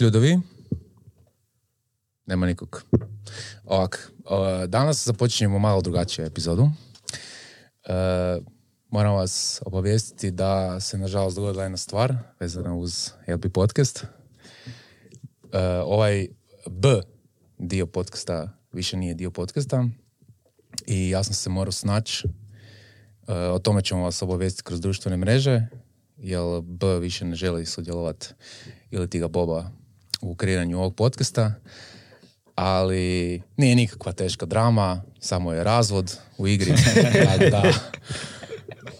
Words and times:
Ljudovi. 0.00 0.40
Nema 2.26 2.46
nikog. 2.46 2.84
Ovak, 3.64 4.12
danas 4.68 5.06
započinjemo 5.06 5.58
malo 5.58 5.82
drugačiju 5.82 6.24
epizodu. 6.24 6.62
Uh, 6.62 6.70
moram 8.90 9.14
vas 9.14 9.62
obavijestiti 9.66 10.30
da 10.30 10.80
se 10.80 10.98
nažalost 10.98 11.36
dogodila 11.36 11.62
jedna 11.62 11.76
stvar 11.76 12.14
vezana 12.40 12.74
uz 12.74 13.10
LP 13.28 13.52
podcast. 13.52 14.04
Uh, 14.04 15.50
ovaj 15.84 16.26
B 16.70 17.00
dio 17.58 17.86
podcasta 17.86 18.58
više 18.72 18.96
nije 18.96 19.14
dio 19.14 19.30
podcasta 19.30 19.84
i 20.86 21.10
ja 21.10 21.24
sam 21.24 21.34
se 21.34 21.50
morao 21.50 21.72
snaći. 21.72 22.26
Uh, 22.26 23.34
o 23.54 23.58
tome 23.58 23.82
ćemo 23.82 24.02
vas 24.02 24.22
obavijestiti 24.22 24.64
kroz 24.64 24.80
društvene 24.80 25.16
mreže, 25.16 25.66
jer 26.16 26.42
B 26.62 26.98
više 26.98 27.24
ne 27.24 27.34
želi 27.34 27.66
sudjelovati 27.66 28.28
ili 28.90 29.10
ti 29.10 29.18
ga 29.18 29.28
Boba 29.28 29.70
u 30.20 30.34
kreiranju 30.34 30.78
ovog 30.78 30.94
podcasta. 30.94 31.52
Ali 32.54 33.42
nije 33.56 33.76
nikakva 33.76 34.12
teška 34.12 34.46
drama, 34.46 35.02
samo 35.20 35.52
je 35.52 35.64
razvod 35.64 36.18
u 36.38 36.48
igri. 36.48 36.74
tako 37.24 37.50
da, 37.50 37.72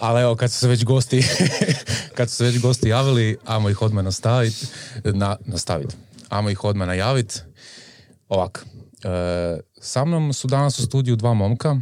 ali 0.00 0.22
evo, 0.22 0.36
kad 0.36 0.52
su 0.52 0.58
se 0.58 0.68
već 0.68 0.84
gosti, 0.84 1.22
kad 2.16 2.30
su 2.30 2.36
se 2.36 2.44
već 2.44 2.60
gosti 2.60 2.88
javili, 2.88 3.36
ajmo 3.44 3.70
ih 3.70 3.82
odmah 3.82 4.04
nastaviti, 4.04 4.66
na, 5.04 5.36
nastaviti. 5.44 5.96
Ajmo 6.28 6.50
ih 6.50 6.64
odmah 6.64 6.86
najaviti. 6.86 7.40
Ovak, 8.28 8.66
e, 9.04 9.60
sa 9.80 10.04
mnom 10.04 10.32
su 10.32 10.48
danas 10.48 10.78
u 10.78 10.82
studiju 10.82 11.16
dva 11.16 11.34
momka, 11.34 11.80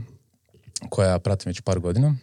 koja 0.90 1.10
ja 1.10 1.18
pratim 1.18 1.50
već 1.50 1.60
par 1.60 1.80
godina 1.80 2.16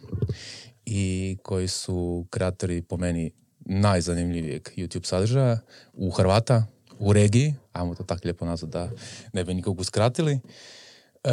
i 0.86 1.36
koji 1.42 1.68
su 1.68 2.26
kreatori 2.30 2.82
po 2.82 2.96
meni 2.96 3.32
najzanimljivijeg 3.58 4.68
YouTube 4.76 5.06
sadržaja 5.06 5.58
u 5.92 6.10
Hrvata, 6.10 6.66
u 6.98 7.12
regiji, 7.12 7.54
ajmo 7.72 7.94
to 7.94 8.02
tako 8.02 8.20
lijepo 8.24 8.44
nazvati 8.44 8.72
da 8.72 8.90
ne 9.32 9.44
bi 9.44 9.54
nikog 9.54 9.80
uskratili. 9.80 10.40
E, 11.24 11.30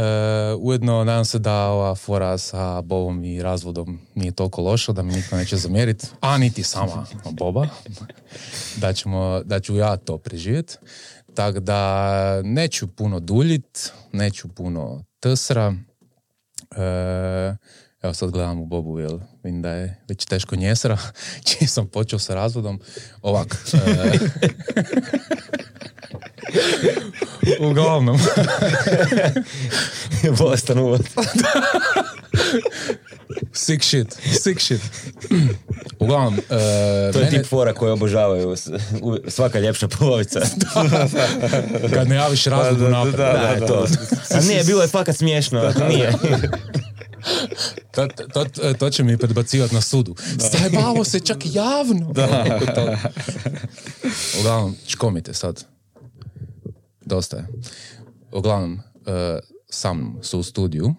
ujedno 0.59 1.03
nadam 1.03 1.25
se 1.25 1.39
da 1.39 1.67
ova 1.67 1.95
fora 1.95 2.37
sa 2.37 2.81
Bobom 2.81 3.23
i 3.23 3.41
razvodom 3.41 3.99
nije 4.15 4.31
toliko 4.31 4.61
loša 4.61 4.91
da 4.91 5.03
mi 5.03 5.13
niko 5.13 5.35
neće 5.35 5.57
zamjeriti, 5.57 6.07
a 6.21 6.37
niti 6.37 6.63
sama 6.63 7.05
Boba, 7.31 7.67
da, 8.77 8.93
ćemo, 8.93 9.41
da 9.43 9.59
ću 9.59 9.75
ja 9.75 9.97
to 9.97 10.17
preživjeti. 10.17 10.77
Tako 11.33 11.59
da 11.59 12.41
neću 12.43 12.87
puno 12.87 13.19
duljit, 13.19 13.91
neću 14.11 14.47
puno 14.47 15.03
tsra. 15.19 15.73
E, 16.77 17.55
evo 18.01 18.13
sad 18.13 18.31
gledam 18.31 18.59
u 18.59 18.65
Bobu, 18.65 18.99
jer 18.99 19.11
vidim 19.43 19.61
da 19.61 19.69
je 19.69 19.97
već 20.07 20.25
teško 20.25 20.55
njesra, 20.55 20.97
čim 21.47 21.67
sam 21.67 21.87
počeo 21.87 22.19
sa 22.19 22.35
razvodom. 22.35 22.79
Ovak. 23.21 23.57
E, 23.73 24.17
uglavnom. 27.67 28.19
Bolestan 30.39 30.79
uvod. 30.79 31.01
sick 33.53 33.83
shit, 33.83 34.17
sick 34.43 34.61
shit. 34.61 34.81
Uglavnom, 35.99 36.33
e, 36.35 36.39
To 37.13 37.19
je 37.19 37.25
mene- 37.25 37.29
tip 37.29 37.45
fora 37.45 37.73
koje 37.73 37.91
obožavaju 37.91 38.55
svaka 39.27 39.59
ljepša 39.59 39.87
polovica. 39.87 40.39
kad 41.93 42.07
ne 42.07 42.15
javiš 42.15 42.45
razvod 42.45 42.81
unaprijed. 42.81 43.15
Da, 43.17 43.23
je 43.25 43.65
to. 43.67 43.85
A 44.31 44.39
nije, 44.39 44.63
bilo 44.63 44.81
je 44.81 44.87
fakat 44.87 45.15
smiješno. 45.15 45.73
Nije. 45.89 46.13
To, 47.91 48.07
to, 48.33 48.73
to 48.79 48.89
će 48.89 49.03
mi 49.03 49.17
predbacivati 49.17 49.75
na 49.75 49.81
sudu. 49.81 50.15
Zajebavo 50.51 51.03
se 51.03 51.19
čak 51.19 51.37
javno. 51.43 52.13
To. 52.75 52.95
Uglavnom, 54.39 54.75
čkomite 54.87 55.33
sad. 55.33 55.65
Dosta 57.05 57.37
je. 57.37 57.47
Uglavnom, 58.31 58.79
e, 59.05 59.39
sa 59.69 59.93
mnom 59.93 60.19
su 60.21 60.39
u 60.39 60.43
studiju 60.43 60.93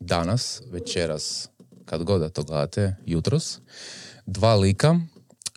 danas, 0.00 0.62
večeras, 0.70 1.48
kad 1.84 2.02
god 2.02 2.20
da 2.20 2.28
to 2.28 2.42
gledate, 2.42 2.96
jutros, 3.06 3.58
dva 4.26 4.54
lika 4.54 5.00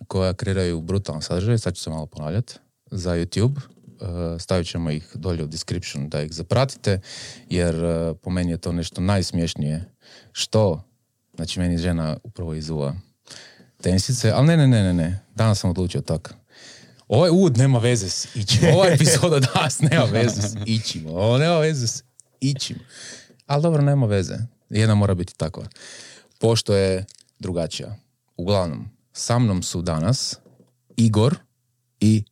koja 0.08 0.34
kreiraju 0.34 0.80
brutalan 0.80 1.22
sadržaj, 1.22 1.58
sad 1.58 1.74
ću 1.74 1.82
se 1.82 1.90
malo 1.90 2.06
ponavljati, 2.06 2.54
za 2.90 3.10
YouTube. 3.10 3.56
E, 3.56 4.38
stavit 4.38 4.68
ćemo 4.68 4.90
ih 4.90 5.10
dolje 5.14 5.44
u 5.44 5.46
description 5.46 6.08
da 6.08 6.22
ih 6.22 6.32
zapratite, 6.32 7.00
jer 7.50 7.74
e, 7.74 8.14
po 8.14 8.30
meni 8.30 8.50
je 8.50 8.58
to 8.58 8.72
nešto 8.72 9.00
najsmješnije 9.00 9.84
što, 10.38 10.82
znači 11.34 11.60
meni 11.60 11.78
žena 11.78 12.16
upravo 12.22 12.54
izuva 12.54 12.94
tenisice, 13.82 14.30
ali 14.30 14.46
ne, 14.46 14.56
ne, 14.56 14.66
ne, 14.66 14.82
ne, 14.82 14.94
ne, 14.94 15.20
danas 15.34 15.58
sam 15.58 15.70
odlučio 15.70 16.00
tako. 16.00 16.30
Ovaj 17.08 17.30
uvod 17.30 17.56
nema 17.56 17.78
veze 17.78 18.10
s 18.10 18.36
ičim. 18.36 18.68
Ova 18.74 18.86
epizoda 18.94 19.40
danas 19.40 19.80
nema 19.80 20.04
veze 20.04 20.42
s 20.42 20.56
ičim. 20.66 21.06
Ovo 21.06 21.38
nema 21.38 21.58
veze 21.58 21.86
s 21.86 22.02
ičim. 22.40 22.78
Ali 23.46 23.62
dobro, 23.62 23.82
nema 23.82 24.06
veze. 24.06 24.34
Jedna 24.70 24.94
mora 24.94 25.14
biti 25.14 25.34
takva. 25.36 25.66
Pošto 26.38 26.74
je 26.74 27.04
drugačija. 27.38 27.96
Uglavnom, 28.36 28.90
sa 29.12 29.38
mnom 29.38 29.62
su 29.62 29.82
danas 29.82 30.36
Igor 30.96 31.36
i 32.00 32.24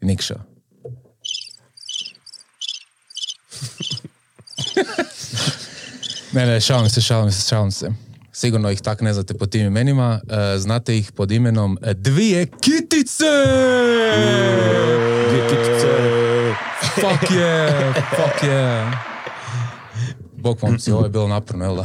Nikša. 0.00 0.38
ne, 6.32 6.46
ne, 6.46 6.60
šalim 6.60 6.90
se, 6.90 7.00
šalim 7.00 7.32
se, 7.32 7.48
šalim 7.48 7.70
se. 7.70 7.90
Sigurno 8.32 8.70
ih 8.70 8.80
tak 8.80 9.00
ne 9.00 9.12
znate 9.14 9.34
po 9.34 9.46
tim 9.46 9.66
imenima. 9.66 10.20
E, 10.54 10.58
znate 10.58 10.98
ih 10.98 11.12
pod 11.12 11.32
imenom 11.32 11.78
e, 11.82 11.94
Dvije 11.94 12.46
kitice! 12.46 13.24
Fuck 16.94 17.30
yeah, 17.30 17.94
fuck 18.16 18.42
yeah. 18.42 18.92
Bog 20.32 20.58
momci, 20.62 20.92
ovo 20.92 21.04
je 21.04 21.10
bilo 21.10 21.28
naporno, 21.28 21.64
jel 21.64 21.76
da? 21.76 21.84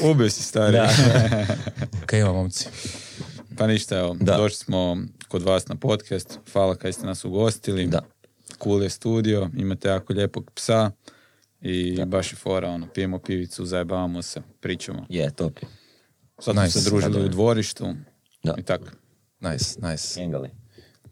Ubio 0.10 0.30
si 0.30 0.42
stari. 0.42 0.78
Kaj 2.06 2.20
ima 2.20 2.32
momci? 2.32 2.66
Pa 3.58 3.66
ništa, 3.66 3.98
evo, 3.98 4.16
Da. 4.20 4.36
došli 4.36 4.56
smo 4.56 4.96
kod 5.28 5.42
vas 5.42 5.68
na 5.68 5.76
podcast. 5.76 6.38
Hvala 6.52 6.74
kaj 6.74 6.92
ste 6.92 7.06
nas 7.06 7.24
ugostili. 7.24 7.86
Da. 7.86 8.00
Cool 8.62 8.82
je 8.82 8.90
studio, 8.90 9.50
imate 9.56 9.88
jako 9.88 10.12
lijepog 10.12 10.50
psa 10.54 10.90
i 11.60 12.04
baš 12.06 12.32
je 12.32 12.36
fora, 12.36 12.68
ono, 12.68 12.86
pijemo 12.94 13.18
pivicu, 13.18 13.66
zajebavamo 13.66 14.22
se, 14.22 14.42
pričamo. 14.60 15.06
Je, 15.08 15.30
top. 15.30 15.58
je. 15.62 15.68
Sad 16.38 16.56
Nice. 16.56 16.70
smo 16.70 16.80
se 16.80 16.90
družili 16.90 17.24
u 17.24 17.28
dvorištu 17.28 17.94
Da. 18.42 18.54
i 18.58 18.62
tako. 18.62 18.84
Nice, 19.40 19.80
nice, 19.90 20.20
Engali. 20.22 20.50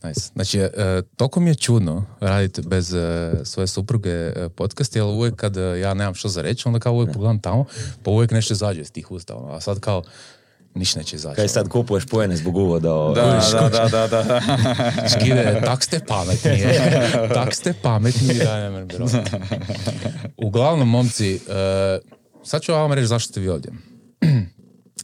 nice. 0.05 0.21
Znači, 0.35 0.59
e, 0.59 0.71
toliko 1.17 1.41
mi 1.41 1.51
je 1.51 1.55
čudno 1.55 2.07
raditi 2.21 2.63
bez 2.63 2.95
e, 2.95 3.33
svoje 3.45 3.67
supruge 3.67 4.11
e, 4.11 4.49
podcast, 4.57 4.97
jer 4.97 5.05
uvijek 5.05 5.35
kad 5.37 5.57
e, 5.57 5.81
ja 5.81 5.95
nemam 5.95 6.15
što 6.15 6.29
za 6.29 6.43
reći, 6.43 6.63
onda 6.69 6.79
kao 6.79 6.93
uvijek 6.95 7.13
pogledam 7.13 7.41
tamo, 7.41 7.65
pa 8.03 8.11
uvijek 8.11 8.31
nešto 8.31 8.53
izađe 8.55 8.81
iz 8.81 8.93
tih 8.93 9.11
usta. 9.11 9.37
ono, 9.37 9.53
A 9.53 9.61
sad 9.61 9.81
kao, 9.81 10.03
niš 10.75 10.95
neće 10.95 11.17
izaći. 11.17 11.37
Kaj 11.37 11.49
sad 11.49 11.69
kupuješ 11.69 12.07
pojene 12.07 12.37
zbog 12.37 12.57
uvoda? 12.57 12.93
ovo? 12.93 13.15
Da, 13.15 13.41
da, 13.53 13.69
da, 13.69 13.89
da, 13.89 14.07
da, 14.07 14.23
da. 14.23 14.41
Škide, 15.09 15.63
tak 15.65 15.85
ste 15.85 16.01
pametni. 16.09 16.63
tak 17.35 17.55
ste 17.55 17.75
pametni. 17.83 18.35
Da, 18.35 18.71
ne. 18.71 18.87
Uglavnom, 20.47 20.89
momci, 20.89 21.35
e, 21.35 21.39
sad 22.45 22.63
ću 22.63 22.73
vam 22.73 22.93
reći 22.93 23.07
zašto 23.07 23.31
ste 23.33 23.41
vi 23.41 23.49
ovdje. 23.49 23.73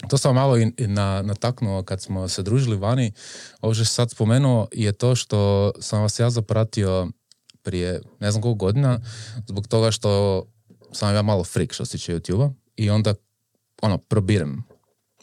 To 0.08 0.18
sam 0.18 0.34
malo 0.34 0.58
i 0.58 0.72
i 0.76 0.86
na, 0.86 1.22
nataknuo 1.22 1.82
kad 1.82 2.02
smo 2.02 2.28
se 2.28 2.42
družili 2.42 2.76
vani. 2.76 3.12
Ovo 3.60 3.74
što 3.74 3.84
sad 3.84 4.10
spomenuo 4.10 4.68
je 4.72 4.92
to 4.92 5.14
što 5.14 5.72
sam 5.80 6.02
vas 6.02 6.18
ja 6.18 6.30
zapratio 6.30 7.08
prije 7.62 8.00
ne 8.20 8.30
znam 8.30 8.42
koliko 8.42 8.58
godina 8.58 9.00
zbog 9.48 9.68
toga 9.68 9.90
što 9.90 10.42
sam 10.92 11.14
ja 11.14 11.22
malo 11.22 11.44
freak 11.44 11.72
što 11.72 11.84
se 11.84 11.92
tiče 11.92 12.14
YouTube-a 12.14 12.50
i 12.76 12.90
onda 12.90 13.14
ono, 13.82 13.98
probirem, 13.98 14.62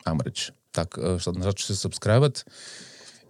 ajmo 0.07 0.23
reći, 0.23 0.51
tak, 0.71 0.97
e, 1.03 1.19
što 1.19 1.31
znači 1.31 1.57
ću 1.57 1.65
se 1.65 1.75
subscribe 1.75 2.29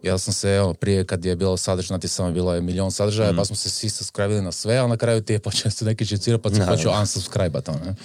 ja 0.04 0.18
sam 0.18 0.34
se, 0.34 0.50
evo, 0.50 0.74
prije 0.74 1.06
kad 1.06 1.26
je 1.26 1.36
bilo 1.36 1.58
sadržaj, 1.58 1.88
znate 1.88 2.08
samo 2.08 2.32
bilo 2.32 2.54
je 2.54 2.62
milion 2.62 2.92
sadržaja, 2.92 3.34
pa 3.38 3.46
smo 3.46 3.56
se 3.56 3.70
svi 3.70 3.90
subscribili 3.90 4.42
na 4.42 4.52
sve, 4.52 4.78
a 4.78 4.88
na 4.88 4.98
kraju 4.98 5.22
ti 5.22 5.34
je 5.34 5.40
počeo 5.40 5.72
se 5.72 5.86
neki 5.86 6.06
čecirati, 6.06 6.44
pa 6.44 6.50
sam 6.50 6.60
Da, 6.60 6.66
počeo 6.66 7.00
unsubscribe 7.00 7.62
to, 7.62 7.72
ne? 7.72 7.96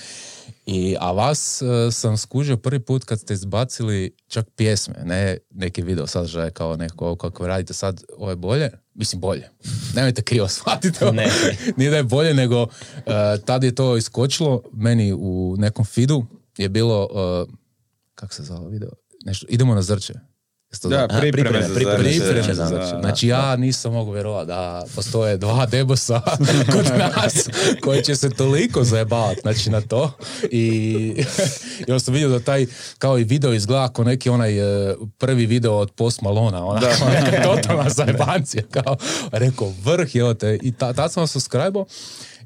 I, 0.66 0.96
a 1.00 1.12
vas 1.12 1.62
e, 1.62 1.90
sam 1.92 2.16
skužio 2.16 2.56
prvi 2.56 2.80
put 2.80 3.04
kad 3.04 3.20
ste 3.20 3.34
izbacili 3.34 4.14
čak 4.28 4.46
pjesme, 4.56 4.94
ne 5.04 5.38
neki 5.50 5.82
video 5.82 6.06
sadržaje 6.06 6.50
kao 6.50 6.76
neko 6.76 7.16
kako 7.16 7.46
radite 7.46 7.74
sad, 7.74 8.04
ovo 8.16 8.30
je 8.30 8.36
bolje, 8.36 8.70
mislim 8.94 9.20
bolje, 9.20 9.48
nemojte 9.94 10.22
krivo 10.22 10.48
shvatiti. 10.48 11.04
Ne. 11.12 11.30
nije 11.76 11.90
da 11.90 11.96
je 11.96 12.02
bolje, 12.02 12.34
nego 12.34 12.62
e, 12.62 13.38
tad 13.44 13.64
je 13.64 13.74
to 13.74 13.96
iskočilo, 13.96 14.62
meni 14.72 15.12
u 15.12 15.56
nekom 15.58 15.84
feedu 15.84 16.26
je 16.58 16.68
bilo, 16.68 17.08
e, 17.48 17.52
kako 18.22 18.34
se 18.34 18.42
zvao 18.42 18.68
video, 18.68 18.90
nešto, 19.24 19.46
idemo 19.48 19.74
na 19.74 19.82
zrče, 19.82 20.14
Isto 20.72 20.88
Da, 20.88 21.06
da. 21.06 21.20
pripreme, 21.20 21.32
pripreme, 21.32 21.68
za 21.68 21.74
pripreme. 21.74 21.98
Pripreme 21.98 22.42
za 22.42 22.54
za 22.54 22.64
zadaće. 22.66 22.94
da. 22.94 23.00
Znači 23.00 23.28
ja 23.28 23.56
nisam 23.56 23.92
mogu 23.92 24.12
vjerovati 24.12 24.46
da 24.46 24.84
postoje 24.94 25.36
dva 25.36 25.66
debosa 25.66 26.20
kod 26.72 26.86
nas 26.98 27.48
koji 27.80 28.02
će 28.02 28.16
se 28.16 28.30
toliko 28.30 28.84
zajebavati 28.84 29.40
znači, 29.40 29.70
na 29.70 29.80
to. 29.80 30.12
I, 30.50 30.60
i 31.78 31.84
onda 31.88 31.98
sam 32.00 32.14
vidio 32.14 32.28
da 32.28 32.40
taj 32.40 32.66
kao 32.98 33.18
i 33.18 33.24
video 33.24 33.52
izgleda 33.52 33.88
kao 33.88 34.04
neki 34.04 34.30
onaj 34.30 34.58
e, 34.90 34.94
prvi 35.18 35.46
video 35.46 35.74
od 35.74 35.90
Post 35.90 36.20
Malona. 36.20 36.66
Ona, 36.66 36.80
Da. 36.80 36.88
neka 37.20 37.42
totalna 37.42 37.90
zajebancija. 37.90 38.62
Kao, 38.70 38.96
rekao 39.32 39.72
vrh 39.84 40.14
je 40.14 40.38
te. 40.38 40.58
I 40.62 40.72
ta, 40.72 40.92
tad 40.92 41.12
sam 41.12 41.20
vam 41.20 41.28
subscribe 41.28 41.84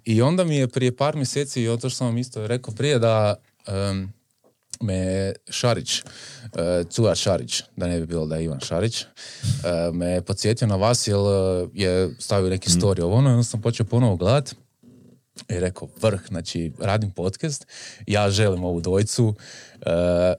i 0.05 0.23
onda 0.23 0.45
mi 0.45 0.57
je 0.57 0.69
prije 0.69 0.97
par 0.97 1.17
mjeseci, 1.17 1.63
i 1.63 1.67
to 1.67 1.79
što 1.79 1.91
sam 1.91 2.07
vam 2.07 2.19
isto 2.19 2.47
rekao 2.47 2.75
prije, 2.75 2.99
da 2.99 3.35
em, 3.67 4.16
me 4.81 5.33
Šarić, 5.51 6.03
uh, 6.03 6.89
Cura 6.91 7.15
Šarić, 7.15 7.63
da 7.77 7.87
ne 7.87 8.01
bi 8.01 8.07
bilo 8.07 8.27
da 8.27 8.37
je 8.37 8.45
Ivan 8.45 8.61
Šarić, 8.61 9.03
e, 9.03 9.07
me 9.93 10.21
podsjetio 10.23 10.67
na 10.69 10.77
vas 10.77 11.07
jer 11.07 11.17
e, 11.17 11.69
je 11.75 12.15
stavio 12.19 12.51
neki 12.51 12.71
story 12.71 13.03
ovo 13.03 13.17
ono, 13.17 13.31
i 13.31 13.33
onda 13.33 13.45
sam 13.45 13.63
počeo 13.63 13.87
ponovo 13.87 14.17
gledat 14.17 14.55
i 15.49 15.61
rekao 15.61 15.89
vrh, 16.03 16.21
znači 16.29 16.73
radim 16.81 17.11
podcast, 17.11 17.67
ja 18.07 18.31
želim 18.31 18.65
ovu 18.65 18.81
dvojicu, 18.81 19.35
e, 19.81 20.35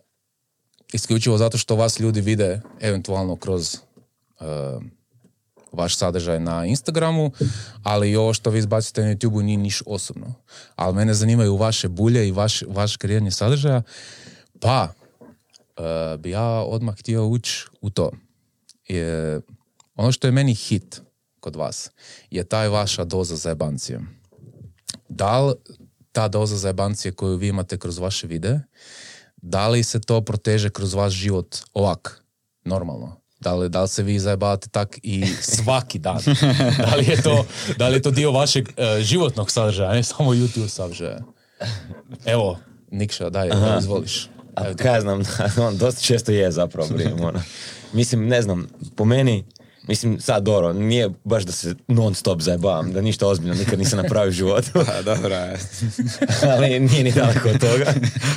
isključivo 0.94 1.38
zato 1.38 1.58
što 1.58 1.76
vas 1.76 2.00
ljudi 2.00 2.22
vide 2.22 2.62
eventualno 2.82 3.36
kroz 3.36 3.76
e, 3.76 3.80
vaš 5.72 5.98
sadržaj 5.98 6.40
na 6.40 6.66
Instagramu, 6.66 7.32
ali 7.84 8.12
i 8.12 8.16
ovo 8.16 8.34
što 8.34 8.50
vi 8.50 8.60
izbacite 8.60 9.02
na 9.02 9.16
YouTube 9.16 9.42
nije 9.42 9.58
niš 9.58 9.84
osobno. 9.86 10.34
Ali 10.76 10.96
mene 10.96 11.14
zanimaju 11.14 11.56
vaše 11.56 11.88
bulje 11.88 12.28
i 12.28 12.32
vaš, 12.32 12.64
vaš 12.68 12.98
kreiranje 12.98 13.32
sadržaja, 13.32 13.82
pa 14.60 14.94
e, 15.78 16.18
bi 16.18 16.30
ja 16.30 16.46
odmah 16.46 16.96
htio 17.00 17.28
ući 17.28 17.66
u 17.82 17.90
to. 17.90 18.12
Je, 18.88 19.42
ono 19.96 20.12
što 20.12 20.28
je 20.28 20.32
meni 20.32 20.54
hit 20.56 21.02
kod 21.40 21.56
vas 21.56 21.92
je 22.32 22.44
taj 22.44 22.68
vaša 22.68 23.04
doza 23.04 23.36
zajebancije. 23.36 24.00
Da 25.10 25.42
li 25.42 25.54
ta 26.12 26.28
doza 26.28 26.58
zajebancije 26.58 27.12
koju 27.12 27.38
vi 27.38 27.48
imate 27.48 27.78
kroz 27.78 27.98
vaše 27.98 28.28
videe, 28.28 28.60
da 29.38 29.68
li 29.68 29.84
se 29.84 30.02
to 30.02 30.22
proteže 30.22 30.70
kroz 30.70 30.94
vaš 30.94 31.14
život 31.14 31.58
ovak, 31.74 32.24
normalno? 32.64 33.22
Da 33.40 33.56
li, 33.56 33.70
da 33.70 33.82
li 33.82 33.88
se 33.88 34.04
vi 34.04 34.20
zajebavate 34.20 34.70
tak 34.70 35.00
i 35.04 35.26
svaki 35.56 36.00
dan? 36.00 36.22
Da 36.78 36.96
li 36.96 37.06
je 37.06 37.22
to, 37.22 37.46
da 37.78 37.88
li 37.88 37.96
je 37.96 38.02
to 38.02 38.12
dio 38.12 38.32
vašeg 38.32 38.70
e, 38.78 39.02
životnog 39.02 39.52
sadržaja, 39.52 39.94
ne 39.94 40.04
samo 40.04 40.34
YouTube 40.34 40.68
sadržaja? 40.68 41.20
Evo, 42.26 42.58
Nikša, 42.92 43.30
daj, 43.30 43.50
daj 43.50 43.80
izvoliš. 43.80 44.30
A 44.58 44.74
kaj 44.74 44.94
ja 44.94 45.02
znam, 45.02 45.22
on 45.68 45.78
dosta 45.78 46.02
često 46.02 46.32
je 46.32 46.52
zapravo 46.52 46.90
brijem, 46.90 47.22
ono. 47.30 47.42
Mislim, 47.94 48.28
ne 48.28 48.42
znam, 48.42 48.68
po 48.96 49.06
meni, 49.06 49.46
mislim, 49.88 50.20
sad 50.20 50.44
dobro, 50.44 50.74
nije 50.74 51.10
baš 51.24 51.44
da 51.44 51.52
se 51.52 51.76
non 51.88 52.16
stop 52.16 52.42
zajebavam, 52.42 52.94
da 52.94 53.02
ništa 53.02 53.28
ozbiljno 53.28 53.56
nikad 53.56 53.80
nisam 53.80 54.00
napravio 54.00 54.30
u 54.30 54.32
životu, 54.32 54.72
A, 54.98 55.02
dobro, 55.02 55.36
je. 55.36 55.58
ali 56.52 56.80
nije 56.80 57.04
ni 57.04 57.12
daleko 57.12 57.50
od 57.50 57.60
toga. 57.60 57.94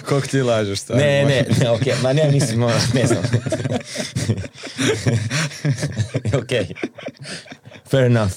Koliko 0.08 0.26
ti 0.26 0.42
lažeš, 0.42 0.78
stvarno? 0.78 1.04
Ne, 1.04 1.24
ne, 1.24 1.46
ne, 1.60 1.70
okej, 1.70 1.92
ma 2.02 2.12
ne, 2.12 2.30
mislim, 2.30 2.62
ono, 2.62 2.74
ne 2.94 3.06
znam. 3.06 3.22
okej. 6.42 6.66
Fair 7.90 8.04
enough. 8.04 8.32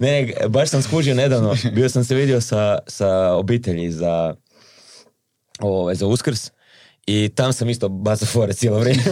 Ne, 0.00 0.22
ne, 0.22 0.48
baš 0.48 0.68
sam 0.68 0.82
skužio 0.82 1.14
nedavno, 1.14 1.56
bio 1.72 1.88
sam 1.88 2.04
se 2.04 2.14
vidio 2.14 2.40
sa, 2.40 2.78
sa 2.86 3.32
obitelji 3.32 3.90
za, 3.90 4.34
ovaj, 5.60 5.94
za 5.94 6.06
uskrs 6.06 6.53
i 7.06 7.30
tam 7.34 7.52
sam 7.52 7.70
isto 7.70 7.88
bacao 7.88 8.26
fore 8.26 8.52
cijelo 8.52 8.78
vrijeme. 8.78 9.02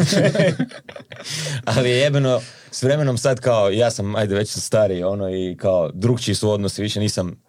Ali 1.76 1.90
je 1.90 1.98
jebeno, 1.98 2.40
s 2.70 2.82
vremenom 2.82 3.18
sad 3.18 3.40
kao, 3.40 3.70
ja 3.70 3.90
sam, 3.90 4.16
ajde, 4.16 4.34
već 4.34 4.50
sam 4.50 4.60
stariji, 4.62 5.02
ono, 5.02 5.30
i 5.30 5.56
kao, 5.60 5.90
drugčiji 5.94 6.34
su 6.34 6.50
odnosi, 6.50 6.82
više 6.82 7.00
nisam, 7.00 7.42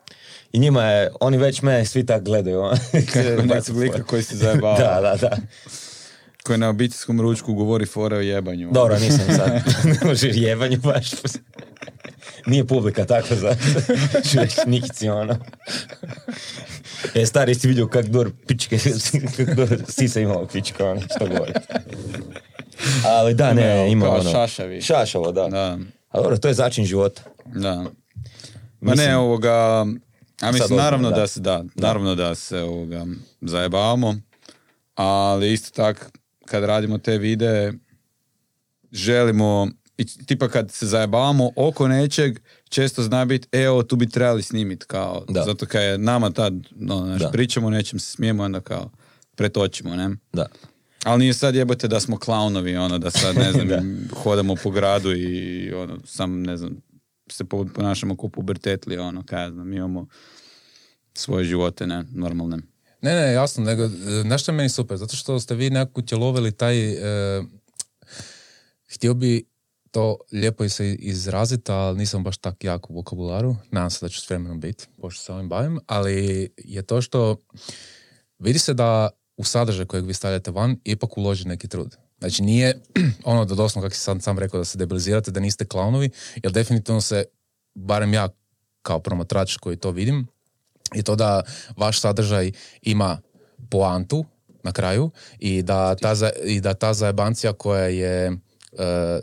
i 0.52 0.60
njima 0.60 0.84
je, 0.84 1.12
oni 1.20 1.38
već 1.38 1.62
mene 1.62 1.86
svi 1.86 2.06
tak 2.06 2.24
gledaju. 2.24 2.60
ono. 2.60 2.78
Kako 3.14 3.42
nekog 3.56 3.78
lika 3.78 4.04
koji 4.04 4.24
se 4.24 4.36
zajebava. 4.36 4.78
Da, 4.78 5.02
da, 5.02 5.16
da. 5.16 5.38
Koji 6.44 6.58
na 6.58 6.70
obiteljskom 6.70 7.22
ručku 7.22 7.54
govori 7.54 7.86
fore 7.86 8.18
o 8.18 8.22
jebanju. 8.22 8.70
Dobro, 8.72 9.00
nisam 9.06 9.26
sad. 9.36 9.62
ne 10.02 10.08
može 10.08 10.28
jebanju 10.34 10.78
baš. 10.78 11.12
Nije 12.48 12.68
publika 12.68 13.06
tako 13.06 13.36
za 13.36 13.56
Nikici 14.66 15.10
ono. 15.10 15.38
E, 17.16 17.26
stari 17.26 17.56
si 17.56 17.68
vidio 17.68 17.88
kak 17.88 18.06
dur 18.06 18.32
pičke, 18.48 18.78
kak 19.38 19.56
dur 19.56 19.68
sisa 19.88 20.20
imao 20.20 20.48
pička, 20.48 20.90
ono, 20.90 21.02
što 21.16 21.28
govori. 21.28 21.54
Ali 23.06 23.34
da, 23.34 23.54
ne, 23.54 23.92
ima 23.92 24.06
kao 24.06 24.16
ono. 24.16 24.32
šašavi. 24.32 24.82
Šašavo, 24.82 25.32
da. 25.32 25.48
Da, 25.48 25.78
A 26.10 26.22
dobro, 26.22 26.38
to 26.38 26.48
je 26.48 26.54
začin 26.54 26.86
života. 26.86 27.22
da. 27.46 27.76
Ma 27.76 28.92
Mislim- 28.92 29.08
ne, 29.08 29.18
ovoga... 29.18 29.86
A 30.42 30.52
mislim, 30.52 30.78
naravno 30.78 31.10
da. 31.10 31.16
da. 31.16 31.28
se, 31.28 31.40
da, 31.40 31.64
naravno 31.76 32.16
da 32.16 32.36
se 32.36 32.62
ovoga, 32.62 33.06
zajebavamo, 33.42 34.16
ali 34.96 35.54
isto 35.54 35.72
tak, 35.76 36.12
kad 36.46 36.64
radimo 36.64 36.98
te 36.98 37.18
videe, 37.18 37.74
želimo, 38.92 39.68
i 39.98 40.06
tipa 40.06 40.48
kad 40.48 40.72
se 40.72 40.88
zajebavamo 40.88 41.52
oko 41.56 41.88
nečeg, 41.88 42.40
često 42.66 43.04
zna 43.04 43.26
biti, 43.26 43.48
evo, 43.54 43.84
tu 43.84 43.96
bi 43.96 44.10
trebali 44.10 44.42
snimit, 44.42 44.84
kao, 44.84 45.26
Da. 45.30 45.44
zato 45.44 45.66
kad 45.66 45.82
je 45.82 45.98
nama 45.98 46.30
tad, 46.30 46.54
no, 46.72 46.98
znaš, 46.98 47.22
Da. 47.22 47.30
pričamo 47.30 47.68
o 47.68 47.72
nečem, 47.72 48.00
se 48.00 48.12
smijemo, 48.12 48.44
onda 48.44 48.60
kao, 48.60 48.92
pretočimo, 49.36 49.96
ne? 49.96 50.10
Da. 50.34 50.46
Ali 51.04 51.20
nije 51.20 51.34
sad 51.34 51.56
jebote 51.56 51.88
da 51.88 52.00
smo 52.00 52.18
klaunovi, 52.18 52.76
ono, 52.76 53.00
da 53.00 53.12
sad, 53.12 53.36
ne 53.36 53.52
znam, 53.54 54.10
hodamo 54.14 54.56
po 54.56 54.72
gradu 54.72 55.12
i, 55.12 55.74
ono, 55.74 55.98
sam, 56.06 56.42
ne 56.42 56.58
znam, 56.58 56.76
se 57.32 57.44
po- 57.44 57.66
ponašamo 57.66 58.18
kao 58.18 58.30
pubertetli, 58.30 58.98
ono, 58.98 59.24
kaj 59.24 59.44
ja 59.44 59.52
znam, 59.52 59.74
imamo 59.74 60.08
svoje 61.14 61.46
živote, 61.46 61.88
ne, 61.88 62.04
normalne. 62.12 62.58
Ne, 63.04 63.16
ne, 63.16 63.34
jasno, 63.34 63.64
nego, 63.64 63.84
e, 63.84 63.90
znaš 64.22 64.42
što 64.42 64.52
je 64.52 64.56
meni 64.56 64.70
super? 64.70 64.98
Zato 64.98 65.16
što 65.16 65.40
ste 65.40 65.56
vi 65.56 65.70
nekako 65.70 66.02
utjelovili 66.02 66.52
taj, 66.52 66.92
e, 66.92 67.44
htio 68.88 69.14
bi 69.14 69.46
to 69.92 70.18
lijepo 70.32 70.70
se 70.70 70.94
izraziti, 70.94 71.72
ali 71.72 71.98
nisam 71.98 72.24
baš 72.24 72.38
tak 72.38 72.64
jak 72.64 72.90
u 72.90 72.94
vokabularu. 72.94 73.56
Nadam 73.72 73.90
se 73.90 74.06
da 74.06 74.10
ću 74.10 74.22
s 74.22 74.30
vremenom 74.30 74.60
biti, 74.60 74.88
pošto 75.02 75.24
se 75.24 75.34
ovim 75.34 75.50
bavim, 75.50 75.80
ali 75.88 76.50
je 76.58 76.82
to 76.82 77.02
što 77.02 77.38
vidi 78.40 78.60
se 78.60 78.74
da 78.74 79.10
u 79.38 79.44
sadržaj 79.44 79.86
kojeg 79.86 80.06
vi 80.06 80.14
stavljate 80.14 80.52
van 80.52 80.78
ipak 80.84 81.18
uloži 81.18 81.48
neki 81.48 81.68
trud. 81.68 81.96
Znači 82.20 82.44
nije 82.44 82.82
ono 83.24 83.46
da 83.46 83.56
doslovno, 83.56 83.86
kako 83.86 83.96
si 83.96 84.02
sam, 84.02 84.22
sam 84.22 84.40
rekao, 84.40 84.58
da 84.58 84.66
se 84.66 84.78
debilizirate, 84.78 85.32
da 85.32 85.40
niste 85.40 85.66
klaunovi, 85.66 86.10
jer 86.44 86.52
definitivno 86.52 87.02
se, 87.02 87.26
barem 87.76 88.14
ja 88.14 88.30
kao 88.82 89.00
promatrač 89.00 89.58
koji 89.58 89.78
to 89.78 89.92
vidim, 89.92 90.28
je 90.94 91.04
to 91.04 91.16
da 91.16 91.42
vaš 91.78 92.00
sadržaj 92.00 92.52
ima 92.82 93.18
poantu 93.70 94.26
na 94.64 94.72
kraju 94.72 95.10
i 95.40 95.62
da 95.62 95.96
ta, 95.96 96.16
za- 96.16 96.32
i 96.44 96.62
da 96.62 96.74
ta 96.74 96.94
zajebancija 96.94 97.54
koja 97.54 97.84
je 97.84 98.26
e, 98.26 98.36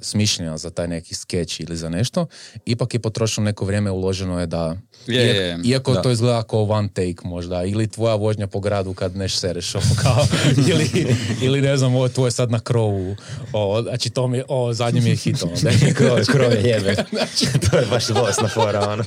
smišljena 0.03 0.59
za 0.59 0.71
taj 0.71 0.89
neki 0.89 1.15
skeč 1.15 1.61
ili 1.61 1.77
za 1.77 1.89
nešto, 1.89 2.27
ipak 2.65 2.95
je 2.95 3.01
potrošeno 3.01 3.45
neko 3.45 3.65
vrijeme 3.65 3.91
uloženo 3.91 4.41
je 4.41 4.47
da 4.47 4.77
Je, 5.11 5.27
je, 5.27 5.37
je. 5.37 5.59
iako 5.65 5.93
Da. 5.93 6.03
to 6.03 6.11
izgleda 6.11 6.43
kao 6.43 6.65
one 6.65 6.89
take 6.89 7.17
možda, 7.25 7.65
ili 7.65 7.87
tvoja 7.87 8.15
vožnja 8.15 8.47
po 8.47 8.61
gradu 8.61 8.95
kad 8.95 9.17
neš 9.17 9.37
sereš, 9.37 9.75
ono, 9.81 9.85
kao, 10.03 10.27
ili, 10.69 11.07
ili 11.43 11.61
ne 11.61 11.77
znam, 11.77 11.95
ovo 11.95 12.07
je 12.07 12.13
tvoje 12.13 12.31
sad 12.31 12.51
na 12.51 12.61
krovu, 12.61 13.17
o, 13.53 13.83
znači 13.83 14.11
to 14.11 14.29
mi 14.29 14.39
je, 14.39 14.45
o, 14.49 14.73
zadnje 14.73 15.01
mi 15.01 15.11
je 15.11 15.17
hit, 15.17 15.43
ono, 15.43 15.53
je 15.87 15.95
Kroj, 15.95 16.25
kroj 16.33 16.55
je 16.55 16.63
jebe. 16.69 16.95
to 17.71 17.77
je 17.79 17.87
baš 17.87 18.09
bolesna 18.09 18.49
fora, 18.49 18.89
ono. 18.91 19.05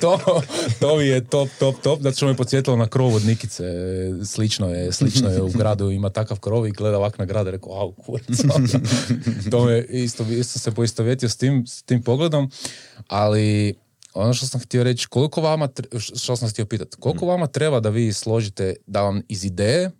to, 0.00 0.42
to 0.80 0.96
mi 0.96 1.06
je 1.06 1.24
top, 1.24 1.48
top, 1.58 1.74
top, 1.82 2.02
zato 2.02 2.16
što 2.16 2.26
me 2.26 2.36
podsjetilo 2.36 2.76
na 2.76 2.86
krov 2.86 3.14
od 3.14 3.24
Nikice, 3.24 3.64
slično 4.24 4.70
je, 4.74 4.92
slično 4.92 5.30
je 5.30 5.42
u 5.42 5.48
gradu, 5.48 5.90
ima 5.90 6.10
takav 6.10 6.40
krov 6.40 6.66
i 6.66 6.70
gleda 6.70 6.98
ovak 6.98 7.18
na 7.18 7.24
grad, 7.24 7.48
rekao, 7.48 7.72
au, 7.72 7.92
kurac, 7.92 8.26
to 9.50 9.64
me 9.64 9.84
isto, 9.88 10.24
isto 10.30 10.58
se 10.58 10.70
poistovjetio 10.70 11.28
s 11.28 11.36
tim, 11.36 11.66
s 11.66 11.82
tim 11.82 12.02
pogledom, 12.02 12.50
ali 13.08 13.74
ono 14.16 14.34
što 14.34 14.46
sam 14.46 14.60
htio 14.60 14.82
reći, 14.82 15.06
koliko 15.06 15.40
vama, 15.40 15.68
što 16.16 16.36
sam 16.36 16.48
htio 16.48 16.66
pitati, 16.66 16.96
koliko 16.96 17.26
vama 17.26 17.46
treba 17.46 17.80
da 17.80 17.88
vi 17.88 18.12
složite, 18.12 18.74
da 18.86 19.02
vam 19.02 19.22
iz 19.28 19.44
ideje 19.44 19.90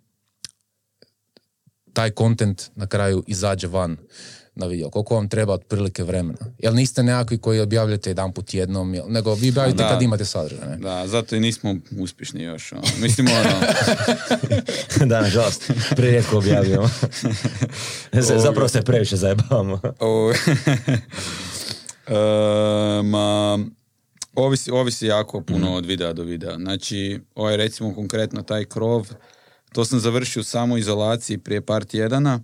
taj 1.93 2.11
kontent 2.11 2.63
na 2.75 2.87
kraju 2.87 3.23
izađe 3.27 3.67
van 3.67 3.97
na 4.55 4.65
video? 4.65 4.89
Koliko 4.89 5.15
vam 5.15 5.29
treba 5.29 5.53
otprilike 5.53 6.03
vremena? 6.03 6.37
Jel 6.59 6.73
niste 6.73 7.03
nekakvi 7.03 7.37
koji 7.37 7.59
objavljate 7.59 8.09
jedan 8.09 8.33
put 8.33 8.53
jednom, 8.53 8.93
jel- 8.93 9.07
nego 9.07 9.33
vi 9.33 9.49
objavite 9.49 9.77
Da. 9.77 9.89
kad 9.89 10.01
imate 10.01 10.25
sadržaj, 10.25 10.69
ne? 10.69 10.77
Da, 10.77 11.07
zato 11.07 11.35
i 11.35 11.39
nismo 11.39 11.75
uspješni 11.93 12.43
još. 12.43 12.71
Ono. 12.71 12.81
Mislim, 12.99 13.27
ono, 13.29 13.59
da, 15.05 15.21
nažalost, 15.21 15.63
prerijetko 15.89 16.37
objavljujemo. 16.37 16.89
Zapravo 18.37 18.67
se 18.67 18.81
previše 18.81 19.15
zajebavamo. 19.15 19.81
o, 19.99 20.33
E, 22.09 22.13
ma, 23.03 23.59
ovisi, 24.37 24.71
ovisi 24.71 25.05
jako 25.05 25.41
puno 25.41 25.73
od 25.73 25.85
videa 25.85 26.13
do 26.13 26.23
videa. 26.23 26.55
Znači, 26.55 27.19
ovaj 27.35 27.57
recimo 27.57 27.95
konkretno 27.95 28.41
taj 28.41 28.65
krov, 28.65 29.07
to 29.73 29.85
sam 29.85 29.99
završio 29.99 30.39
u 30.39 30.43
samoizolaciji 30.43 31.37
prije 31.37 31.65
par 31.65 31.85
tjedana 31.85 32.39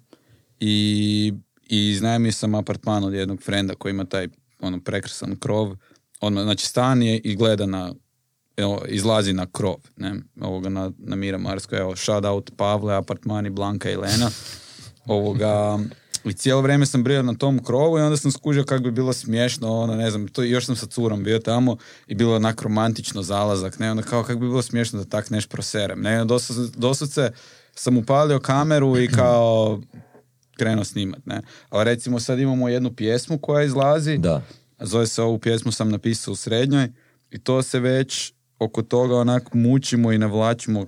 i 0.59 1.33
i 1.69 1.89
iznajmio 1.89 2.31
sam 2.31 2.55
apartman 2.55 3.03
od 3.03 3.13
jednog 3.13 3.41
frenda 3.41 3.75
koji 3.75 3.91
ima 3.91 4.05
taj 4.05 4.27
ono 4.59 4.79
prekrasan 4.79 5.35
krov. 5.35 5.75
On, 6.21 6.33
znači 6.33 6.65
stan 6.65 7.03
je 7.03 7.17
i 7.17 7.35
gleda 7.35 7.65
na 7.65 7.93
evo, 8.57 8.81
izlazi 8.87 9.33
na 9.33 9.45
krov, 9.51 9.75
ne, 9.97 10.15
ovoga 10.41 10.69
na, 10.69 10.91
na 10.97 11.15
Miramarskoj, 11.15 11.79
evo, 11.79 11.95
shout 11.95 12.25
out 12.25 12.51
Pavle, 12.57 12.95
apartmani 12.95 13.49
Blanka 13.49 13.89
i 13.89 13.95
Lena, 13.95 14.29
ovoga, 15.05 15.79
i 16.25 16.33
cijelo 16.33 16.61
vrijeme 16.61 16.85
sam 16.85 17.03
bio 17.03 17.23
na 17.23 17.33
tom 17.33 17.63
krovu 17.63 17.97
i 17.97 18.01
onda 18.01 18.17
sam 18.17 18.31
skužio 18.31 18.63
kako 18.63 18.83
bi 18.83 18.91
bilo 18.91 19.13
smiješno, 19.13 19.79
ono, 19.79 19.95
ne 19.95 20.11
znam, 20.11 20.27
to, 20.27 20.43
još 20.43 20.65
sam 20.65 20.75
sa 20.75 20.85
curom 20.85 21.23
bio 21.23 21.39
tamo 21.39 21.77
i 22.07 22.15
bilo 22.15 22.35
onak 22.35 22.61
romantično 22.61 23.21
zalazak, 23.21 23.79
ne, 23.79 23.91
onda 23.91 24.03
kao 24.03 24.23
kako 24.23 24.39
bi 24.39 24.47
bilo 24.47 24.61
smiješno 24.61 24.99
da 24.99 25.05
tak 25.05 25.29
neš 25.29 25.47
proserem, 25.47 26.01
ne, 26.01 26.25
doslovce 26.75 27.31
sam 27.75 27.97
upalio 27.97 28.39
kameru 28.39 28.99
i 28.99 29.07
kao 29.07 29.81
krenuo 30.57 30.83
snimat, 30.83 31.25
ne, 31.25 31.41
ali 31.69 31.83
recimo 31.83 32.19
sad 32.19 32.39
imamo 32.39 32.69
jednu 32.69 32.93
pjesmu 32.93 33.37
koja 33.37 33.63
izlazi, 33.63 34.17
Da. 34.17 34.41
zove 34.79 35.07
se 35.07 35.21
ovu 35.21 35.39
pjesmu 35.39 35.71
sam 35.71 35.89
napisao 35.89 36.31
u 36.31 36.35
srednjoj 36.35 36.91
i 37.31 37.39
to 37.39 37.61
se 37.61 37.79
već 37.79 38.33
oko 38.59 38.81
toga 38.81 39.15
onak 39.15 39.53
mučimo 39.53 40.11
i 40.11 40.17
navlačimo 40.17 40.85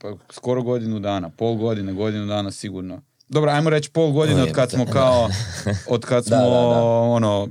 pa 0.00 0.16
skoro 0.30 0.62
godinu 0.62 1.00
dana, 1.00 1.28
pol 1.28 1.54
godine, 1.54 1.92
godinu 1.92 2.26
dana 2.26 2.50
sigurno. 2.50 3.02
Dobro, 3.32 3.50
ajmo 3.50 3.70
reći 3.70 3.90
pol 3.90 4.10
godine 4.10 4.42
od 4.42 4.52
kad 4.52 4.70
smo 4.70 4.86
kao, 4.86 5.28
od 5.94 6.04
kad 6.04 6.24
smo 6.24 6.36
Da, 6.36 6.42
da, 6.42 6.50
da. 6.50 6.82
ono, 6.82 7.48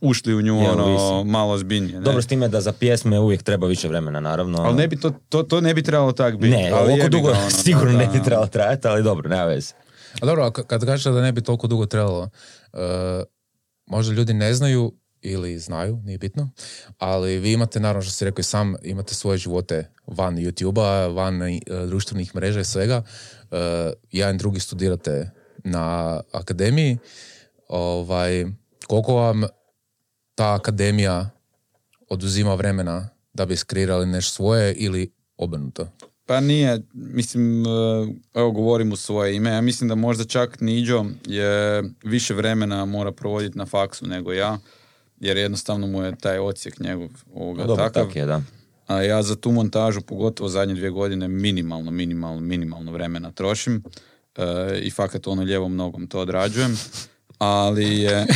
ušli 0.00 0.34
u 0.34 0.42
nju 0.42 0.56
Je, 0.56 0.70
ono, 0.70 1.24
malo 1.24 1.58
zbiljnije. 1.58 1.98
Ne? 1.98 2.04
Dobro 2.04 2.22
s 2.22 2.26
time 2.26 2.48
da 2.48 2.60
za 2.60 2.72
pjesme 2.72 3.18
uvijek 3.18 3.42
treba 3.42 3.66
više 3.66 3.88
vremena, 3.88 4.20
naravno. 4.20 4.62
ali 4.62 4.76
ne 4.76 4.88
bi 4.88 4.96
to, 5.00 5.10
to, 5.28 5.42
to 5.42 5.60
ne 5.60 5.74
bi 5.74 5.82
trebalo 5.82 6.12
tak 6.12 6.36
biti. 6.36 6.56
Ne, 6.56 6.70
ali 6.74 7.00
oko 7.00 7.08
dugo 7.08 7.28
ga, 7.28 7.38
ono, 7.38 7.50
sigurno 7.64 7.92
da, 7.92 7.98
ne 7.98 8.06
bi 8.06 8.22
trebalo 8.22 8.46
trajati, 8.46 8.88
ali 8.88 9.02
dobro, 9.02 9.28
nema 9.28 9.44
veze. 9.44 9.72
A 10.20 10.26
dobro, 10.26 10.50
kad 10.50 10.84
kažeš 10.84 11.04
da 11.04 11.22
ne 11.22 11.32
bi 11.32 11.42
toliko 11.42 11.66
dugo 11.66 11.86
trebalo, 11.86 12.30
e, 12.72 12.78
možda 13.86 14.14
ljudi 14.14 14.34
ne 14.34 14.54
znaju 14.54 14.92
ili 15.22 15.58
znaju, 15.58 16.00
nije 16.04 16.18
bitno, 16.18 16.50
ali 16.98 17.38
vi 17.38 17.52
imate, 17.52 17.80
naravno 17.80 18.02
što 18.02 18.12
si 18.12 18.24
rekao 18.24 18.40
i 18.40 18.44
sam, 18.44 18.74
imate 18.82 19.14
svoje 19.14 19.38
živote 19.38 19.90
van 20.06 20.36
YouTube-a, 20.36 21.06
van 21.06 21.42
e, 21.42 21.60
društvenih 21.86 22.34
mreža 22.34 22.60
i 22.60 22.64
svega. 22.64 23.02
E, 23.50 23.92
jedan 24.10 24.34
i 24.34 24.38
drugi 24.38 24.60
studirate 24.60 25.30
na 25.64 26.20
akademiji. 26.32 26.98
Ovaj, 27.68 28.46
koliko 28.86 29.14
vam 29.14 29.42
ta 30.34 30.54
akademija 30.54 31.30
oduzima 32.08 32.54
vremena 32.54 33.08
da 33.34 33.46
bi 33.46 33.56
skreirali 33.56 34.06
nešto 34.06 34.34
svoje 34.34 34.74
ili 34.74 35.12
obrnuto? 35.36 35.88
Pa 36.26 36.40
nije, 36.40 36.80
mislim, 36.92 37.66
e, 37.66 37.68
evo 38.34 38.50
govorim 38.50 38.92
u 38.92 38.96
svoje 38.96 39.36
ime, 39.36 39.50
ja 39.50 39.60
mislim 39.60 39.88
da 39.88 39.94
možda 39.94 40.24
čak 40.24 40.60
Niđo 40.60 41.04
je 41.26 41.82
više 42.04 42.34
vremena 42.34 42.84
mora 42.84 43.12
provoditi 43.12 43.58
na 43.58 43.66
faksu 43.66 44.06
nego 44.06 44.32
ja, 44.32 44.58
jer 45.20 45.36
jednostavno 45.36 45.86
mu 45.86 46.02
je 46.02 46.16
taj 46.16 46.38
ocijek 46.38 46.80
njegov 46.80 47.08
ovoga 47.34 47.64
Dobro, 47.64 47.84
takav. 47.84 48.06
tak 48.06 48.16
je, 48.16 48.26
da. 48.26 48.42
A 48.90 49.02
ja 49.02 49.22
za 49.22 49.36
tu 49.36 49.52
montažu, 49.52 50.00
pogotovo 50.00 50.48
zadnje 50.48 50.74
dvije 50.74 50.90
godine, 50.90 51.28
minimalno, 51.28 51.90
minimalno, 51.90 52.40
minimalno 52.40 52.92
vremena 52.92 53.32
trošim 53.32 53.82
e, 54.36 54.42
i 54.78 54.90
fakat 54.90 55.26
ono 55.26 55.42
lijevom 55.42 55.76
nogom 55.76 56.06
to 56.06 56.20
odrađujem. 56.20 56.78
Ali 57.38 57.96
je... 57.96 58.26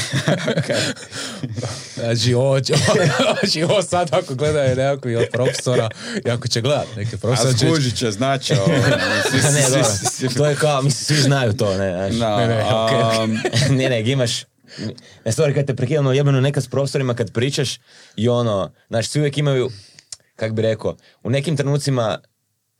Znači, 1.95 2.35
ovo, 2.35 2.61
će- 2.61 2.75
znači, 3.41 3.63
ovo 3.63 3.83
sad 3.83 4.09
ako 4.13 4.35
gledaju 4.35 4.77
nekakvi 4.77 5.17
od 5.17 5.27
profesora, 5.33 5.89
i 6.27 6.31
ako 6.31 6.49
će 6.49 6.61
gledat 6.61 6.87
neki 6.97 7.15
A 7.15 7.19
profesor, 7.19 7.53
će, 7.53 7.59
skužit 7.67 7.97
će, 7.97 8.11
znači 8.11 8.55
ovo. 8.55 8.67
svi- 9.31 9.53
ne, 9.53 9.63
dobro, 9.71 9.85
to 10.37 10.47
je 10.47 10.57
kao, 10.57 10.83
mislim, 10.83 11.05
svi 11.07 11.23
znaju 11.23 11.53
to, 11.53 11.77
ne, 11.77 11.93
znaš. 11.93 12.15
Da, 12.15 12.37
Ne, 12.37 12.47
ne, 12.49 12.61
a, 12.63 12.85
okej, 12.85 13.37
ne, 13.77 13.89
ne, 13.89 14.03
imaš, 14.03 14.43
ne, 15.25 15.33
stvari, 15.33 15.55
kad 15.55 15.67
te 15.67 15.77
prekidamo 15.77 16.13
jebeno 16.13 16.41
nekad 16.41 16.65
s 16.65 16.69
profesorima 16.69 17.15
kad 17.15 17.33
pričaš 17.33 17.79
i 18.17 18.29
ono, 18.29 18.71
znaš, 18.89 19.09
svi 19.09 19.21
uvijek 19.21 19.39
imaju, 19.39 19.71
kak 20.37 20.53
bi 20.53 20.63
rekao, 20.63 20.97
u 21.23 21.31
nekim 21.31 21.57
trenucima 21.57 22.19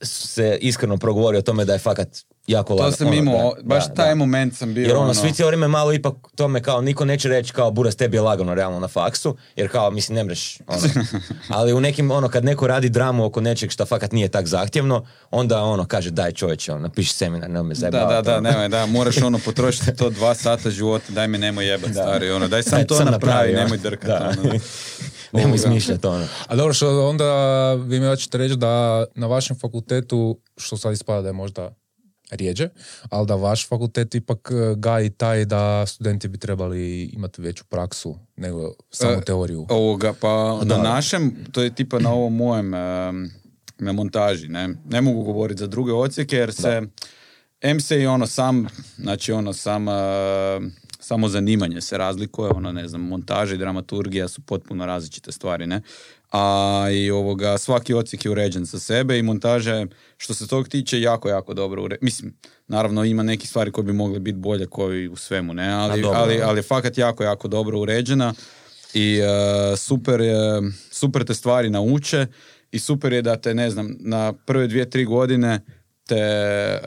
se 0.03 0.59
iskreno 0.61 0.97
progovori 0.97 1.39
o 1.39 1.43
tome 1.43 1.65
da 1.65 1.73
je 1.73 1.79
fakat 1.79 2.09
jako 2.47 2.69
To 2.69 2.75
lagano. 2.75 2.97
sam 2.97 3.07
ono, 3.07 3.17
imao, 3.17 3.55
da, 3.55 3.63
baš 3.65 3.89
da, 3.89 3.95
taj 3.95 4.09
da. 4.09 4.15
moment 4.15 4.55
sam 4.55 4.75
bio 4.75 4.83
Jer 4.83 4.93
ono, 4.93 5.01
ono, 5.01 5.15
svi 5.15 5.33
cijelo 5.33 5.49
vrijeme 5.49 5.69
malo 5.69 5.93
ipak 5.93 6.15
tome 6.35 6.63
kao, 6.63 6.81
niko 6.81 7.05
neće 7.05 7.29
reći 7.29 7.53
kao, 7.53 7.71
buras, 7.71 7.97
tebi 7.97 8.17
je 8.17 8.21
lagano 8.21 8.55
realno 8.55 8.81
na 8.81 8.89
faksu, 8.89 9.37
jer 9.57 9.71
kao, 9.71 9.91
mislim, 9.91 10.17
ne 10.17 10.25
mreš, 10.25 10.59
ono. 10.67 10.81
Ali 11.49 11.73
u 11.73 11.81
nekim, 11.81 12.11
ono, 12.11 12.29
kad 12.29 12.45
neko 12.45 12.67
radi 12.67 12.89
dramu 12.89 13.25
oko 13.25 13.41
nečeg 13.41 13.71
šta 13.71 13.85
fakat 13.85 14.13
nije 14.13 14.29
tak 14.29 14.47
zahtjevno, 14.47 15.07
onda 15.31 15.63
ono, 15.63 15.85
kaže, 15.87 16.11
daj 16.11 16.33
čovječe, 16.33 16.73
ono, 16.73 16.81
napiši 16.81 17.13
seminar, 17.15 17.51
ne 17.51 17.63
me 17.63 17.69
Da, 17.69 17.75
zajebavati. 17.75 18.15
da, 18.15 18.33
da, 18.33 18.39
ono. 18.39 18.51
nemoj, 18.51 18.69
da, 18.69 18.87
moraš 18.87 19.19
ono 19.19 19.39
potrošiti 19.47 19.97
to 19.97 20.11
dva 20.11 20.35
sata 20.35 20.71
života, 20.71 21.05
daj 21.09 21.29
me 21.29 21.39
nemoj 21.39 21.67
jebat 21.67 21.91
stari, 21.91 22.31
ono, 22.31 22.49
daj 22.49 22.63
sam 22.63 22.79
Daj, 22.79 22.87
to 22.87 22.95
sam 22.97 23.05
napravi, 23.05 23.35
napravi, 23.35 23.55
nemoj 23.55 23.79
drkat, 23.79 24.09
Da. 24.09 24.33
ono. 24.41 24.53
Nemoj 25.33 25.55
izmišljati, 25.55 26.07
ono. 26.07 26.27
A 26.47 26.57
dobro, 26.57 26.75
što 26.75 27.09
onda 27.09 27.25
vi 27.75 28.01
mi 28.01 28.07
hoćete 28.07 28.39
reći 28.39 28.57
da 28.57 29.05
na 29.15 29.27
vašem 29.27 29.59
fakultetu, 29.59 30.39
što 30.57 30.77
sad 30.77 30.93
ispada 30.93 31.23
da 31.23 31.29
je 31.29 31.33
možda 31.33 31.75
rijeđe, 32.31 32.69
ali 33.11 33.27
da 33.27 33.35
vaš 33.35 33.69
fakultet 33.69 34.15
ipak 34.15 34.51
e, 34.51 34.75
gaji 34.77 35.11
taj 35.11 35.45
da 35.45 35.87
studenti 35.87 36.29
bi 36.29 36.39
trebali 36.39 37.05
imati 37.05 37.43
veću 37.43 37.65
praksu 37.65 38.19
nego 38.37 38.73
samo 38.91 39.13
E, 39.13 39.21
teoriju. 39.21 39.67
Ovoga, 39.69 40.13
pa 40.21 40.61
Da. 40.65 40.77
na 40.77 40.83
našem, 40.83 41.45
to 41.53 41.63
je 41.63 41.75
tipa 41.75 41.99
na 41.99 42.13
ovom 42.13 42.37
mojem, 42.37 42.75
em, 42.75 43.31
na 43.79 43.93
montaži, 43.93 44.49
ne, 44.49 44.69
ne 44.91 45.01
mogu 45.01 45.23
govoriti 45.23 45.61
za 45.61 45.67
druge 45.67 45.93
ocijeke 45.93 46.37
jer 46.37 46.55
se, 46.55 46.83
M 47.61 47.81
se 47.81 48.03
i 48.03 48.07
ono 48.07 48.27
sam, 48.27 48.67
znači 48.97 49.33
ono 49.33 49.53
sam, 49.53 49.89
eh, 49.89 49.93
samo 51.01 51.29
zanimanje 51.29 51.81
se 51.81 51.99
razlikuje, 51.99 52.51
ono 52.51 52.73
ne 52.73 52.89
znam, 52.89 53.01
montaža 53.01 53.55
i 53.55 53.59
dramaturgija 53.59 54.29
su 54.29 54.41
potpuno 54.41 54.87
različite 54.87 55.33
stvari, 55.33 55.67
ne? 55.67 55.81
A 56.37 56.89
i 56.93 57.11
ovoga, 57.11 57.59
svaki 57.59 57.95
ocijek 57.95 58.25
je 58.25 58.31
uređen 58.31 58.65
za 58.65 58.79
sebe 58.79 59.19
i 59.19 59.23
montaža 59.23 59.75
je, 59.75 59.87
što 60.17 60.35
se 60.35 60.47
tog 60.47 60.69
tiče, 60.69 61.01
jako, 61.01 61.29
jako 61.29 61.55
dobro 61.55 61.83
uređena. 61.83 62.05
Mislim, 62.05 62.39
naravno 62.69 63.05
ima 63.05 63.23
neki 63.23 63.47
stvari 63.47 63.73
koje 63.73 63.85
bi 63.85 63.93
mogle 63.93 64.21
biti 64.21 64.39
bolje 64.39 64.67
koji 64.67 65.09
u 65.09 65.17
svemu, 65.17 65.55
ne? 65.55 65.73
Ali, 65.73 66.03
dobro, 66.03 66.19
ali, 66.19 66.43
ali 66.43 66.59
je 66.59 66.63
fakat 66.63 66.99
jako, 66.99 67.25
jako 67.25 67.49
dobro 67.49 67.81
uređena 67.81 68.35
i 68.95 69.19
e, 69.19 69.77
super, 69.77 70.21
je, 70.21 70.63
super 70.91 71.25
te 71.25 71.35
stvari 71.35 71.71
nauče 71.71 72.27
i 72.71 72.79
super 72.79 73.13
je 73.13 73.23
da 73.23 73.37
te, 73.37 73.55
ne 73.55 73.71
znam, 73.71 73.97
na 74.01 74.33
prve 74.33 74.67
dvije, 74.67 74.91
tri 74.91 75.05
godine 75.05 75.61
te 76.07 76.17
e, 76.17 76.81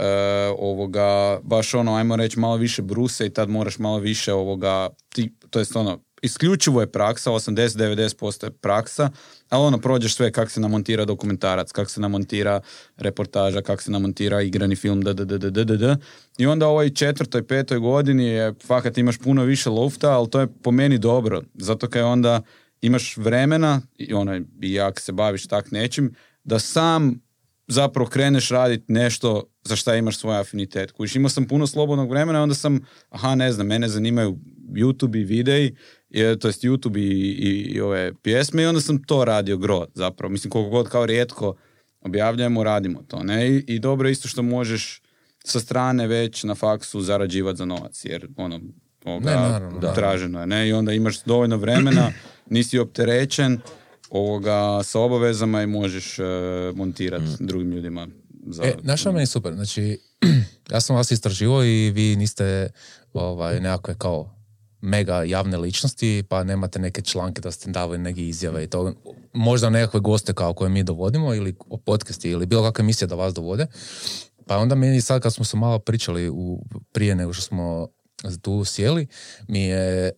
ovoga, 0.58 1.40
baš 1.44 1.74
ono, 1.74 1.96
ajmo 1.96 2.16
reći, 2.16 2.40
malo 2.40 2.56
više 2.56 2.82
bruse 2.82 3.26
i 3.26 3.34
tad 3.34 3.50
moraš 3.50 3.80
malo 3.80 4.00
više 4.00 4.34
ovoga, 4.34 4.90
ti, 5.10 5.34
to 5.50 5.60
jest 5.60 5.76
ono, 5.76 6.00
isključivo 6.22 6.82
je 6.82 6.92
praksa, 6.92 7.32
80-90% 7.32 8.44
je 8.44 8.52
praksa, 8.52 9.10
ali 9.50 9.66
ono, 9.66 9.78
prođeš 9.78 10.16
sve 10.16 10.32
kako 10.32 10.52
se 10.52 10.60
namontira 10.60 11.06
dokumentarac, 11.06 11.72
kako 11.72 11.92
se 11.92 12.02
namontira 12.02 12.62
reportaža, 12.98 13.62
kako 13.62 13.84
se 13.84 13.92
namontira 13.92 14.42
igrani 14.42 14.76
film, 14.76 15.02
da, 15.02 15.14
da, 15.14 15.26
da, 15.26 15.38
da, 15.38 15.64
da, 15.64 15.76
da. 15.76 15.98
I 16.38 16.46
onda 16.46 16.68
u 16.68 16.70
ovoj 16.70 16.90
četvrtoj, 16.90 17.48
petoj 17.48 17.80
godini 17.80 18.26
je, 18.26 18.54
fakat 18.66 18.98
imaš 18.98 19.18
puno 19.18 19.44
više 19.44 19.70
lufta, 19.70 20.12
ali 20.12 20.30
to 20.30 20.40
je 20.40 20.48
po 20.64 20.72
meni 20.72 20.98
dobro, 20.98 21.42
zato 21.54 21.90
kaj 21.90 22.02
onda 22.02 22.42
imaš 22.82 23.18
vremena, 23.18 23.82
i 23.98 24.14
ono, 24.14 24.42
i 24.62 24.80
ako 24.80 25.02
se 25.02 25.12
baviš 25.12 25.48
tak 25.48 25.72
nečim, 25.72 26.16
da 26.44 26.60
sam 26.60 27.28
zapravo 27.68 28.10
kreneš 28.10 28.50
raditi 28.50 28.94
nešto 28.94 29.44
za 29.64 29.76
šta 29.76 29.96
imaš 29.96 30.18
svoj 30.18 30.40
afinitet. 30.40 30.92
Kužiš, 30.92 31.16
imao 31.16 31.30
sam 31.30 31.48
puno 31.48 31.68
slobodnog 31.68 32.10
vremena, 32.10 32.44
onda 32.44 32.56
sam, 32.56 32.80
aha, 33.10 33.36
ne 33.36 33.52
znam, 33.52 33.68
mene 33.68 33.90
zanimaju 33.90 34.38
YouTube 34.70 35.22
i 35.22 35.24
videi, 35.24 35.76
i, 36.10 36.40
to 36.40 36.48
jest 36.48 36.64
YouTube 36.64 36.98
i, 36.98 37.32
i, 37.32 37.62
i 37.76 37.82
ove 37.82 38.14
pjesme 38.24 38.64
i 38.64 38.66
onda 38.66 38.82
sam 38.82 39.04
to 39.04 39.26
radio 39.26 39.58
gro 39.58 39.86
zapravo. 39.94 40.32
Mislim, 40.32 40.52
koliko 40.52 40.70
god 40.70 40.90
kao 40.90 41.06
rijetko 41.06 41.56
objavljujemo, 42.02 42.64
radimo 42.64 43.04
to. 43.08 43.24
Ne? 43.24 43.50
I, 43.50 43.64
I 43.68 43.80
dobro 43.80 44.08
je 44.08 44.12
isto 44.12 44.28
što 44.28 44.42
možeš 44.42 45.02
sa 45.44 45.60
strane 45.60 46.08
već 46.08 46.44
na 46.44 46.56
faksu 46.56 47.02
zarađivati 47.02 47.58
za 47.58 47.66
novac, 47.66 48.06
jer 48.06 48.28
ono, 48.38 48.60
ovoga, 49.06 49.30
Ne, 49.30 49.36
naravno, 49.36 49.94
traženo 49.96 50.40
je. 50.40 50.48
Ne? 50.48 50.70
I 50.70 50.74
onda 50.74 50.94
imaš 50.94 51.24
dovoljno 51.24 51.58
vremena, 51.58 52.12
nisi 52.50 52.80
opterećen, 52.80 53.60
ovoga, 54.10 54.84
sa 54.84 55.00
obavezama 55.00 55.62
i 55.64 55.68
možeš 55.68 56.20
e, 56.20 56.24
montirati 56.76 57.26
drugim 57.40 57.72
ljudima. 57.72 58.08
Za, 58.46 58.64
E, 58.64 58.76
znaš 58.84 59.02
šta 59.02 59.12
meni 59.12 59.22
je 59.22 59.28
super? 59.28 59.54
Znači, 59.54 60.00
ja 60.72 60.82
sam 60.82 60.96
vas 60.96 61.12
istraživao 61.12 61.66
i 61.66 61.92
vi 61.92 62.16
niste 62.16 62.70
ovaj, 63.14 63.60
nekakve 63.60 63.96
kao 63.98 64.37
mega 64.88 65.24
javne 65.24 65.58
ličnosti, 65.58 66.24
pa 66.30 66.44
nemate 66.44 66.80
neke 66.80 67.02
članke 67.02 67.42
da 67.42 67.52
ste 67.52 67.72
davali 67.72 67.98
neke 67.98 68.28
izjave 68.28 68.64
i 68.64 68.68
to. 68.68 68.94
Možda 69.34 69.70
nekakve 69.70 70.00
goste 70.00 70.34
kao 70.34 70.54
koje 70.54 70.70
mi 70.70 70.84
dovodimo 70.84 71.34
ili 71.34 71.56
o 71.70 71.78
podcasti 71.78 72.30
ili 72.30 72.46
bilo 72.46 72.64
kakve 72.64 72.82
emisije 72.82 73.08
da 73.08 73.16
vas 73.16 73.34
dovode. 73.34 73.68
Pa 74.46 74.58
onda 74.58 74.76
meni 74.76 75.02
sad 75.02 75.22
kad 75.22 75.34
smo 75.34 75.46
se 75.46 75.58
malo 75.58 75.80
pričali 75.80 76.30
u, 76.30 76.64
prije 76.92 77.16
nego 77.16 77.34
što 77.34 77.44
smo 77.44 77.88
tu 78.42 78.66
sjeli, 78.66 79.08
mi 79.48 79.64
je 79.64 80.12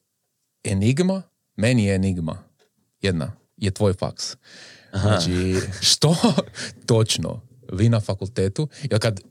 enigma, 0.64 1.22
meni 1.56 1.86
je 1.86 1.96
enigma 1.96 2.44
jedna, 3.02 3.32
je 3.58 3.72
tvoj 3.72 3.94
faks. 3.94 4.36
Znači, 4.92 5.56
što 5.82 6.16
točno 6.86 7.42
vi 7.72 7.90
na 7.90 8.00
fakultetu, 8.00 8.68
jer 8.84 9.00
kad 9.00 9.22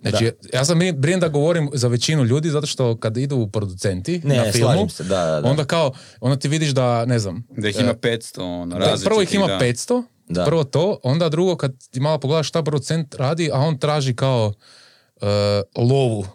Znači, 0.00 0.32
ja 0.52 0.64
sam 0.64 0.78
brin- 0.78 1.18
da 1.18 1.28
govorim 1.28 1.70
za 1.72 1.88
većinu 1.88 2.24
ljudi, 2.24 2.50
zato 2.50 2.66
što 2.66 2.96
kad 2.96 3.16
idu 3.16 3.48
producenti 3.48 4.20
Ne, 4.24 4.36
na 4.36 4.52
filmu, 4.52 4.88
se, 4.88 5.04
da, 5.04 5.24
da, 5.26 5.40
da. 5.40 5.48
onda 5.48 5.64
kao, 5.64 5.92
onda 6.20 6.36
ti 6.36 6.48
vidiš 6.48 6.70
da, 6.70 7.04
ne 7.04 7.18
znam, 7.18 7.46
Da 7.50 7.68
ih 7.68 7.80
ima 7.80 7.94
500, 7.94 8.40
ono, 8.42 8.78
da, 8.78 8.94
prvo 9.04 9.22
ih 9.22 9.34
ima 9.34 9.46
da. 9.46 9.58
500, 9.58 10.02
Da. 10.28 10.44
prvo 10.44 10.64
to, 10.64 11.00
onda 11.02 11.28
drugo 11.28 11.56
kad 11.56 11.72
ti 11.90 12.00
malo 12.00 12.18
pogledaš 12.18 12.48
šta 12.48 12.62
producent 12.62 13.14
radi, 13.14 13.50
a 13.52 13.58
on 13.58 13.78
traži 13.78 14.14
kao 14.14 14.52
e, 15.16 15.26
lovu 15.76 16.26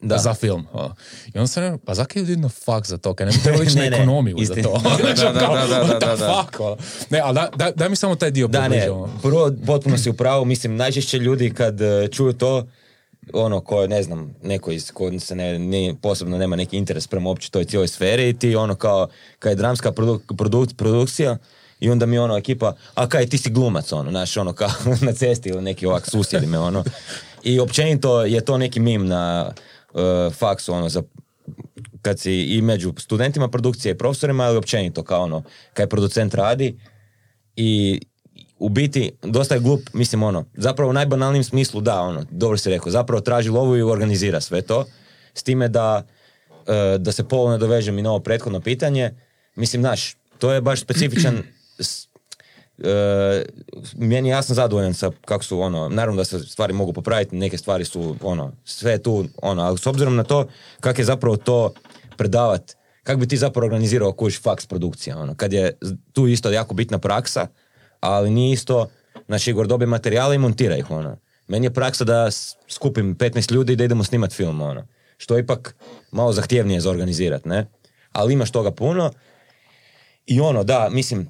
Da. 0.00 0.18
za 0.18 0.34
film. 0.34 0.66
ono. 0.72 0.94
I 1.26 1.38
onda 1.38 1.46
sam 1.46 1.62
rekao, 1.62 1.78
pa 1.78 1.94
zakaj 1.94 2.20
ljudi 2.20 2.36
na 2.36 2.48
fuck 2.48 2.86
za 2.86 2.98
to, 2.98 3.14
kaj 3.14 3.26
ne 3.26 3.32
bi 3.32 3.38
trebalo 3.38 3.64
ići 3.64 3.76
na 3.76 3.84
ekonomiju 3.86 4.36
za 4.38 4.54
to. 4.54 4.80
Da, 4.98 5.14
da, 5.14 5.32
da, 5.32 5.40
Kao, 5.40 5.54
da, 5.56 5.66
da, 5.66 5.98
da, 6.00 6.16
da. 6.16 6.42
fuck, 6.42 6.60
ono. 6.60 6.76
Ne, 7.10 7.20
ali 7.20 7.34
da, 7.34 7.50
da, 7.56 7.70
daj 7.70 7.88
mi 7.88 7.96
samo 7.96 8.14
taj 8.14 8.30
dio 8.30 8.48
Da, 8.48 8.68
ne, 8.68 8.90
ono. 8.90 9.12
prvo, 9.22 9.52
potpuno 9.66 9.98
si 9.98 10.10
u 10.10 10.14
pravu, 10.14 10.44
mislim, 10.44 10.76
najčešće 10.76 11.18
ljudi 11.18 11.50
kad 11.50 11.80
e, 11.80 12.08
čuju 12.08 12.32
to, 12.32 12.66
ono, 13.32 13.60
ko 13.60 13.86
ne 13.86 14.02
znam, 14.02 14.34
neko 14.42 14.70
iz, 14.70 14.90
ko 14.90 15.18
se 15.20 15.34
ne, 15.34 15.58
ne- 15.58 15.94
posebno 16.02 16.38
nema 16.38 16.56
neki 16.56 16.76
interes 16.76 17.06
prema 17.06 17.28
uopće 17.28 17.50
toj 17.50 17.64
cijeloj 17.64 17.88
sferi 17.88 18.28
i 18.28 18.38
ti 18.38 18.56
ono 18.56 18.74
kao, 18.74 19.08
kad 19.38 19.50
je 19.50 19.56
dramska 19.56 19.92
produ, 19.92 20.20
produ- 20.28 20.74
produkcija, 20.76 21.36
i 21.80 21.90
onda 21.90 22.06
mi 22.06 22.18
ono 22.18 22.36
ekipa, 22.36 22.74
a 22.94 23.08
kaj 23.08 23.26
ti 23.26 23.38
si 23.38 23.50
glumac 23.50 23.92
ono, 23.92 24.10
znaš 24.10 24.36
ono 24.36 24.52
kao 24.52 24.70
na 25.06 25.12
cesti 25.12 25.48
ili 25.48 25.62
neki 25.62 25.86
ovak 25.86 26.10
susjedi 26.10 26.46
me 26.46 26.58
ono. 26.58 26.84
I 27.42 27.60
općenito 27.60 28.24
je 28.24 28.40
to 28.40 28.58
neki 28.58 28.80
mim 28.80 29.06
na 29.06 29.52
e, 29.94 30.30
faksu 30.30 30.72
ono 30.72 30.88
za 30.88 31.02
kad 32.02 32.20
si 32.20 32.32
i 32.32 32.62
među 32.62 32.94
studentima 32.98 33.48
produkcije 33.48 33.92
i 33.92 33.98
profesorima, 33.98 34.44
ali 34.44 34.56
općenito 34.56 35.02
kao 35.02 35.22
ono, 35.22 35.42
kaj 35.74 35.86
producent 35.86 36.34
radi 36.34 36.78
i 37.56 38.00
u 38.58 38.68
biti 38.68 39.12
dosta 39.22 39.54
je 39.54 39.60
glup, 39.60 39.80
mislim 39.92 40.22
ono, 40.22 40.44
zapravo 40.54 40.90
u 40.90 40.94
najbanalnijem 40.94 41.44
smislu 41.44 41.80
da, 41.80 42.00
ono, 42.00 42.24
dobro 42.30 42.56
si 42.58 42.70
rekao, 42.70 42.92
zapravo 42.92 43.20
traži 43.20 43.50
lovu 43.50 43.76
i 43.76 43.82
organizira 43.82 44.40
sve 44.40 44.62
to, 44.62 44.84
s 45.34 45.42
time 45.42 45.68
da, 45.68 46.06
e, 46.66 46.98
da 46.98 47.12
se 47.12 47.24
polovno 47.24 47.58
dovežem 47.58 47.98
i 47.98 48.02
na 48.02 48.10
ovo 48.10 48.20
prethodno 48.20 48.60
pitanje, 48.60 49.10
mislim, 49.56 49.82
znaš, 49.82 50.16
to 50.38 50.52
je 50.52 50.60
baš 50.60 50.80
specifičan 50.80 51.42
s- 51.78 52.08
e, 52.78 53.44
meni 53.96 54.28
ja 54.28 54.42
sam 54.42 54.56
zadovoljan 54.56 54.94
sa 54.94 55.10
kako 55.24 55.44
su 55.44 55.60
ono, 55.60 55.88
naravno 55.88 56.16
da 56.16 56.24
se 56.24 56.38
stvari 56.38 56.72
mogu 56.72 56.92
popraviti, 56.92 57.36
neke 57.36 57.58
stvari 57.58 57.84
su 57.84 58.16
ono, 58.22 58.52
sve 58.64 58.98
tu 58.98 59.24
ono, 59.42 59.62
ali 59.62 59.78
s 59.78 59.86
obzirom 59.86 60.16
na 60.16 60.24
to 60.24 60.46
kako 60.80 61.00
je 61.00 61.04
zapravo 61.04 61.36
to 61.36 61.72
predavat, 62.16 62.72
kako 63.02 63.20
bi 63.20 63.28
ti 63.28 63.36
zapravo 63.36 63.64
organizirao 63.66 64.12
kuš 64.12 64.42
faks 64.42 64.66
produkcija, 64.66 65.18
ono, 65.18 65.34
kad 65.34 65.52
je 65.52 65.78
tu 66.12 66.26
isto 66.26 66.50
jako 66.50 66.74
bitna 66.74 66.98
praksa, 66.98 67.46
ali 68.00 68.30
nije 68.30 68.52
isto, 68.52 68.88
znači 69.26 69.50
Igor 69.50 69.66
dobije 69.66 69.86
materijale 69.86 70.34
i 70.34 70.38
montira 70.38 70.76
ih, 70.76 70.90
ono. 70.90 71.16
Meni 71.48 71.66
je 71.66 71.74
praksa 71.74 72.04
da 72.04 72.30
skupim 72.68 73.16
15 73.16 73.52
ljudi 73.52 73.72
i 73.72 73.76
da 73.76 73.84
idemo 73.84 74.04
snimat 74.04 74.32
film, 74.32 74.60
ono. 74.60 74.86
Što 75.16 75.36
je 75.36 75.40
ipak 75.40 75.74
malo 76.10 76.32
zahtjevnije 76.32 76.80
za 76.80 76.90
organizirat, 76.90 77.44
ne? 77.44 77.66
Ali 78.12 78.32
imaš 78.32 78.50
toga 78.50 78.70
puno. 78.70 79.12
I 80.26 80.40
ono, 80.40 80.64
da, 80.64 80.88
mislim, 80.90 81.28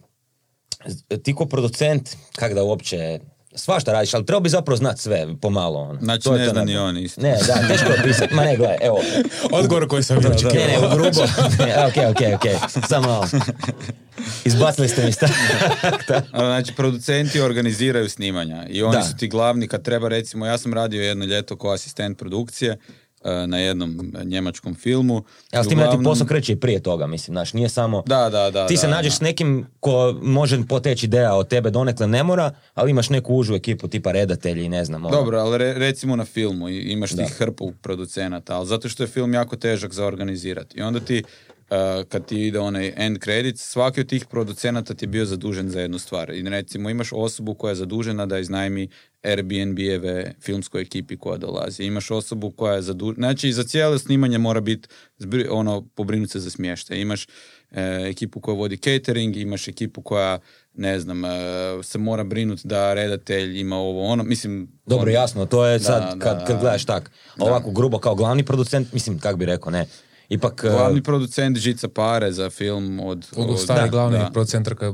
ti 1.22 1.34
ko 1.34 1.46
producent, 1.46 2.16
kak 2.36 2.54
da 2.54 2.62
uopće, 2.62 3.20
svašta 3.58 3.92
radiš, 3.92 4.14
ali 4.14 4.26
treba 4.26 4.40
bi 4.40 4.48
zapravo 4.48 4.76
znat 4.76 4.98
sve, 4.98 5.26
pomalo, 5.40 5.78
ono. 5.80 6.00
Znači, 6.00 6.24
To 6.24 6.32
ne 6.32 6.48
zna 6.48 6.64
ni 6.64 6.76
on 6.76 6.98
isto. 6.98 7.20
Ne, 7.20 7.36
da, 7.46 7.68
teško 7.68 7.88
je 7.88 8.00
opisati. 8.00 8.34
Ma 8.34 8.42
ne, 8.42 8.56
gledaj, 8.56 8.76
evo, 8.82 8.98
Odgovor 9.52 9.88
koji 9.88 10.02
sam 10.02 10.16
ne, 10.16 10.28
očekivao. 10.28 10.66
ne, 10.66 10.86
u 10.86 10.94
grubo. 10.94 11.20
Ne, 11.64 11.86
ok, 11.86 11.96
ok, 12.10 12.22
ok. 12.34 12.70
Samo 12.88 13.06
malo. 13.06 13.26
Izbacili 14.44 14.88
ste 14.88 15.04
mi 15.04 15.12
sta. 15.12 15.26
Znači, 16.30 16.74
producenti 16.74 17.40
organiziraju 17.40 18.08
snimanja 18.08 18.66
i 18.68 18.82
oni 18.82 18.96
Da. 18.96 19.02
su 19.02 19.16
ti 19.16 19.28
glavni, 19.28 19.68
kad 19.68 19.82
treba 19.82 20.08
recimo, 20.08 20.46
ja 20.46 20.58
sam 20.58 20.74
radio 20.74 21.02
jedno 21.02 21.24
ljeto 21.24 21.56
kao 21.56 21.70
asistent 21.70 22.18
produkcije 22.18 22.76
na 23.46 23.58
jednom 23.58 24.12
e, 24.20 24.24
njemačkom 24.24 24.74
filmu. 24.74 25.24
Ja, 25.52 25.64
s 25.64 25.68
tim 25.68 25.78
da 25.78 25.90
ti 25.90 26.04
posao 26.04 26.26
kreće 26.26 26.52
i 26.52 26.56
prije 26.56 26.80
toga, 26.82 27.06
mislim, 27.06 27.34
znaš, 27.34 27.52
nije 27.52 27.68
samo... 27.68 28.02
Da, 28.06 28.30
da, 28.30 28.50
da. 28.50 28.66
ti 28.66 28.76
se 28.76 28.86
da, 28.86 28.94
nađeš 28.96 29.12
da. 29.12 29.16
s 29.16 29.20
nekim 29.20 29.66
ko 29.80 30.18
može 30.22 30.66
poteći 30.68 31.06
ideja 31.06 31.34
od 31.34 31.48
tebe 31.48 31.70
donekle 31.70 32.06
ne 32.06 32.22
mora, 32.22 32.50
ali 32.74 32.90
imaš 32.90 33.10
neku 33.10 33.34
užu 33.34 33.54
ekipu 33.54 33.88
tipa 33.88 34.12
redatelji 34.12 34.64
i 34.64 34.68
ne 34.68 34.84
znam. 34.84 35.04
ono. 35.04 35.16
Dobro, 35.16 35.38
ali 35.38 35.58
re- 35.58 35.74
recimo 35.74 36.16
na 36.16 36.24
filmu 36.24 36.68
imaš 36.68 37.10
ti 37.10 37.24
hrpu 37.38 37.72
producenata, 37.82 38.56
ali 38.56 38.66
zato 38.66 38.88
što 38.88 39.02
je 39.02 39.06
film 39.06 39.34
jako 39.34 39.56
težak 39.56 39.94
za 39.94 40.06
organizirati. 40.06 40.78
I 40.78 40.82
onda 40.82 41.00
ti, 41.00 41.22
uh, 41.70 42.04
kad 42.08 42.26
ti 42.26 42.46
ide 42.46 42.58
onaj 42.58 42.92
end 42.96 43.18
credits, 43.24 43.70
svaki 43.70 44.00
od 44.00 44.08
tih 44.08 44.26
producenata 44.26 44.94
ti 44.94 45.04
je 45.04 45.08
bio 45.08 45.24
zadužen 45.24 45.70
za 45.70 45.80
jednu 45.80 45.98
stvar. 45.98 46.30
I 46.30 46.42
recimo 46.42 46.90
imaš 46.90 47.08
osobu 47.12 47.54
koja 47.54 47.70
je 47.70 47.74
zadužena 47.74 48.26
da 48.26 48.38
iznajmi 48.38 48.88
Airbnb-eve 49.22 50.34
filmskoj 50.40 50.82
ekipi 50.82 51.16
koja 51.16 51.38
dolazi. 51.38 51.84
Imaš 51.84 52.10
osobu 52.10 52.50
koja 52.50 52.74
je 52.74 52.82
zadužena, 52.82 53.26
znači 53.26 53.52
za 53.52 53.64
cijelo 53.64 53.98
snimanje 53.98 54.38
mora 54.38 54.60
biti 54.60 54.88
ono, 55.50 55.88
pobrinuti 55.94 56.32
se 56.32 56.40
za 56.40 56.50
smještaj. 56.50 56.98
Imaš 56.98 57.24
e, 57.24 57.28
ekipu 58.10 58.40
koja 58.40 58.54
vodi 58.54 58.76
catering, 58.76 59.36
imaš 59.36 59.68
ekipu 59.68 60.02
koja, 60.02 60.38
ne 60.74 61.00
znam, 61.00 61.24
e, 61.24 61.28
se 61.82 61.98
mora 61.98 62.24
brinuti 62.24 62.68
da 62.68 62.94
redatelj 62.94 63.60
ima 63.60 63.76
ovo 63.76 64.04
ono, 64.04 64.22
mislim... 64.22 64.68
Dobro, 64.86 65.06
on- 65.06 65.14
jasno, 65.14 65.46
to 65.46 65.66
je 65.66 65.80
sad 65.80 66.02
da, 66.02 66.24
kad, 66.24 66.38
da. 66.38 66.44
kad 66.44 66.60
gledaš 66.60 66.84
tak. 66.84 67.10
Ovako 67.38 67.70
grubo 67.70 67.98
kao 67.98 68.14
glavni 68.14 68.44
producent, 68.44 68.92
mislim, 68.92 69.18
kak 69.18 69.36
bi 69.36 69.46
rekao, 69.46 69.70
ne. 69.70 69.86
Ipak... 70.28 70.64
uh, 70.64 70.70
Glavni 70.70 71.02
producent 71.02 71.58
žica 71.58 71.88
pare 71.88 72.32
za 72.32 72.50
film 72.50 73.00
od... 73.00 73.26
U 73.36 73.42
od- 73.42 73.60
stari 73.60 73.80
da, 73.80 73.86
glavni 73.86 74.18
da. 74.18 74.30
producent 74.32 74.64
trka 74.64 74.92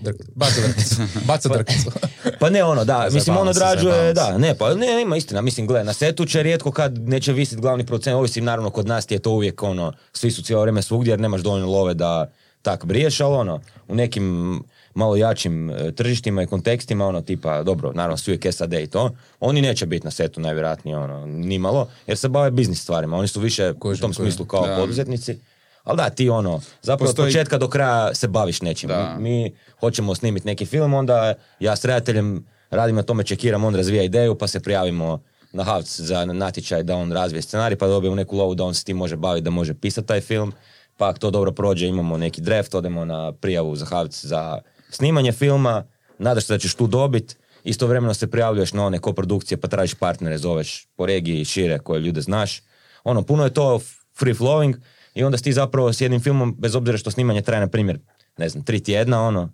drk, 0.00 0.16
baca 0.34 0.60
drkicu. 0.60 0.96
Baca 1.28 1.48
drkicu. 1.48 1.90
Pa 2.40 2.50
ne 2.50 2.64
ono, 2.64 2.84
da, 2.84 3.08
mislim 3.12 3.36
on 3.36 3.48
odrađuje, 3.48 4.12
da, 4.12 4.38
ne, 4.38 4.54
pa 4.54 4.74
ne, 4.74 5.02
ima 5.02 5.16
istina, 5.16 5.40
mislim, 5.40 5.66
gle, 5.66 5.84
na 5.84 5.92
setu 5.92 6.24
će 6.24 6.42
rijetko 6.42 6.70
kad 6.70 6.98
neće 6.98 7.32
visiti 7.32 7.60
glavni 7.60 7.86
producent, 7.86 8.14
ovisi 8.14 8.40
naravno 8.40 8.70
kod 8.70 8.86
nas 8.86 9.06
ti 9.06 9.14
je 9.14 9.18
to 9.18 9.30
uvijek 9.30 9.62
ono, 9.62 9.92
svi 10.12 10.30
su 10.30 10.42
cijelo 10.42 10.62
vrijeme 10.62 10.82
svugdje 10.82 11.12
jer 11.12 11.20
nemaš 11.20 11.40
dovoljno 11.40 11.70
love 11.70 11.94
da 11.94 12.30
tak 12.62 12.84
briješ, 12.84 13.20
ali 13.20 13.34
ono, 13.34 13.60
u 13.88 13.94
nekim 13.94 14.62
malo 14.94 15.16
jačim 15.16 15.70
e, 15.70 15.92
tržištima 15.92 16.42
i 16.42 16.46
kontekstima, 16.46 17.06
ono, 17.06 17.20
tipa, 17.20 17.62
dobro, 17.62 17.92
naravno 17.92 18.16
svi 18.16 18.32
uvijek 18.32 18.46
SAD 18.50 18.72
i 18.74 18.86
to, 18.86 19.10
oni 19.40 19.62
neće 19.62 19.86
biti 19.86 20.04
na 20.04 20.10
setu 20.10 20.40
najvjerojatnije, 20.40 20.96
ono, 20.98 21.26
nimalo, 21.26 21.88
jer 22.06 22.18
se 22.18 22.28
bave 22.28 22.50
biznis 22.50 22.82
stvarima, 22.82 23.16
oni 23.16 23.28
su 23.28 23.40
više 23.40 23.70
u 23.70 23.72
tom 23.72 23.80
kužim. 23.80 24.12
smislu 24.14 24.44
kao 24.46 24.66
Da. 24.66 24.76
poduzetnici, 24.76 25.38
ali 25.84 25.96
da, 25.96 26.10
ti 26.10 26.28
ono, 26.28 26.60
zapravo 26.82 27.06
Postoji- 27.06 27.22
od 27.22 27.28
početka 27.28 27.58
do 27.58 27.68
kraja 27.68 28.14
se 28.14 28.28
baviš 28.28 28.62
nečim. 28.62 28.88
Da. 28.88 29.16
Mi, 29.16 29.22
mi 29.30 29.52
hoćemo 29.80 30.14
snimiti 30.14 30.46
neki 30.46 30.66
film, 30.66 30.94
onda 30.94 31.34
ja 31.60 31.76
s 31.76 31.84
redateljem 31.84 32.44
radim 32.70 32.96
na 32.96 33.02
tome, 33.02 33.24
čekiram, 33.24 33.64
on 33.64 33.74
razvija 33.74 34.02
ideju, 34.02 34.34
pa 34.34 34.46
se 34.46 34.60
prijavimo 34.60 35.20
na 35.52 35.64
Havc 35.64 36.00
za 36.00 36.24
natječaj 36.24 36.82
da 36.82 36.96
on 36.96 37.12
razvije 37.12 37.42
scenarij, 37.42 37.76
pa 37.76 37.86
dobijemo 37.86 38.16
neku 38.16 38.36
lovu 38.36 38.54
da 38.54 38.64
on 38.64 38.74
se 38.74 38.84
tim 38.84 38.96
može 38.96 39.16
baviti, 39.16 39.44
da 39.44 39.50
može 39.50 39.74
pisati 39.74 40.06
taj 40.06 40.20
film. 40.20 40.52
Pa 40.96 41.08
ako 41.08 41.18
to 41.18 41.30
dobro 41.30 41.52
prođe, 41.52 41.86
imamo 41.86 42.16
neki 42.16 42.40
draft, 42.40 42.74
odemo 42.74 43.04
na 43.04 43.32
prijavu 43.32 43.76
za 43.76 43.86
Havc 43.86 44.24
za 44.24 44.58
snimanje 44.94 45.32
filma, 45.32 45.84
nadaš 46.18 46.44
se 46.44 46.52
da 46.52 46.58
ćeš 46.58 46.74
tu 46.74 46.86
dobit, 46.86 47.36
istovremeno 47.64 48.14
se 48.14 48.30
prijavljuješ 48.30 48.72
na 48.72 48.86
one 48.86 48.98
koprodukcije, 48.98 49.58
pa 49.58 49.68
tražiš 49.68 49.94
partnere, 49.94 50.38
zoveš 50.38 50.86
po 50.96 51.06
regiji 51.06 51.40
i 51.40 51.44
šire 51.44 51.78
koje 51.78 52.00
ljude 52.00 52.20
znaš. 52.20 52.62
Ono, 53.04 53.22
puno 53.22 53.44
je 53.44 53.54
to 53.54 53.80
free 54.18 54.34
flowing 54.34 54.74
i 55.14 55.24
onda 55.24 55.38
si 55.38 55.44
ti 55.44 55.52
zapravo 55.52 55.92
s 55.92 56.00
jednim 56.00 56.20
filmom, 56.20 56.54
bez 56.58 56.74
obzira 56.74 56.98
što 56.98 57.10
snimanje 57.10 57.42
traje, 57.42 57.60
na 57.60 57.66
primjer, 57.68 57.98
ne 58.38 58.48
znam, 58.48 58.64
tri 58.64 58.80
tjedna, 58.80 59.22
ono, 59.22 59.52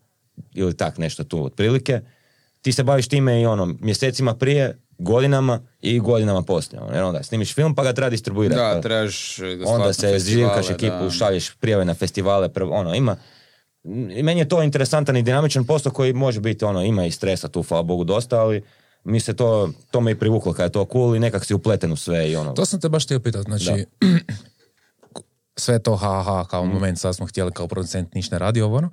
ili 0.54 0.76
tak 0.76 0.98
nešto 0.98 1.24
tu 1.24 1.44
otprilike, 1.44 2.00
ti 2.62 2.72
se 2.72 2.82
baviš 2.82 3.08
time 3.08 3.40
i 3.40 3.46
ono, 3.46 3.76
mjesecima 3.80 4.34
prije, 4.34 4.78
godinama 4.98 5.60
i 5.80 5.98
godinama 5.98 6.42
poslije. 6.42 6.80
Ono, 6.80 6.94
jer 6.94 7.04
onda 7.04 7.22
snimiš 7.22 7.54
film 7.54 7.74
pa 7.74 7.82
ga 7.82 7.92
treba 7.92 8.10
distribuirati. 8.10 8.60
Da, 8.60 8.72
Pa 8.74 8.80
trebaš 8.80 9.38
ga 9.58 9.68
onda 9.68 9.92
se 9.92 10.18
živkaš 10.18 10.70
ekipu, 10.70 11.04
da. 11.04 11.10
šalješ 11.10 11.50
prijave 11.54 11.84
na 11.84 11.94
festivale, 11.94 12.48
prv- 12.48 12.72
ono, 12.72 12.94
ima, 12.94 13.16
meni 14.22 14.40
je 14.40 14.48
to 14.48 14.62
interesantan 14.62 15.16
i 15.16 15.22
dinamičan 15.22 15.64
posao 15.64 15.92
koji 15.92 16.12
može 16.12 16.40
biti, 16.40 16.64
ono, 16.64 16.82
ima 16.82 17.06
i 17.06 17.10
stresa 17.10 17.48
tu, 17.48 17.62
hvala 17.62 17.82
Bogu, 17.82 18.04
dosta, 18.04 18.40
ali 18.40 18.62
mi 19.04 19.20
se 19.20 19.36
to, 19.36 19.70
to 19.90 20.00
me 20.00 20.10
i 20.10 20.18
privuklo 20.18 20.52
kad 20.52 20.64
je 20.64 20.72
to 20.72 20.88
cool 20.92 21.16
i 21.16 21.20
nekak 21.20 21.44
si 21.44 21.54
upleten 21.54 21.92
u 21.92 21.96
sve 21.96 22.30
i 22.30 22.36
ono. 22.36 22.52
To 22.52 22.64
sam 22.64 22.80
te 22.80 22.88
baš 22.88 23.04
htio 23.04 23.20
pitati, 23.20 23.44
znači, 23.44 23.86
sve 25.56 25.78
to 25.78 25.96
ha 25.96 26.22
ha 26.22 26.44
kao 26.50 26.64
moment 26.64 26.98
sad 26.98 27.16
smo 27.16 27.26
htjeli 27.26 27.52
kao 27.52 27.68
producent 27.68 28.14
ništa 28.14 28.34
ne 28.34 28.38
radi 28.38 28.60
ovo 28.62 28.76
ono. 28.76 28.90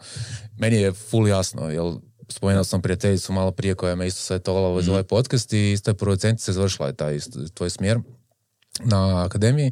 Meni 0.57 0.75
je 0.75 0.93
full 0.93 1.27
jasno, 1.27 1.69
jer 1.69 1.83
spomenuo 2.29 2.63
sam 2.63 2.81
prijateljicu 2.81 3.33
malo 3.33 3.51
prije 3.51 3.75
koja 3.75 3.95
me 3.95 4.07
isto 4.07 4.21
savjetovala 4.21 4.81
za 4.81 4.91
ovaj 4.91 5.03
podcast 5.03 5.53
i 5.53 5.71
isto 5.71 5.91
je 5.91 5.95
producentica 5.95 6.53
završila 6.53 6.87
je 6.87 6.93
taj 6.93 7.15
isto, 7.15 7.39
tvoj 7.53 7.69
smjer 7.69 7.99
na 8.83 9.25
akademiji 9.25 9.71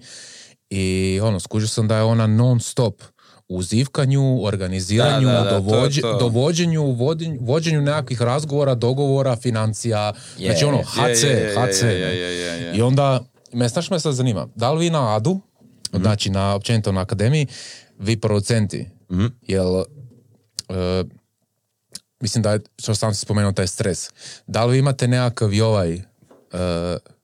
i 0.69 1.19
ono, 1.23 1.39
skužio 1.39 1.67
sam 1.67 1.87
da 1.87 1.97
je 1.97 2.03
ona 2.03 2.27
non 2.27 2.59
stop 2.59 3.01
u 3.47 3.61
zivkanju, 3.63 4.43
organiziranju, 4.43 5.27
Da, 5.27 5.33
da, 5.33 5.39
da, 5.41 5.49
to 5.51 5.55
je 5.55 5.61
dovođe- 5.61 6.01
to. 6.01 6.17
dovođenju, 6.19 6.83
vođenju, 6.83 7.37
vođenju 7.41 7.81
nekakvih 7.81 8.21
razgovora, 8.21 8.75
dogovora, 8.75 9.35
financija, 9.35 10.13
Je, 10.37 10.45
znači 10.45 10.65
ono, 10.65 10.77
HC, 10.79 11.23
je, 11.23 11.55
HC. 11.57 11.81
je. 11.81 12.73
I 12.75 12.81
onda, 12.81 13.19
me, 13.53 13.67
znaš 13.69 13.89
me 13.89 13.99
sad 13.99 14.13
zanima, 14.13 14.47
da 14.55 14.71
li 14.71 14.79
vi 14.79 14.89
na 14.89 15.15
ADU, 15.15 15.39
znači 15.93 16.29
na 16.29 16.55
općenito 16.55 16.91
na 16.91 17.01
akademiji, 17.01 17.47
vi 17.99 18.17
producenti, 18.17 18.89
jel, 19.41 19.79
e, 19.79 21.03
mislim 22.19 22.41
da 22.41 22.51
je, 22.51 22.59
što 22.77 22.95
sam 22.95 23.15
spomenuo 23.15 23.51
taj 23.51 23.67
stres, 23.67 24.09
da 24.47 24.65
li 24.65 24.71
vi 24.71 24.79
imate 24.79 25.07
nekakav 25.07 25.53
i 25.53 25.61
ovaj 25.61 25.93
e, 25.93 26.01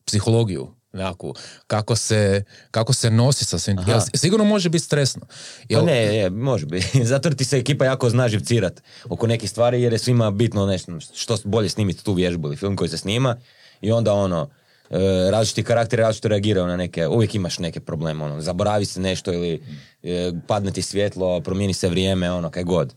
psihologiju 0.05 0.67
nekakvu, 0.93 1.33
kako 1.67 1.95
se, 1.95 2.43
kako 2.71 2.93
se 2.93 3.11
nosi 3.11 3.45
sa 3.45 3.59
svim. 3.59 3.77
Jel, 3.87 3.99
sigurno 4.13 4.45
može 4.45 4.69
biti 4.69 4.85
stresno. 4.85 5.21
Pa 5.25 5.35
Jel, 5.69 5.85
ne, 5.85 6.15
je, 6.17 6.29
može 6.29 6.65
biti. 6.65 7.05
Zato 7.11 7.29
ti 7.29 7.45
se 7.45 7.57
ekipa 7.57 7.85
jako 7.85 8.09
zna 8.09 8.27
živcirat 8.27 8.81
oko 9.09 9.27
nekih 9.27 9.49
stvari 9.49 9.81
jer 9.81 9.93
je 9.93 9.99
svima 9.99 10.31
bitno 10.31 10.65
nešto 10.65 10.99
što 11.13 11.37
bolje 11.43 11.69
snimiti 11.69 12.03
tu 12.03 12.13
vježbu 12.13 12.47
ili 12.47 12.57
film 12.57 12.75
koji 12.75 12.89
se 12.89 12.97
snima 12.97 13.35
i 13.81 13.91
onda 13.91 14.13
ono, 14.13 14.49
e, 14.89 14.97
različiti 15.31 15.63
karakteri 15.63 16.01
različito 16.01 16.27
reagiraju 16.27 16.67
na 16.67 16.77
neke, 16.77 17.07
uvijek 17.07 17.35
imaš 17.35 17.59
neke 17.59 17.79
probleme, 17.79 18.23
ono, 18.23 18.41
zaboravi 18.41 18.85
se 18.85 18.99
nešto 18.99 19.33
ili 19.33 19.63
e, 20.03 20.31
padne 20.47 20.71
ti 20.71 20.81
svjetlo, 20.81 21.41
promijeni 21.41 21.73
se 21.73 21.89
vrijeme, 21.89 22.31
ono, 22.31 22.49
kaj 22.49 22.63
god. 22.63 22.93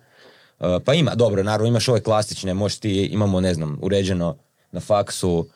E, 0.60 0.78
pa 0.84 0.94
ima, 0.94 1.14
dobro, 1.14 1.42
naravno 1.42 1.68
imaš 1.68 1.88
ove 1.88 2.00
klasične, 2.00 2.54
možeš 2.54 2.78
ti, 2.78 3.04
imamo, 3.04 3.40
ne 3.40 3.54
znam, 3.54 3.78
uređeno 3.82 4.36
na 4.72 4.80
faksu, 4.80 5.46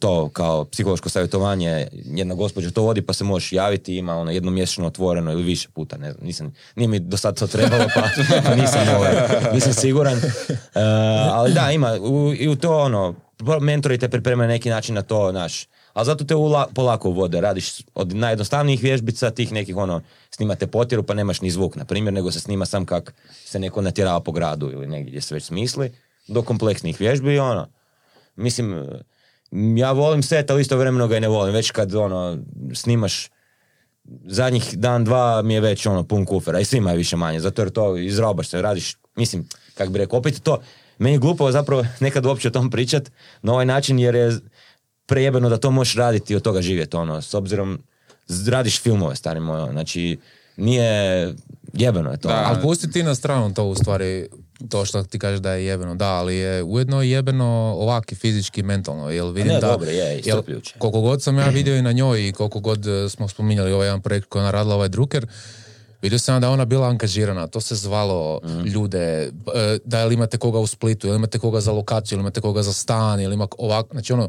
to 0.00 0.28
kao 0.28 0.64
psihološko 0.64 1.08
savjetovanje, 1.08 1.88
jedna 1.92 2.34
gospođa 2.34 2.70
to 2.70 2.82
vodi 2.82 3.02
pa 3.02 3.12
se 3.12 3.24
možeš 3.24 3.52
javiti, 3.52 3.96
ima 3.96 4.16
ono 4.16 4.30
jednomjesečno 4.30 4.86
otvoreno 4.86 5.32
ili 5.32 5.42
više 5.42 5.68
puta, 5.74 5.96
ne 5.96 6.12
znam, 6.12 6.26
nisam, 6.26 6.54
nije 6.76 6.88
mi 6.88 6.98
do 6.98 7.16
sad 7.16 7.38
to 7.38 7.46
trebalo 7.46 7.84
pa, 7.94 8.02
pa 8.44 8.54
nisam, 8.54 8.88
ovaj, 8.96 9.12
nisam 9.54 9.72
siguran. 9.72 10.18
E, 10.18 10.80
ali 11.30 11.52
da, 11.52 11.70
ima, 11.70 11.98
u, 12.00 12.34
i 12.34 12.48
u 12.48 12.56
to 12.56 12.78
ono, 12.78 13.14
mentori 13.60 13.98
te 13.98 14.08
pripremaju 14.08 14.48
neki 14.48 14.70
način 14.70 14.94
na 14.94 15.02
to, 15.02 15.32
naš, 15.32 15.66
ali 15.92 16.06
zato 16.06 16.24
te 16.24 16.34
ula, 16.34 16.66
polako 16.74 17.10
vode, 17.10 17.40
radiš 17.40 17.72
od 17.94 18.14
najjednostavnijih 18.14 18.82
vježbica, 18.82 19.30
tih 19.30 19.52
nekih 19.52 19.76
ono, 19.76 20.00
snimate 20.30 20.66
potjeru 20.66 21.02
pa 21.02 21.14
nemaš 21.14 21.40
ni 21.40 21.50
zvuk, 21.50 21.76
na 21.76 21.84
primjer, 21.84 22.14
nego 22.14 22.32
se 22.32 22.40
snima 22.40 22.66
sam 22.66 22.86
kak 22.86 23.14
se 23.44 23.58
neko 23.58 23.82
natjerava 23.82 24.20
po 24.20 24.32
gradu 24.32 24.70
ili 24.70 24.86
negdje 24.86 25.10
gdje 25.10 25.20
se 25.20 25.34
već 25.34 25.44
smisli, 25.44 25.92
do 26.28 26.42
kompleksnih 26.42 27.00
vježbi 27.00 27.34
i 27.34 27.38
ono, 27.38 27.68
mislim, 28.36 28.86
ja 29.76 29.92
volim 29.92 30.22
set, 30.22 30.50
ali 30.50 30.60
istovremeno 30.60 31.08
ga 31.08 31.16
i 31.16 31.20
ne 31.20 31.28
volim. 31.28 31.54
Već 31.54 31.70
kad 31.70 31.94
ono, 31.94 32.38
snimaš 32.74 33.28
zadnjih 34.24 34.78
dan, 34.78 35.04
dva 35.04 35.42
mi 35.42 35.54
je 35.54 35.60
već 35.60 35.86
ono 35.86 36.04
pun 36.04 36.24
kufera 36.24 36.60
i 36.60 36.64
svima 36.64 36.90
je 36.90 36.96
više 36.96 37.16
manje, 37.16 37.40
zato 37.40 37.62
jer 37.62 37.70
to 37.70 37.96
izrobaš 37.96 38.48
se, 38.48 38.62
radiš, 38.62 38.96
mislim, 39.16 39.48
kak 39.74 39.90
bi 39.90 39.98
rekao, 39.98 40.18
opet 40.18 40.42
to, 40.42 40.60
meni 40.98 41.14
je 41.14 41.18
glupo 41.18 41.52
zapravo 41.52 41.84
nekad 42.00 42.26
uopće 42.26 42.48
o 42.48 42.50
tom 42.50 42.70
pričat 42.70 43.10
na 43.42 43.52
ovaj 43.52 43.66
način 43.66 43.98
jer 43.98 44.14
je 44.14 44.38
prejebeno 45.06 45.48
da 45.48 45.56
to 45.56 45.70
možeš 45.70 45.94
raditi 45.94 46.32
i 46.32 46.36
od 46.36 46.42
toga 46.42 46.62
živjeti, 46.62 46.96
ono, 46.96 47.22
s 47.22 47.34
obzirom, 47.34 47.82
radiš 48.48 48.82
filmove, 48.82 49.16
stari 49.16 49.40
moj, 49.40 49.60
ono, 49.60 49.72
znači, 49.72 50.18
nije, 50.56 51.34
jebeno 51.72 52.10
je 52.10 52.16
to. 52.16 52.28
Da. 52.28 52.44
Ali 52.48 52.62
pusti 52.62 52.90
ti 52.90 53.02
na 53.02 53.14
stranu 53.14 53.54
to 53.54 53.64
u 53.64 53.74
stvari, 53.74 54.28
to 54.68 54.84
što 54.84 55.02
ti 55.02 55.18
kažeš 55.18 55.40
da 55.40 55.52
je 55.52 55.64
jebeno, 55.66 55.94
da, 55.94 56.08
ali 56.08 56.36
je 56.36 56.62
ujedno 56.62 57.02
jebeno 57.02 57.46
ovak 57.78 58.12
i 58.12 58.14
fizički 58.14 58.60
i 58.60 58.64
mentalno, 58.64 59.10
jel 59.10 59.30
vidim 59.30 59.52
ne, 59.52 59.60
da... 59.60 59.66
dobro, 59.66 59.90
je, 59.90 60.20
jel, 60.24 60.42
koliko 60.78 61.00
god 61.00 61.22
sam 61.22 61.38
ja 61.38 61.48
vidio 61.48 61.76
i 61.76 61.82
na 61.82 61.92
njoj 61.92 62.28
i 62.28 62.32
koliko 62.32 62.60
god 62.60 62.86
e, 62.86 63.08
smo 63.08 63.28
spominjali 63.28 63.72
ovaj 63.72 63.86
jedan 63.86 64.00
projekt 64.00 64.26
koji 64.28 64.40
je 64.40 64.44
ona 64.44 64.50
radila, 64.50 64.74
ovaj 64.74 64.88
Drucker, 64.88 65.26
vidio 66.02 66.18
sam 66.18 66.40
da 66.40 66.46
je 66.46 66.52
ona 66.52 66.64
bila 66.64 66.88
angažirana, 66.88 67.46
to 67.46 67.60
se 67.60 67.74
zvalo 67.74 68.40
Mhm. 68.44 68.60
ljude, 68.66 68.98
e, 69.54 69.78
da 69.84 70.04
li 70.04 70.14
imate 70.14 70.38
koga 70.38 70.58
u 70.58 70.66
Splitu, 70.66 71.06
ili 71.06 71.16
imate 71.16 71.38
koga 71.38 71.60
za 71.60 71.72
lokaciju, 71.72 72.16
ili 72.16 72.20
imate 72.22 72.40
koga 72.40 72.62
za 72.62 72.72
stan, 72.72 73.20
ili 73.20 73.34
ima 73.34 73.46
ovak, 73.58 73.86
znači 73.90 74.12
ono, 74.12 74.28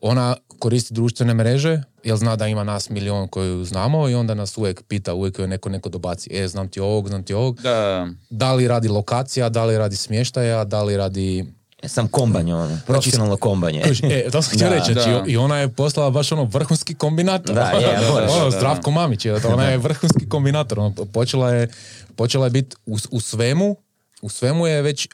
ona 0.00 0.36
koristi 0.58 0.94
društvene 0.94 1.34
mreže, 1.34 1.82
jer 2.04 2.16
zna 2.16 2.36
da 2.36 2.46
ima 2.46 2.64
nas 2.64 2.90
milion 2.90 3.28
koju 3.28 3.64
znamo 3.64 4.08
i 4.08 4.14
onda 4.14 4.34
nas 4.34 4.58
uvijek 4.58 4.82
pita, 4.82 5.14
uvijek 5.14 5.38
joj 5.38 5.48
neko 5.48 5.68
neko 5.68 5.88
dobaci, 5.88 6.30
e, 6.32 6.48
znam 6.48 6.68
ti 6.68 6.80
ovog, 6.80 7.08
znam 7.08 7.22
ti 7.22 7.34
ovog. 7.34 7.60
Da, 7.60 8.08
Da 8.30 8.52
li 8.52 8.68
radi 8.68 8.88
lokacija, 8.88 9.48
da 9.48 9.64
li 9.64 9.78
radi 9.78 9.96
smještaja, 9.96 10.64
da 10.64 10.82
li 10.82 10.96
radi... 10.96 11.44
Sam 11.84 12.08
kombanje, 12.08 12.54
ono, 12.54 12.78
profesionalno 12.86 13.36
kombanje. 13.36 13.82
E, 14.02 14.30
to 14.30 14.42
sam 14.42 14.54
htio 14.54 14.68
reći, 14.68 14.92
znači, 14.92 15.30
i 15.30 15.36
ona 15.36 15.58
je 15.58 15.68
poslala 15.68 16.10
baš 16.10 16.32
ono 16.32 16.44
vrhunski 16.44 16.94
kombinator. 16.94 17.54
Da, 17.54 17.60
je, 17.62 18.00
da, 18.00 18.12
ono, 18.12 18.44
da, 18.44 18.44
da. 18.44 18.50
Zdravko 18.50 18.90
Mamić, 18.90 19.24
je, 19.24 19.46
ona 19.46 19.64
je 19.64 19.78
vrhunski 19.78 20.28
kombinator. 20.28 20.78
Ono, 20.78 20.90
počela 20.90 21.50
je, 21.52 21.68
počela 22.16 22.46
je 22.46 22.50
biti 22.50 22.76
u, 22.86 22.96
u 23.10 23.20
svemu, 23.20 23.76
u 24.22 24.28
svemu 24.28 24.66
je 24.66 24.82
već, 24.82 25.08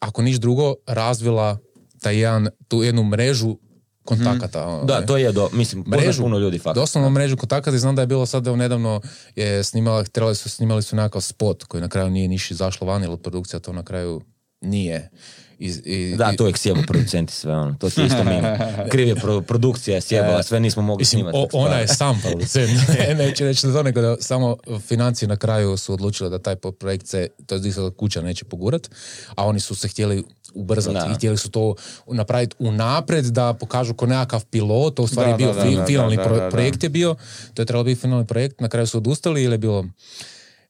ako 0.00 0.22
niš 0.22 0.36
drugo, 0.36 0.74
razvila 0.86 1.58
taj 2.02 2.16
jedan, 2.16 2.48
tu 2.68 2.82
jednu 2.82 3.02
mrežu 3.02 3.56
kontakata. 4.04 4.66
ono, 4.66 4.84
Da, 4.84 5.06
to 5.06 5.16
je 5.16 5.32
do, 5.32 5.48
mislim, 5.52 5.84
mrežu, 5.88 6.22
puno 6.22 6.38
ljudi, 6.38 6.58
fakt. 6.58 6.74
doslovno 6.74 7.10
mrežu 7.10 7.36
kontakata 7.36 7.76
i 7.76 7.80
znam 7.80 7.96
da 7.96 8.02
je 8.02 8.06
bilo 8.06 8.26
sad 8.26 8.46
evo 8.46 8.56
nedavno 8.56 9.00
je 9.36 9.62
snimala, 9.64 10.04
trebali 10.04 10.34
su, 10.34 10.48
snimali 10.48 10.82
su 10.82 10.96
nekakav 10.96 11.20
spot 11.22 11.64
koji 11.64 11.80
na 11.80 11.88
kraju 11.88 12.10
nije 12.10 12.28
niš 12.28 12.50
izašlo 12.50 12.86
van, 12.86 13.02
jer 13.02 13.16
produkcija 13.16 13.60
to 13.60 13.72
na 13.72 13.82
kraju 13.82 14.20
nije. 14.60 15.10
I, 15.58 15.66
i, 15.84 16.16
Da, 16.16 16.32
to 16.32 16.44
uvijek 16.44 16.58
sjebu 16.58 16.80
producenti 16.86 17.32
sve, 17.32 17.56
ono, 17.56 17.74
to 17.74 17.90
ti 17.90 18.00
je 18.00 18.06
isto 18.06 18.24
meni. 18.24 18.42
Kriv 18.90 19.08
je 19.08 19.14
pro, 19.14 19.40
produkcija 19.40 19.94
je 19.94 20.00
sjebala, 20.00 20.42
sve 20.42 20.60
nismo 20.60 20.82
mogli 20.82 21.00
Mislim, 21.02 21.18
snimati. 21.20 21.38
o- 21.38 21.58
ona 21.58 21.76
je 21.76 21.88
sam 21.88 22.20
producent. 22.22 22.70
Ne, 22.98 23.14
Neću 23.16 23.44
reći 23.44 23.66
da 23.66 23.72
to, 23.72 23.82
nego 23.82 24.00
da 24.00 24.16
samo 24.20 24.56
financije 24.80 25.28
na 25.28 25.36
kraju 25.36 25.76
su 25.76 25.92
odlučile 25.92 26.30
da 26.30 26.38
taj 26.38 26.56
projekt 26.56 27.06
se, 27.06 27.28
to 27.46 27.54
je 27.54 27.60
kuća 27.90 28.22
neće 28.22 28.44
pogurat, 28.44 28.90
a 29.34 29.46
oni 29.46 29.60
su 29.60 29.74
se 29.74 29.88
htjeli 29.88 30.24
ubrzati. 30.54 30.94
Da. 30.94 31.08
i 31.12 31.14
htjeli 31.14 31.36
su 31.36 31.50
to 31.50 31.74
napraviti 32.06 32.56
unaprijed 32.58 33.24
da 33.24 33.54
pokažu 33.54 33.94
ko 33.94 34.06
nekakav 34.06 34.44
pilot, 34.44 34.94
to 34.94 35.02
u 35.02 35.06
stvari 35.06 35.30
Da, 35.30 35.36
bio 35.36 35.52
da, 35.52 35.62
fi- 35.62 35.86
finalni 35.86 36.16
da, 36.16 36.22
pro- 36.24 36.50
projekt 36.50 36.82
je 36.82 36.88
bio, 36.88 37.14
to 37.54 37.62
je 37.62 37.66
trebalo 37.66 37.84
biti 37.84 38.00
finalni 38.00 38.26
projekt, 38.26 38.60
na 38.60 38.68
kraju 38.68 38.86
su 38.86 38.96
odustali 38.98 39.42
ili 39.42 39.54
je 39.54 39.58
bilo 39.58 39.84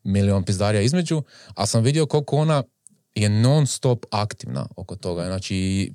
milion 0.04 0.44
pizdarija 0.44 0.82
između, 0.82 1.22
a 1.54 1.66
sam 1.66 1.82
vidio 1.82 2.06
koliko 2.06 2.36
ona 2.36 2.62
je 3.14 3.28
non 3.28 3.66
stop 3.66 4.06
aktivna 4.10 4.66
oko 4.76 4.96
toga. 4.96 5.24
Znači, 5.26 5.92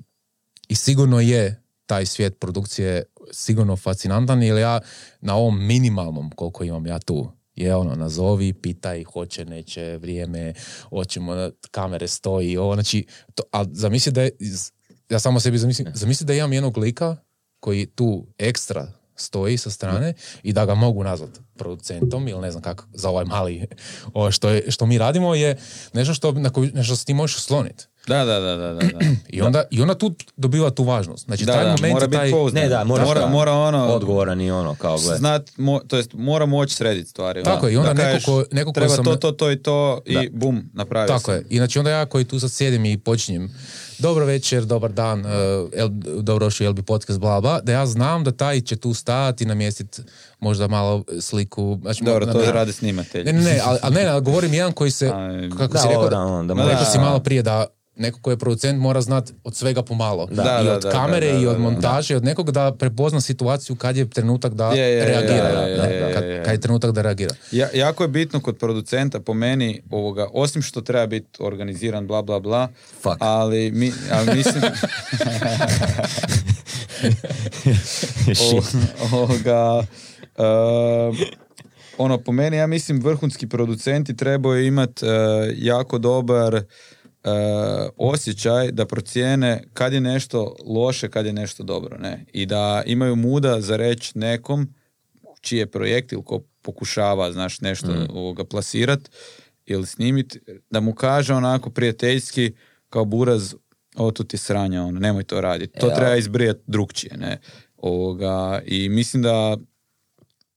i 0.68 0.74
sigurno 0.74 1.20
je 1.20 1.62
taj 1.86 2.06
svijet 2.06 2.38
produkcije 2.40 3.02
sigurno 3.32 3.76
fascinantan, 3.76 4.42
jer 4.42 4.56
ja 4.58 4.80
na 5.20 5.34
ovom 5.34 5.66
minimalnom 5.66 6.30
koliko 6.30 6.64
imam 6.64 6.86
ja 6.86 6.98
tu, 6.98 7.32
je 7.58 7.74
ono, 7.74 7.94
nazovi, 7.94 8.52
pitaj, 8.52 9.04
hoće, 9.04 9.44
neće, 9.44 9.96
vrijeme, 9.96 10.54
hoćemo, 10.88 11.50
kamere 11.70 12.08
stoji, 12.08 12.56
ovo, 12.56 12.74
znači, 12.74 13.06
to, 13.34 13.42
a 13.52 13.64
zamisli 13.72 14.12
da 14.12 14.22
je, 14.22 14.30
ja 15.10 15.18
samo 15.18 15.40
sebi 15.40 15.58
zamislim, 15.58 15.88
zamisli 15.94 16.26
da 16.26 16.34
imam 16.34 16.52
jednog 16.52 16.76
lika 16.76 17.16
koji 17.60 17.86
tu 17.86 18.26
ekstra 18.38 18.92
stoji 19.16 19.56
sa 19.56 19.70
strane 19.70 20.14
i 20.42 20.52
da 20.52 20.64
ga 20.64 20.74
mogu 20.74 21.04
nazvat 21.04 21.30
producentom 21.56 22.28
ili 22.28 22.40
ne 22.40 22.50
znam 22.50 22.62
kako 22.62 22.84
za 22.94 23.08
ovaj 23.08 23.24
mali 23.24 23.66
ovo 24.14 24.30
što, 24.30 24.48
je, 24.48 24.70
što 24.70 24.86
mi 24.86 24.98
radimo 24.98 25.34
je 25.34 25.58
nešto 25.92 26.14
što, 26.14 26.32
na 26.32 26.50
koju, 26.50 26.70
nešto 26.74 26.96
se 26.96 27.04
ti 27.04 27.14
možeš 27.14 27.36
osloniti. 27.36 27.84
Da, 28.08 28.40
da, 28.40 28.40
da, 28.40 28.56
da, 28.56 28.74
da. 28.74 28.98
I 29.28 29.42
onda, 29.42 29.62
I 29.70 29.82
onda 29.82 29.94
tu 29.94 30.14
dobiva 30.36 30.70
tu 30.70 30.84
važnost. 30.84 31.24
Znači, 31.24 31.44
Da, 31.44 31.52
taj 31.52 31.64
da, 31.64 31.70
moment 31.70 31.92
mora 31.92 32.04
je 32.04 32.08
biti 32.08 32.18
taj... 32.18 32.30
pouzdan. 32.30 32.62
Ne, 32.62 32.68
da, 32.68 32.84
mora, 32.84 33.14
da. 33.14 33.26
mora 33.26 33.52
ono... 33.52 33.86
Odgovoran 33.86 34.40
i 34.40 34.50
ono, 34.50 34.74
kao 34.74 34.98
gled. 34.98 35.18
Znat, 35.18 35.50
mo, 35.56 35.78
to 35.80 35.96
jest, 35.96 36.10
mora 36.14 36.46
moći 36.46 36.74
srediti 36.74 37.08
stvari. 37.08 37.44
Tako 37.44 37.58
ono. 37.58 37.68
je, 37.68 37.74
i 37.74 37.76
onda 37.76 37.92
Da 37.94 38.04
neko 38.04 38.24
ko- 38.24 38.44
neko 38.52 38.68
ko 38.68 38.72
treba 38.72 38.94
sam- 38.94 39.04
to, 39.04 39.16
to, 39.16 39.32
to 39.32 39.50
i 39.50 39.56
to 39.56 40.00
Da. 40.06 40.22
i 40.22 40.28
bum, 40.30 40.70
napravi 40.72 41.08
Tako 41.08 41.32
je. 41.32 41.44
I 41.48 41.56
znači 41.56 41.78
onda 41.78 41.90
ja 41.90 42.06
koji 42.06 42.24
tu 42.24 42.40
sad 42.40 42.50
sjedim 42.50 42.84
i 42.84 42.98
počinjem 42.98 43.50
dobro 43.98 44.24
večer, 44.24 44.64
dobar 44.64 44.92
dan, 44.92 45.20
uh, 45.20 45.26
el, 45.72 45.88
dobrodošli 46.16 46.66
u 46.66 46.70
LB 46.70 46.78
podcast, 46.80 47.18
bla, 47.20 47.40
bla, 47.40 47.60
da 47.60 47.72
ja 47.72 47.86
znam 47.86 48.24
da 48.24 48.30
taj 48.32 48.60
će 48.60 48.76
tu 48.76 48.94
stajati 48.94 49.44
i 49.44 49.46
namjestiti 49.46 50.02
možda 50.40 50.68
malo 50.68 51.04
sliku. 51.20 51.78
Znači, 51.82 52.04
Dobro, 52.04 52.26
to 52.26 52.38
na- 52.38 52.52
rade 52.52 52.72
snimatelji. 52.72 53.24
Ne, 53.24 53.32
ne, 53.32 53.40
ne, 53.42 53.60
ali, 53.82 53.94
ne, 53.94 54.06
ali 54.06 54.22
govorim 54.22 54.54
jedan 54.54 54.72
koji 54.72 54.90
se, 54.90 55.06
Aj, 55.06 55.48
kako 55.50 55.66
Da, 55.66 55.78
si 55.78 55.88
rekao, 55.88 56.04
da, 56.04 56.16
da, 56.44 56.54
mora- 56.54 56.68
rekao 56.68 56.84
si 56.84 56.98
da. 56.98 57.04
malo 57.04 57.18
prije 57.20 57.42
da 57.42 57.66
neko 57.98 58.20
ko 58.20 58.30
je 58.30 58.36
producent 58.36 58.80
mora 58.80 59.00
znat 59.00 59.32
od 59.44 59.56
svega 59.56 59.82
pomalo. 59.82 60.26
Da, 60.26 60.42
I 60.62 60.64
da, 60.64 60.72
od 60.74 60.82
da, 60.82 60.90
kamere 60.90 61.26
da, 61.26 61.32
da, 61.32 61.38
i 61.38 61.46
od 61.46 61.60
montaže, 61.60 62.14
i 62.14 62.16
od 62.16 62.24
nekog 62.24 62.50
da 62.50 62.72
prepozna 62.72 63.20
situaciju 63.20 63.76
kad 63.76 63.96
je 63.96 64.10
trenutak 64.10 64.54
da 64.54 64.70
reagira. 64.74 65.50
kad, 66.14 66.24
je, 66.24 66.30
je. 66.30 66.42
kad 66.44 66.52
je 66.52 66.60
trenutak 66.60 66.92
da 66.92 67.02
reagira. 67.02 67.34
Ja, 67.52 67.68
jako 67.74 68.04
je 68.04 68.08
bitno 68.08 68.40
kod 68.40 68.58
producenta 68.58 69.20
po 69.20 69.34
meni 69.34 69.82
ovoga, 69.90 70.26
osim 70.32 70.62
što 70.62 70.80
treba 70.80 71.06
biti 71.06 71.28
organiziran 71.38 72.06
bla 72.06 72.22
bla 72.22 72.40
bla, 72.40 72.68
Fuck. 73.02 73.16
ali, 73.18 73.70
mi, 73.70 73.92
ali 74.12 74.36
mislim 74.36 74.62
o- 78.52 78.62
ovoga, 79.16 79.86
ehm, 80.36 81.16
ono 81.98 82.18
po 82.18 82.32
meni 82.32 82.56
ja 82.56 82.66
mislim 82.66 83.00
vrhunski 83.00 83.48
producenti 83.48 84.16
trebaju 84.16 84.66
imati 84.66 85.06
jako 85.56 85.98
dobar 85.98 86.62
eh, 87.24 87.88
osjećaj 87.96 88.72
da 88.72 88.86
procijene 88.86 89.64
kad 89.72 89.92
je 89.92 90.00
nešto 90.00 90.56
loše, 90.66 91.08
kad 91.08 91.26
je 91.26 91.32
nešto 91.32 91.62
dobro, 91.62 91.98
ne? 91.98 92.24
I 92.32 92.46
da 92.46 92.82
imaju 92.86 93.16
muda 93.16 93.60
za 93.60 93.76
reći 93.76 94.18
nekom 94.18 94.74
čiji 95.40 95.58
je 95.58 95.70
projekt 95.70 96.12
ili 96.12 96.24
ko 96.24 96.42
pokušava, 96.62 97.32
znaš, 97.32 97.60
nešto 97.60 97.92
ovoga 98.10 98.44
plasirat 98.44 99.10
ili 99.66 99.86
snimit, 99.86 100.36
da 100.70 100.80
mu 100.80 100.94
kaže 100.94 101.34
onako 101.34 101.70
prijateljski 101.70 102.52
kao 102.90 103.04
buraz, 103.04 103.54
ovo 103.96 104.10
tu 104.10 104.24
ti 104.24 104.36
sranja, 104.36 104.82
ono, 104.82 105.00
nemoj 105.00 105.24
to 105.24 105.40
raditi. 105.40 105.78
To 105.80 105.90
E, 105.90 105.94
treba 105.94 106.16
izbrijati 106.16 106.60
drugčije, 106.66 107.16
ne? 107.16 107.40
Ovoga, 107.76 108.62
I 108.66 108.88
mislim 108.88 109.22
da 109.22 109.56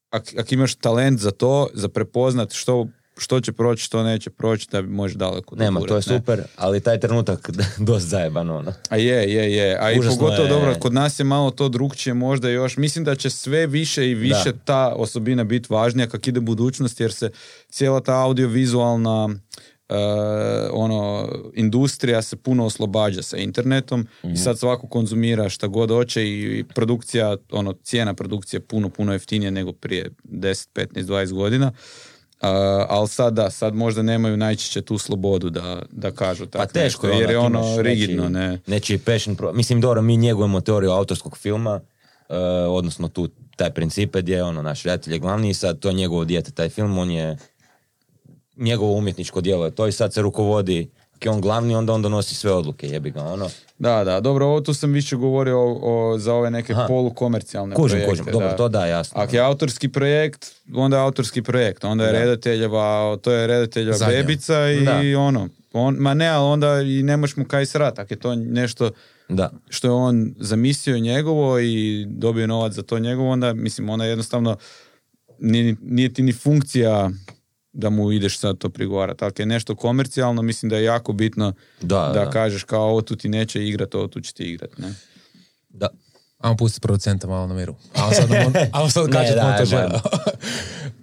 ak, 0.09 0.33
ak 0.37 0.51
imaš 0.51 0.75
talent 0.75 1.19
za 1.19 1.31
to, 1.31 1.67
za 1.73 1.89
prepoznat 1.89 2.53
što 2.53 2.87
što 3.21 3.41
će 3.41 3.51
proći, 3.51 3.83
što 3.83 4.03
neće 4.03 4.29
proći, 4.29 4.67
da 4.71 4.81
može 4.81 5.15
daleko 5.15 5.55
Nema, 5.55 5.79
to 5.79 5.87
je 5.87 5.97
ne. 5.97 6.01
super, 6.01 6.41
ali 6.55 6.79
taj 6.79 6.99
trenutak 6.99 7.49
dosta 7.79 8.09
zajeban 8.09 8.49
ono. 8.49 8.73
A 8.89 8.97
je, 8.97 9.33
je, 9.33 9.53
je. 9.53 9.77
A 9.77 9.91
i 9.91 9.99
pogotovo 9.99 10.43
je- 10.43 10.49
dobro, 10.49 10.75
kod 10.75 10.93
nas 10.93 11.19
je 11.19 11.23
malo 11.23 11.51
to 11.51 11.69
drugčije 11.69 12.13
možda 12.13 12.49
još. 12.49 12.77
Mislim 12.77 13.05
da 13.05 13.15
će 13.15 13.29
sve 13.29 13.67
više 13.67 14.09
i 14.09 14.15
više 14.15 14.51
Da. 14.51 14.59
ta 14.59 14.87
osobina 14.89 15.43
biti 15.43 15.67
važnija 15.69 16.07
kak 16.07 16.27
ide 16.27 16.39
budućnost, 16.39 16.99
jer 16.99 17.13
se 17.13 17.29
cijela 17.69 17.99
ta 17.99 18.15
audiovizualna 18.15 19.29
e, 19.89 19.95
ono, 20.71 21.29
industrija 21.53 22.21
se 22.21 22.35
puno 22.35 22.65
oslobađa 22.65 23.21
sa 23.21 23.37
internetom 23.37 24.07
i 24.23 24.37
sad 24.37 24.59
svako 24.59 24.87
konzumira 24.87 25.49
šta 25.49 25.67
god 25.67 25.89
hoće 25.89 26.23
i, 26.23 26.59
i 26.59 26.63
produkcija, 26.65 27.37
ono, 27.51 27.73
cijena 27.73 28.13
produkcije 28.13 28.57
je 28.57 28.61
puno, 28.61 28.89
puno 28.89 29.13
jeftinija 29.13 29.51
nego 29.51 29.71
prije 29.73 30.09
10, 30.23 30.67
15, 30.75 31.03
20 31.03 31.33
godina. 31.33 31.71
Uh, 32.43 32.47
ali 32.89 33.07
sad 33.07 33.33
da, 33.33 33.49
sad 33.49 33.75
možda 33.75 34.01
nemaju 34.01 34.37
najčešće 34.37 34.81
tu 34.81 34.97
slobodu 34.97 35.49
da, 35.49 35.81
da 35.91 36.11
kažu 36.11 36.45
tako 36.45 36.65
Pa 36.65 36.73
teško 36.73 37.07
nešto, 37.07 37.21
jer 37.21 37.29
je 37.29 37.37
ono 37.37 37.81
rigidno, 37.81 38.23
nečiji- 38.23 38.31
ne. 38.31 38.59
Nečiji 38.67 38.97
passion 38.97 39.35
pro... 39.35 39.53
Mislim, 39.53 39.81
dobro, 39.81 40.01
mi 40.01 40.17
njegujemo 40.17 40.61
teoriju 40.61 40.91
autorskog 40.91 41.37
filma, 41.37 41.79
e, 42.29 42.35
odnosno 42.67 43.07
tu 43.07 43.29
taj 43.55 43.69
principe 43.71 44.21
gdje 44.21 44.35
je 44.35 44.43
ono, 44.43 44.61
naš 44.61 44.83
redatelj 44.83 45.13
je 45.13 45.19
glavni 45.19 45.49
i 45.49 45.53
sad 45.53 45.79
to 45.79 45.87
je 45.87 45.93
njegovo 45.93 46.25
dijete, 46.25 46.51
taj 46.51 46.69
film, 46.69 46.97
on 46.97 47.11
je 47.11 47.37
njegovo 48.57 48.93
umjetničko 48.93 49.41
djelo 49.41 49.65
je 49.65 49.71
to 49.71 49.87
i 49.87 49.91
sad 49.91 50.13
se 50.13 50.21
rukovodi 50.21 50.89
je 51.23 51.31
on 51.31 51.41
glavni, 51.41 51.75
onda 51.75 51.93
on 51.93 52.01
donosi 52.01 52.35
sve 52.35 52.51
odluke, 52.51 52.87
jebi 52.87 53.11
ga, 53.11 53.23
ono. 53.23 53.49
Da, 53.79 54.03
da, 54.03 54.19
dobro, 54.19 54.45
ovo 54.45 54.61
tu 54.61 54.73
sam 54.73 54.91
više 54.91 55.15
govorio 55.15 55.59
o, 55.59 55.79
o- 55.83 56.17
za 56.17 56.33
ove 56.33 56.51
neke 56.51 56.73
Aha. 56.73 56.85
polukomercijalne 56.87 57.75
Kužim, 57.75 57.89
projekte. 57.91 58.09
kužim, 58.11 58.25
dobro, 58.27 58.47
da. 58.47 58.55
to 58.55 58.69
da, 58.69 58.85
jasno. 58.85 59.21
Ako 59.21 59.35
je 59.35 59.41
autorski 59.41 59.89
projekt, 59.89 60.45
onda 60.73 60.97
je 60.97 61.03
autorski 61.03 61.41
projekt, 61.41 61.83
onda 61.83 62.05
je 62.05 62.11
Da. 62.11 62.19
redateljeva, 62.19 63.17
to 63.17 63.31
je 63.31 63.47
redateljeva 63.47 63.97
Zadnja. 63.97 64.15
bebica 64.15 64.69
i 64.69 64.85
Da. 64.85 65.19
ono, 65.19 65.49
on, 65.73 65.95
ma 65.95 66.13
ne, 66.13 66.27
ali 66.27 66.45
onda 66.45 66.81
i 66.81 67.03
nemaš 67.03 67.35
mu 67.35 67.45
kaj 67.45 67.65
srat, 67.65 67.99
ako 67.99 68.13
je 68.13 68.19
to 68.19 68.35
nešto 68.35 68.91
Da. 69.29 69.49
što 69.69 69.87
je 69.87 69.91
on 69.91 70.35
zamislio 70.37 70.99
njegovo 70.99 71.59
i 71.59 72.05
dobio 72.07 72.47
novac 72.47 72.73
za 72.73 72.81
to 72.81 72.99
njegovo, 72.99 73.29
onda, 73.29 73.53
mislim, 73.53 73.89
onda 73.89 74.05
jednostavno 74.05 74.57
nije, 75.39 75.75
nije 75.81 76.13
ti 76.13 76.23
ni 76.23 76.33
funkcija 76.33 77.09
da 77.73 77.89
mu 77.89 78.11
ideš 78.11 78.39
sad 78.39 78.57
to 78.57 78.69
prigovarati. 78.69 79.25
Ako 79.25 79.41
je 79.41 79.45
nešto 79.45 79.75
komercijalno, 79.75 80.41
mislim 80.41 80.69
da 80.69 80.77
je 80.77 80.83
jako 80.83 81.13
bitno 81.13 81.53
Da, 81.81 82.11
da, 82.13 82.25
da. 82.25 82.29
kažeš 82.29 82.63
kao 82.63 82.81
ovo 82.83 83.01
tu 83.01 83.15
ti 83.15 83.29
neće 83.29 83.67
igrat, 83.67 83.95
ovo 83.95 84.07
tu 84.07 84.21
će 84.21 84.33
ti 84.33 84.43
igrat. 84.43 84.77
Ne? 84.77 84.93
Da. 85.69 85.89
Ajmo 86.37 86.57
pustiti 86.57 86.81
producenta 86.81 87.27
malo 87.27 87.47
na 87.47 87.53
miru. 87.53 87.75
Ajmo 87.95 88.13
sad, 88.13 88.29
mon- 88.29 88.67
ajmo 88.73 88.89
sad 88.89 89.05
Ne, 89.05 89.11
kačat 89.11 89.35
daj, 89.35 89.45
montažera. 89.45 90.01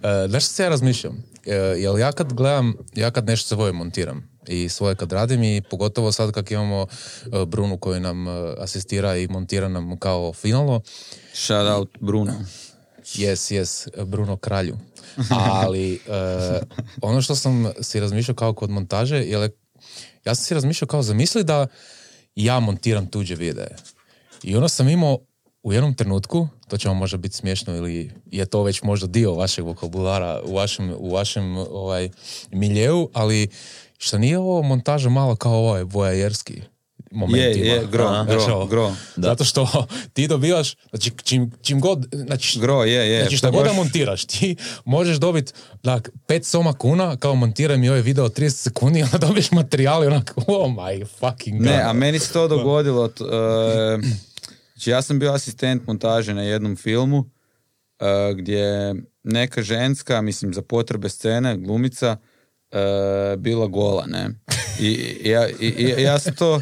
E, 0.02 0.28
Znaš 0.28 0.44
što 0.44 0.52
se 0.54 0.62
ja 0.62 0.68
razmišljam? 0.68 1.24
E, 1.46 1.54
Jel 1.54 1.98
ja 1.98 2.12
kad 2.12 2.32
gledam, 2.32 2.74
ja 2.94 3.10
kad 3.10 3.26
nešto 3.26 3.48
svoje 3.48 3.72
montiram 3.72 4.28
i 4.48 4.68
svoje 4.68 4.94
kad 4.94 5.12
radim 5.12 5.42
i 5.42 5.62
pogotovo 5.70 6.12
sad 6.12 6.32
kak 6.32 6.50
imamo 6.50 6.86
e, 7.42 7.46
Brunu 7.46 7.76
koji 7.76 8.00
nam 8.00 8.26
asistira 8.58 9.16
i 9.16 9.28
montira 9.28 9.68
nam 9.68 9.96
kao 9.96 10.32
finalno, 10.32 10.80
Shout 11.34 11.68
out 11.70 11.88
Bruno. 12.00 12.32
Yes, 13.14 13.60
yes, 13.60 14.04
Bruno 14.04 14.36
Kralju. 14.36 14.76
Ali 15.30 15.94
e, 16.06 16.60
ono 17.02 17.22
što 17.22 17.34
sam 17.34 17.72
si 17.80 18.00
razmišljao 18.00 18.34
kao 18.34 18.52
kod 18.52 18.70
montaže, 18.70 19.16
je 19.16 19.50
ja 20.24 20.34
sam 20.34 20.44
si 20.44 20.54
razmišljao 20.54 20.88
kao 20.88 21.02
zamisli 21.02 21.44
da 21.44 21.66
ja 22.36 22.60
montiram 22.60 23.06
tuđe 23.06 23.34
videe. 23.34 23.76
I 24.42 24.56
ono 24.56 24.68
sam 24.68 24.88
imao 24.88 25.18
u 25.62 25.72
jednom 25.72 25.94
trenutku, 25.94 26.48
to 26.68 26.76
će 26.76 26.88
vam 26.88 26.96
možda 26.96 27.16
biti 27.16 27.36
smiješno 27.36 27.76
ili 27.76 28.10
je 28.26 28.46
to 28.46 28.62
već 28.62 28.82
možda 28.82 29.06
dio 29.06 29.34
vašeg 29.34 29.64
vokabulara 29.64 30.42
u 30.44 30.54
vašem, 30.54 30.94
u 30.98 31.12
vašem 31.12 31.56
ovaj, 31.56 32.10
miljeu, 32.50 33.08
ali 33.12 33.48
što 33.98 34.18
nije 34.18 34.38
ovo 34.38 34.62
montaža 34.62 35.08
malo 35.08 35.36
kao 35.36 35.52
ovaj 35.52 35.82
vojajerski 35.82 36.62
moment 37.10 37.42
Je, 37.42 37.66
je, 37.66 37.86
gro, 37.92 38.04
Aha. 38.04 38.24
gro, 38.24 38.54
ovo, 38.54 38.66
gro. 38.66 38.92
Zato 39.16 39.44
što 39.44 39.86
ti 40.12 40.28
dobivaš, 40.28 40.76
znači 40.90 41.10
čim, 41.24 41.52
čim 41.62 41.80
god, 41.80 42.06
znači, 42.12 42.60
Gro, 42.60 42.84
je, 42.84 43.10
je. 43.10 43.20
Znači 43.22 43.36
šta 43.36 43.50
god 43.50 43.64
da 43.66 43.72
montiraš, 43.72 44.24
ti 44.24 44.56
možeš 44.84 45.16
dobiti 45.16 45.52
dak, 45.82 46.10
pet 46.26 46.44
soma 46.46 46.72
kuna, 46.72 47.16
kao 47.16 47.34
montiraj 47.34 47.76
mi 47.78 47.88
ovaj 47.88 48.00
video 48.00 48.28
30 48.28 48.50
sekundi, 48.50 49.02
onda 49.12 49.18
dobiješ 49.18 49.50
materijal 49.50 50.04
i 50.04 50.06
onak, 50.06 50.34
oh 50.46 50.70
my 50.70 51.06
fucking 51.18 51.58
god. 51.58 51.66
Ne, 51.66 51.82
a 51.82 51.92
meni 51.92 52.18
se 52.18 52.32
to 52.32 52.48
dogodilo. 52.48 53.08
t- 53.08 53.24
e, 53.24 53.98
znači 54.72 54.90
ja 54.90 55.02
sam 55.02 55.18
bio 55.18 55.32
asistent 55.32 55.86
montaže 55.86 56.34
na 56.34 56.42
jednom 56.42 56.76
filmu 56.76 57.30
e, 58.00 58.34
gdje 58.34 58.94
neka 59.22 59.62
ženska, 59.62 60.22
mislim 60.22 60.54
za 60.54 60.62
potrebe 60.62 61.08
scene, 61.08 61.56
glumica, 61.56 62.16
e, 62.70 63.36
bila 63.36 63.66
gola, 63.66 64.06
ne. 64.06 64.30
I, 64.80 64.86
i 64.86 65.28
ja, 65.30 65.48
i, 65.48 65.66
i 65.98 66.02
ja 66.02 66.18
sam 66.18 66.34
to... 66.34 66.60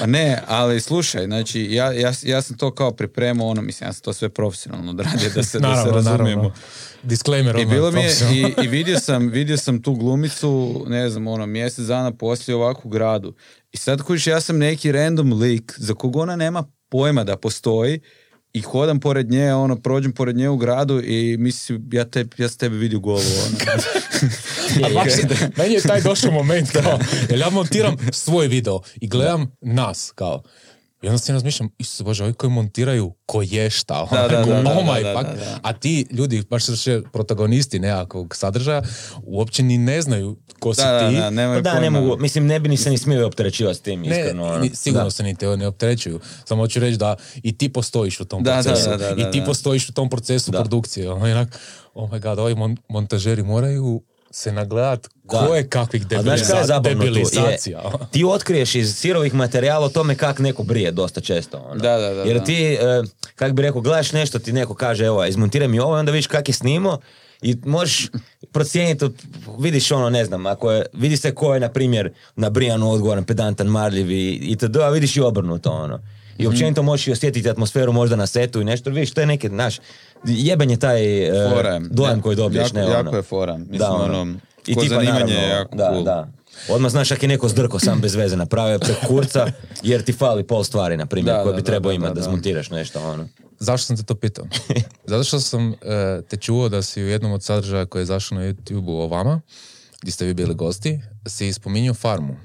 Pa 0.00 0.06
ne, 0.06 0.42
ali 0.46 0.80
slušaj, 0.80 1.24
znači 1.24 1.68
ja, 1.70 1.92
ja, 1.92 2.12
ja 2.22 2.42
sam 2.42 2.56
to 2.56 2.74
kao 2.74 2.90
pripremao, 2.90 3.48
ono, 3.48 3.62
mislim, 3.62 3.88
ja 3.88 3.92
sam 3.92 4.02
to 4.02 4.12
sve 4.12 4.28
profesionalno 4.28 4.90
odradio, 4.90 5.30
da 5.34 5.42
se, 5.42 5.42
da 5.42 5.42
se 5.42 5.58
naravno, 5.58 5.92
razumijemo. 5.92 6.42
naravno. 6.42 6.52
Disclaimer 7.02 7.56
I 7.56 7.60
odmah, 7.60 7.74
bilo 7.74 7.90
mi 7.90 8.00
je, 8.00 8.16
i, 8.32 8.64
i 8.64 8.68
vidio 8.68 8.98
sam, 8.98 9.28
vidio 9.28 9.56
sam 9.56 9.82
tu 9.82 9.94
glumicu, 9.94 10.84
ne 10.88 11.10
znam, 11.10 11.26
ono, 11.26 11.46
mjesec 11.46 11.84
dana 11.86 12.12
poslije 12.12 12.56
ovakvu 12.56 12.88
gradu. 12.88 13.34
I 13.72 13.76
sad 13.76 14.02
kužiš, 14.02 14.26
ja 14.26 14.40
sam 14.40 14.58
neki 14.58 14.92
random 14.92 15.32
lik 15.32 15.74
za 15.76 15.94
kog 15.94 16.16
ona 16.16 16.36
nema 16.36 16.64
pojma 16.88 17.24
da 17.24 17.36
postoji 17.36 18.00
i 18.52 18.60
hodam 18.60 19.00
pored 19.00 19.30
nje, 19.30 19.54
ono, 19.54 19.76
prođem 19.76 20.12
pored 20.12 20.36
nje 20.36 20.48
u 20.48 20.56
gradu 20.56 21.00
i 21.04 21.36
mislim, 21.38 21.88
ja, 21.92 22.04
te, 22.04 22.26
ja 22.38 22.48
sam 22.48 22.58
tebe 22.58 22.76
vidio 22.76 22.98
golu, 22.98 23.18
ono. 23.18 23.56
A 24.84 24.94
baš 24.94 25.12
meni 25.56 25.74
je 25.74 25.80
taj 25.80 26.00
došao 26.00 26.32
moment 26.32 26.70
kao, 26.82 26.98
jer 27.28 27.38
ja 27.38 27.50
montiram 27.50 27.96
svoj 28.12 28.46
video 28.46 28.80
i 29.00 29.08
gledam 29.08 29.56
nas 29.60 30.12
kao, 30.14 30.42
i 31.02 31.06
onda 31.06 31.18
si 31.18 31.32
razmišljam, 31.32 31.70
Isuse 31.78 32.04
Bože, 32.04 32.24
ovi 32.24 32.32
koji 32.32 32.50
montiraju 32.50 33.12
ko 33.26 33.42
je 33.42 33.70
šta, 33.70 34.06
Da, 34.12 34.28
da, 34.28 34.28
da, 34.44 34.62
da, 34.62 34.70
oh 34.70 35.26
a 35.62 35.72
ti 35.72 36.06
ljudi, 36.10 36.42
baš 36.50 36.64
su 36.64 36.76
še 36.76 37.02
protagonisti 37.12 37.78
nekakvog 37.78 38.36
sadržaja, 38.36 38.82
uopće 39.22 39.62
ni 39.62 39.78
ne 39.78 40.02
znaju 40.02 40.36
ko 40.58 40.74
si 40.74 40.80
Da, 40.80 40.92
da, 40.92 41.08
ti. 41.08 41.14
da, 41.16 41.54
Pa 41.54 41.60
da, 41.62 41.80
ne 41.80 41.90
mogu, 41.90 42.16
mislim, 42.18 42.46
ne 42.46 42.60
bi 42.60 42.68
ni 42.68 42.76
se 42.76 42.90
ni 42.90 42.98
smio 42.98 43.26
opterećivati 43.26 43.78
s 43.78 43.82
tim, 43.82 44.00
Ne, 44.00 44.08
iskreno. 44.10 44.44
ono. 44.44 44.58
ni- 44.58 44.70
sigurno 44.74 45.04
Da. 45.04 45.10
se 45.10 45.22
ni 45.22 45.36
te 45.36 45.46
ne 45.48 45.66
opterećuju. 45.66 46.20
Samo 46.44 46.62
hoću 46.62 46.80
reći 46.80 46.96
da 46.96 47.16
i 47.36 47.58
ti 47.58 47.68
postojiš 47.68 48.20
u 48.20 48.24
tom 48.24 48.44
procesu. 48.44 48.88
da, 48.88 48.96
da, 48.98 49.14
da, 49.14 49.28
I 49.28 49.32
ti 49.32 49.42
postojiš 49.46 49.88
u 49.88 49.92
tom 49.92 50.10
procesu 50.10 50.50
Da. 50.50 50.60
produkcije. 50.60 51.10
Ono, 51.10 51.24
onak, 51.24 51.58
oh 51.94 52.10
my 52.10 52.20
god, 52.20 52.38
ovi 52.38 52.54
mon- 52.54 52.76
montažeri 52.88 53.42
moraju 53.42 54.02
se 54.30 54.52
nagledat 54.52 55.08
Da. 55.24 55.38
koje 55.38 55.68
kakvih 55.68 56.02
A 56.08 56.22
znaš 56.22 56.40
šta 56.40 56.48
je 56.48 56.54
debiliza- 56.54 56.66
zabavno 56.66 57.00
tu? 57.00 57.06
Je, 57.06 57.10
debilizacija. 57.10 57.82
ti 58.12 58.24
otkriješ 58.26 58.74
iz 58.74 58.94
sirovih 58.94 59.34
materijala 59.34 59.86
o 59.86 59.90
tome 59.90 60.14
kak 60.14 60.38
neko 60.38 60.62
brije 60.62 60.90
dosta 60.92 61.20
često. 61.20 61.58
Ono. 61.60 61.74
Da, 61.76 61.98
da, 61.98 62.14
da, 62.14 62.22
Jer 62.22 62.44
ti, 62.44 62.64
e, 62.64 62.78
kak 63.34 63.52
bi 63.52 63.62
rekao, 63.62 63.80
gledaš 63.80 64.12
nešto, 64.12 64.38
ti 64.38 64.52
neko 64.52 64.74
kaže, 64.74 65.04
evo, 65.04 65.24
izmontiraj 65.24 65.68
mi 65.68 65.80
ovo, 65.80 65.96
i 65.96 66.00
onda 66.00 66.12
vidiš 66.12 66.26
kak 66.26 66.48
je 66.48 66.54
snimo 66.54 66.98
i 67.42 67.56
možeš 67.56 68.08
procijeniti, 68.48 69.06
vidiš 69.58 69.90
ono, 69.90 70.10
ne 70.10 70.24
znam, 70.24 70.46
ako 70.46 70.72
je, 70.72 70.86
vidi 70.92 71.16
se 71.16 71.34
ko 71.34 71.54
je, 71.54 71.60
na 71.60 71.68
primjer, 71.68 72.12
na 72.36 72.50
Brijanu 72.50 72.90
odgovoran, 72.90 73.24
pedantan, 73.24 73.66
marljiv 73.68 74.10
i, 74.10 74.28
i 74.32 74.56
td., 74.56 74.76
a 74.76 74.88
vidiš 74.88 75.16
i 75.16 75.20
obrnuto, 75.20 75.70
ono. 75.72 76.00
I 76.38 76.42
Mhm. 76.42 76.48
općenito 76.48 76.82
možeš 76.82 77.06
i 77.06 77.12
osjetiti 77.12 77.50
atmosferu 77.50 77.92
možda 77.92 78.16
na 78.16 78.26
setu 78.26 78.60
i 78.60 78.64
nešto, 78.64 78.90
vidiš, 78.90 79.10
to 79.10 79.20
je 79.20 79.26
neki, 79.26 79.48
znaš, 79.48 79.76
jeben 80.24 80.70
je 80.70 80.76
taj 80.76 81.26
e, 81.26 81.32
dojam 81.90 82.20
koji 82.20 82.36
dobiješ, 82.36 82.64
Jako- 82.64 82.76
ne 82.76 82.84
ono. 82.84 82.92
jako 82.94 83.16
je 83.16 83.22
fora. 83.22 83.56
Mislim, 83.58 83.82
ono, 83.90 84.34
I 84.66 84.74
ko 84.74 84.80
tipa, 84.80 84.94
zanimanje 84.94 85.32
je 85.32 85.40
naravno, 85.40 85.54
jako 85.54 85.76
da, 85.76 85.90
cool. 85.92 86.04
da. 86.04 86.28
Odmah 86.68 86.90
znaš 86.90 87.10
ako 87.12 87.24
je 87.24 87.28
neko 87.28 87.48
zdrko 87.48 87.78
sam 87.78 88.00
bez 88.00 88.14
veze 88.14 88.36
napravio 88.36 88.78
preko 88.78 89.06
kurca, 89.06 89.46
jer 89.82 90.02
ti 90.02 90.12
fali 90.12 90.46
pol 90.46 90.64
stvari, 90.64 90.96
na 90.96 91.06
primjer, 91.06 91.36
Da, 91.36 91.42
koje 91.42 91.52
da, 91.52 91.56
bi 91.56 91.62
da, 91.62 91.66
trebao 91.66 91.90
da, 91.90 91.94
imati 91.94 92.14
da, 92.14 92.20
da. 92.20 92.22
zmontiraš 92.22 92.70
nešto, 92.70 93.00
ono. 93.02 93.28
Zašto 93.58 93.86
sam 93.86 93.96
te 93.96 94.02
to 94.02 94.14
pitao? 94.14 94.44
Zato 95.06 95.24
što 95.24 95.40
sam 95.40 95.72
e, 95.72 95.74
te 96.28 96.36
čuo 96.36 96.68
da 96.68 96.82
si 96.82 97.02
u 97.02 97.08
jednom 97.08 97.32
od 97.32 97.42
sadržaja 97.42 97.86
koji 97.86 98.02
je 98.02 98.06
zašao 98.06 98.38
na 98.38 98.44
YouTube 98.44 98.88
o 98.88 99.06
vama, 99.06 99.40
gdje 100.02 100.12
ste 100.12 100.24
vi 100.24 100.34
bili 100.34 100.54
gosti, 100.54 101.00
si 101.26 101.52
spominjao 101.52 101.94
farmu. 101.94 102.36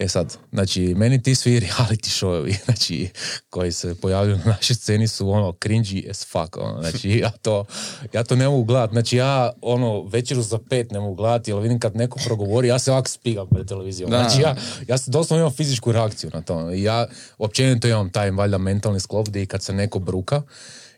E 0.00 0.08
sad, 0.08 0.36
znači, 0.52 0.94
meni 0.96 1.22
ti 1.22 1.34
svi 1.34 1.60
reality 1.66 2.20
showovi, 2.20 2.64
znači, 2.64 3.08
koji 3.50 3.72
se 3.72 3.94
pojavljuju 3.94 4.36
na 4.36 4.44
našoj 4.44 4.76
sceni 4.76 5.08
su 5.08 5.30
ono 5.30 5.52
cringy 5.52 6.10
as 6.10 6.26
fuck, 6.26 6.56
ono, 6.56 6.82
znači, 6.82 7.10
ja 7.24 7.30
to, 7.30 7.64
ja 8.12 8.24
to 8.24 8.36
ne 8.36 8.48
mogu 8.48 8.64
gledat, 8.64 8.90
znači, 8.90 9.16
ja, 9.16 9.52
ono, 9.62 10.02
večeru 10.02 10.42
za 10.42 10.58
pet 10.70 10.90
ne 10.90 11.00
mogu 11.00 11.14
gledati, 11.14 11.50
jer 11.50 11.60
vidim 11.60 11.80
kad 11.80 11.96
neko 11.96 12.18
progovori, 12.24 12.68
ja 12.68 12.78
se 12.78 12.92
ovako 12.92 13.08
spigam 13.08 13.46
pred 13.48 13.68
televizijom, 13.68 14.10
Da. 14.10 14.18
znači, 14.18 14.42
ja, 14.42 14.56
ja 14.88 14.98
se 14.98 15.10
doslovno 15.10 15.44
imam 15.44 15.56
fizičku 15.56 15.92
reakciju 15.92 16.30
na 16.34 16.40
to, 16.42 16.72
i 16.72 16.82
ja 16.82 17.06
općenito 17.38 17.88
imam 17.88 18.10
taj, 18.10 18.30
valjda, 18.30 18.58
mentalni 18.58 19.00
sklop 19.00 19.28
gdje 19.28 19.42
i 19.42 19.46
kad 19.46 19.62
se 19.62 19.72
neko 19.72 19.98
bruka, 19.98 20.42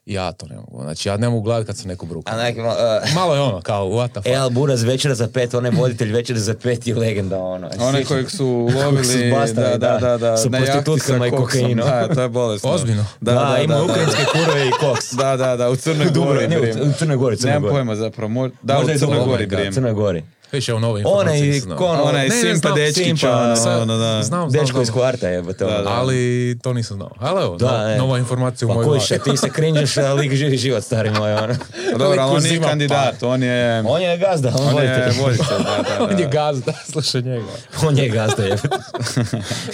Ja 0.06 0.32
to 0.32 0.46
ne 0.46 0.56
mogu. 0.56 0.82
Znači, 0.82 1.08
ja 1.08 1.16
ne 1.16 1.28
mogu 1.28 1.42
gledati 1.42 1.66
kad 1.66 1.78
se 1.78 1.88
neko 1.88 2.06
bruka. 2.06 2.32
A 2.32 2.36
neki, 2.38 2.60
uh, 2.60 2.66
Malo 3.14 3.34
je 3.34 3.40
ono, 3.40 3.60
kao, 3.60 3.86
what 3.86 4.08
the 4.08 4.14
fuck. 4.14 4.26
El 4.28 4.50
Buraz 4.50 4.82
večera 4.82 5.14
za 5.14 5.28
pet, 5.28 5.54
onaj 5.54 5.70
voditelj 5.72 6.12
večera 6.12 6.38
za 6.38 6.54
pet 6.54 6.86
je 6.86 6.94
legenda, 6.94 7.38
ono. 7.38 7.70
One 7.78 8.04
kojeg 8.04 8.30
su 8.30 8.68
Kojeg 8.68 8.78
su 8.78 8.86
lovili, 8.86 9.28
zbastali, 9.28 9.66
da, 9.70 9.88
da, 9.90 9.98
da, 9.98 10.18
da, 10.18 10.26
jahti 10.28 10.50
prostitutkama 10.50 11.26
i 11.26 11.30
koksom. 11.30 11.46
kokainom. 11.60 11.86
Da, 11.86 12.08
to 12.08 12.22
je 12.22 12.28
bolesno. 12.30 12.70
Ozbiljno? 12.70 13.06
Da, 13.20 13.32
Da, 13.32 13.40
da, 13.42 13.58
ima 13.58 13.74
da, 13.74 13.82
ukrajinske 13.82 14.22
kurove 14.24 14.60
i 14.62 14.72
koks. 14.80 15.12
Da, 15.12 15.36
da, 15.36 15.56
da, 15.56 15.70
u 15.70 15.76
Crnoj 15.76 16.06
Gori. 16.16 16.48
ne, 16.48 16.60
u- 16.60 16.92
Crnoj 16.92 17.16
Gori, 17.16 17.36
Crnoj 17.36 17.50
Nemam 17.50 17.62
Gori. 17.62 17.74
pojma 17.74 17.96
zapravo. 17.96 18.28
mo- 18.30 18.50
Da, 18.62 18.74
Možda 18.74 18.92
u 18.92 18.98
Crnoj 18.98 19.24
Gori. 19.26 19.72
Crnoj 19.72 19.92
Gori. 19.92 20.22
Viš, 20.52 20.68
evo 20.68 20.78
nove 20.80 21.02
Onaj, 21.04 21.36
informacije 21.38 21.60
znao. 21.60 21.78
ko 21.78 21.84
ono, 21.86 22.02
Onaj 22.02 22.22
Ne, 22.22 22.34
ne, 22.34 22.40
Simpa 22.42 22.56
znam, 22.58 22.74
Dečkića, 22.76 23.04
Simpa, 23.06 23.36
ono, 23.38 23.56
Sad- 23.56 23.82
ono, 23.82 23.96
da. 23.96 24.22
Znam, 24.22 24.50
znam, 24.50 24.50
Dečko 24.52 24.66
znam. 24.68 24.82
iz 24.82 24.90
kvarta 24.90 25.28
je, 25.28 25.42
to. 25.44 25.66
Da, 25.66 25.78
da. 25.78 25.88
Ali 25.90 26.16
to 26.62 26.72
nisam 26.72 26.96
znao. 26.96 27.10
Ali 27.18 27.42
evo, 27.42 27.56
Da, 27.56 27.78
no- 27.78 27.88
e. 27.88 27.96
nova 27.96 28.18
informacija 28.18 28.66
u 28.66 28.68
Pa 28.68 28.74
mojoj 28.74 28.86
glavi. 28.86 29.00
še, 29.00 29.18
ti 29.20 29.36
se 29.36 29.50
krinđeš, 29.50 29.96
a 29.96 30.12
lik 30.12 30.32
živi 30.32 30.56
život, 30.58 30.84
stari 30.84 31.10
moj, 31.10 31.32
ono. 31.34 31.54
Pa 31.92 31.98
Dobro, 31.98 32.22
on 32.24 32.42
nije 32.42 32.60
kandidat, 32.60 33.22
on 33.22 33.42
je... 33.42 33.82
On 33.82 34.02
je 34.02 34.18
gazda, 34.18 34.48
on, 34.50 34.68
On 34.68 34.82
je 34.82 34.88
da, 34.88 35.58
da, 35.58 35.82
da. 35.88 36.04
On 36.04 36.18
je 36.18 36.28
gazda, 36.28 36.72
slušaj 36.92 37.22
njega. 37.22 37.46
on 37.82 37.98
je 37.98 38.08
gazda, 38.08 38.42
je. 38.44 38.56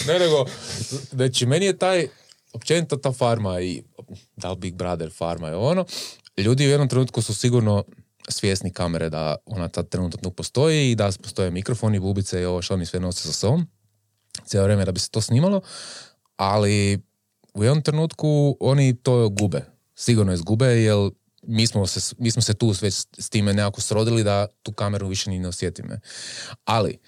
Ne, 0.07 0.19
nego, 0.19 0.45
znači, 1.11 1.47
meni 1.47 1.67
je 1.67 1.79
taj, 1.79 2.07
općenito 2.53 2.97
ta 2.97 3.13
farma 3.13 3.61
i, 3.61 3.83
da 4.37 4.51
li 4.51 4.57
Big 4.57 4.75
Brother 4.75 5.11
farma 5.13 5.49
je 5.49 5.57
ono, 5.57 5.85
ljudi 6.37 6.67
u 6.67 6.71
jednom 6.71 6.89
trenutku 6.89 7.23
su 7.23 7.35
sigurno 7.35 7.85
svjesni 8.29 8.73
kamere 8.73 9.09
da 9.11 9.37
ona 9.47 9.69
tad 9.69 9.89
trenutno 9.89 10.31
postoji 10.31 10.91
i 10.91 10.95
da 10.95 11.11
postoje 11.23 11.51
mikrofoni, 11.51 12.01
bubice 12.01 12.41
i 12.41 12.45
ovo 12.45 12.63
što 12.63 12.75
oni 12.75 12.87
sve 12.87 13.01
nose 13.01 13.23
sa 13.23 13.33
sobom, 13.33 13.67
cijelo 14.45 14.65
vrijeme 14.65 14.85
da 14.85 14.93
bi 14.93 15.01
se 15.01 15.11
to 15.11 15.21
snimalo, 15.21 15.61
ali 16.37 17.01
u 17.55 17.65
jednom 17.65 17.83
trenutku 17.83 18.57
oni 18.61 18.97
to 18.97 19.29
gube. 19.29 19.65
Sigurno 19.95 20.33
izgube, 20.33 20.67
jer 20.67 20.97
mi 21.43 21.67
smo 21.67 21.87
se, 21.87 22.15
mi 22.19 22.31
smo 22.31 22.43
se 22.43 22.55
tu 22.55 22.75
već 22.81 22.95
s 23.19 23.31
time 23.31 23.53
nekako 23.55 23.81
srodili 23.81 24.25
da 24.25 24.47
tu 24.63 24.73
kameru 24.73 25.09
više 25.09 25.31
ni 25.31 25.39
ne 25.39 25.49
osjetim. 25.49 25.87
ne. 25.87 26.01
Ali, 26.65 26.99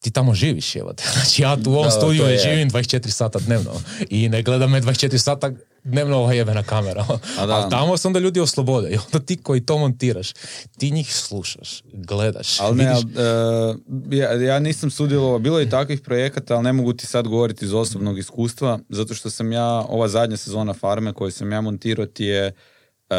ti 0.00 0.10
tamo 0.10 0.34
živiš, 0.34 0.76
evo. 0.76 0.92
Znači 1.14 1.42
ja 1.42 1.56
tu 1.62 1.70
u 1.70 1.74
ovom 1.74 1.84
Da, 1.84 1.90
studiju 1.90 2.24
je. 2.26 2.38
živim 2.38 2.70
24 2.70 3.08
sata 3.08 3.38
dnevno 3.38 3.72
i 4.10 4.28
ne 4.28 4.42
gleda 4.42 4.66
me 4.66 4.80
24 4.80 5.18
sata 5.18 5.50
dnevno 5.84 6.16
ova 6.16 6.32
jebena 6.32 6.62
kamera. 6.62 7.06
A 7.38 7.46
da. 7.46 7.52
Ali 7.54 7.70
tamo 7.70 7.96
se 7.96 8.08
onda 8.08 8.20
ljudi 8.20 8.40
oslobode 8.40 8.90
i 8.90 8.96
onda 9.06 9.26
ti 9.26 9.36
koji 9.36 9.60
to 9.60 9.78
montiraš, 9.78 10.32
ti 10.78 10.90
njih 10.90 11.14
slušaš, 11.14 11.82
gledaš, 11.92 12.60
Ali 12.60 12.76
ne, 12.76 12.84
vidiš. 12.88 13.16
ali, 13.16 14.16
e, 14.16 14.16
ja, 14.16 14.32
ja 14.32 14.58
nisam 14.58 14.90
sudjelovao, 14.90 15.38
bilo 15.38 15.58
je 15.58 15.66
i 15.66 15.70
takvih 15.70 16.00
projekata, 16.00 16.54
ali 16.54 16.64
ne 16.64 16.72
mogu 16.72 16.92
ti 16.92 17.06
sad 17.06 17.28
govoriti 17.28 17.64
iz 17.64 17.72
osobnog 17.72 18.18
iskustva, 18.18 18.78
zato 18.88 19.14
što 19.14 19.30
sam 19.30 19.52
ja, 19.52 19.68
ova 19.88 20.08
zadnja 20.08 20.36
sezona 20.36 20.72
Farme 20.72 21.12
koju 21.12 21.30
sam 21.30 21.52
ja 21.52 21.60
montirao 21.60 22.06
ti 22.06 22.24
je, 22.24 22.52
e, 23.10 23.16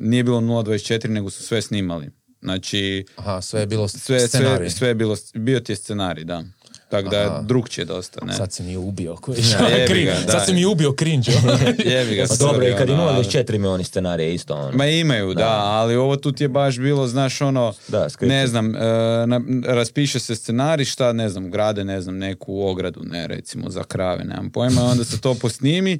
nije 0.00 0.24
bilo 0.24 0.40
0.24, 0.40 1.08
nego 1.08 1.30
su 1.30 1.42
sve 1.42 1.62
snimali. 1.62 2.10
Znači, 2.42 3.04
Aha, 3.16 3.40
sve 3.40 3.60
je 3.60 3.66
bilo 3.66 3.88
sve, 3.88 4.28
scenarij. 4.28 4.70
sve, 4.70 4.78
sve 4.78 4.88
je 4.88 4.94
bilo, 4.94 5.16
bio 5.34 5.60
ti 5.60 5.72
je 5.72 5.76
scenarij, 5.76 6.24
da. 6.24 6.44
Tako 6.92 7.08
da 7.08 7.16
je 7.16 7.30
drugčije 7.42 7.84
dosta, 7.84 8.24
ne? 8.24 8.32
Sad 8.32 8.52
si 8.52 8.62
mi 8.62 8.76
ubio. 8.76 9.16
koji- 9.16 9.36
da. 9.36 10.32
Sad 10.32 10.46
si 10.46 10.52
mi 10.52 10.64
ubio 10.64 10.92
cringe. 10.92 11.32
Jebi 11.92 12.14
ga, 12.16 12.24
Pa 12.28 12.34
dobro, 12.36 12.68
i 12.68 12.72
kad 12.72 12.88
je 12.88 12.94
ono, 12.94 13.02
ali- 13.04 13.24
024 13.24 13.54
imaju 13.54 13.72
oni 13.72 13.84
scenarije 13.84 14.34
isto, 14.34 14.54
ono. 14.54 14.70
Ma 14.72 14.86
imaju, 14.86 15.34
da. 15.34 15.48
ali 15.50 15.96
ovo 15.96 16.16
tu 16.16 16.32
ti 16.32 16.44
je 16.44 16.48
baš 16.48 16.78
bilo, 16.78 17.06
znaš, 17.06 17.40
ono, 17.40 17.74
Da, 17.88 18.08
ne 18.20 18.46
znam, 18.46 18.76
e, 18.76 18.78
na- 19.26 19.40
raspiše 19.64 20.18
se 20.18 20.36
scenarij, 20.36 20.84
šta, 20.84 21.12
ne 21.12 21.28
znam, 21.28 21.50
grade, 21.50 21.84
ne 21.84 22.00
znam, 22.00 22.18
neku 22.18 22.60
ogradu, 22.60 23.00
ne, 23.02 23.26
recimo, 23.26 23.70
za 23.70 23.84
krave, 23.84 24.24
nemam 24.24 24.50
pojma, 24.50 24.82
onda 24.82 25.04
se 25.04 25.20
to 25.20 25.34
posnimi 25.34 25.98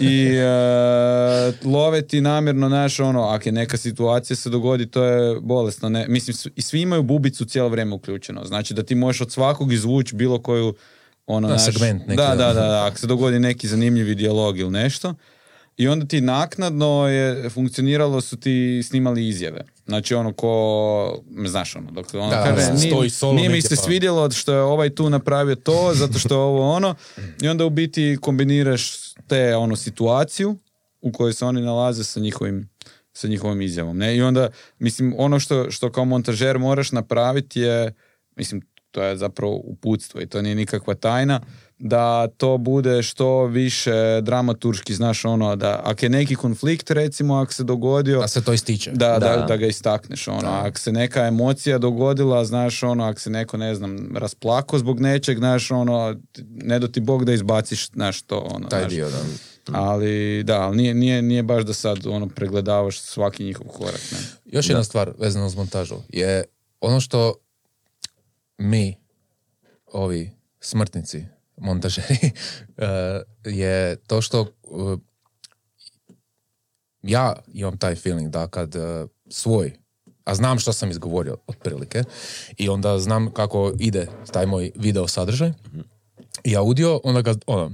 i 0.00 0.26
e, 0.26 0.44
love 1.64 2.02
ti 2.02 2.20
namjerno, 2.20 2.68
znaš, 2.68 3.00
ono, 3.00 3.22
ako 3.22 3.48
je 3.48 3.52
neka 3.52 3.76
situacija 3.76 4.36
se 4.36 4.50
dogodi, 4.50 4.86
to 4.86 5.04
je 5.04 5.40
bolesno, 5.40 5.88
ne, 5.88 6.06
mislim, 6.08 6.36
i 6.56 6.62
svi 6.62 6.80
imaju 6.80 7.02
bubicu 7.02 7.44
cijelo 7.44 7.68
vrijeme 7.68 7.94
uključeno, 7.94 8.44
znači 8.44 8.74
da 8.74 8.82
ti 8.82 8.94
možeš 8.94 9.20
od 9.20 9.32
svakog 9.32 9.72
izvući 9.72 10.14
bilo 10.14 10.29
koju, 10.38 10.74
ono, 11.26 11.48
Da, 11.48 11.58
znaš, 11.58 11.74
segment 11.74 12.06
neki, 12.06 12.16
da, 12.16 12.28
da. 12.28 12.46
da, 12.46 12.52
da, 12.52 12.86
ako 12.86 12.98
se 12.98 13.06
dogodi 13.06 13.38
neki 13.38 13.68
zanimljivi 13.68 14.14
dijalog 14.14 14.58
ili 14.58 14.70
nešto, 14.70 15.14
i 15.76 15.88
onda 15.88 16.06
ti 16.06 16.20
naknadno 16.20 17.08
je 17.08 17.50
funkcioniralo 17.50 18.20
su 18.20 18.36
ti 18.36 18.82
snimali 18.84 19.28
izjave. 19.28 19.64
Znači 19.86 20.14
ono 20.14 20.32
ko, 20.32 21.22
znaš 21.46 21.76
ono, 21.76 21.90
dok 21.90 22.06
ono 22.14 22.30
Da, 22.30 22.44
kaže, 22.44 22.72
nije, 22.72 22.92
stoji 22.92 23.10
solo 23.10 23.32
nije 23.32 23.48
mi 23.48 23.62
se 23.62 23.76
pa- 23.76 23.82
svidjelo 23.82 24.30
što 24.30 24.52
je 24.52 24.60
ovaj 24.60 24.94
tu 24.94 25.10
napravio 25.10 25.54
to, 25.54 25.90
zato 25.94 26.18
što 26.18 26.34
je 26.34 26.38
ovo 26.38 26.70
ono, 26.72 26.94
i 27.42 27.48
onda 27.48 27.64
u 27.64 27.70
biti 27.70 28.18
kombiniraš 28.20 29.12
te 29.26 29.56
ono 29.56 29.76
situaciju 29.76 30.56
u 31.00 31.12
kojoj 31.12 31.32
se 31.32 31.44
oni 31.44 31.60
nalaze 31.62 32.04
sa 32.04 32.20
njihovim 32.20 32.68
sa 33.12 33.28
njihovom 33.28 33.62
izjavom. 33.62 33.98
Ne? 33.98 34.16
I 34.16 34.22
onda, 34.22 34.48
mislim, 34.78 35.14
ono 35.18 35.40
što, 35.40 35.70
što 35.70 35.92
kao 35.92 36.04
montažer 36.04 36.58
moraš 36.58 36.92
napraviti 36.92 37.60
je, 37.60 37.92
mislim, 38.36 38.62
to 38.90 39.02
je 39.02 39.16
zapravo 39.16 39.54
uputstvo 39.54 40.20
i 40.20 40.26
to 40.26 40.42
nije 40.42 40.54
nikakva 40.54 40.94
tajna, 40.94 41.40
da 41.78 42.28
to 42.28 42.58
bude 42.58 43.02
što 43.02 43.46
više 43.46 44.20
dramaturški, 44.20 44.94
znaš 44.94 45.24
ono, 45.24 45.56
da 45.56 45.80
ako 45.84 46.04
je 46.04 46.10
neki 46.10 46.34
konflikt 46.34 46.90
recimo, 46.90 47.34
ako 47.34 47.52
se 47.52 47.64
dogodio, 47.64 48.20
Da 48.20 48.28
se 48.28 48.44
to 48.44 48.52
ističe. 48.52 48.90
da, 48.90 49.08
da. 49.08 49.36
Da. 49.36 49.44
Da, 49.48 49.56
ga 49.56 49.66
istakneš, 49.66 50.28
ono, 50.28 50.48
ako 50.48 50.78
se 50.78 50.92
neka 50.92 51.26
emocija 51.26 51.78
dogodila, 51.78 52.44
znaš, 52.44 52.82
ono, 52.82 53.04
ako 53.04 53.20
se 53.20 53.30
neko, 53.30 53.56
ne 53.56 53.74
znam, 53.74 54.16
rasplako 54.16 54.78
zbog 54.78 55.00
nečeg, 55.00 55.38
znaš, 55.38 55.70
ono, 55.70 56.16
ne 56.38 56.78
do 56.78 56.88
ti 56.88 57.00
Bog 57.00 57.24
da 57.24 57.32
izbaciš, 57.32 57.90
znaš, 57.90 58.22
to, 58.22 58.38
ono, 58.38 58.68
Taj 58.68 58.80
znaš. 58.80 58.92
dio, 58.92 59.08
da. 59.10 59.18
Ali, 59.72 60.42
da, 60.42 60.60
ali 60.60 60.76
nije, 60.76 60.94
nije, 60.94 61.22
nije 61.22 61.42
baš 61.42 61.64
da 61.64 61.72
sad, 61.72 62.06
ono, 62.06 62.28
pregledavaš 62.28 63.00
svaki 63.00 63.44
njihov 63.44 63.66
korak, 63.66 64.00
ne. 64.12 64.18
Još 64.46 64.68
jedna 64.68 64.84
stvar 64.84 65.12
vezana 65.18 65.46
uz 65.46 65.54
montažu 65.56 65.94
je 66.08 66.44
ono 66.80 67.00
što 67.00 67.34
mi, 68.60 68.96
ovi 69.92 70.30
smrtnici, 70.60 71.24
montažeri, 71.56 72.18
eh, 72.76 73.22
je 73.44 73.96
to 73.96 74.22
što 74.22 74.40
eh, 74.40 74.96
ja 77.02 77.36
imam 77.52 77.78
taj 77.78 77.94
feeling 77.94 78.30
da 78.30 78.46
kad 78.46 78.76
eh, 78.76 79.06
svoj, 79.28 79.72
a 80.24 80.34
znam 80.34 80.58
što 80.58 80.72
sam 80.72 80.90
izgovorio 80.90 81.36
otprilike, 81.46 82.02
i 82.56 82.68
onda 82.68 82.98
znam 82.98 83.32
kako 83.32 83.72
ide 83.78 84.06
taj 84.32 84.46
moj 84.46 84.70
video 84.74 85.08
sadržaj 85.08 85.52
i 86.44 86.56
audio, 86.56 87.00
onda 87.04 87.22
ga, 87.22 87.34
ono, 87.46 87.72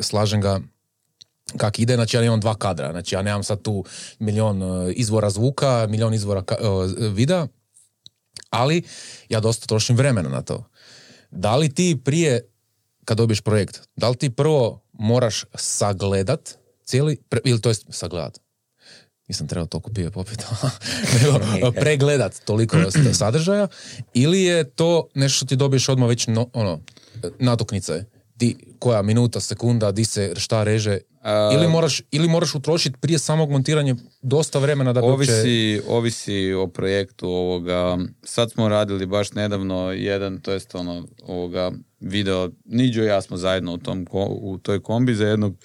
slažem 0.00 0.40
ga 0.40 0.60
kak 1.56 1.78
ide, 1.78 1.94
znači 1.94 2.16
ja 2.16 2.22
imam 2.22 2.40
dva 2.40 2.54
kadra, 2.54 2.92
znači 2.92 3.14
ja 3.14 3.22
nemam 3.22 3.42
sad 3.42 3.62
tu 3.62 3.84
milion 4.18 4.62
izvora 4.94 5.30
zvuka, 5.30 5.86
milion 5.90 6.14
izvora 6.14 6.42
ka- 6.42 7.12
videa, 7.14 7.46
ali 8.52 8.82
ja 9.28 9.40
dosta 9.40 9.66
trošim 9.66 9.96
vremena 9.96 10.28
na 10.28 10.42
to. 10.42 10.64
Da 11.30 11.56
li 11.56 11.74
ti 11.74 12.00
prije, 12.04 12.48
kad 13.04 13.16
dobiješ 13.16 13.40
projekt, 13.40 13.80
da 13.96 14.08
li 14.08 14.16
ti 14.16 14.30
prvo 14.30 14.82
moraš 14.92 15.44
sagledat 15.54 16.58
cijeli, 16.84 17.16
pre, 17.28 17.40
ili 17.44 17.60
to 17.60 17.70
jest 17.70 17.86
sagledat, 17.88 18.38
nisam 19.28 19.48
trebao 19.48 19.66
toliko 19.66 19.90
pive 19.90 20.10
popiti, 20.10 20.44
nego 21.54 21.72
pregledat 21.72 22.44
toliko 22.44 22.76
sadržaja, 23.20 23.68
ili 24.14 24.42
je 24.42 24.70
to 24.70 25.08
nešto 25.14 25.36
što 25.36 25.46
ti 25.46 25.56
dobiješ 25.56 25.88
odmah 25.88 26.08
već 26.08 26.26
no, 26.26 26.50
ono, 26.52 26.80
natuknice, 27.38 28.04
di, 28.34 28.56
koja 28.78 29.02
minuta, 29.02 29.40
sekunda, 29.40 29.92
di 29.92 30.04
se 30.04 30.32
šta 30.36 30.64
reže, 30.64 30.98
A- 31.22 31.50
ili, 31.54 31.68
moraš, 31.68 32.02
ili 32.10 32.28
moraš 32.28 32.54
utrošiti 32.54 32.98
prije 33.00 33.18
samog 33.18 33.50
montiranja 33.50 33.96
dosta 34.22 34.58
vremena 34.58 34.92
da 34.92 35.00
bi 35.00 35.06
uopće... 35.06 35.32
Ovisi, 35.32 35.80
ovisi 35.88 36.52
o 36.52 36.66
projektu 36.66 37.28
ovoga. 37.28 37.98
Sad 38.22 38.50
smo 38.50 38.68
radili 38.68 39.06
baš 39.06 39.32
nedavno 39.32 39.92
jedan, 39.92 40.40
to 40.40 40.52
jest 40.52 40.74
ono, 40.74 41.06
ovoga 41.22 41.70
video, 42.00 42.50
Niđo 42.64 43.02
i 43.02 43.06
ja 43.06 43.22
smo 43.22 43.36
zajedno 43.36 43.74
u, 43.74 43.78
tom, 43.78 44.06
u 44.28 44.58
toj 44.58 44.82
kombi 44.82 45.14
za 45.14 45.26
jednog, 45.26 45.56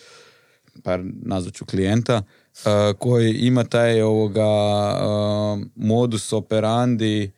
par 0.83 0.99
nazvaću 1.03 1.65
klijenta, 1.65 2.21
uh, 2.21 2.97
koji 2.97 3.33
ima 3.33 3.63
taj 3.63 4.01
ovoga 4.01 4.45
uh, 4.45 5.59
modus 5.75 6.33
operandi 6.33 7.31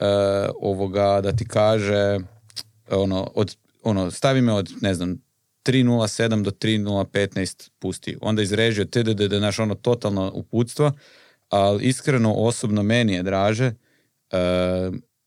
uh, 0.00 0.06
ovoga 0.60 1.20
da 1.20 1.32
ti 1.32 1.48
kaže 1.48 2.18
ono, 2.90 3.30
od, 3.34 3.56
ono, 3.82 4.10
stavi 4.10 4.42
me 4.42 4.52
od, 4.52 4.72
ne 4.80 4.94
znam, 4.94 5.22
3.07 5.64 6.42
do 6.42 6.50
3.015 6.50 7.70
pusti. 7.78 8.16
Onda 8.20 8.42
izrežio 8.42 8.84
tdd, 8.84 9.34
znaš, 9.38 9.58
ono, 9.58 9.74
totalno 9.74 10.32
uputstva, 10.34 10.92
ali 11.48 11.84
iskreno, 11.84 12.34
osobno, 12.34 12.82
meni 12.82 13.12
je 13.12 13.22
draže, 13.22 13.72
e, 14.30 14.36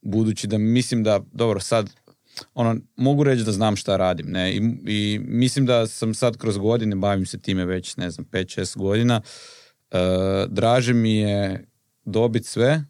budući 0.02 0.48
da 0.48 0.58
mislim 0.58 1.04
da, 1.04 1.20
dobro, 1.32 1.60
sad, 1.60 1.90
ono, 2.54 2.76
mogu 2.96 3.24
reći 3.24 3.44
da 3.44 3.52
znam 3.52 3.76
šta 3.76 3.98
radim, 3.98 4.26
ne, 4.32 4.56
i, 4.88 5.20
mislim 5.24 5.66
da 5.66 5.88
sam 5.88 6.14
sad 6.14 6.38
kroz 6.38 6.58
godine, 6.58 6.96
bavim 6.96 7.26
se 7.26 7.40
time 7.40 7.66
već, 7.66 7.98
ne 7.98 8.12
znam, 8.12 8.26
5-6 8.32 8.78
godina, 8.78 9.22
e, 9.92 9.98
draže 10.48 10.94
mi 10.94 11.18
je 11.18 11.66
dobiti 12.06 12.48
sve, 12.48 12.84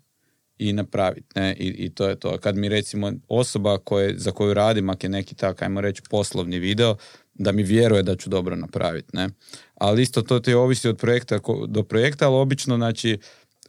i 0.57 0.73
napraviti. 0.73 1.39
Ne? 1.39 1.53
I, 1.53 1.67
I 1.67 1.89
to 1.89 2.09
je 2.09 2.15
to. 2.15 2.37
Kad 2.37 2.57
mi 2.57 2.69
recimo 2.69 3.11
osoba 3.27 3.77
koje, 3.77 4.17
za 4.17 4.31
koju 4.31 4.53
radim, 4.53 4.89
ako 4.89 5.05
je 5.05 5.09
neki 5.09 5.35
tak, 5.35 5.61
ajmo 5.61 5.81
reći, 5.81 6.01
poslovni 6.09 6.59
video, 6.59 6.95
da 7.33 7.51
mi 7.51 7.63
vjeruje 7.63 8.03
da 8.03 8.15
ću 8.15 8.29
dobro 8.29 8.55
napraviti, 8.55 9.09
ne. 9.13 9.29
Ali 9.75 10.01
isto 10.01 10.21
to 10.21 10.39
ti 10.39 10.53
ovisi 10.53 10.87
od 10.87 10.97
projekta 10.97 11.39
do 11.67 11.83
projekta, 11.83 12.27
ali 12.27 12.35
obično, 12.35 12.75
znači, 12.75 13.17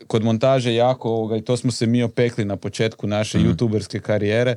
kod 0.07 0.25
montaže 0.25 0.75
jako, 0.75 1.09
ovoga, 1.11 1.37
i 1.37 1.43
to 1.45 1.57
smo 1.57 1.71
se 1.73 1.87
mi 1.87 2.03
opekli 2.03 2.45
na 2.45 2.57
početku 2.57 3.07
naše 3.07 3.39
Mhm. 3.39 3.49
youtuberske 3.49 4.01
karijere, 4.01 4.57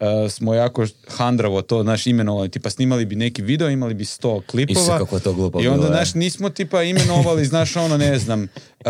uh, 0.00 0.30
smo 0.30 0.54
jako 0.54 0.84
handravo 1.08 1.62
to, 1.62 1.82
naš 1.82 2.06
imenovali, 2.06 2.48
tipa 2.48 2.70
snimali 2.70 3.04
bi 3.04 3.16
neki 3.16 3.42
video, 3.42 3.68
imali 3.68 3.94
bi 3.94 4.04
sto 4.04 4.42
klipova. 4.42 4.80
Isuse, 4.80 4.98
kako 4.98 5.20
to 5.20 5.32
glupo 5.32 5.60
I 5.60 5.68
onda, 5.68 5.76
bilo, 5.76 5.86
je. 5.88 5.96
znaš, 5.96 6.14
nismo 6.14 6.50
tipa 6.50 6.82
imenovali, 6.82 7.44
znaš 7.52 7.76
ono, 7.76 7.96
ne 7.96 8.18
znam, 8.18 8.42
uh, 8.42 8.86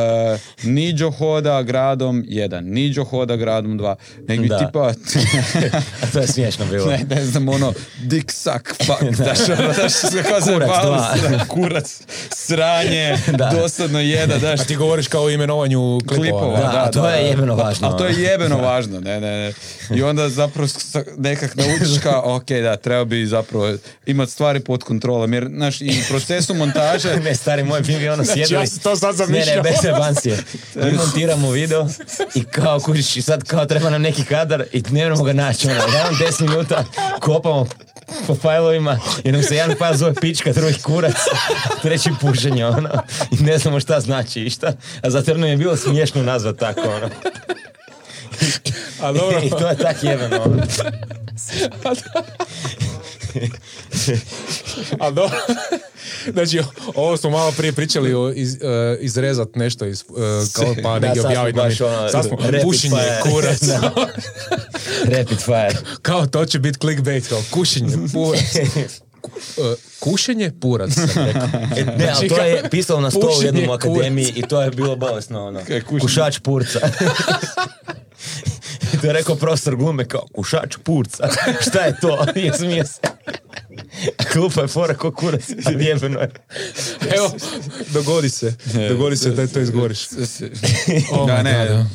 Niđo 0.63 1.11
hoda 1.11 1.63
gradom 1.63 2.25
1, 2.25 2.61
Niđo 2.63 3.05
hoda 3.05 3.37
gradom 3.37 3.79
2, 3.79 3.95
nek 4.21 4.41
bi 4.41 4.49
Da. 4.49 4.59
tipa, 4.59 4.81
A 6.03 6.07
to 6.13 6.19
je 6.19 6.27
smiješno 6.27 6.65
bilo. 6.67 6.87
ne, 6.87 7.05
ne 7.09 7.25
znam, 7.25 7.49
ono, 7.49 7.73
dick 8.01 8.31
suck, 8.33 8.69
fuck, 8.77 9.15
znaš, 9.17 9.39
ono, 9.49 9.73
kao 10.23 10.41
Kurac 10.41 10.71
dva. 10.87 11.15
se, 11.19 11.39
kurac, 11.49 12.01
sranje, 12.31 13.17
Da. 13.29 13.51
dosadno 13.53 14.01
jeda, 14.01 14.39
znaš, 14.39 14.61
A 14.61 14.65
ti 14.65 14.77
govoriš 14.77 15.09
kao 15.09 15.25
o 15.25 15.31
imenovanju 15.31 15.99
klipova. 15.99 16.17
klipova. 16.17 16.59
Da, 16.63 16.79
a 16.79 16.91
to 16.91 17.09
je 17.09 17.27
jebeno 17.27 17.55
važno. 17.57 17.89
Ali 17.89 17.99
to 17.99 18.07
je 18.07 18.23
jebeno 18.23 18.59
važno, 18.59 19.01
ne, 19.01 19.21
ne, 19.21 19.31
ne. 19.31 19.53
I 19.91 20.03
onda 20.03 20.29
zapravo 20.29 20.69
nekak 21.17 21.57
naučiš 21.57 21.99
kao, 22.03 22.37
ok, 22.37 22.49
da, 22.49 22.77
treba 22.77 23.05
bi 23.05 23.27
zapravo 23.27 23.73
imati 24.07 24.33
stvari 24.33 24.61
pod 24.61 24.85
kontrolom, 24.85 25.33
jer, 25.35 25.49
znaš, 25.49 25.81
i 25.81 25.89
u 25.91 26.11
procesu 26.11 26.55
montaže, 26.55 27.17
Ne, 27.25 27.35
stari 27.35 27.65
moj, 27.65 27.81
mi 27.81 27.99
bi 27.99 28.09
ono 28.09 28.25
Znači, 28.25 28.41
sjedili. 28.41 28.63
ja 28.63 28.67
sam 28.67 28.79
to 28.79 28.97
sad 28.97 29.09
Ne, 29.11 29.27
ne, 29.29 29.45
zamišljao. 29.45 29.63
bez 29.63 29.85
jebancije. 29.85 30.39
Mi 30.75 30.93
montiramo 31.05 31.51
video 31.51 31.89
i 32.35 32.45
kao 32.45 32.81
kužiš 32.81 33.17
i 33.17 33.23
sad 33.23 33.45
kao 33.45 33.67
treba 33.67 33.91
nam 33.91 34.03
neki 34.03 34.25
kadar 34.25 34.65
i 34.73 34.83
ne 34.91 35.09
možemo 35.09 35.25
ga 35.25 35.33
naći. 35.33 35.69
Ono, 35.69 35.81
dajemo 35.93 36.11
10 36.11 36.41
minuta, 36.43 36.85
kopamo 37.21 37.67
po 38.27 38.35
fajlovima 38.35 39.01
jer 39.25 39.35
nam 39.35 39.43
se 39.43 39.57
jedan 39.57 39.77
fajl 39.79 39.95
zove 39.95 40.15
pička, 40.15 40.53
drugi 40.53 40.75
kurac, 40.75 41.15
treći 41.83 42.11
pušenje, 42.21 42.67
ono. 42.67 42.89
I 43.31 43.43
ne 43.43 43.59
znamo 43.59 43.81
šta 43.81 44.01
znači 44.01 44.43
i 44.43 44.51
šta. 44.51 44.73
A 45.03 45.11
zato 45.11 45.31
jer 45.31 45.39
nam 45.39 45.49
je 45.51 45.57
bilo 45.57 45.77
smiješno 45.77 46.23
nazvat 46.23 46.57
tako, 46.57 46.81
ono. 46.81 47.09
A 49.03 49.13
dobro. 49.19 49.41
I 49.45 49.51
to 49.51 49.69
je 49.69 49.77
tak 49.77 50.05
jebeno, 50.05 50.43
ono. 50.43 50.63
A 55.01 55.11
dobro. 55.11 55.39
Znači, 56.33 56.61
ovo 56.95 57.17
smo 57.17 57.31
malo 57.31 57.53
prije 57.53 57.73
pričali 57.73 58.15
o 58.15 58.33
iz, 58.35 58.55
e, 58.55 58.99
izrezat 59.01 59.49
nešto 59.55 59.87
iz, 59.87 60.01
e, 60.01 60.05
kao 60.53 60.75
pa 60.83 60.99
negdje 60.99 61.27
objaviti. 61.27 61.83
ono, 61.83 62.09
sad 62.09 62.25
smo 62.27 62.37
rapid 62.41 62.63
pušenje, 62.63 62.97
fire. 62.97 63.21
kurac. 63.33 63.61
Da. 63.63 63.93
Rapid 65.05 65.39
fire. 65.39 65.77
kao 66.03 66.27
to 66.27 66.45
će 66.45 66.59
biti 66.59 66.79
clickbait, 66.79 67.29
kao 67.29 67.43
kušenje, 67.51 67.97
purac. 68.13 68.41
Ku- 69.21 69.31
e, 69.63 69.75
kušenje, 70.01 70.53
purac, 70.61 70.91
sam 70.95 71.09
rekao. 71.27 71.49
E, 71.77 71.85
ne, 71.85 72.13
ali 72.17 72.29
to 72.29 72.39
je 72.45 72.71
pisalo 72.71 73.01
na 73.01 73.11
stolu 73.11 73.39
u 73.39 73.43
jednom 73.43 73.69
u 73.69 73.73
akademiji 73.73 74.25
kurac. 74.27 74.39
i 74.45 74.49
to 74.49 74.63
je 74.63 74.71
bilo 74.71 74.97
bolesno, 74.97 75.47
ono. 75.47 75.61
Kušač 76.01 76.39
purca. 76.39 76.81
To 79.01 79.07
je 79.07 79.13
rekao 79.13 79.37
profesor 79.37 79.77
glume 79.77 80.05
kao, 80.05 80.27
kušač 80.35 80.77
purca. 80.85 81.29
Šta 81.61 81.81
je 81.81 82.01
to? 82.01 82.27
I 82.35 82.51
smije 82.53 82.87
se. 82.87 83.01
Klupa 84.33 84.61
je 84.61 84.69
fora 84.69 84.95
ko 84.95 85.13
kurac, 85.13 85.43
a 85.67 85.71
jebeno 85.71 86.21
je. 86.21 86.31
Evo, 87.17 87.33
dogodi 87.93 88.29
se. 88.31 88.55
Dogodi 88.89 89.17
se 89.17 89.31
da 89.31 89.47
to 89.47 89.61
izgoriš. 89.61 90.07
Oh 91.13 91.27
da, 91.27 91.43
ne, 91.43 91.87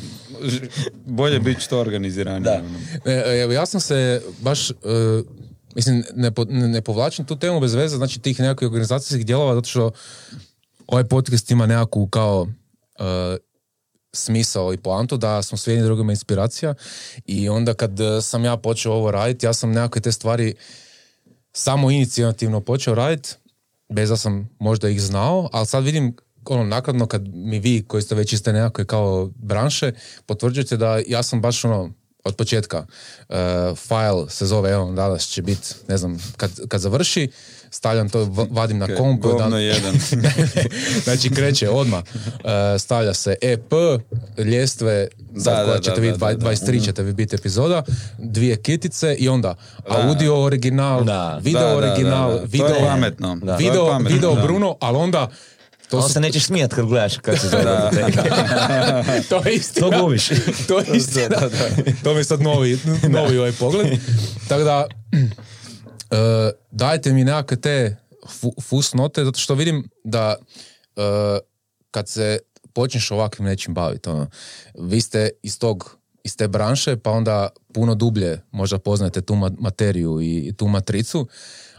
ž- 0.42 0.60
bolje 1.06 1.40
biti 1.40 1.60
što 1.60 1.78
organiziranije. 1.78 2.40
Da. 2.42 2.52
ono. 2.54 2.78
E, 3.06 3.42
evo, 3.42 3.52
ja 3.52 3.66
sam 3.66 3.80
se 3.80 4.22
baš, 4.40 4.70
e, 4.70 4.74
mislim, 5.74 6.04
ne, 6.14 6.30
po- 6.30 6.44
ne, 6.44 6.68
ne 6.68 6.80
povlačim 6.80 7.24
tu 7.24 7.36
temu 7.36 7.60
bez 7.60 7.74
veze, 7.74 7.96
znači 7.96 8.20
tih 8.20 8.40
nekakvih 8.40 8.68
organizacijskih 8.68 9.26
dijelova, 9.26 9.54
zato 9.54 9.68
što 9.68 9.90
ovaj 10.86 11.04
podcast 11.04 11.50
ima 11.50 11.66
nekakvu 11.66 12.06
kao 12.06 12.48
e, 12.98 13.36
smisao 14.14 14.74
i 14.74 14.76
poantu 14.76 15.16
da 15.16 15.42
smo 15.42 15.58
svi 15.58 15.72
jedni 15.72 15.84
drugima 15.84 16.12
inspiracija. 16.12 16.74
I 17.26 17.48
onda 17.48 17.74
kad 17.74 18.00
e, 18.00 18.22
sam 18.22 18.44
ja 18.44 18.56
počeo 18.56 18.92
ovo 18.92 19.10
raditi, 19.10 19.46
ja 19.46 19.52
sam 19.52 19.72
nekakve 19.72 20.02
te 20.02 20.12
stvari 20.12 20.54
samo 21.52 21.90
inicijativno 21.90 22.60
počeo 22.60 22.94
raditi, 22.94 23.34
bez 23.88 24.08
da 24.08 24.16
sam 24.16 24.48
možda 24.58 24.88
ih 24.88 25.02
znao, 25.02 25.48
ali 25.52 25.66
sad 25.66 25.84
vidim 25.84 26.16
ono 26.44 26.64
nakladno 26.64 27.06
kad 27.06 27.28
mi 27.28 27.58
vi 27.58 27.84
koji 27.88 28.02
ste 28.02 28.14
već 28.14 28.32
iste 28.32 28.52
nekakve 28.52 28.84
kao 28.84 29.30
branše 29.36 29.92
potvrđujete 30.26 30.76
da 30.76 31.00
ja 31.06 31.22
sam 31.22 31.40
baš 31.40 31.64
ono 31.64 31.90
od 32.24 32.36
početka 32.36 32.78
uh, 33.28 33.36
file 33.76 34.30
se 34.30 34.46
zove 34.46 34.70
evo 34.70 34.92
danas 34.92 35.26
će 35.26 35.42
biti 35.42 35.68
ne 35.88 35.96
znam 35.96 36.18
kad, 36.36 36.50
kad 36.68 36.80
završi 36.80 37.30
stavljam 37.74 38.08
to 38.08 38.28
vadim 38.50 38.78
na 38.78 38.86
komp 38.96 39.20
govno 39.22 39.50
da- 39.50 39.58
jedan. 39.58 39.94
znači 41.04 41.30
kreće 41.30 41.70
odmah 41.70 42.02
Uh, 42.04 42.50
stavlja 42.78 43.14
se 43.14 43.34
EP 43.42 43.72
ljestve 44.38 45.08
Da, 45.30 45.64
koja 45.64 45.66
da, 45.66 45.78
ćete 45.78 45.94
da, 45.94 46.00
vidjeti 46.00 46.20
da, 46.20 46.34
da, 46.34 46.50
23 46.50 46.84
ćete 46.84 47.02
vi 47.02 47.12
biti 47.12 47.36
epizoda 47.36 47.82
dvije 48.18 48.56
kitice 48.56 49.14
i 49.14 49.28
onda 49.28 49.54
audio 49.88 50.42
original 50.42 51.04
Da. 51.04 51.40
video 51.42 51.68
da, 51.68 51.76
original 51.76 52.30
da, 52.30 52.34
da. 52.34 52.40
To 52.40 52.46
video 52.46 52.68
je 52.68 52.86
pametno. 52.86 53.36
Da. 53.36 53.56
To 53.56 53.62
je 53.62 53.68
video, 53.70 53.86
pametno, 53.86 54.14
video. 54.16 54.34
Bruno, 54.34 54.76
ali 54.80 54.98
onda 54.98 55.30
to, 55.88 55.96
On 55.96 56.02
su, 56.02 56.12
se 56.12 56.20
nećeš 56.20 56.44
smijat 56.44 56.74
kad 56.74 56.86
gledaš 56.86 57.16
kako 57.16 57.38
se 57.38 57.48
zove. 57.48 57.64
to 59.28 59.48
je 59.48 59.54
istina. 59.54 59.90
To 59.90 60.00
gubiš. 60.02 60.28
to 60.68 60.78
je 60.78 60.84
istina. 60.94 61.36
to 62.04 62.12
mi 62.12 62.20
je 62.20 62.24
sad 62.24 62.40
novi, 62.42 62.78
novi 63.08 63.38
ovaj 63.38 63.52
pogled. 63.52 63.86
Tako 64.48 64.64
da, 64.64 64.86
e, 66.14 66.52
dajte 66.70 67.12
mi 67.12 67.24
nekakve 67.24 67.60
te 67.60 67.96
fu, 68.28 68.52
fusnote, 68.62 69.24
zato 69.24 69.38
što 69.38 69.54
vidim 69.54 69.88
da 70.04 70.36
e, 70.96 71.38
kad 71.90 72.08
se 72.08 72.38
počneš 72.72 73.10
ovakvim 73.10 73.46
nečim 73.46 73.74
baviti, 73.74 74.08
ono, 74.08 74.26
vi 74.74 75.00
ste 75.00 75.30
iz 75.42 75.58
tog 75.58 75.96
iz 76.24 76.36
te 76.36 76.48
branše, 76.48 76.96
pa 76.96 77.10
onda 77.10 77.48
puno 77.74 77.94
dublje 77.94 78.40
možda 78.50 78.78
poznajete 78.78 79.20
tu 79.20 79.34
ma- 79.34 79.56
materiju 79.58 80.20
i 80.22 80.52
tu 80.56 80.68
matricu, 80.68 81.28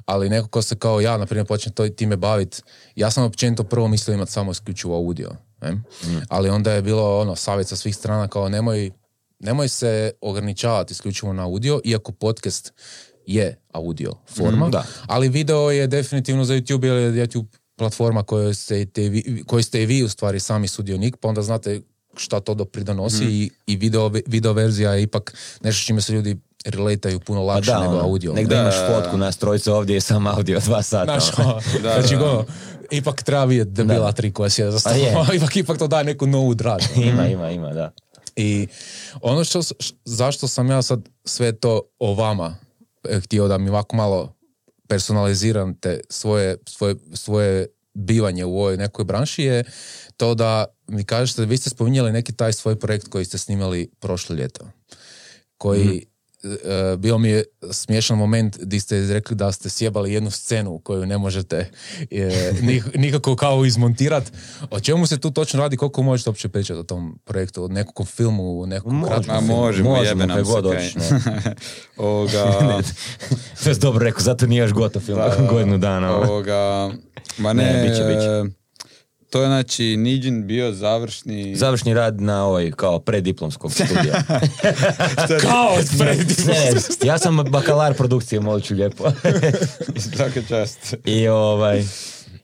ali 0.05 0.29
neko 0.29 0.47
ko 0.47 0.61
se 0.61 0.75
kao 0.75 1.01
ja, 1.01 1.17
na 1.17 1.25
primjer, 1.25 1.47
počne 1.47 1.71
to, 1.71 1.89
time 1.89 2.15
baviti, 2.15 2.61
ja 2.95 3.11
sam 3.11 3.23
općenito 3.23 3.63
prvo 3.63 3.87
mislio 3.87 4.13
imati 4.15 4.31
samo 4.31 4.51
isključivo 4.51 4.95
audio, 4.97 5.31
ne? 5.61 5.81
ali 6.29 6.49
onda 6.49 6.71
je 6.73 6.81
bilo 6.81 7.19
ono, 7.19 7.35
savjet 7.35 7.67
sa 7.67 7.75
svih 7.75 7.95
strana 7.95 8.27
kao 8.27 8.49
nemoj, 8.49 8.91
nemoj 9.39 9.67
se 9.67 10.11
ograničavati 10.21 10.91
isključivo 10.91 11.33
na 11.33 11.43
audio, 11.43 11.81
iako 11.83 12.11
podcast 12.11 12.73
je 13.27 13.59
audio 13.69 14.11
forma, 14.27 14.67
Mm, 14.67 14.71
da. 14.71 14.83
ali 15.05 15.29
video 15.29 15.71
je 15.71 15.87
definitivno 15.87 16.45
za 16.45 16.53
YouTube, 16.53 16.85
jer 16.85 17.15
je 17.15 17.27
YouTube 17.27 17.45
platforma 17.75 18.23
kojoj 18.23 18.53
ste, 18.53 18.85
te 18.85 19.01
vi, 19.01 19.43
koji 19.43 19.63
ste 19.63 19.83
i 19.83 19.85
vi 19.85 20.03
u 20.03 20.09
stvari 20.09 20.39
sami 20.39 20.67
sudionik, 20.67 21.17
pa 21.17 21.27
onda 21.27 21.41
znate 21.41 21.81
šta 22.17 22.39
to 22.39 22.53
do 22.53 22.65
pridonosi 22.65 23.15
Mhm. 23.17 23.29
i, 23.29 23.49
i 23.67 23.75
video, 23.75 24.07
video 24.27 24.53
verzija 24.53 24.91
je 24.91 25.03
ipak 25.03 25.33
nešto 25.61 25.85
čime 25.85 26.01
se 26.01 26.13
ljudi 26.13 26.37
relataju 26.65 27.19
puno 27.19 27.39
Pa 27.39 27.45
lakše 27.45 27.71
da, 27.71 27.79
nego 27.79 27.91
ono, 27.91 28.01
audio. 28.01 28.33
nek 28.33 28.47
da 28.47 28.55
Da, 28.55 28.61
imaš 28.61 28.75
fotku 28.87 29.17
nas 29.17 29.37
trojice 29.37 29.71
ovdje 29.71 29.97
i 29.97 30.01
sam 30.01 30.27
audio 30.27 30.59
dva 30.59 30.81
sata. 30.83 31.19
Znaš, 31.19 31.39
ono. 31.39 31.49
ono, 31.49 31.61
Da, 31.83 31.93
znači, 31.93 32.15
ono, 32.15 32.45
ipak 32.91 33.23
treba 33.23 33.43
vidjeti 33.45 33.71
debila 33.71 34.11
tri 34.11 34.31
koja 34.31 34.49
sjede 34.49 34.71
za 34.71 34.89
je. 34.89 35.09
stolom, 35.09 35.27
ipak, 35.33 35.55
ipak 35.55 35.77
to 35.77 35.87
daje 35.87 36.03
neku 36.03 36.27
novu 36.27 36.53
draž. 36.53 36.83
ima, 36.97 37.27
ima, 37.27 37.51
ima, 37.51 37.69
da. 37.69 37.91
I 38.35 38.67
ono 39.21 39.43
što, 39.43 39.59
zašto 40.05 40.47
sam 40.47 40.69
ja 40.69 40.81
sad 40.81 40.99
sve 41.25 41.51
to 41.51 41.81
o 41.99 42.13
vama 42.13 42.55
htio 43.23 43.47
da 43.47 43.57
mi 43.57 43.69
ovako 43.69 43.95
malo 43.95 44.35
personalizirate 44.87 45.99
svoje, 46.09 46.57
svoje, 46.67 46.95
svoje 47.13 47.67
bivanje 47.93 48.45
u 48.45 48.59
ovoj 48.59 48.77
nekoj 48.77 49.05
branši 49.05 49.43
je 49.43 49.63
to 50.17 50.35
da 50.35 50.65
mi 50.87 51.03
kažete, 51.03 51.45
vi 51.45 51.57
ste 51.57 51.69
spominjali 51.69 52.11
neki 52.11 52.33
taj 52.33 52.53
svoj 52.53 52.79
projekt 52.79 53.07
koji 53.07 53.25
ste 53.25 53.37
snimali 53.37 53.91
prošlo 53.99 54.35
ljeto. 54.35 54.65
Koji 55.57 55.97
eh, 55.97 56.14
bio 56.97 57.17
mi 57.17 57.29
je 57.29 57.43
smiješan 57.71 58.17
moment 58.17 58.57
gdje 58.59 58.79
ste 58.79 59.03
rekli 59.03 59.35
da 59.35 59.51
ste 59.51 59.69
sjebali 59.69 60.13
jednu 60.13 60.31
scenu 60.31 60.79
koju 60.79 61.05
ne 61.05 61.17
možete 61.17 61.69
nik- 62.61 62.95
nikako 62.95 63.35
kao 63.35 63.65
izmontirati. 63.65 64.31
O 64.69 64.79
čemu 64.79 65.07
se 65.07 65.19
tu 65.19 65.31
točno 65.31 65.59
radi, 65.59 65.77
koliko 65.77 66.03
možete 66.03 66.29
uopće 66.29 66.49
pričati 66.49 66.79
o 66.79 66.83
tom 66.83 67.19
projektu, 67.25 67.63
o 67.63 67.67
nekakvom 67.67 68.05
filmu, 68.07 68.61
o 68.61 68.65
nekakvom 68.65 68.95
Možemo. 68.95 69.13
kratkom 69.13 69.37
filmu? 69.37 69.55
možemo, 69.55 69.89
Možemo, 69.89 70.21
jebe 70.21 70.27
nam 70.27 70.43
god. 70.43 70.65
Ovoga, 71.97 72.55
Sve 73.55 73.73
dobro 73.75 74.03
rekao, 74.03 74.21
zato 74.21 74.47
nije 74.47 74.59
još 74.59 74.71
gotov 74.73 75.01
film, 75.01 75.19
nakon 75.19 75.47
godinu 75.47 75.77
dana. 75.77 76.15
ono. 76.15 76.25
ovoga, 76.25 76.91
ma 77.37 77.53
ne, 77.53 77.63
Ne, 77.63 77.83
bit 77.83 77.97
će, 77.97 78.03
bit 78.03 78.17
će. 78.17 78.25
e, 78.25 78.64
to 79.35 79.41
je 79.41 79.47
znači 79.47 79.97
Niđin 79.97 80.47
bio 80.47 80.71
završni... 80.71 81.55
Završni 81.55 81.93
rad 81.93 82.21
na 82.21 82.45
ovoj, 82.45 82.71
kao 82.71 82.99
prediplomskog 82.99 83.71
studija. 83.71 84.23
Kao 85.49 85.75
ne, 86.47 86.71
ja 87.03 87.17
sam 87.17 87.37
bakalar 87.49 87.93
produkcije, 87.93 88.39
molit 88.39 88.65
ću 88.65 88.73
lijepo. 88.73 89.03
Svaka 90.15 90.41
čast. 90.47 90.95
I 91.05 91.27
ovaj, 91.27 91.83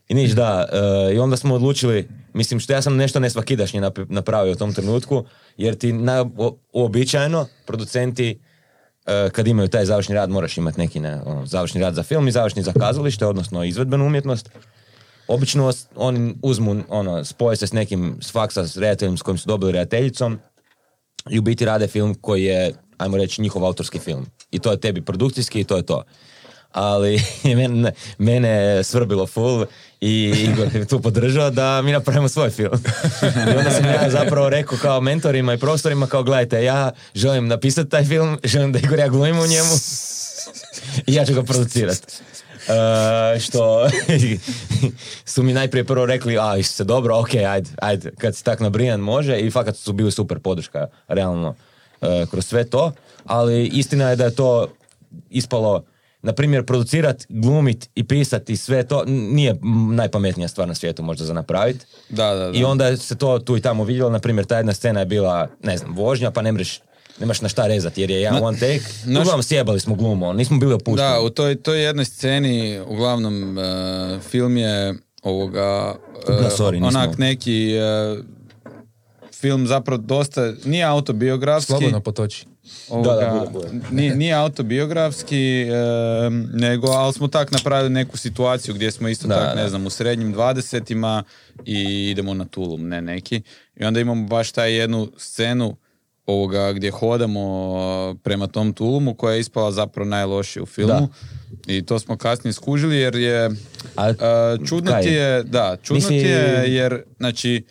i 0.09 0.13
niš 0.13 0.31
da, 0.31 0.67
e, 1.09 1.15
i 1.15 1.19
onda 1.19 1.37
smo 1.37 1.55
odlučili, 1.55 2.07
mislim 2.33 2.59
što 2.59 2.73
ja 2.73 2.81
sam 2.81 2.95
nešto 2.95 3.19
nesvakidašnje 3.19 3.81
nap- 3.81 4.05
napravio 4.09 4.51
u 4.51 4.55
tom 4.55 4.73
trenutku, 4.73 5.25
jer 5.57 5.75
ti 5.75 5.93
na, 5.93 6.25
o- 6.37 6.57
uobičajeno 6.73 7.47
producenti 7.65 8.39
e, 9.05 9.29
kad 9.29 9.47
imaju 9.47 9.67
taj 9.67 9.85
završni 9.85 10.15
rad 10.15 10.29
moraš 10.29 10.57
imati 10.57 10.79
neki 10.79 10.99
ne, 10.99 11.21
ono, 11.25 11.45
završni 11.45 11.81
rad 11.81 11.95
za 11.95 12.03
film 12.03 12.27
i 12.27 12.31
završni 12.31 12.63
za 12.63 12.73
kazalište, 12.79 13.25
odnosno 13.25 13.63
izvedbenu 13.63 14.05
umjetnost. 14.05 14.49
Obično 15.27 15.73
oni 15.95 16.35
uzmu, 16.41 16.83
ono, 16.89 17.25
spoje 17.25 17.57
se 17.57 17.67
s 17.67 17.73
nekim 17.73 18.17
s 18.21 18.31
faksa, 18.31 18.67
s 18.67 18.77
redateljem 18.77 19.17
s 19.17 19.21
kojim 19.21 19.37
su 19.37 19.47
dobili 19.47 19.71
redateljicom 19.71 20.39
i 21.29 21.39
u 21.39 21.41
biti 21.41 21.65
rade 21.65 21.87
film 21.87 22.15
koji 22.15 22.43
je, 22.43 22.73
ajmo 22.97 23.17
reći, 23.17 23.41
njihov 23.41 23.65
autorski 23.65 23.99
film. 23.99 24.25
I 24.51 24.59
to 24.59 24.71
je 24.71 24.79
tebi 24.79 25.01
produkcijski 25.01 25.59
i 25.59 25.63
to 25.63 25.77
je 25.77 25.85
to. 25.85 26.03
Ali 26.71 27.21
mene, 27.43 27.91
mene 28.17 28.49
je 28.49 28.83
svrbilo 28.83 29.27
full 29.27 29.65
i 30.01 30.33
Igor 30.49 30.75
je 30.75 30.85
tu 30.85 31.01
podržao 31.01 31.49
da 31.49 31.81
mi 31.81 31.91
napravimo 31.91 32.29
svoj 32.29 32.49
film. 32.49 32.83
I 33.53 33.57
onda 33.57 33.71
sam 33.71 33.85
ja 33.85 34.09
zapravo 34.09 34.49
rekao 34.49 34.77
kao 34.77 35.01
mentorima 35.01 35.53
i 35.53 35.57
profesorima 35.57 36.07
kao 36.07 36.23
gledajte, 36.23 36.63
ja 36.63 36.91
želim 37.15 37.47
napisati 37.47 37.89
taj 37.89 38.05
film, 38.05 38.37
želim 38.43 38.71
da 38.71 38.79
Igor 38.79 38.99
ja 38.99 39.07
glumimo 39.07 39.41
u 39.41 39.47
njemu 39.47 39.69
i 41.07 41.13
ja 41.13 41.25
ću 41.25 41.33
ga 41.33 41.43
producirati. 41.43 42.01
E, 42.67 43.39
što 43.39 43.87
su 45.33 45.43
mi 45.43 45.53
najprije 45.53 45.83
prvo 45.83 46.05
rekli, 46.05 46.37
a 46.39 46.63
se 46.63 46.83
dobro, 46.83 47.19
ok, 47.19 47.35
ajde, 47.35 47.69
ajde, 47.81 48.11
kad 48.17 48.35
si 48.35 48.43
tak 48.43 48.59
nabrijan 48.59 48.99
može 48.99 49.39
i 49.39 49.51
fakat 49.51 49.75
su 49.75 49.93
bili 49.93 50.11
super 50.11 50.39
podrška, 50.39 50.87
realno, 51.07 51.55
e, 52.01 52.25
kroz 52.31 52.45
sve 52.45 52.63
to, 52.63 52.91
ali 53.25 53.65
istina 53.67 54.09
je 54.09 54.15
da 54.15 54.25
je 54.25 54.35
to 54.35 54.67
ispalo, 55.29 55.83
na 56.21 56.33
primjer, 56.33 56.65
producirat, 56.65 57.25
glumit 57.29 57.89
i 57.95 58.03
pisat 58.03 58.49
i 58.49 58.57
sve 58.57 58.83
to 58.83 59.03
nije 59.05 59.55
najpametnija 59.93 60.47
stvar 60.47 60.67
na 60.67 60.75
svijetu 60.75 61.03
možda 61.03 61.25
za 61.25 61.33
napraviti. 61.33 61.85
Da, 62.09 62.33
da, 62.33 62.51
da. 62.51 62.57
I 62.57 62.63
onda 62.63 62.97
se 62.97 63.17
to 63.17 63.39
tu 63.39 63.57
i 63.57 63.61
tamo 63.61 63.83
vidjelo, 63.83 64.09
na 64.09 64.19
primjer, 64.19 64.45
ta 64.45 64.57
jedna 64.57 64.73
scena 64.73 64.99
je 64.99 65.05
bila, 65.05 65.47
ne 65.63 65.77
znam, 65.77 65.95
vožnja, 65.95 66.31
pa 66.31 66.41
ne 66.41 66.51
mreš, 66.51 66.79
nemaš 67.21 67.41
na 67.41 67.49
šta 67.49 67.67
rezati 67.67 68.01
jer 68.01 68.11
je 68.11 68.21
jedan 68.21 68.43
one 68.43 68.57
take. 68.57 68.83
naš- 69.05 69.19
Uglavnom 69.19 69.43
sjebali 69.43 69.79
smo 69.79 69.95
glumu, 69.95 70.33
nismo 70.33 70.57
bili 70.57 70.73
opušteni. 70.73 71.09
Da, 71.09 71.21
u 71.21 71.29
toj, 71.29 71.55
toj 71.55 71.83
jednoj 71.83 72.05
sceni, 72.05 72.79
uglavnom, 72.81 73.57
e, 73.57 73.61
film 74.21 74.57
je 74.57 74.93
ovoga, 75.23 75.95
e, 76.29 76.31
Da, 76.33 76.49
sorry, 76.49 76.71
nismo- 76.73 76.87
onak 76.89 77.17
neki 77.17 77.71
e, 77.71 78.17
film 79.33 79.67
zapravo 79.67 79.97
dosta, 79.99 80.53
nije 80.65 80.83
autobiografski. 80.85 81.67
Slobodno 81.67 81.99
potoči. 81.99 82.45
ovoga, 82.89 83.09
Da, 83.09 83.15
da, 83.17 83.31
bude, 83.31 83.51
bude. 83.51 83.85
Nije, 83.91 84.15
nije 84.15 84.33
autobiografski, 84.35 85.37
e, 85.61 85.69
nego, 86.53 86.87
ali 86.87 87.13
smo 87.13 87.27
tak 87.27 87.51
napravili 87.51 87.89
neku 87.91 88.17
situaciju 88.17 88.75
gdje 88.75 88.91
smo 88.91 89.07
isto 89.07 89.27
Da, 89.27 89.35
tak, 89.37 89.55
ne 89.55 89.69
znam, 89.69 89.85
u 89.85 89.89
srednjim 89.89 90.31
dvadesetima 90.33 91.23
i 91.65 91.79
idemo 92.07 92.33
na 92.33 92.45
Tulum, 92.45 92.87
ne 92.87 93.01
neki. 93.01 93.41
I 93.75 93.83
onda 93.83 93.99
imamo 93.99 94.27
baš 94.27 94.51
taj 94.51 94.73
jednu 94.73 95.11
scenu 95.17 95.75
ovoga 96.25 96.73
gdje 96.73 96.91
hodamo 96.91 98.15
prema 98.23 98.47
tom 98.47 98.73
Tulumu 98.73 99.13
koja 99.13 99.33
je 99.33 99.39
ispala 99.39 99.71
zapravo 99.71 100.09
najlošije 100.09 100.63
u 100.63 100.65
filmu. 100.65 101.09
I 101.67 101.85
to 101.85 101.99
smo 101.99 102.17
kasnije 102.17 102.53
skužili 102.53 102.97
jer 102.97 103.15
je 103.15 103.49
A, 103.95 104.09
e, 104.09 104.15
čudno 104.65 104.91
kaj? 104.91 105.01
ti 105.01 105.09
je, 105.09 105.43
da, 105.43 105.77
čudno 105.83 105.99
Misli- 105.99 106.21
ti 106.21 106.27
je 106.27 106.73
jer, 106.73 107.03
znači, 107.17 107.65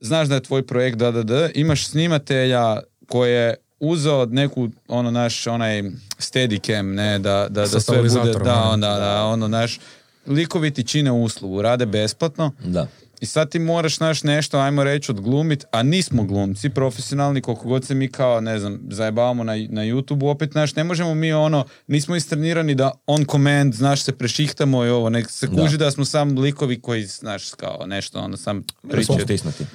znaš 0.00 0.28
da 0.28 0.34
je 0.34 0.42
tvoj 0.42 0.66
projekt 0.66 0.96
da, 0.98 1.10
da, 1.10 1.22
da, 1.22 1.48
imaš 1.54 1.86
snimatelja 1.86 2.80
koji 3.08 3.32
je 3.32 3.54
uzeo 3.80 4.26
neku, 4.26 4.68
ono 4.88 5.10
naš, 5.10 5.46
onaj 5.46 5.82
steadicam, 6.18 6.94
ne, 6.94 7.18
da, 7.18 7.46
da, 7.50 7.66
da 7.66 7.80
sve 7.80 8.02
bude, 8.02 8.32
da, 8.44 8.62
onda, 8.62 8.94
da, 8.98 9.24
ono, 9.24 9.48
naš, 9.48 9.80
likovi 10.26 10.70
ti 10.70 10.86
čine 10.86 11.12
uslugu, 11.12 11.62
rade 11.62 11.86
besplatno 11.86 12.52
Da. 12.64 12.86
I 13.24 13.26
sad 13.26 13.50
ti 13.50 13.58
moraš 13.58 14.00
naš 14.00 14.22
nešto, 14.22 14.58
ajmo 14.58 14.84
reći, 14.84 15.10
odglumit, 15.12 15.64
a 15.70 15.82
nismo 15.82 16.24
glumci 16.24 16.70
profesionalni, 16.70 17.40
koliko 17.40 17.68
god 17.68 17.84
se 17.84 17.94
mi 17.94 18.08
kao, 18.08 18.40
ne 18.40 18.58
znam, 18.58 18.80
zajebavamo 18.90 19.44
na, 19.44 19.52
na 19.52 19.82
YouTube, 19.82 20.30
opet, 20.30 20.54
naš, 20.54 20.76
ne 20.76 20.84
možemo 20.84 21.14
mi 21.14 21.32
ono, 21.32 21.64
nismo 21.86 22.16
istrenirani 22.16 22.74
da 22.74 22.92
on 23.06 23.24
command, 23.24 23.74
znaš, 23.74 24.02
se 24.02 24.12
prešihtamo 24.12 24.84
i 24.84 24.88
ovo, 24.88 25.10
nek 25.10 25.30
se 25.30 25.46
Da. 25.46 25.62
kuži 25.62 25.78
da, 25.78 25.90
smo 25.90 26.04
sam 26.04 26.38
likovi 26.38 26.80
koji, 26.80 27.06
znaš, 27.06 27.50
kao 27.50 27.86
nešto, 27.86 28.20
ono, 28.20 28.36
sam 28.36 28.64
pričaju. 28.90 29.18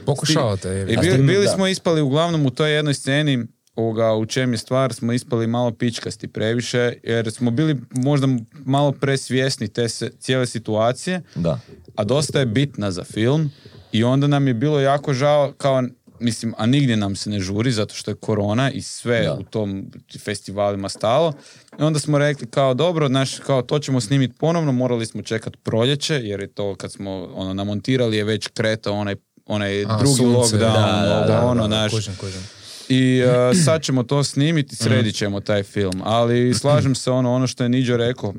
Pokušavate. 0.06 0.70
je. 0.70 0.94
I 0.94 0.98
bili, 0.98 1.18
bili 1.18 1.46
da. 1.46 1.52
smo 1.52 1.68
ispali 1.68 2.02
uglavnom 2.02 2.46
u 2.46 2.50
toj 2.50 2.72
jednoj 2.72 2.94
sceni 2.94 3.46
ovoga, 3.76 4.14
u 4.14 4.26
čem 4.26 4.52
je 4.52 4.58
stvar, 4.58 4.94
smo 4.94 5.14
ispali 5.14 5.48
malo 5.48 5.72
pičkasti 5.72 6.28
previše, 6.28 6.94
jer 7.04 7.32
smo 7.32 7.52
bili 7.52 7.76
možda 7.92 8.28
malo 8.66 8.92
presvjesni 8.92 9.68
te 9.68 9.90
se, 9.90 10.12
cijele 10.20 10.46
situacije, 10.46 11.22
Da. 11.36 11.60
a 11.96 12.04
dosta 12.04 12.40
je 12.40 12.46
bitna 12.46 12.92
za 12.92 13.04
film 13.04 13.52
i 13.92 14.04
onda 14.04 14.28
nam 14.28 14.48
je 14.48 14.54
bilo 14.54 14.80
jako 14.80 15.14
žao 15.14 15.54
kao 15.58 15.84
mislim, 16.22 16.54
a 16.58 16.66
nigdje 16.66 16.98
nam 16.98 17.16
se 17.16 17.30
ne 17.30 17.40
žuri 17.40 17.72
zato 17.72 17.96
što 17.96 18.12
je 18.12 18.16
korona 18.16 18.72
i 18.72 18.82
sve 18.82 19.24
Da. 19.24 19.34
u 19.34 19.44
tom 19.44 19.92
festivalima 20.24 20.90
stalo. 20.90 21.34
I 21.80 21.84
onda 21.84 22.00
smo 22.00 22.18
rekli 22.18 22.48
kao 22.48 22.74
dobro, 22.74 23.10
naš, 23.10 23.40
kao 23.40 23.62
to 23.62 23.80
ćemo 23.80 24.02
snimiti 24.02 24.34
ponovno, 24.40 24.72
morali 24.72 25.06
smo 25.06 25.22
čekati 25.22 25.58
proljeće 25.58 26.14
jer 26.14 26.40
je 26.40 26.48
to 26.48 26.76
kad 26.76 26.92
smo 26.92 27.30
ono 27.36 27.54
namontirali 27.54 28.18
je 28.18 28.24
već 28.24 28.48
kretao 28.48 28.94
onaj 28.94 29.16
onaj 29.46 29.86
A, 29.86 29.98
drugi 29.98 30.16
sunce, 30.16 30.56
lockdown, 30.58 30.60
da, 30.60 31.06
da, 31.08 31.26
da, 31.28 31.46
ono, 31.46 31.68
da, 31.68 31.68
naš, 31.68 31.92
kužim, 31.92 32.14
kužim. 32.20 32.42
I 32.90 33.24
uh, 33.24 33.32
sad 33.66 33.82
ćemo 33.82 34.04
to 34.04 34.24
snimiti, 34.24 34.76
sredit 34.76 35.16
ćemo 35.16 35.40
taj 35.40 35.64
film. 35.64 36.02
Ali 36.04 36.54
slažem 36.54 36.96
se 36.96 37.12
ono, 37.12 37.34
ono 37.34 37.48
što 37.48 37.64
je 37.64 37.70
Niđo 37.70 37.98
rekao. 37.98 38.34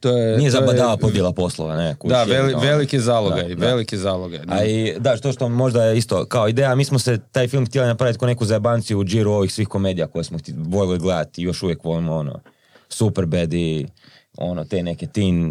To 0.00 0.16
je, 0.16 0.38
Nije 0.38 0.50
zabadava 0.50 0.96
podjela 0.96 1.32
poslova, 1.32 1.76
ne? 1.76 1.94
kužiš, 1.98 2.16
Da, 2.16 2.24
veli, 2.24 2.54
ono. 2.54 2.62
veliki 2.64 3.00
zalogaj, 3.00 3.48
Da, 3.48 3.54
da. 3.54 3.66
veliki 3.66 3.96
zalogaj. 3.96 4.38
da. 4.38 4.54
A 4.54 4.64
i, 4.64 4.94
da, 4.98 5.16
što 5.16 5.32
što 5.32 5.48
možda 5.48 5.84
je 5.84 5.98
isto 5.98 6.24
kao 6.24 6.48
ideja, 6.48 6.74
mi 6.74 6.84
smo 6.84 6.98
se 6.98 7.18
taj 7.32 7.48
film 7.48 7.66
htjeli 7.66 7.86
napraviti 7.88 8.18
kao 8.18 8.26
neku 8.28 8.44
zajebanciju 8.44 8.98
u 8.98 9.04
džiru 9.04 9.32
ovih 9.32 9.52
svih 9.52 9.68
komedija 9.68 10.06
koje 10.06 10.24
smo 10.24 10.38
htjeli, 10.38 10.60
voljeli 10.66 10.98
gledati 10.98 11.40
i 11.40 11.44
još 11.44 11.62
uvijek 11.62 11.84
volimo 11.84 12.14
ono 12.14 12.40
Superbad 12.88 13.52
i 13.52 13.86
ono 14.36 14.64
te 14.64 14.82
neke 14.82 15.06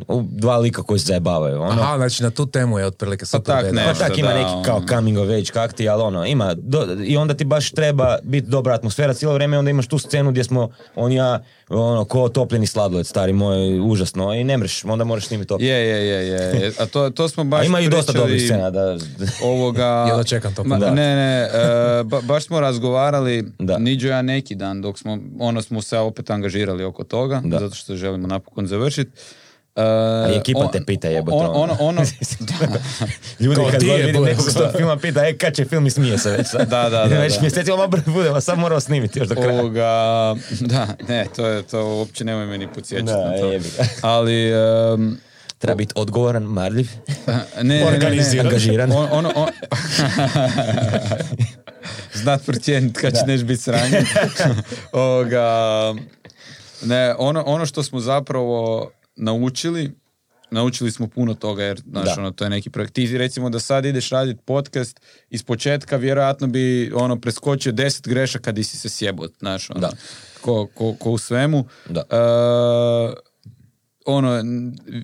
u- 0.08 0.24
dva 0.24 0.58
lika 0.58 0.84
koji 0.84 1.00
se 1.00 1.06
zajebavaju. 1.06 1.56
Ono. 1.56 1.82
Aha, 1.82 1.98
znači 1.98 2.24
na 2.24 2.30
tu 2.30 2.46
temu 2.46 2.80
je 2.80 2.86
otprilike 2.86 3.26
super 3.26 3.46
tak 3.46 3.64
beda. 3.64 3.76
ne. 3.76 3.86
Pa 3.86 3.94
tak 3.96 4.18
ima 4.18 4.28
da, 4.28 4.34
neki 4.36 4.66
kao 4.66 4.78
ono. 4.78 4.88
coming 4.88 5.18
of 5.18 5.30
age 5.30 5.46
kakti, 5.46 5.90
ali 5.90 6.04
ono, 6.04 6.26
ima, 6.26 6.54
do- 6.56 6.88
i 7.00 7.18
onda 7.18 7.34
ti 7.34 7.46
baš 7.46 7.72
treba 7.72 8.18
biti 8.24 8.48
dobra 8.48 8.74
atmosfera 8.74 9.14
cijelo 9.14 9.34
vrijeme, 9.34 9.60
onda 9.60 9.72
imaš 9.72 9.88
tu 9.88 9.98
scenu 10.00 10.32
gdje 10.32 10.44
smo, 10.44 10.70
on 10.96 11.12
ja, 11.12 11.40
ono, 11.70 12.06
ko 12.06 12.30
topljeni 12.30 12.68
sladoled, 12.68 13.08
stari 13.08 13.34
moj, 13.34 13.58
užasno, 13.82 14.34
i 14.34 14.44
ne 14.44 14.58
mreš, 14.58 14.86
onda 14.86 15.04
moraš 15.04 15.26
snimiti 15.26 15.54
opet. 15.54 15.66
Je, 15.66 15.74
je, 15.80 16.08
je, 16.08 16.28
je, 16.28 16.34
je. 16.56 16.72
A 16.80 16.86
to, 16.86 17.10
to 17.10 17.30
smo 17.30 17.44
baš 17.44 17.62
A 17.62 17.66
ima 17.66 17.80
i 17.80 17.90
dosta 17.90 18.12
dobrih 18.14 18.42
scena, 18.42 18.70
da, 18.70 18.98
Ovoga... 19.44 19.86
Jedva 20.10 20.24
čekam 20.24 20.54
to 20.54 20.64
Ma- 20.64 20.70
pogledati. 20.70 20.96
Ne, 20.96 21.16
ne, 21.16 21.42
e, 21.44 21.50
ba- 22.04 22.22
baš 22.22 22.44
smo 22.44 22.60
razgovarali, 22.60 23.46
Da. 23.60 23.78
Niđo 23.78 24.08
ja 24.08 24.22
neki 24.22 24.56
dan, 24.56 24.82
dok 24.82 25.00
smo, 25.00 25.18
ono 25.40 25.62
smo 25.62 25.82
se 25.82 25.98
opet 25.98 26.30
angažirali 26.30 26.84
oko 26.84 27.04
toga, 27.04 27.42
Da. 27.46 27.60
zato 27.60 27.76
što 27.76 27.96
želimo 27.96 28.28
napokon 28.28 28.68
završiti. 28.74 29.12
A 29.76 30.28
i 30.34 30.38
ekipa 30.38 30.72
te 30.72 30.86
pita, 30.86 31.08
jebote, 31.08 31.36
On, 31.38 31.46
ono. 31.46 31.54
ono, 31.54 31.76
ono, 31.80 32.02
Ljudi 33.40 33.62
kad 33.72 33.80
ti 33.80 33.88
god 33.88 34.00
je, 34.00 34.06
vidim 34.06 34.24
nekog 34.24 34.52
s 34.52 34.54
tog 34.54 34.68
filma 34.78 34.98
pita, 34.98 35.28
e, 35.28 35.38
kad 35.38 35.56
će 35.56 35.66
film 35.66 35.88
i 35.88 35.90
smije 35.90 36.18
se 36.18 36.32
već. 36.32 36.48
Da, 36.52 36.66
da, 36.90 37.06
I 37.08 37.10
da, 37.10 37.20
Već 37.20 37.36
da. 37.36 37.42
mjesecima 37.42 37.78
ma 37.78 37.88
brzo 37.88 38.12
budemo, 38.12 38.42
sad 38.42 38.60
moramo 38.60 38.80
snimiti 38.80 39.20
još 39.20 39.28
do 39.28 39.36
kraja. 39.36 39.60
ovoga, 39.60 40.36
da, 40.60 40.88
ne, 41.08 41.26
to 41.36 41.48
je, 41.48 41.64
to 41.64 41.96
uopće 41.96 42.26
nemoj 42.26 42.46
me 42.46 42.58
ni 42.58 42.68
podsjećati 42.68 43.12
Da, 43.12 43.30
na 43.30 43.38
to. 43.38 43.52
jebi. 43.52 43.70
Ali, 44.02 44.52
em, 44.52 45.18
Treba 45.58 45.76
biti 45.78 45.94
odgovoran, 45.96 46.44
marljiv. 46.44 46.88
ne, 47.62 47.86
Organiziran. 47.88 48.46
Angažiran. 48.46 48.92
On, 48.98 49.08
ono, 49.12 49.32
on... 49.36 49.50
Znat 52.14 52.46
procijeniti 52.46 53.00
kad 53.00 53.14
će 53.14 53.26
neš 53.28 53.42
biti 53.44 53.62
sranjen. 53.62 54.06
Ovoga, 54.92 55.46
ne, 56.86 57.16
ono, 57.18 57.44
ono 57.46 57.66
što 57.66 57.84
smo 57.84 58.00
zapravo 58.00 58.90
naučili, 59.16 59.92
naučili 60.52 60.92
smo 60.92 61.08
puno 61.08 61.34
toga 61.34 61.64
jer 61.64 61.82
znaš, 61.92 62.06
Da. 62.06 62.22
ono, 62.22 62.32
to 62.32 62.44
je 62.44 62.50
neki 62.50 62.70
projekt. 62.70 62.94
Ti 62.94 63.18
recimo 63.18 63.50
da 63.50 63.60
sad 63.60 63.86
ideš 63.86 64.10
raditi 64.10 64.42
podcast 64.46 65.00
iz 65.30 65.44
početka 65.44 65.96
vjerojatno 65.98 66.48
bi 66.48 66.92
ono 66.96 67.20
preskočio 67.22 67.72
deset 67.72 68.08
grešaka 68.08 68.52
di 68.52 68.64
si 68.64 68.78
se 68.78 68.90
sjebot, 68.90 69.32
znaš, 69.40 69.70
ono, 69.70 69.80
Da. 69.80 69.90
ko, 70.42 70.68
ko, 70.76 70.96
ko 71.00 71.12
u 71.12 71.18
svemu. 71.18 71.66
Da. 71.90 72.02
E, 72.10 73.14
ono, 74.06 74.44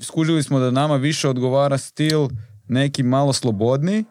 skužili 0.01 0.43
smo 0.43 0.59
da 0.59 0.71
nama 0.71 0.95
više 0.95 1.29
odgovara 1.29 1.77
stil 1.77 2.27
neki 2.67 3.03
malo 3.03 3.33
slobodni 3.33 4.05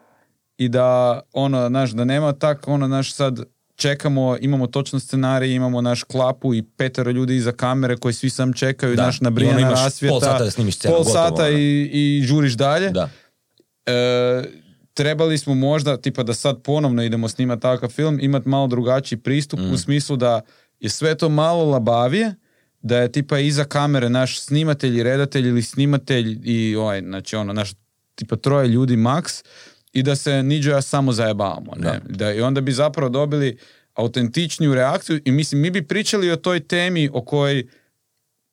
i 0.57 0.69
da 0.69 1.21
ono, 1.33 1.69
naš, 1.69 1.91
da 1.91 2.05
nema 2.05 2.33
tak, 2.33 2.69
ono, 2.69 2.89
naš 2.89 3.13
sad 3.15 3.41
čekamo, 3.79 4.37
imamo 4.41 4.67
točno 4.67 5.01
scenarij, 5.01 5.53
imamo 5.53 5.81
naš 5.81 6.03
klapu 6.03 6.55
i 6.55 6.63
petero 6.63 7.11
ljudi 7.11 7.37
iza 7.37 7.53
kamere 7.53 7.97
koji 7.97 8.15
svi 8.15 8.31
sam 8.31 8.53
čekaju, 8.53 8.97
Da. 8.97 9.03
naš 9.03 9.21
ono 9.21 9.27
nabrijana 9.27 9.61
imaš 9.61 9.79
rasvjeta. 9.79 10.13
pol 10.13 10.21
sata 10.23 10.45
da 10.45 10.51
snimiš 10.51 10.77
scenu, 10.77 10.95
Pol 10.95 11.05
gotovo, 11.05 11.15
sata 11.17 11.43
ono. 11.43 11.51
i, 11.51 11.91
i 11.93 12.23
žuriš 12.23 12.53
dalje. 12.55 12.91
Da. 12.91 13.09
E, 13.87 14.45
trebali 14.95 15.39
smo 15.39 15.55
možda, 15.55 15.97
tipa 15.97 16.23
da 16.23 16.35
sad 16.35 16.63
ponovno 16.63 17.03
idemo 17.03 17.29
snimati 17.29 17.63
takav 17.63 17.89
film, 17.89 18.19
imati 18.23 18.49
malo 18.49 18.67
drugačiji 18.67 19.19
pristup 19.19 19.61
Mm. 19.61 19.73
u 19.73 19.79
smislu 19.79 20.17
da 20.17 20.41
je 20.81 20.89
sve 20.91 21.15
to 21.15 21.29
malo 21.29 21.65
labavije, 21.65 22.35
da 22.83 22.97
je 22.97 23.13
tipa 23.13 23.39
iza 23.39 23.65
kamere 23.65 24.11
naš 24.11 24.41
snimatelj 24.41 24.99
i 24.99 25.03
redatelj 25.03 25.49
ili 25.49 25.63
snimatelj 25.63 26.39
i 26.45 26.77
ovaj, 26.77 27.01
znači 27.01 27.37
ono, 27.37 27.53
naš 27.53 27.71
tipa 28.15 28.37
troje 28.37 28.69
ljudi 28.69 28.97
maks 28.97 29.43
i 29.93 30.03
da 30.03 30.17
se 30.17 30.43
niđo 30.43 30.71
ja 30.71 30.83
samo 30.83 31.13
zajebavamo. 31.13 31.73
Ne? 31.77 32.01
Da. 32.09 32.33
I 32.33 32.41
onda 32.41 32.61
bi 32.61 32.73
zapravo 32.73 33.09
dobili 33.09 33.59
autentičniju 33.95 34.75
reakciju 34.75 35.21
i 35.25 35.31
mislim 35.31 35.61
mi 35.61 35.71
bi 35.71 35.83
pričali 35.87 36.31
o 36.31 36.37
toj 36.37 36.61
temi 36.61 37.11
o 37.13 37.25
kojoj 37.25 37.67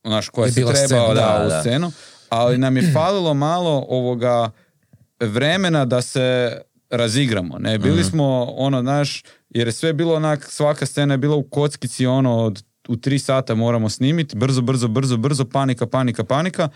znaš, 0.04 0.30
koja 0.30 0.52
se 0.52 0.62
scena, 0.76 1.08
da, 1.08 1.14
da, 1.14 1.44
u 1.46 1.50
da. 1.50 1.60
scenu, 1.62 1.92
ali 2.30 2.58
nam 2.58 2.78
je 2.78 2.92
falilo 2.96 3.34
malo 3.34 3.86
ovoga 3.90 4.52
vremena 5.20 5.86
da 5.86 6.02
se 6.02 6.58
razigramo, 6.90 7.58
ne, 7.60 7.78
bili 7.78 8.00
Mhm. 8.00 8.10
smo 8.10 8.44
ono, 8.44 8.82
znaš, 8.82 9.24
jer 9.50 9.68
je 9.68 9.72
sve 9.72 9.94
bilo 9.94 10.16
onak, 10.16 10.52
svaka 10.52 10.86
scena 10.86 11.14
je 11.14 11.18
bila 11.18 11.36
u 11.36 11.44
kockici 11.44 12.06
ono, 12.06 12.38
od, 12.38 12.64
u 12.88 12.96
tri 12.96 13.20
sata 13.20 13.56
moramo 13.56 13.90
snimiti, 13.90 14.38
brzo, 14.38 14.62
brzo, 14.62 14.88
brzo, 14.88 15.18
brzo, 15.18 15.46
panika, 15.46 15.86
panika, 15.88 16.24
panika, 16.24 16.70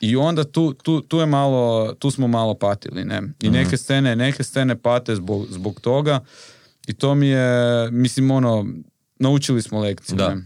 i 0.00 0.16
onda 0.16 0.44
tu, 0.44 0.72
tu, 0.74 1.00
tu 1.00 1.18
je 1.18 1.26
malo, 1.26 1.92
tu 1.94 2.10
smo 2.10 2.26
malo 2.28 2.54
patili, 2.54 3.04
ne, 3.04 3.22
i 3.40 3.46
Mhm. 3.46 3.54
neke 3.54 3.76
scene, 3.76 4.16
neke 4.16 4.44
scene 4.44 4.76
pate 4.76 5.16
zbog, 5.16 5.46
zbog 5.50 5.80
toga, 5.80 6.20
i 6.86 6.92
to 6.92 7.14
mi 7.14 7.28
je, 7.28 7.48
mislim, 7.90 8.30
ono, 8.30 8.66
naučili 9.16 9.62
smo 9.62 9.80
lekciju, 9.80 10.16
Da. 10.16 10.28
ne. 10.28 10.42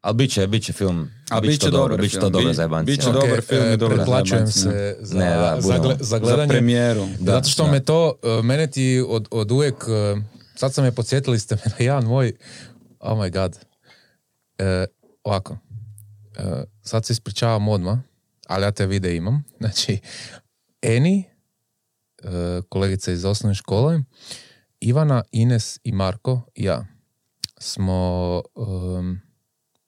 Ali 0.00 0.14
bit 0.14 0.30
će, 0.30 0.46
bit 0.46 0.62
će 0.62 0.72
film. 0.72 1.10
A 1.30 1.40
bit 1.40 1.60
će 1.60 1.66
dobro, 1.66 1.80
dobar 1.82 2.00
bit 2.00 2.10
će 2.10 2.18
to 2.18 2.30
dobro 2.30 2.52
za 2.52 2.62
jebancije. 2.62 2.96
bit 2.96 3.04
će 3.04 3.12
dobar 3.12 3.40
film 3.40 3.64
i 3.64 3.68
e, 3.68 3.78
pretplaćujem 3.78 4.46
zajebancija. 4.46 4.62
se 4.62 4.96
za, 5.00 5.18
Ne, 5.18 5.26
da, 5.26 5.56
za, 5.60 5.74
gle- 5.74 5.96
za 5.96 6.04
Za 6.04 6.18
gledanje. 6.18 6.48
premijeru. 6.48 7.06
Zato 7.20 7.48
što 7.48 7.64
da. 7.64 7.70
me 7.70 7.80
to, 7.80 8.14
e, 8.22 8.42
mene 8.42 8.66
ti 8.66 9.04
od, 9.08 9.28
od 9.30 9.50
uvijek, 9.50 9.74
e, 9.74 10.16
sad 10.54 10.74
sam 10.74 10.84
me 10.84 10.92
podsjetili 10.92 11.38
ste 11.38 11.54
me 11.56 11.62
na 11.68 11.76
jedan 11.78 12.04
moj, 12.04 12.32
oh 13.00 13.18
my 13.18 13.32
god, 13.32 13.58
e, 14.58 14.84
ovako, 15.24 15.58
e, 16.36 16.42
sad 16.82 17.04
se 17.04 17.12
ispričavam 17.12 17.68
odmah, 17.68 17.98
ali 18.46 18.64
ja 18.64 18.70
te 18.70 18.86
vide 18.86 19.16
imam, 19.16 19.44
znači, 19.60 19.98
Eni, 20.82 21.24
e, 22.22 22.60
kolegica 22.68 23.12
iz 23.12 23.24
osnovne 23.24 23.54
škole, 23.54 24.00
Ivana, 24.80 25.22
Ines 25.32 25.78
i 25.84 25.92
Marko 25.92 26.42
i 26.54 26.64
ja 26.64 26.86
smo, 27.58 28.42
em, 28.98 29.20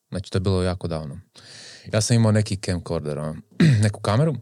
znači 0.09 0.31
to 0.31 0.37
je 0.37 0.41
bilo 0.41 0.63
jako 0.63 0.89
davno. 0.89 1.21
Ja 1.93 2.01
sam 2.01 2.17
imao 2.17 2.33
neki 2.33 2.57
camcorder, 2.57 3.19
ono, 3.19 3.37
neku 3.85 4.01
kameru 4.01 4.35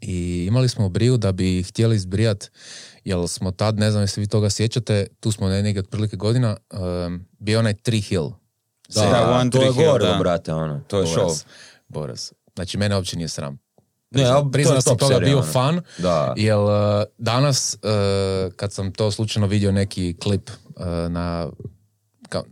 i 0.00 0.44
imali 0.48 0.68
smo 0.68 0.88
briju 0.88 1.16
da 1.16 1.32
bi 1.32 1.62
htjeli 1.62 1.96
izbrijat, 1.96 2.50
jer 3.04 3.28
smo 3.28 3.50
tad, 3.50 3.78
ne 3.78 3.90
znam 3.90 4.02
jesi 4.02 4.20
vi 4.20 4.26
toga 4.26 4.50
sjećate, 4.50 5.06
tu 5.20 5.32
smo 5.32 5.48
ne, 5.48 5.62
negdje 5.62 5.80
otprilike 5.80 6.16
godina, 6.16 6.56
em, 6.70 7.28
bio 7.38 7.58
onaj 7.58 7.74
Tree 7.74 8.00
Hill. 8.00 8.30
Da, 8.94 9.00
Da, 9.00 9.38
One 9.40 9.50
to 9.50 9.62
je 9.62 9.72
Hill, 9.72 9.98
da. 9.98 10.16
brate, 10.20 10.52
ono. 10.52 10.80
To 10.88 11.00
je 11.00 11.06
show. 11.06 11.44
Boras. 11.88 12.32
Znači, 12.56 12.78
mene 12.78 12.94
uopće 12.94 13.16
nije 13.16 13.28
sram. 13.28 13.58
Ne, 14.10 14.24
ali 14.24 14.44
to 14.44 14.50
Priznam 14.50 14.82
sam 14.82 14.98
toga 14.98 15.18
bio 15.18 15.38
ono. 15.38 15.46
fan, 15.46 15.80
Da. 15.98 16.34
jer 16.36 16.56
uh, 16.56 16.70
danas, 17.18 17.76
uh, 17.76 17.90
kad 18.54 18.72
sam 18.72 18.92
to 18.92 19.10
slučajno 19.10 19.46
vidio 19.46 19.72
neki 19.72 20.16
klip 20.20 20.50
uh, 20.66 20.84
na... 21.10 21.48
Ka, 22.28 22.42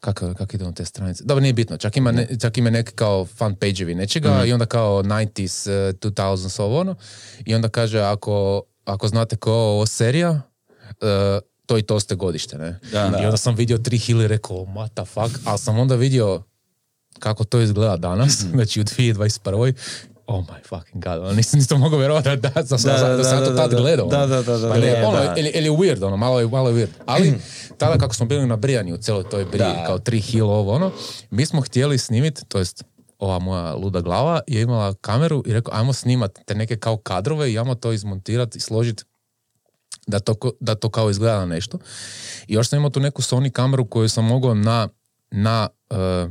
kako, 0.00 0.34
kako 0.34 0.56
ide 0.56 0.64
on 0.64 0.74
te 0.74 0.84
stranice? 0.84 1.24
Dobro, 1.24 1.42
nije 1.42 1.52
bitno. 1.52 1.76
Čak 1.76 1.96
ima, 1.96 2.12
ne, 2.12 2.28
čak 2.40 2.58
ima 2.58 2.70
neki 2.70 2.92
kao 2.92 3.26
fan 3.26 3.56
page-evi 3.56 3.94
nečega 3.94 4.30
Mhm. 4.30 4.48
i 4.48 4.52
onda 4.52 4.66
kao 4.66 5.02
90s, 5.02 5.66
uh, 5.88 5.94
2000s, 5.94 6.60
ovo 6.60 6.80
ono. 6.80 6.94
I 7.46 7.54
onda 7.54 7.68
kaže, 7.68 8.00
ako, 8.00 8.62
ako 8.84 9.08
znate 9.08 9.36
ko 9.36 9.50
je 9.50 9.56
ovo 9.56 9.86
serija, 9.86 10.40
to 11.66 11.78
i 11.78 11.82
to 11.82 12.00
ste 12.00 12.14
godište, 12.14 12.58
ne? 12.58 12.78
Da. 12.92 13.18
I 13.22 13.24
onda 13.24 13.36
sam 13.36 13.54
vidio 13.54 13.78
tri 13.78 13.98
Hill 13.98 14.22
i 14.22 14.28
rekao, 14.28 14.56
what 14.56 14.88
the 14.90 15.04
fuck? 15.04 15.40
Ali 15.44 15.58
sam 15.58 15.78
onda 15.78 15.94
vidio 15.94 16.42
kako 17.18 17.44
to 17.44 17.60
izgleda 17.60 17.96
danas, 17.96 18.40
Mhm. 18.42 18.50
znači 18.50 18.80
u 18.80 18.84
2021. 18.84 19.74
Oh 20.26 20.44
my 20.44 20.68
fucking 20.68 21.04
god, 21.04 21.18
ono, 21.18 21.32
nisam, 21.32 21.58
nisam 21.58 21.80
mogao 21.80 21.98
vjerovati 21.98 22.28
da, 22.28 22.36
da, 22.36 22.62
da, 22.62 22.78
sam- 22.78 22.92
Da, 22.92 23.08
da, 23.08 23.16
da 23.16 23.24
sam 23.24 23.44
to 23.44 23.50
tad 23.50 23.70
da. 23.70 23.76
gledao. 23.76 24.06
Da, 24.06 24.18
ono. 24.18 24.26
da, 24.26 24.42
da, 24.42 24.58
da, 24.58 24.68
Pa 24.68 24.78
ne, 24.78 25.04
ono, 25.04 25.16
da. 25.18 25.34
ili, 25.36 25.48
ili 25.48 25.64
je 25.66 25.72
weird, 25.72 26.04
ono, 26.04 26.16
malo 26.16 26.40
je, 26.40 26.48
malo 26.48 26.68
je 26.68 26.74
weird. 26.76 26.90
Ali 27.06 27.34
tada 27.78 27.98
kako 27.98 28.14
smo 28.14 28.26
bili 28.26 28.46
nabrijani 28.46 28.92
u 28.92 28.98
cijeloj 28.98 29.24
toj 29.24 29.44
briji, 29.44 29.58
Da. 29.74 29.84
kao 29.86 29.98
tri 29.98 30.20
hill 30.20 30.50
ovo 30.50 30.72
ono, 30.72 30.90
mi 31.30 31.46
smo 31.46 31.60
htjeli 31.60 31.98
snimiti, 31.98 32.42
to 32.44 32.58
jest 32.58 32.84
ova 33.18 33.38
moja 33.38 33.74
luda 33.74 34.00
glava 34.00 34.40
je 34.46 34.62
imala 34.62 34.94
kameru 34.94 35.42
i 35.46 35.52
rekao, 35.52 35.74
ajmo 35.74 35.92
snimat 35.92 36.38
te 36.46 36.54
neke 36.54 36.76
kao 36.76 36.96
kadrove 36.96 37.52
i 37.52 37.58
ajmo 37.58 37.74
to 37.74 37.92
izmontirati 37.92 38.58
i 38.58 38.60
složiti 38.60 39.04
da 40.06 40.18
to, 40.18 40.34
da 40.60 40.74
to 40.74 40.88
kao 40.88 41.10
izgleda 41.10 41.38
na 41.38 41.46
nešto. 41.46 41.78
I 42.46 42.54
još 42.54 42.68
sam 42.68 42.76
imao 42.76 42.90
tu 42.90 43.00
neku 43.00 43.22
Sony 43.22 43.50
kameru 43.50 43.86
koju 43.86 44.08
sam 44.08 44.24
mogao 44.24 44.54
na, 44.54 44.88
na 45.30 45.68
eh, 45.90 46.28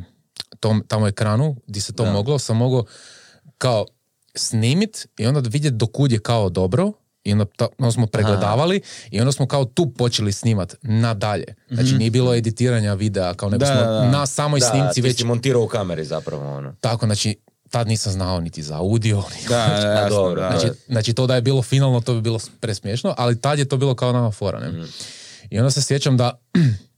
tom 0.59 0.83
tamo 0.87 1.07
ekranu, 1.07 1.55
gdje 1.67 1.81
se 1.81 1.93
to 1.93 2.03
Da. 2.03 2.11
moglo, 2.11 2.39
sam 2.39 2.57
mogao 2.57 2.83
kao 3.57 3.85
snimit 4.35 5.07
i 5.17 5.27
onda 5.27 5.39
vidjeti 5.41 5.75
do 5.75 5.87
kud 5.87 6.11
je 6.11 6.19
kao 6.19 6.49
dobro 6.49 6.91
i 7.23 7.31
onda, 7.31 7.45
ta- 7.47 7.67
onda 7.77 7.91
smo 7.91 8.07
pregledavali 8.07 8.81
i 9.11 9.19
onda 9.19 9.31
smo 9.31 9.47
kao 9.47 9.65
tu 9.65 9.89
počeli 9.89 10.31
snimat 10.31 10.75
nadalje. 10.81 11.55
Znači 11.69 11.93
nije 11.93 12.11
bilo 12.11 12.35
editiranja 12.35 12.93
videa 12.93 13.33
kao 13.33 13.49
nego 13.49 13.59
Da, 13.59 13.65
smo 13.67 13.75
da, 13.75 14.09
na 14.09 14.25
samoj 14.25 14.59
Da, 14.59 14.65
snimci 14.65 15.01
već 15.01 15.23
montirao 15.23 15.63
u 15.63 15.67
kameri 15.67 16.05
zapravo, 16.05 16.55
ono. 16.55 16.75
tako, 16.81 17.05
znači 17.05 17.35
tad 17.69 17.87
nisam 17.87 18.11
znao 18.13 18.39
niti 18.39 18.63
za 18.63 18.77
audio, 18.77 19.17
ni 19.33 19.47
Da, 19.49 19.55
da, 19.57 19.87
jasno, 19.91 20.09
dobro, 20.11 20.41
da. 20.41 20.49
Znači, 20.49 20.77
znači 20.87 21.13
to 21.13 21.27
da 21.27 21.35
je 21.35 21.41
bilo 21.41 21.61
finalno, 21.61 22.01
to 22.01 22.13
bi 22.13 22.21
bilo 22.21 22.39
presmiješno, 22.59 23.13
ali 23.17 23.41
tad 23.41 23.59
je 23.59 23.65
to 23.65 23.77
bilo 23.77 23.95
kao 23.95 24.11
nama 24.11 24.31
fora, 24.31 24.59
ne? 24.59 24.87
I 25.49 25.59
onda 25.59 25.71
se 25.71 25.81
sjećam 25.81 26.17
da 26.17 26.39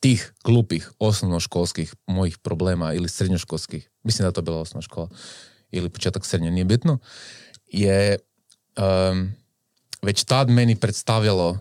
tih 0.00 0.32
glupih 0.44 0.90
osnovnoškolskih 0.98 1.94
mojih 2.06 2.38
problema 2.38 2.92
ili 2.94 3.08
srednjoškolskih, 3.08 3.90
mislim 4.02 4.24
da 4.24 4.28
je 4.28 4.32
to 4.32 4.42
bila 4.42 4.60
osnovna 4.60 4.82
škola 4.82 5.08
ili 5.70 5.88
početak 5.88 6.26
srednje, 6.26 6.50
nije 6.50 6.64
bitno, 6.64 6.98
je 7.66 8.18
em, 8.76 9.36
već 10.02 10.24
tad 10.24 10.50
meni 10.50 10.76
predstavljalo 10.76 11.58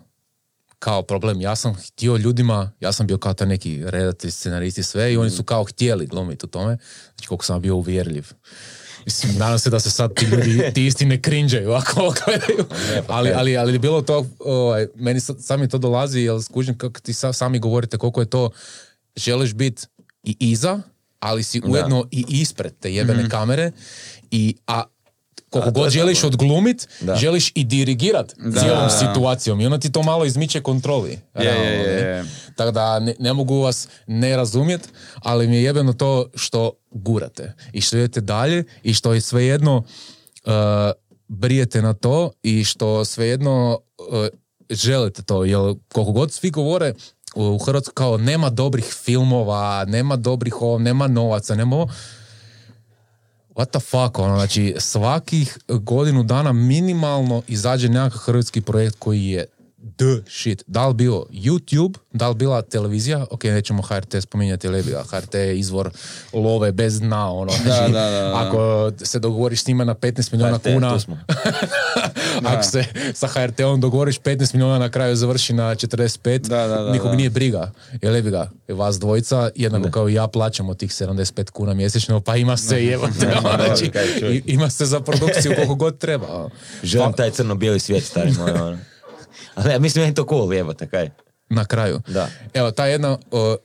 kao 0.79 1.01
problem. 1.03 1.41
Ja 1.41 1.55
sam 1.55 1.75
htio 1.75 2.17
ljudima, 2.17 2.71
ja 2.79 2.91
sam 2.91 3.07
bio 3.07 3.17
kao 3.17 3.33
taj 3.33 3.47
neki 3.47 3.81
redatelj, 3.85 4.31
scenaristi, 4.31 4.83
sve 4.83 5.13
i 5.13 5.17
oni 5.17 5.29
su 5.29 5.43
kao 5.43 5.63
htjeli 5.63 6.07
glumiti 6.07 6.45
u 6.45 6.49
tome. 6.49 6.77
Znači 7.15 7.27
koliko 7.27 7.45
sam 7.45 7.61
bio 7.61 7.75
uvjerljiv. 7.75 8.31
Mislim, 9.07 9.37
nadam 9.37 9.59
se 9.59 9.69
da 9.69 9.79
se 9.79 9.91
sad 9.91 10.13
ti 10.13 10.25
ljudi, 10.25 10.71
ti 10.73 10.85
isti 10.85 11.05
ne 11.05 11.21
krinđaju 11.21 11.71
ako 11.71 12.01
ovo 12.01 12.13
gledaju. 12.25 12.65
Ali, 13.07 13.31
ali, 13.31 13.57
ali 13.57 13.73
je 13.73 13.79
bilo 13.79 14.01
to, 14.01 14.25
ovaj, 14.39 14.87
meni 14.95 15.19
sad, 15.19 15.43
sad 15.43 15.59
mi 15.59 15.69
to 15.69 15.77
dolazi, 15.77 16.19
jer 16.19 16.41
skužim 16.43 16.77
kako 16.77 16.99
ti 16.99 17.13
sa- 17.13 17.33
sami 17.33 17.59
govorite 17.59 17.97
koliko 17.97 18.21
je 18.21 18.29
to, 18.29 18.49
želiš 19.15 19.53
biti 19.53 19.83
i 20.23 20.35
iza, 20.39 20.81
ali 21.19 21.43
si 21.43 21.61
ujedno 21.65 22.07
i 22.11 22.25
ispred 22.29 22.73
te 22.79 22.93
jebene 22.93 23.29
kamere 23.29 23.71
i 24.31 24.55
a 24.67 24.83
koliko 25.61 25.79
god 25.79 25.91
želiš 25.91 26.21
dobro. 26.21 26.35
odglumit, 26.35 26.87
Da. 27.01 27.15
želiš 27.15 27.51
i 27.55 27.63
dirigirat 27.63 28.35
cijelom 28.59 28.89
situacijom 28.89 29.61
i 29.61 29.65
onda 29.65 29.77
ti 29.77 29.91
to 29.91 30.03
malo 30.03 30.25
izmiče 30.25 30.61
kontroli. 30.61 31.19
Je, 31.39 31.45
je, 31.45 31.73
je. 31.73 32.25
Tako 32.55 32.71
da 32.71 32.99
ne, 32.99 33.15
ne 33.19 33.33
mogu 33.33 33.59
vas 33.59 33.87
ne 34.07 34.37
razumjet, 34.37 34.89
ali 35.15 35.47
mi 35.47 35.55
je 35.55 35.63
jebeno 35.63 35.93
to 35.93 36.29
što 36.35 36.71
gurate 36.91 37.53
i 37.73 37.81
što 37.81 37.97
idete 37.97 38.21
dalje 38.21 38.63
i 38.83 38.93
što 38.93 39.13
je 39.13 39.21
svejedno 39.21 39.77
uh, 39.77 40.51
brijete 41.27 41.81
na 41.81 41.93
to 41.93 42.31
i 42.43 42.63
što 42.63 43.05
svejedno 43.05 43.79
uh, 44.11 44.27
želite 44.69 45.23
to, 45.23 45.45
jer 45.45 45.59
koliko 45.93 46.11
god 46.11 46.31
svi 46.31 46.49
govore 46.49 46.93
u 47.35 47.57
Hrvatskoj 47.57 47.93
kao 47.93 48.17
nema 48.17 48.49
dobrih 48.49 48.85
filmova, 48.85 49.85
nema 49.85 50.15
dobrih 50.15 50.61
ovo, 50.61 50.79
nema 50.79 51.07
novaca, 51.07 51.55
nema 51.55 51.75
ovo, 51.75 51.89
what 53.57 53.69
the 53.69 53.79
fuck, 53.79 54.19
ono, 54.19 54.35
znači 54.35 54.75
svakih 54.79 55.57
godinu 55.67 56.23
dana 56.23 56.53
minimalno 56.53 57.41
izađe 57.47 57.89
nekakav 57.89 58.19
hrvatski 58.19 58.61
projekt 58.61 58.95
koji 58.99 59.25
je 59.25 59.45
the 59.97 60.21
shit. 60.29 60.63
Da 60.67 60.87
li 60.87 60.93
bio 60.93 61.25
YouTube, 61.31 61.97
da 62.11 62.29
li 62.29 62.35
bila 62.35 62.61
televizija, 62.61 63.25
ok, 63.31 63.43
nećemo 63.43 63.81
HRT 63.81 64.15
spominjati, 64.21 64.67
je 64.67 64.83
HRT 65.11 65.33
je 65.33 65.59
izvor 65.59 65.89
love 66.33 66.71
bez 66.71 66.99
dna, 66.99 67.31
ono, 67.31 67.51
da, 67.65 67.87
da, 67.87 68.09
da. 68.09 68.33
ako 68.47 68.91
se 68.97 69.19
dogovoriš 69.19 69.63
s 69.63 69.67
njima 69.67 69.83
na 69.83 69.95
15 69.95 70.31
milijuna 70.33 70.57
HRT, 70.57 70.73
kuna, 70.73 70.99
smo. 70.99 71.19
ako 72.51 72.63
se 72.63 72.83
sa 73.13 73.27
HRT-om 73.27 73.81
dogovoriš 73.81 74.19
15 74.19 74.53
milijuna 74.53 74.79
na 74.79 74.89
kraju 74.89 75.15
završi 75.15 75.53
na 75.53 75.75
45, 75.75 76.37
Da, 76.39 76.67
da, 76.67 76.75
da, 76.75 76.91
nikog 76.91 77.09
da. 77.09 77.15
nije 77.15 77.29
briga. 77.29 77.71
Jer 78.01 78.15
jebi 78.15 78.29
ga, 78.31 78.51
vas 78.67 78.99
dvojica, 78.99 79.49
jednako 79.55 79.91
kao 79.91 80.09
i 80.09 80.13
ja 80.13 80.27
plaćamo 80.27 80.73
tih 80.73 80.89
75 80.91 81.49
kuna 81.51 81.73
mjesečno, 81.73 82.19
pa 82.21 82.35
ima 82.35 82.57
se 82.57 82.97
ono, 83.03 83.13
znači, 83.65 83.91
ima 84.45 84.69
se 84.69 84.85
za 84.85 84.99
produkciju 84.99 85.51
koliko 85.55 85.75
god 85.75 85.97
treba. 85.97 86.27
ono. 86.35 86.49
Želim 86.83 87.11
Pa- 87.11 87.15
taj 87.17 87.31
crno-bijeli 87.31 87.79
svijet, 87.79 88.03
stari 88.03 88.31
moj, 88.31 88.51
ono. 88.51 88.77
Ali 89.57 89.71
ja 89.71 89.79
mislim, 89.79 90.01
meni 90.01 90.11
je 90.11 90.15
to 90.15 90.25
cool, 90.29 90.53
jebote, 90.53 90.87
kaj. 90.87 91.09
na 91.49 91.65
kraju. 91.65 92.01
Da. 92.07 92.27
Evo, 92.53 92.71
ta 92.71 92.85
jedna, 92.85 93.17
o, 93.31 93.55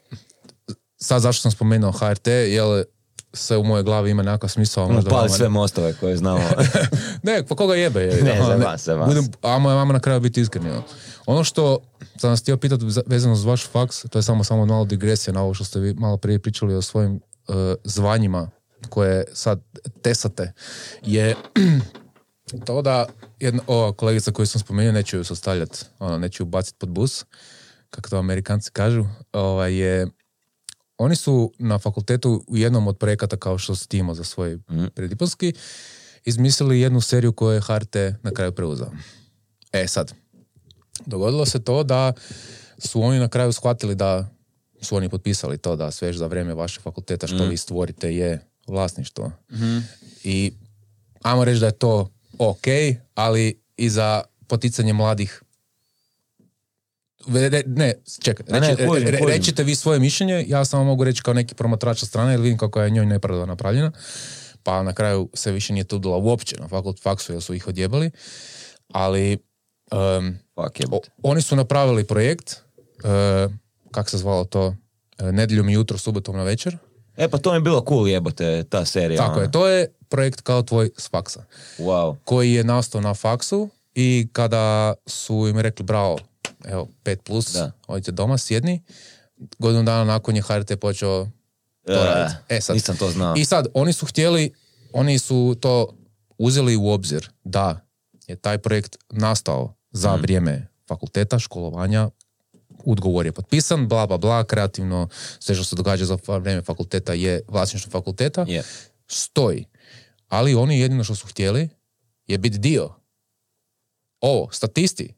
sad 0.96 1.22
zašto 1.22 1.42
sam 1.42 1.50
spomenuo 1.50 1.92
HRT, 1.92 2.26
jel 2.26 2.84
sve 3.32 3.56
u 3.56 3.64
mojoj 3.64 3.82
glavi 3.82 4.10
ima 4.10 4.22
nekakav 4.22 4.48
smisao. 4.50 4.88
možda 4.88 5.08
Upali 5.08 5.22
vama 5.22 5.28
sve 5.28 5.48
mostove 5.48 5.92
koje 5.92 6.16
znamo. 6.16 6.40
ne, 7.22 7.42
pa 7.48 7.54
koga 7.54 7.74
jebe? 7.74 8.00
je, 8.00 8.22
Ne, 8.22 8.32
ono, 8.32 8.46
za 8.46 8.54
vas, 8.56 8.84
za 8.84 8.94
vas. 8.94 9.08
Budem, 9.08 9.28
ajmo, 9.42 9.92
na 9.92 10.00
kraju 10.00 10.20
biti 10.20 10.40
iskreni. 10.40 10.70
ono. 10.70 10.82
Ono 11.26 11.44
što 11.44 11.78
sam 12.16 12.30
vas 12.30 12.40
htio 12.40 12.56
pitati 12.56 12.90
za- 12.90 13.02
vezano 13.06 13.34
za 13.34 13.48
vaš 13.48 13.66
faks, 13.66 14.02
to 14.10 14.18
je 14.18 14.22
samo 14.22 14.44
samo 14.44 14.66
malo 14.66 14.84
digresija 14.84 15.34
na 15.34 15.42
ovo 15.42 15.54
što 15.54 15.64
ste 15.64 15.80
vi 15.80 15.94
malo 15.94 16.16
prije 16.16 16.38
pričali 16.38 16.74
o 16.74 16.82
svojim 16.82 17.20
e, 17.48 17.52
zvanjima 17.84 18.50
koje 18.88 19.24
sad 19.32 19.60
tesate, 20.02 20.52
je 21.02 21.34
to 22.66 22.82
da 22.82 23.06
jedna, 23.42 23.62
ova 23.66 23.92
kolegica 23.92 24.32
koju 24.32 24.46
sam 24.46 24.60
spomenuo, 24.60 24.92
neću 24.92 25.16
ju 25.16 25.24
sastavljati, 25.24 25.78
ono, 25.98 26.18
neću 26.18 26.42
ju 26.42 26.46
baciti 26.46 26.78
pod 26.78 26.88
bus, 26.88 27.24
kako 27.90 28.10
to 28.10 28.16
amerikanci 28.18 28.70
kažu, 28.70 29.04
ovaj, 29.32 29.74
je, 29.74 30.06
oni 30.98 31.16
su 31.16 31.52
na 31.58 31.78
fakultetu 31.78 32.44
u 32.48 32.56
jednom 32.56 32.86
od 32.86 32.98
projekata 32.98 33.36
kao 33.36 33.58
što 33.58 33.74
su 33.74 33.88
timo 33.88 34.14
za 34.14 34.24
svoj 34.24 34.58
Mhm. 34.70 34.84
prediplomski, 34.94 35.52
izmislili 36.24 36.80
jednu 36.80 37.00
seriju 37.00 37.32
koju 37.32 37.54
je 37.54 37.60
HRT 37.60 37.96
na 38.22 38.30
kraju 38.34 38.52
preuzeo. 38.52 38.90
E 39.72 39.88
sad, 39.88 40.12
dogodilo 41.06 41.46
se 41.46 41.64
to 41.64 41.82
da 41.84 42.12
su 42.78 43.02
oni 43.02 43.18
na 43.18 43.28
kraju 43.28 43.52
shvatili 43.52 43.94
da 43.94 44.28
su 44.80 44.96
oni 44.96 45.08
potpisali 45.08 45.58
to 45.58 45.76
da 45.76 45.90
sve 45.90 46.12
za 46.12 46.26
vrijeme 46.26 46.54
vašeg 46.54 46.82
fakulteta 46.82 47.26
što 47.26 47.44
vi 47.44 47.56
stvorite 47.56 48.14
je 48.14 48.46
vlasništvo. 48.66 49.32
I 50.24 50.52
ajmo 51.22 51.44
reći 51.44 51.60
da 51.60 51.66
je 51.66 51.72
to 51.78 52.08
ok, 52.38 52.64
ali 53.14 53.44
i 53.76 53.90
za 53.90 54.22
poticanje 54.46 54.92
mladih 54.92 55.42
re- 57.28 57.62
ne, 57.66 57.94
čekaj, 58.20 58.46
Ne, 58.50 58.60
ne, 58.60 58.68
reći- 58.68 58.86
kužim, 58.86 59.08
re- 59.08 59.18
recite 59.28 59.62
vi 59.62 59.74
svoje 59.74 60.00
mišljenje, 60.00 60.44
ja 60.48 60.64
samo 60.64 60.84
mogu 60.84 61.04
reći 61.04 61.22
kao 61.22 61.34
neki 61.34 61.54
promatrač 61.54 61.98
sa 61.98 62.06
strane 62.06 62.32
jer 62.32 62.40
vidim 62.40 62.58
kako 62.58 62.80
je 62.80 62.90
njoj 62.90 63.06
nepravda 63.06 63.46
napravljena, 63.46 63.92
pa 64.62 64.82
na 64.82 64.92
kraju 64.92 65.28
se 65.34 65.52
više 65.52 65.72
nije 65.72 65.84
tudila 65.84 66.16
uopće 66.16 66.56
na 66.56 66.68
fakult 66.68 67.02
faksu 67.02 67.32
jer 67.32 67.42
su 67.42 67.54
ih 67.54 67.68
odjebali, 67.68 68.10
ali 68.88 69.38
je. 70.78 70.86
o- 70.90 71.00
oni 71.22 71.42
su 71.42 71.56
napravili 71.56 72.04
projekt, 72.04 72.56
e, 73.04 73.48
kak 73.90 74.10
se 74.10 74.18
zvalo 74.18 74.44
to, 74.44 74.76
e, 75.18 75.32
nedjeljom 75.32 75.68
i 75.68 75.72
jutro, 75.72 75.98
subotom 75.98 76.36
na 76.36 76.42
večer, 76.42 76.78
E 77.16 77.28
pa 77.28 77.38
to 77.38 77.50
mi 77.50 77.56
je 77.56 77.60
bilo 77.60 77.84
cool 77.88 78.08
jebote, 78.08 78.64
ta 78.64 78.84
serija. 78.84 79.18
tako 79.18 79.32
ono. 79.32 79.42
je, 79.42 79.50
to 79.50 79.68
je 79.68 79.86
projekt 80.12 80.40
kao 80.40 80.62
tvoj 80.62 80.90
s 80.96 81.08
faksa. 81.08 81.44
Wow. 81.78 82.16
koji 82.24 82.52
je 82.52 82.64
nastao 82.64 83.00
na 83.00 83.14
faksu 83.14 83.68
i 83.94 84.28
kada 84.32 84.64
su 85.06 85.46
im 85.46 85.58
rekli 85.58 85.84
bravo, 85.84 86.18
evo, 86.64 86.88
5 87.04 87.16
plus, 87.16 87.52
Da. 87.52 87.72
odite 87.86 88.12
doma, 88.12 88.38
sjedni, 88.38 88.82
godinu 89.58 89.82
dana 89.82 90.04
nakon 90.06 90.36
je 90.36 90.42
HRT 90.42 90.76
počeo 90.76 91.26
to 91.86 91.92
E, 91.92 91.96
raditi. 91.96 92.34
E 92.48 92.60
sad, 92.60 92.76
Nisam 92.76 92.96
to 92.96 93.10
znao. 93.10 93.34
I 93.36 93.44
sad, 93.44 93.66
oni 93.74 93.92
su 93.92 94.06
htjeli, 94.06 94.52
oni 94.92 95.18
su 95.18 95.56
to 95.60 95.96
uzeli 96.38 96.76
u 96.76 96.88
obzir 96.88 97.30
da 97.44 97.80
je 98.26 98.36
taj 98.36 98.58
projekt 98.58 98.96
nastao 99.10 99.74
za 99.92 100.12
Mhm. 100.12 100.20
vrijeme 100.22 100.66
fakulteta, 100.88 101.38
školovanja, 101.38 102.10
udgovor 102.84 103.26
je 103.26 103.32
potpisan, 103.32 103.88
bla, 103.88 104.06
bla, 104.06 104.18
bla, 104.18 104.44
kreativno, 104.44 105.08
sve 105.38 105.54
što 105.54 105.64
se 105.64 105.76
događa 105.76 106.04
za 106.04 106.18
vrijeme 106.28 106.62
fakulteta 106.62 107.12
je 107.12 107.40
vlasništvo 107.48 107.90
fakulteta, 107.90 108.44
Je. 108.48 108.62
stoji. 109.06 109.64
Ali 110.32 110.54
oni 110.54 110.80
jedino 110.80 111.04
što 111.04 111.14
su 111.14 111.26
htjeli 111.26 111.68
je 112.26 112.38
biti 112.38 112.58
dio. 112.58 112.90
Ovo, 114.20 114.48
statisti. 114.52 115.14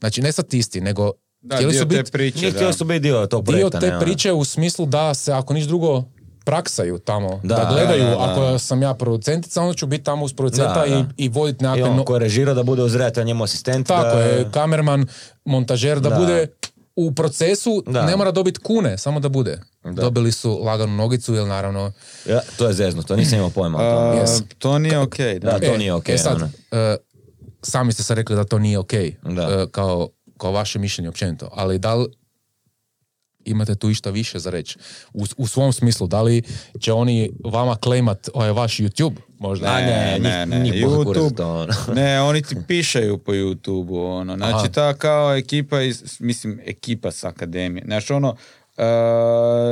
Znači, 0.00 0.22
ne 0.22 0.32
statisti, 0.32 0.80
nego 0.80 1.10
Da, 1.40 1.54
htjeli 1.56 1.72
dio 1.72 1.82
su 1.82 1.88
te 1.88 1.96
biti 1.96 2.12
priče, 2.12 2.38
Nije 2.38 2.50
da. 2.52 2.72
su 2.72 2.84
biti 2.84 3.00
dio 3.00 3.26
tog 3.26 3.44
dio 3.46 3.70
te 3.70 3.80
ne, 3.80 3.90
ono. 3.90 4.00
priče 4.00 4.32
u 4.32 4.44
smislu 4.44 4.86
da 4.86 5.14
se, 5.14 5.32
ako 5.32 5.54
niš 5.54 5.64
drugo, 5.64 6.04
praksaju 6.44 6.98
tamo, 6.98 7.40
da, 7.42 7.54
Da, 7.56 7.68
gledaju, 7.70 8.04
da, 8.04 8.10
da, 8.10 8.16
da. 8.16 8.32
ako 8.32 8.58
sam 8.58 8.82
ja 8.82 8.94
producentica, 8.94 9.62
onda 9.62 9.74
ću 9.74 9.86
biti 9.86 10.04
tamo 10.04 10.24
uz 10.24 10.32
producenta 10.32 10.74
Da, 10.80 10.86
da. 10.86 10.96
i, 11.16 11.24
i 11.24 11.28
voditi 11.28 11.64
I 11.64 11.68
nekakve... 11.68 11.84
on 11.84 11.96
no- 11.96 12.04
ko 12.04 12.18
režirao 12.18 12.54
da 12.54 12.62
bude 12.62 12.82
uz 12.82 12.94
red, 12.94 13.18
a 13.18 13.22
njemu 13.22 13.44
asistent. 13.44 13.86
tako 13.86 14.16
da... 14.16 14.22
je, 14.22 14.46
kamerman, 14.52 15.06
montažer, 15.44 16.00
da, 16.00 16.08
Da. 16.10 16.16
bude 16.16 16.46
u 16.96 17.12
procesu, 17.12 17.82
Da. 17.86 18.06
ne 18.06 18.16
mora 18.16 18.30
dobiti 18.30 18.60
kune, 18.60 18.98
samo 18.98 19.20
da 19.20 19.28
bude. 19.28 19.60
Da. 19.84 19.90
Dobili 19.92 20.32
su 20.32 20.58
laganu 20.58 20.92
nogicu, 20.94 21.34
jer 21.34 21.46
naravno... 21.46 21.92
Ja, 22.26 22.40
to 22.58 22.66
je 22.66 22.72
zezno, 22.74 23.02
to 23.02 23.16
nisam 23.16 23.38
imao 23.38 23.50
pojma. 23.50 23.78
A, 23.78 23.82
Yes. 24.16 24.42
To 24.58 24.78
nije 24.78 24.98
okej, 24.98 25.38
da. 25.38 25.50
Da, 25.50 25.58
to 25.60 25.76
nije 25.76 25.92
okej, 25.92 26.14
E 26.14 26.18
sad, 26.18 26.36
ono. 26.36 26.50
e, 26.72 26.96
sami 27.62 27.92
ste 27.92 28.02
sad 28.02 28.16
rekli 28.16 28.36
da 28.36 28.44
to 28.44 28.58
nije 28.58 28.78
okej, 28.78 29.16
Da. 29.24 29.42
e, 29.42 29.66
kao, 29.70 30.08
kao 30.36 30.52
vaše 30.52 30.78
mišljenje 30.78 31.08
općenito, 31.08 31.48
ali 31.52 31.78
da 31.78 31.94
li 31.94 32.06
imate 33.46 33.74
tu 33.74 33.90
išta 33.90 34.10
više 34.10 34.38
za 34.38 34.50
reći? 34.50 34.78
U, 35.12 35.24
u 35.36 35.46
svom 35.46 35.72
smislu, 35.72 36.06
da 36.06 36.22
li 36.22 36.42
će 36.80 36.92
oni 36.92 37.30
vama 37.44 37.76
klejmat 37.76 38.28
ovaj 38.34 38.50
vaš 38.52 38.76
YouTube 38.76 39.14
možda? 39.38 39.76
Ne, 39.76 40.18
ne, 40.20 40.46
ne, 40.46 40.72
boli 40.82 41.04
kurac 41.04 41.22
YouTube, 41.22 41.36
to, 41.36 41.54
ono. 41.54 41.74
ne, 41.94 42.20
oni 42.20 42.42
ti 42.42 42.56
pišaju 42.68 43.18
po 43.18 43.32
YouTube-u, 43.32 44.06
ono, 44.06 44.36
znači 44.36 44.54
Aha. 44.54 44.68
ta 44.68 44.94
kao 44.94 45.36
ekipa 45.36 45.80
iz, 45.80 46.16
mislim, 46.20 46.60
ekipa 46.64 47.10
s 47.10 47.24
akademije, 47.24 47.84
znači 47.84 48.12
ono, 48.12 48.36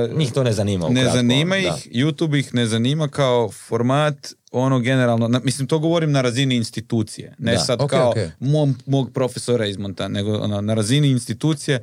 uh, 0.09 0.19
Njih 0.19 0.33
to 0.33 0.43
ne 0.43 0.53
zanima. 0.53 0.85
ne 0.85 0.93
ukratko, 0.93 1.17
zanima 1.17 1.51
da. 1.53 1.61
ih, 1.61 1.73
YouTube 1.95 2.39
ih 2.39 2.55
ne 2.55 2.67
zanima 2.67 3.09
kao 3.09 3.51
format, 3.51 4.15
ono 4.53 4.79
generalno, 4.81 5.29
na- 5.29 5.41
mislim 5.41 5.69
to 5.69 5.79
govorim 5.79 6.13
na 6.13 6.21
razini 6.21 6.57
institucije, 6.57 7.35
ne 7.39 7.53
Da. 7.53 7.59
sad 7.59 7.81
Ok, 7.81 7.91
kao 7.91 8.11
ok. 8.11 8.17
mom- 8.41 8.75
mog 8.87 9.11
profesora 9.13 9.67
iz 9.67 9.77
Montana, 9.77 10.09
nego 10.11 10.35
ono, 10.35 10.61
na 10.61 10.75
razini 10.75 11.09
institucije, 11.09 11.83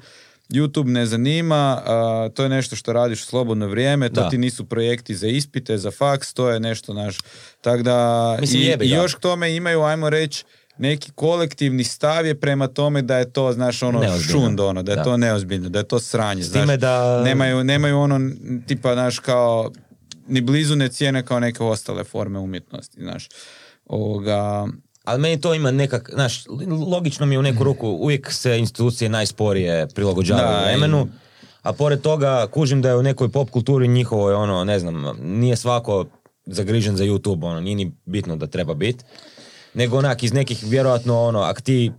YouTube 0.51 0.87
ne 0.87 1.05
zanima, 1.05 1.55
a, 1.85 2.29
to 2.29 2.43
je 2.43 2.49
nešto 2.49 2.75
što 2.75 2.93
radiš 2.93 3.21
u 3.21 3.25
slobodno 3.25 3.67
vrijeme, 3.67 4.09
to 4.09 4.21
Da. 4.21 4.29
ti 4.29 4.37
nisu 4.37 4.65
projekti 4.65 5.15
za 5.15 5.27
ispite, 5.27 5.77
za 5.77 5.91
faks, 5.91 6.33
to 6.33 6.49
je 6.49 6.59
nešto 6.59 6.93
naš, 6.93 7.17
tako 7.61 7.83
da 7.83 8.37
Mislim, 8.39 8.61
i, 8.61 8.65
jebi 8.65 8.85
i 8.85 8.89
još 8.89 9.15
k 9.15 9.19
tome 9.19 9.55
imaju, 9.55 9.81
ajmo 9.81 10.09
reći, 10.09 10.43
neki 10.77 11.11
kolektivni 11.11 11.83
stav 11.83 12.25
je 12.25 12.35
prema 12.35 12.67
tome 12.67 13.01
da 13.01 13.17
je 13.17 13.31
to, 13.31 13.53
znaš, 13.53 13.83
ono, 13.83 13.99
Neozbiljno. 13.99 14.31
šund, 14.39 14.59
ono, 14.59 14.83
da 14.83 14.91
je 14.91 14.95
Da. 14.95 15.03
to 15.03 15.17
neozbiljno, 15.17 15.69
da 15.69 15.79
je 15.79 15.87
to 15.87 15.99
sranje, 15.99 16.43
S 16.43 16.51
time 16.51 16.65
znaš. 16.65 16.77
da- 16.77 17.21
Nemaju, 17.23 17.63
nemaju 17.63 17.99
ono, 17.99 18.31
tipa, 18.67 18.93
znaš, 18.93 19.19
kao, 19.19 19.71
ni 20.27 20.41
blizu 20.41 20.75
ne 20.75 20.89
cijene 20.89 21.25
kao 21.25 21.39
neke 21.39 21.63
ostale 21.63 22.03
forme 22.03 22.39
umjetnosti, 22.39 23.01
znaš. 23.01 23.29
Ovoga, 23.85 24.67
Ali 25.03 25.21
meni 25.21 25.41
to 25.41 25.53
ima 25.53 25.71
nekak, 25.71 26.09
znaš, 26.13 26.43
logično 26.87 27.25
mi 27.25 27.35
je 27.35 27.39
u 27.39 27.41
neku 27.41 27.63
ruku, 27.63 27.87
uvijek 27.87 28.31
se 28.31 28.59
institucije 28.59 29.09
najsporije 29.09 29.87
prilagođavaju 29.95 30.47
vremenu, 30.65 31.07
a 31.61 31.73
pored 31.73 32.01
toga 32.01 32.47
kužim 32.47 32.81
da 32.81 32.89
je 32.89 32.95
u 32.97 33.03
nekoj 33.03 33.29
pop 33.29 33.49
kulturi 33.49 33.87
njihovoj, 33.87 34.33
ono, 34.33 34.63
ne 34.63 34.79
znam, 34.79 35.17
nije 35.21 35.55
svako 35.55 36.05
zagrižen 36.45 36.95
za 36.97 37.03
YouTube, 37.03 37.45
ono, 37.45 37.59
nije 37.61 37.75
ni 37.75 37.91
bitno 38.05 38.35
da 38.35 38.47
treba 38.47 38.73
biti, 38.73 39.03
nego 39.73 39.97
onak 39.97 40.23
iz 40.23 40.33
nekih, 40.33 40.63
vjerojatno, 40.63 41.21
ono, 41.21 41.39
ak 41.41 41.61
ti 41.61 41.91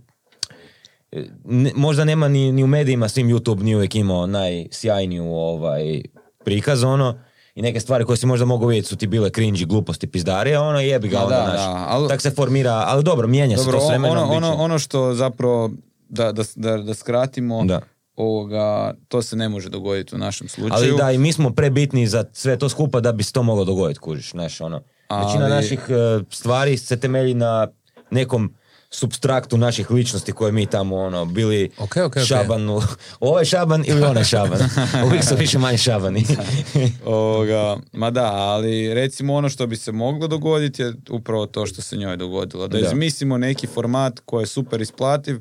ne- 1.45 1.71
možda 1.75 2.05
nema 2.05 2.27
ni, 2.27 2.51
ni 2.51 2.63
u 2.63 2.67
medijima 2.67 3.09
svim 3.09 3.27
YouTube 3.29 3.61
nije 3.63 3.75
uvijek 3.75 3.95
imao 3.95 4.27
najsjajniju 4.27 5.25
ovaj, 5.25 6.01
prikaz, 6.45 6.83
ono, 6.83 7.19
i 7.55 7.61
neke 7.61 7.79
stvari 7.79 8.05
koje 8.05 8.17
si 8.17 8.25
možda 8.25 8.45
mogao 8.45 8.67
vidjeti 8.67 8.87
su 8.87 8.95
ti 8.95 9.07
bile 9.07 9.29
cringe, 9.29 9.65
gluposti, 9.65 10.07
pizdarije, 10.07 10.59
ono, 10.59 10.79
jebi 10.79 11.07
ga, 11.07 11.17
Ma 11.17 11.23
onda, 11.23 11.35
da, 11.35 11.43
znaš, 11.43 11.57
da, 11.57 11.85
ali- 11.87 12.07
tak 12.07 12.21
se 12.21 12.31
formira, 12.31 12.83
ali 12.87 13.03
dobro, 13.03 13.27
mijenja 13.27 13.57
se 13.57 13.63
Dobro, 13.63 13.79
to 13.79 13.85
s 13.85 13.89
vremenom. 13.89 14.17
ono, 14.19 14.31
ono, 14.31 14.53
ono 14.53 14.79
što 14.79 15.13
zapravo, 15.13 15.71
da, 16.09 16.31
da, 16.31 16.43
da, 16.55 16.77
da 16.77 16.93
skratimo, 16.93 17.63
Da. 17.63 17.81
ovoga, 18.17 18.93
to 19.07 19.21
se 19.21 19.35
ne 19.35 19.49
može 19.49 19.69
dogoditi 19.69 20.15
u 20.15 20.19
našem 20.19 20.47
slučaju. 20.47 20.73
Ali 20.73 20.97
da, 20.97 21.11
i 21.11 21.17
mi 21.17 21.33
smo 21.33 21.49
prebitni 21.49 22.07
za 22.07 22.23
sve 22.33 22.57
to 22.57 22.69
skupa 22.69 22.99
da 22.99 23.11
bi 23.11 23.23
se 23.23 23.33
to 23.33 23.43
moglo 23.43 23.65
dogoditi, 23.65 23.99
kužiš, 23.99 24.31
znaš, 24.31 24.61
ono. 24.61 24.81
Većina 25.25 25.45
Ali- 25.45 25.49
naših 25.49 25.79
e, 25.81 25.93
stvari 26.29 26.77
se 26.77 26.99
temelji 26.99 27.33
na 27.33 27.67
nekom 28.11 28.53
substraktu 28.93 29.57
naših 29.57 29.91
ličnosti 29.91 30.31
koje 30.31 30.51
mi 30.51 30.65
tamo, 30.65 30.97
ono, 30.97 31.25
bili 31.25 31.69
Ok, 31.77 31.95
ok, 31.97 32.15
ok. 32.15 32.19
šaban, 32.19 32.69
u- 32.69 32.81
ovaj 33.19 33.45
šaban 33.45 33.83
ili 33.87 34.03
onaj 34.03 34.23
šaban. 34.25 34.59
Uvijek 35.05 35.23
su 35.23 35.35
više 35.35 35.59
manje 35.59 35.77
šabani. 35.77 36.25
Ovoga, 37.05 37.77
ma 37.91 38.11
da, 38.11 38.25
ali 38.25 38.93
recimo 38.93 39.33
ono 39.33 39.49
što 39.49 39.67
bi 39.67 39.75
se 39.75 39.91
moglo 39.91 40.27
dogoditi 40.27 40.81
je 40.81 40.93
upravo 41.09 41.45
to 41.45 41.65
što 41.65 41.81
se 41.81 41.97
njoj 41.97 42.17
dogodilo. 42.17 42.67
Da, 42.67 42.77
Da. 42.77 42.85
izmislimo 42.85 43.37
neki 43.37 43.67
format 43.67 44.19
koji 44.19 44.43
je 44.43 44.47
super 44.47 44.81
isplativ, 44.81 45.35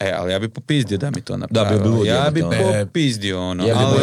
e, 0.00 0.12
ali 0.12 0.32
ja 0.32 0.38
bi 0.38 0.48
popizdio 0.48 0.98
da 0.98 1.10
mi 1.10 1.20
to 1.20 1.36
napravio. 1.36 1.78
bi 1.80 1.88
lud 1.88 2.06
ja 2.06 2.30
bi 2.30 2.42
ono. 2.42 2.56
popizdio 2.80 3.40
ono. 3.40 3.64
Ali, 3.64 3.98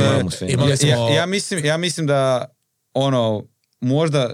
bi 0.47 0.63
ja, 0.63 0.77
smo- 0.77 0.87
ja, 0.89 1.09
ja 1.09 1.25
mislim, 1.25 1.65
ja 1.65 1.77
mislim 1.77 2.07
da 2.07 2.45
ono, 2.93 3.43
možda 3.81 4.19
e, 4.19 4.33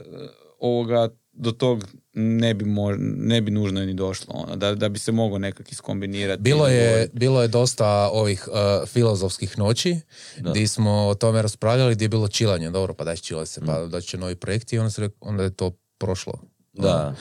ovoga 0.59 1.09
do 1.33 1.51
tog 1.51 1.85
ne 2.13 2.53
bi, 2.53 2.65
mo- 2.65 2.95
ne 3.17 3.41
bi 3.41 3.51
nužno 3.51 3.79
ni 3.81 3.93
došlo, 3.93 4.33
ono, 4.35 4.55
da, 4.55 4.75
da 4.75 4.89
bi 4.89 4.99
se 4.99 5.11
moglo 5.11 5.37
nekak 5.37 5.71
iskombinirati. 5.71 6.41
Bilo 6.41 6.67
je, 6.67 7.09
bilo 7.13 7.41
je 7.41 7.47
dosta 7.47 7.87
ovih 8.09 8.47
uh, 8.47 8.55
filozofskih 8.87 9.57
noći 9.57 9.99
gdje 10.37 10.67
smo 10.67 10.91
o 10.91 11.15
tome 11.15 11.41
raspravljali, 11.41 11.95
gdje 11.95 12.05
je 12.05 12.09
bilo 12.09 12.27
čilanje. 12.27 12.69
Dobro, 12.69 12.93
pa 12.93 13.03
daj 13.03 13.17
čila 13.17 13.45
se, 13.45 13.61
pa 13.61 13.79
da 13.79 14.01
će 14.01 14.17
novi 14.17 14.35
projekti 14.35 14.75
i 14.75 14.79
onda, 14.79 14.89
se, 14.91 15.09
onda 15.19 15.43
je 15.43 15.49
to 15.51 15.71
prošlo. 15.97 16.33
da. 16.73 17.15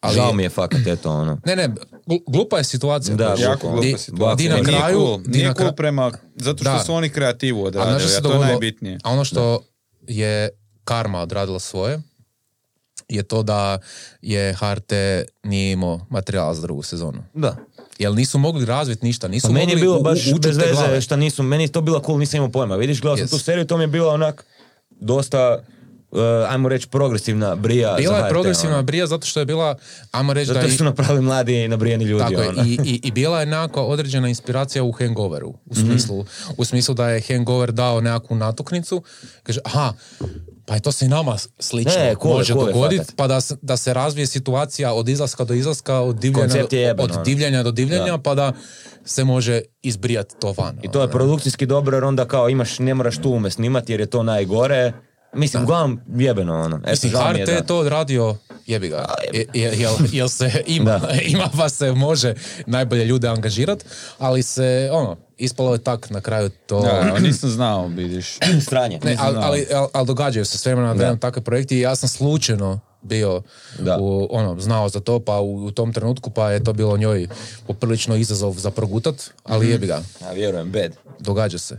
Ali- 0.00 0.14
Žao 0.14 0.32
mi 0.32 0.42
je 0.42 0.48
fakat, 0.50 0.86
eto, 0.86 1.10
ono. 1.12 1.40
Ne, 1.46 1.56
ne, 1.56 1.68
glu- 2.06 2.22
glupa 2.26 2.58
je 2.58 2.64
situacija. 2.64 3.16
Da, 3.16 3.24
Znaš, 3.26 3.40
Jako 3.40 3.66
Di- 3.72 3.82
glupa 3.82 3.98
situacija. 3.98 4.36
di 4.38 4.56
na 4.56 4.62
Nije 4.62 4.78
kraju- 4.78 4.96
cool, 4.96 5.18
di 5.18 5.30
nije 5.30 5.48
na 5.48 5.54
cool 5.54 5.68
kra- 5.68 5.74
prema, 5.74 6.12
zato 6.36 6.56
što 6.58 6.72
Da. 6.72 6.78
su 6.78 6.94
oni 6.94 7.08
kreativu 7.10 7.60
A 7.60 7.64
odradili, 7.64 8.00
se 8.02 8.18
a 8.18 8.20
to 8.20 8.32
je 8.32 8.38
najbitnije. 8.38 8.98
A 9.04 9.10
ono 9.10 9.24
što 9.24 9.64
je 10.02 10.48
karma 10.84 11.20
odradila 11.20 11.58
svoje 11.60 12.00
je 13.08 13.22
to 13.22 13.42
da 13.42 13.78
je 14.22 14.54
HRT 14.54 14.92
nije 15.44 15.72
imao 15.72 16.00
materijala 16.08 16.54
za 16.54 16.62
drugu 16.62 16.82
sezonu. 16.82 17.22
Da. 17.34 17.56
Jer 17.98 18.12
nisu 18.12 18.38
mogli 18.38 18.64
razviti 18.64 19.04
ništa, 19.04 19.28
nisu 19.28 19.46
Pa 19.46 19.52
meni 19.52 19.60
je 19.62 19.68
mogli 19.68 19.80
bilo 19.80 19.98
u- 19.98 20.02
baš 20.02 20.26
u- 20.26 20.30
bez 20.32 20.42
te 20.52 20.60
veze 20.60 20.72
glave. 20.72 21.00
šta 21.00 21.16
nisu, 21.16 21.42
meni 21.42 21.64
je 21.64 21.68
to 21.68 21.80
bilo 21.80 22.00
cool, 22.00 22.18
nisam 22.18 22.36
imao 22.36 22.50
pojma. 22.50 22.76
Vidiš, 22.76 23.00
gledao 23.00 23.16
sam 23.16 23.26
Yes. 23.26 23.30
tu 23.30 23.38
seriju, 23.38 23.66
to 23.66 23.76
mi 23.76 23.82
je 23.82 23.88
bilo 23.88 24.10
onak 24.10 24.44
dosta 24.90 25.58
e, 26.12 26.18
ajmo 26.48 26.68
reći, 26.68 26.88
progresivna 26.88 27.54
brija 27.56 27.90
za 27.90 27.96
Bila 27.96 28.16
je 28.16 28.22
HRT, 28.22 28.30
progresivna 28.30 28.74
ono. 28.74 28.82
brija 28.82 29.06
zato 29.06 29.26
što 29.26 29.40
je 29.40 29.46
bila, 29.46 29.76
ajmo 30.10 30.32
reći 30.32 30.46
da 30.46 30.54
Zato 30.54 30.66
je... 30.66 30.70
što 30.70 30.78
su 30.78 30.84
napravili 30.84 31.20
mladi 31.22 31.54
i 31.54 31.68
nabrijeni 31.68 32.04
ljudi. 32.04 32.24
Tako 32.24 32.42
je, 32.42 32.48
ono. 32.48 32.64
i, 32.64 32.78
i, 32.84 33.00
i 33.02 33.10
bila 33.10 33.40
je 33.40 33.46
nekakva 33.46 33.82
određena 33.84 34.28
inspiracija 34.28 34.82
u 34.82 34.92
Hangoveru, 34.92 35.48
u 35.48 35.72
Mhm. 35.72 35.80
smislu, 35.82 36.24
u 36.56 36.64
smislu 36.64 36.94
da 36.94 37.08
je 37.08 37.22
Hangover 37.22 37.72
dao 37.72 38.00
nekakvu 38.00 38.36
natuknicu, 38.36 39.02
kaže, 39.42 39.60
aha, 39.64 39.92
pa 40.66 40.74
je 40.74 40.80
to 40.80 40.92
se 40.92 41.04
i 41.04 41.08
nama 41.08 41.36
slično 41.58 41.92
Ne, 41.94 42.04
je, 42.04 42.16
može 42.24 42.54
dogoditi, 42.54 43.12
pa 43.16 43.26
da, 43.26 43.38
da 43.62 43.76
se 43.76 43.94
razvije 43.94 44.26
situacija 44.26 44.92
od 44.92 45.08
izlaska 45.08 45.44
do 45.44 45.54
izlaska, 45.54 45.94
od 45.96 46.16
divljanja, 46.16 46.64
jeben, 46.70 47.04
od 47.04 47.10
ono. 47.10 47.22
divljanja 47.22 47.62
do 47.62 47.70
divljanja, 47.70 48.12
Da. 48.12 48.18
pa 48.18 48.34
da 48.34 48.52
se 49.04 49.24
može 49.24 49.60
izbrijati 49.82 50.34
to 50.40 50.54
van. 50.58 50.78
I 50.82 50.90
to 50.90 51.02
je 51.02 51.10
produkcijski 51.10 51.66
dobro 51.66 51.96
jer 51.96 52.04
onda 52.04 52.24
kao 52.24 52.48
imaš, 52.48 52.78
ne 52.78 52.94
moraš 52.94 53.16
tu 53.16 53.30
ume 53.30 53.50
snimati 53.50 53.92
jer 53.92 54.00
je 54.00 54.06
to 54.06 54.22
najgore. 54.22 54.92
Mislim, 55.34 55.62
uglavnom 55.62 56.00
jebeno 56.08 56.54
ono. 56.54 56.76
Eto, 56.76 56.90
Mislim, 56.90 57.12
mi 57.34 57.38
je 57.40 57.66
to 57.66 57.78
odradio, 57.78 58.36
jebi 58.66 58.88
ga, 58.88 59.04
Je- 59.32 59.46
je- 59.54 59.72
jel, 59.74 59.92
jel 60.12 60.28
se 60.28 60.50
ima, 60.66 61.00
ima 61.28 61.48
pa 61.56 61.68
se 61.68 61.92
može 61.92 62.34
najbolje 62.66 63.04
ljude 63.04 63.28
angažirati, 63.28 63.84
ali 64.18 64.42
se, 64.42 64.88
ono, 64.92 65.16
ispalo 65.38 65.72
je 65.72 65.78
tak 65.78 66.10
na 66.10 66.20
kraju 66.20 66.50
to... 66.66 66.80
Da, 66.80 67.18
nisam 67.18 67.50
znao, 67.50 67.86
vidiš. 67.86 68.38
Stranje. 68.66 69.00
Ne, 69.04 69.16
ali, 69.20 69.36
ali, 69.40 69.66
ali, 69.72 69.88
ali 69.92 70.06
događaju 70.06 70.44
se 70.44 70.58
s 70.58 70.66
vremena 70.66 70.86
na 70.86 70.92
vremena 70.92 71.18
takve 71.18 71.42
projekti 71.42 71.76
i 71.76 71.80
ja 71.80 71.96
sam 71.96 72.08
slučajno 72.08 72.80
bio 73.02 73.42
Da. 73.78 73.98
u, 74.00 74.28
ono, 74.30 74.60
znao 74.60 74.88
za 74.88 75.00
to, 75.00 75.20
pa 75.20 75.40
u, 75.40 75.64
u 75.64 75.70
tom 75.70 75.92
trenutku 75.92 76.30
pa 76.30 76.50
je 76.50 76.64
to 76.64 76.72
bilo 76.72 76.96
njoj 76.96 77.28
poprilično 77.66 78.16
izazov 78.16 78.52
za 78.52 78.70
progutat, 78.70 79.14
ali 79.44 79.68
jebi 79.70 79.86
ga, 79.86 80.02
Ja 80.22 80.32
vjerujem, 80.32 80.70
bed. 80.70 80.92
događa 81.18 81.58
se. 81.58 81.78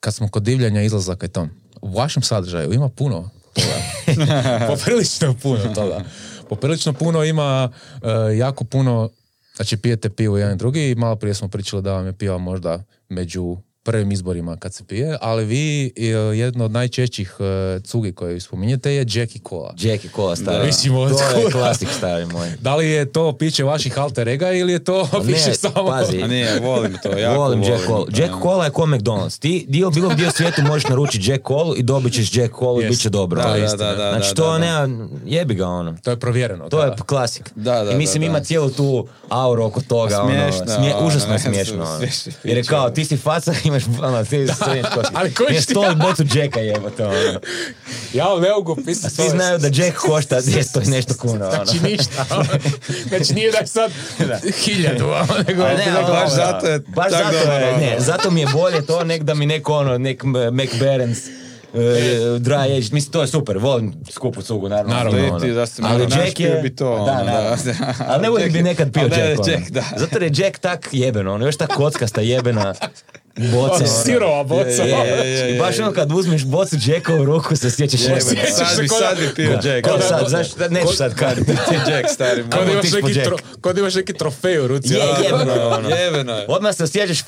Kad 0.00 0.14
smo 0.14 0.28
kod 0.28 0.42
divljanja 0.42 0.82
izlazaka 0.82 1.26
i 1.26 1.28
tom, 1.28 1.50
u 1.82 1.92
vašem 1.92 2.22
sadržaju 2.22 2.72
ima 2.72 2.88
puno 2.88 3.30
toga. 3.52 3.76
poprilično 4.76 5.34
puno 5.42 5.74
toga. 5.74 6.04
Poprilično 6.48 6.92
puno 6.92 7.24
ima, 7.24 7.70
e, 8.02 8.36
jako 8.36 8.64
puno, 8.64 9.10
znači 9.56 9.76
pijete 9.76 10.10
pivo 10.10 10.38
jedan 10.38 10.54
i 10.54 10.58
drugi 10.58 10.90
i 10.90 10.94
malo 10.94 11.16
prije 11.16 11.34
smo 11.34 11.48
pričali 11.48 11.82
da 11.82 11.92
vam 11.92 12.06
je 12.06 12.12
piva 12.12 12.38
možda 12.38 12.84
među 13.08 13.56
prvim 13.82 14.12
izborima 14.12 14.56
kad 14.56 14.74
se 14.74 14.84
pije, 14.84 15.18
ali 15.20 15.44
vi 15.44 15.92
e, 15.96 16.02
jedno 16.36 16.64
od 16.64 16.70
najčešćih 16.70 17.36
e, 17.40 17.80
cugi 17.80 18.12
koje 18.12 18.40
spominjete 18.40 18.92
je 18.92 19.06
Jack 19.08 19.36
i 19.36 19.40
Cola. 19.40 19.74
Jack 19.78 20.04
i 20.04 20.08
Cola 20.08 20.36
stari. 20.36 20.66
Mislim, 20.66 20.96
od 20.96 21.10
to 21.32 21.38
je 21.38 21.50
klasik 21.52 21.88
stari 21.90 22.26
moj. 22.26 22.48
Da 22.60 22.76
li 22.76 22.90
je 22.90 23.12
to 23.12 23.32
piće 23.32 23.64
vaših 23.64 23.98
alter 23.98 24.28
ega 24.28 24.52
ili 24.52 24.72
je 24.72 24.84
to 24.84 25.08
piće 25.26 25.48
Ne, 25.48 25.54
samo... 25.54 25.86
pazi. 25.86 26.22
A 26.22 26.26
nije, 26.26 26.60
volim 26.60 26.96
to, 27.02 27.08
jako 27.10 27.40
volim. 27.40 27.60
volim 27.60 27.72
Jack 27.72 27.86
Cola. 27.86 28.06
Jack. 28.10 28.32
Cola 28.42 28.64
je 28.64 28.70
ko 28.70 28.82
McDonald's. 28.82 29.38
Ti 29.38 29.64
dio 29.68 29.90
bilo 29.90 30.08
gdje 30.08 30.28
u 30.28 30.32
svijetu 30.32 30.62
možeš 30.62 30.84
naručiti 30.84 31.30
Jack 31.30 31.46
Cola 31.46 31.74
i 31.76 31.82
dobit 31.82 32.12
ćeš 32.12 32.36
Jack 32.36 32.54
Cola 32.54 32.82
i 32.82 32.88
bit 32.88 33.00
će 33.00 33.10
dobro. 33.10 33.42
Da, 33.42 33.48
da, 33.50 33.76
da, 33.76 33.94
da, 33.94 34.10
Znači 34.10 34.34
to 34.34 34.52
da. 34.52 34.58
nema, 34.58 35.08
jebi 35.26 35.54
ga 35.54 35.66
ono. 35.66 35.96
To 36.02 36.10
je 36.10 36.18
provjereno. 36.18 36.68
To 36.68 36.76
da. 36.76 36.84
je 36.84 36.92
klasik. 37.06 37.50
Da, 37.54 37.84
da, 37.84 37.90
I 37.90 37.96
mislim 37.96 38.20
da, 38.20 38.26
ima 38.26 38.40
cijelu 38.40 38.70
tu 38.70 39.06
auru 39.28 39.64
oko 39.64 39.80
toga. 39.80 40.14
A 40.14 40.20
ono, 40.20 40.30
smiješno, 40.30 40.66
smije- 40.68 40.94
ono, 40.94 41.06
užasno 41.06 41.28
je 41.28 41.32
ne, 41.34 41.44
smiješno. 41.44 41.84
ono. 41.84 42.06
Jer 42.44 42.68
kao, 42.68 42.84
ono. 42.84 42.90
ti 42.90 43.04
si 43.04 43.16
faca, 43.16 43.52
imaš 43.72 43.82
ono, 44.02 44.24
ti 44.24 44.28
srednješ 44.28 44.86
kosi. 44.94 45.10
Ali 45.14 45.34
koji 45.34 45.56
ti- 45.60 45.72
i 45.92 45.94
bocu 45.96 46.24
Jacka 46.34 46.60
jebote. 46.60 47.04
Ono. 47.06 47.40
Ja 48.12 48.24
ne 48.40 48.50
mogu 48.50 48.76
pisati. 48.86 49.06
A 49.06 49.10
svi 49.10 49.28
znaju 49.30 49.58
da 49.58 49.66
Jack 49.66 49.96
košta 49.96 50.40
200 50.40 50.86
i 50.86 50.90
nešto 50.90 51.14
kuna. 51.14 51.48
Ono. 51.48 51.64
Znači 51.64 51.80
ništa. 51.84 52.26
znači 53.08 53.34
nije 53.34 53.50
da 53.50 53.58
je 53.58 53.66
sad 53.66 53.92
hiljadu, 54.64 55.04
ono, 55.04 55.42
nego... 55.48 55.62
Ne, 55.62 55.84
Baš 56.08 56.10
ono, 56.10 56.28
zato 56.28 56.66
je 56.66 56.78
baš 56.78 57.12
tak 57.12 57.24
zato 57.24 57.38
dobro, 57.38 57.68
ono. 57.68 57.76
ne, 57.78 57.96
zato 57.98 58.30
mi 58.30 58.40
je 58.40 58.46
bolje 58.52 58.86
to 58.86 59.04
nek 59.04 59.22
da 59.22 59.34
mi 59.34 59.46
neko 59.46 59.74
ono, 59.74 59.98
nek 59.98 60.24
McBarons 60.52 61.18
Uh, 61.74 61.80
dry 62.40 62.76
aged, 62.76 62.92
mislim 62.92 63.12
to 63.12 63.20
je 63.20 63.26
super, 63.26 63.58
volim 63.58 63.94
skupu 64.10 64.42
cugu 64.42 64.68
naravno. 64.68 64.94
Naravno, 64.94 65.18
ono, 65.18 65.30
to 65.30 65.38
ti 65.38 65.46
ono. 65.50 65.54
da 65.54 65.66
ste 65.66 65.82
ali 65.86 66.02
Jack 66.02 66.40
je, 66.40 66.60
bi 66.62 66.76
to, 66.76 66.84
da, 66.84 67.12
ono, 67.12 67.24
da. 67.24 67.56
ali 68.08 68.22
ne 68.22 68.42
Jack 68.42 68.52
bi 68.52 68.62
nekad 68.62 68.92
pio 68.92 69.08
da, 69.08 69.16
Jack, 69.16 69.40
ono. 69.40 69.52
Jack, 69.52 69.70
da. 69.70 69.84
zato 69.96 70.18
je 70.18 70.30
Jack 70.34 70.58
tak 70.58 70.88
jeben, 70.92 71.28
ono, 71.28 71.46
još 71.46 71.56
ta 71.56 71.66
kockasta 71.66 72.20
jebena 72.20 72.74
boca. 73.36 73.74
ono. 73.74 73.86
Sirova 74.04 74.44
boca. 74.44 74.64
Je, 74.82 74.88
je, 74.88 75.16
je, 75.18 75.30
je, 75.30 75.56
I 75.56 75.58
baš 75.58 75.76
je. 75.78 75.82
ono 75.82 75.92
kad 75.92 76.12
uzmeš 76.12 76.44
bocu 76.44 76.76
Jacka 76.82 77.14
u 77.14 77.24
ruku 77.24 77.56
se 77.56 77.70
sjećaš. 77.70 78.00
Sjećaš 78.00 78.22
sad 78.22 78.80
bi, 78.80 78.86
da- 78.88 78.94
sad 78.96 79.18
bi 79.18 79.34
pio 79.36 79.50
Jack. 79.52 79.84
Ko 79.84 79.96
da- 79.96 80.02
sad, 80.02 80.28
znaš, 80.28 80.46
neću 80.70 80.86
sad 80.88 81.14
kad. 81.14 81.34
Ti 81.36 81.52
je 81.72 81.96
Jack, 81.96 82.08
stari 82.10 82.42
moj. 82.42 82.50
Kod 82.52 82.68
imaš, 82.70 82.92
neki 82.92 83.12
Jack. 83.12 83.26
tro, 83.26 83.36
kod 83.60 83.78
imaš 83.78 83.94
neki 83.94 84.12
trofej 84.12 84.58
u 84.58 84.68
ruci. 84.68 84.94
Je, 84.94 85.02
ono. 85.02 85.24
jebeno 85.24 85.52
je 85.52 85.66
ono. 85.66 85.88
Jebeno 85.96 86.32
je. 86.32 86.46
Odmah 86.48 86.74
se 86.74 86.84
osjećaš 86.84 87.18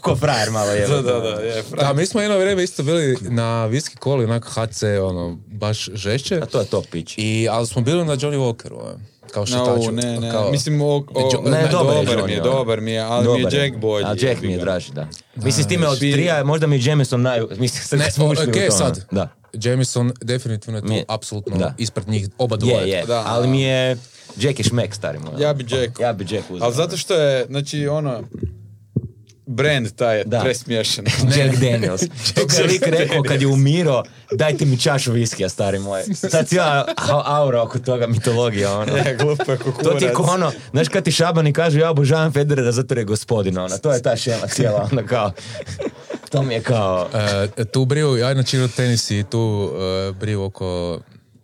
ko 0.00 0.16
frajer 0.16 0.50
malo 0.50 0.66
Da, 0.66 0.72
jebeno. 0.72 1.02
da, 1.02 1.12
da, 1.12 1.42
je, 1.42 1.54
Da, 1.54 1.62
fra- 1.64 1.92
mi 1.92 2.06
smo 2.06 2.20
jedno 2.20 2.38
vrijeme 2.38 2.64
isto 2.64 2.82
bili 2.82 3.16
na 3.20 3.66
viski 3.66 3.96
koli, 3.96 4.24
onak 4.24 4.44
HC, 4.46 4.82
ono, 5.02 5.38
baš 5.46 5.88
žešće. 5.94 6.36
A 6.36 6.46
to 6.46 6.60
je 6.60 6.66
to 6.66 6.82
pić. 6.82 7.14
I, 7.16 7.48
ali 7.50 7.66
smo 7.66 7.82
bili 7.82 8.04
na 8.04 8.12
Johnny 8.14 8.36
Walkeru, 8.36 8.94
ono, 9.30 9.44
kao 9.48 9.66
No, 9.66 9.76
šetaču. 9.76 9.92
ne, 9.92 10.20
ne, 10.20 10.30
Kao, 10.30 10.50
mislim, 10.50 10.80
o, 10.80 10.86
o, 10.86 11.04
Jo- 11.34 11.42
Ne, 11.42 11.50
ne, 11.52 11.68
dobar 11.68 11.96
je 11.96 12.04
dobar 12.04 12.26
mi 12.26 12.32
je, 12.32 12.42
ono. 12.42 12.50
dobar 12.50 12.80
mi 12.80 12.92
je, 12.92 13.00
ali 13.00 13.20
mi 13.22 13.24
Dobar 13.34 13.54
je 13.54 13.60
Jack 13.60 13.76
bolji. 13.76 14.04
A 14.04 14.14
Jack 14.20 14.42
mi 14.42 14.52
je 14.52 14.58
draži, 14.58 14.92
da. 14.92 15.06
Mislim, 15.36 15.64
s 15.64 15.68
time 15.68 15.86
od 15.86 15.98
trija, 15.98 16.44
možda 16.44 16.66
mi 16.66 16.76
je 16.76 16.84
Jameson 16.84 17.22
naj... 17.22 17.40
Mislim, 17.50 17.82
sad 17.82 17.98
ne, 17.98 18.10
smo 18.10 18.26
ušli 18.26 18.46
u 18.46 18.50
ok, 18.50 18.56
to, 18.66 18.72
sad. 18.72 19.04
Da. 19.10 19.28
Jameson 19.54 20.12
definitivno 20.22 20.78
je 20.78 20.82
tu 20.82 20.88
Mi 20.88 21.04
apsolutno 21.08 21.56
da. 21.56 21.74
ispred 21.78 22.08
njih 22.08 22.28
oba 22.38 22.56
dvoje. 22.56 22.74
Je, 22.78 22.88
je. 22.88 23.04
Da. 23.04 23.22
Ali 23.26 23.48
mi 23.48 23.62
je... 23.62 23.96
Jack 24.36 24.58
je 24.58 24.64
šmek, 24.64 24.94
stari 24.94 25.18
moj. 25.18 25.42
Ja 25.42 25.52
bi 25.54 25.66
Jack. 25.70 26.00
Ja 26.00 26.12
bi 26.12 26.26
Jack 26.26 26.50
uzeo. 26.50 26.64
Ali 26.64 26.74
zato 26.74 26.96
što 26.96 27.14
je, 27.14 27.46
znači, 27.46 27.86
ono, 27.88 28.20
brand 29.48 29.90
taj 29.90 30.18
je 30.18 30.24
Da. 30.24 30.40
presmiješan. 30.40 31.04
Jack 31.36 31.56
Daniels. 31.56 32.00
To 32.34 32.46
kad 32.46 32.58
je 32.58 32.64
lik 32.64 32.82
rekao 32.82 33.22
kad 33.22 33.40
je 33.40 33.46
umiro, 33.48 34.02
dajte 34.32 34.64
mi 34.64 34.78
čašu 34.78 35.12
viskija, 35.12 35.48
stari 35.48 35.78
moj. 35.78 36.02
Sad 36.04 36.48
cijela 36.48 36.86
aura 37.24 37.62
oko 37.62 37.78
toga, 37.78 38.06
mitologija, 38.06 38.72
ono. 38.72 38.96
Je, 38.96 39.16
glupo 39.16 39.52
je 39.52 39.58
kukurac. 39.58 39.84
To 39.84 39.94
ti 39.94 40.04
je 40.04 40.12
ko 40.12 40.22
ono, 40.24 40.52
znaš 40.70 40.88
kad 40.88 41.04
ti 41.04 41.12
šabani 41.12 41.52
kažu 41.52 41.78
ja 41.78 41.90
obožavam 41.90 42.32
Federera 42.32 42.72
zato 42.72 42.94
je 42.94 43.04
gospodin, 43.04 43.58
ono. 43.58 43.78
To 43.78 43.92
je 43.92 44.02
ta 44.02 44.16
šema 44.16 44.46
cijela, 44.46 44.88
ono 44.92 45.06
kao... 45.06 45.32
To 46.30 46.42
mi 46.42 46.54
je 46.54 46.62
kao... 46.62 47.08
E, 47.56 47.64
tu 47.64 47.84
briju, 47.84 48.16
ja 48.16 48.32
inače 48.32 48.56
igram 48.56 48.70
tenis 48.70 49.10
i 49.10 49.24
tu 49.24 49.70
e, 50.08 50.12
briju 50.12 50.42
oko 50.42 51.00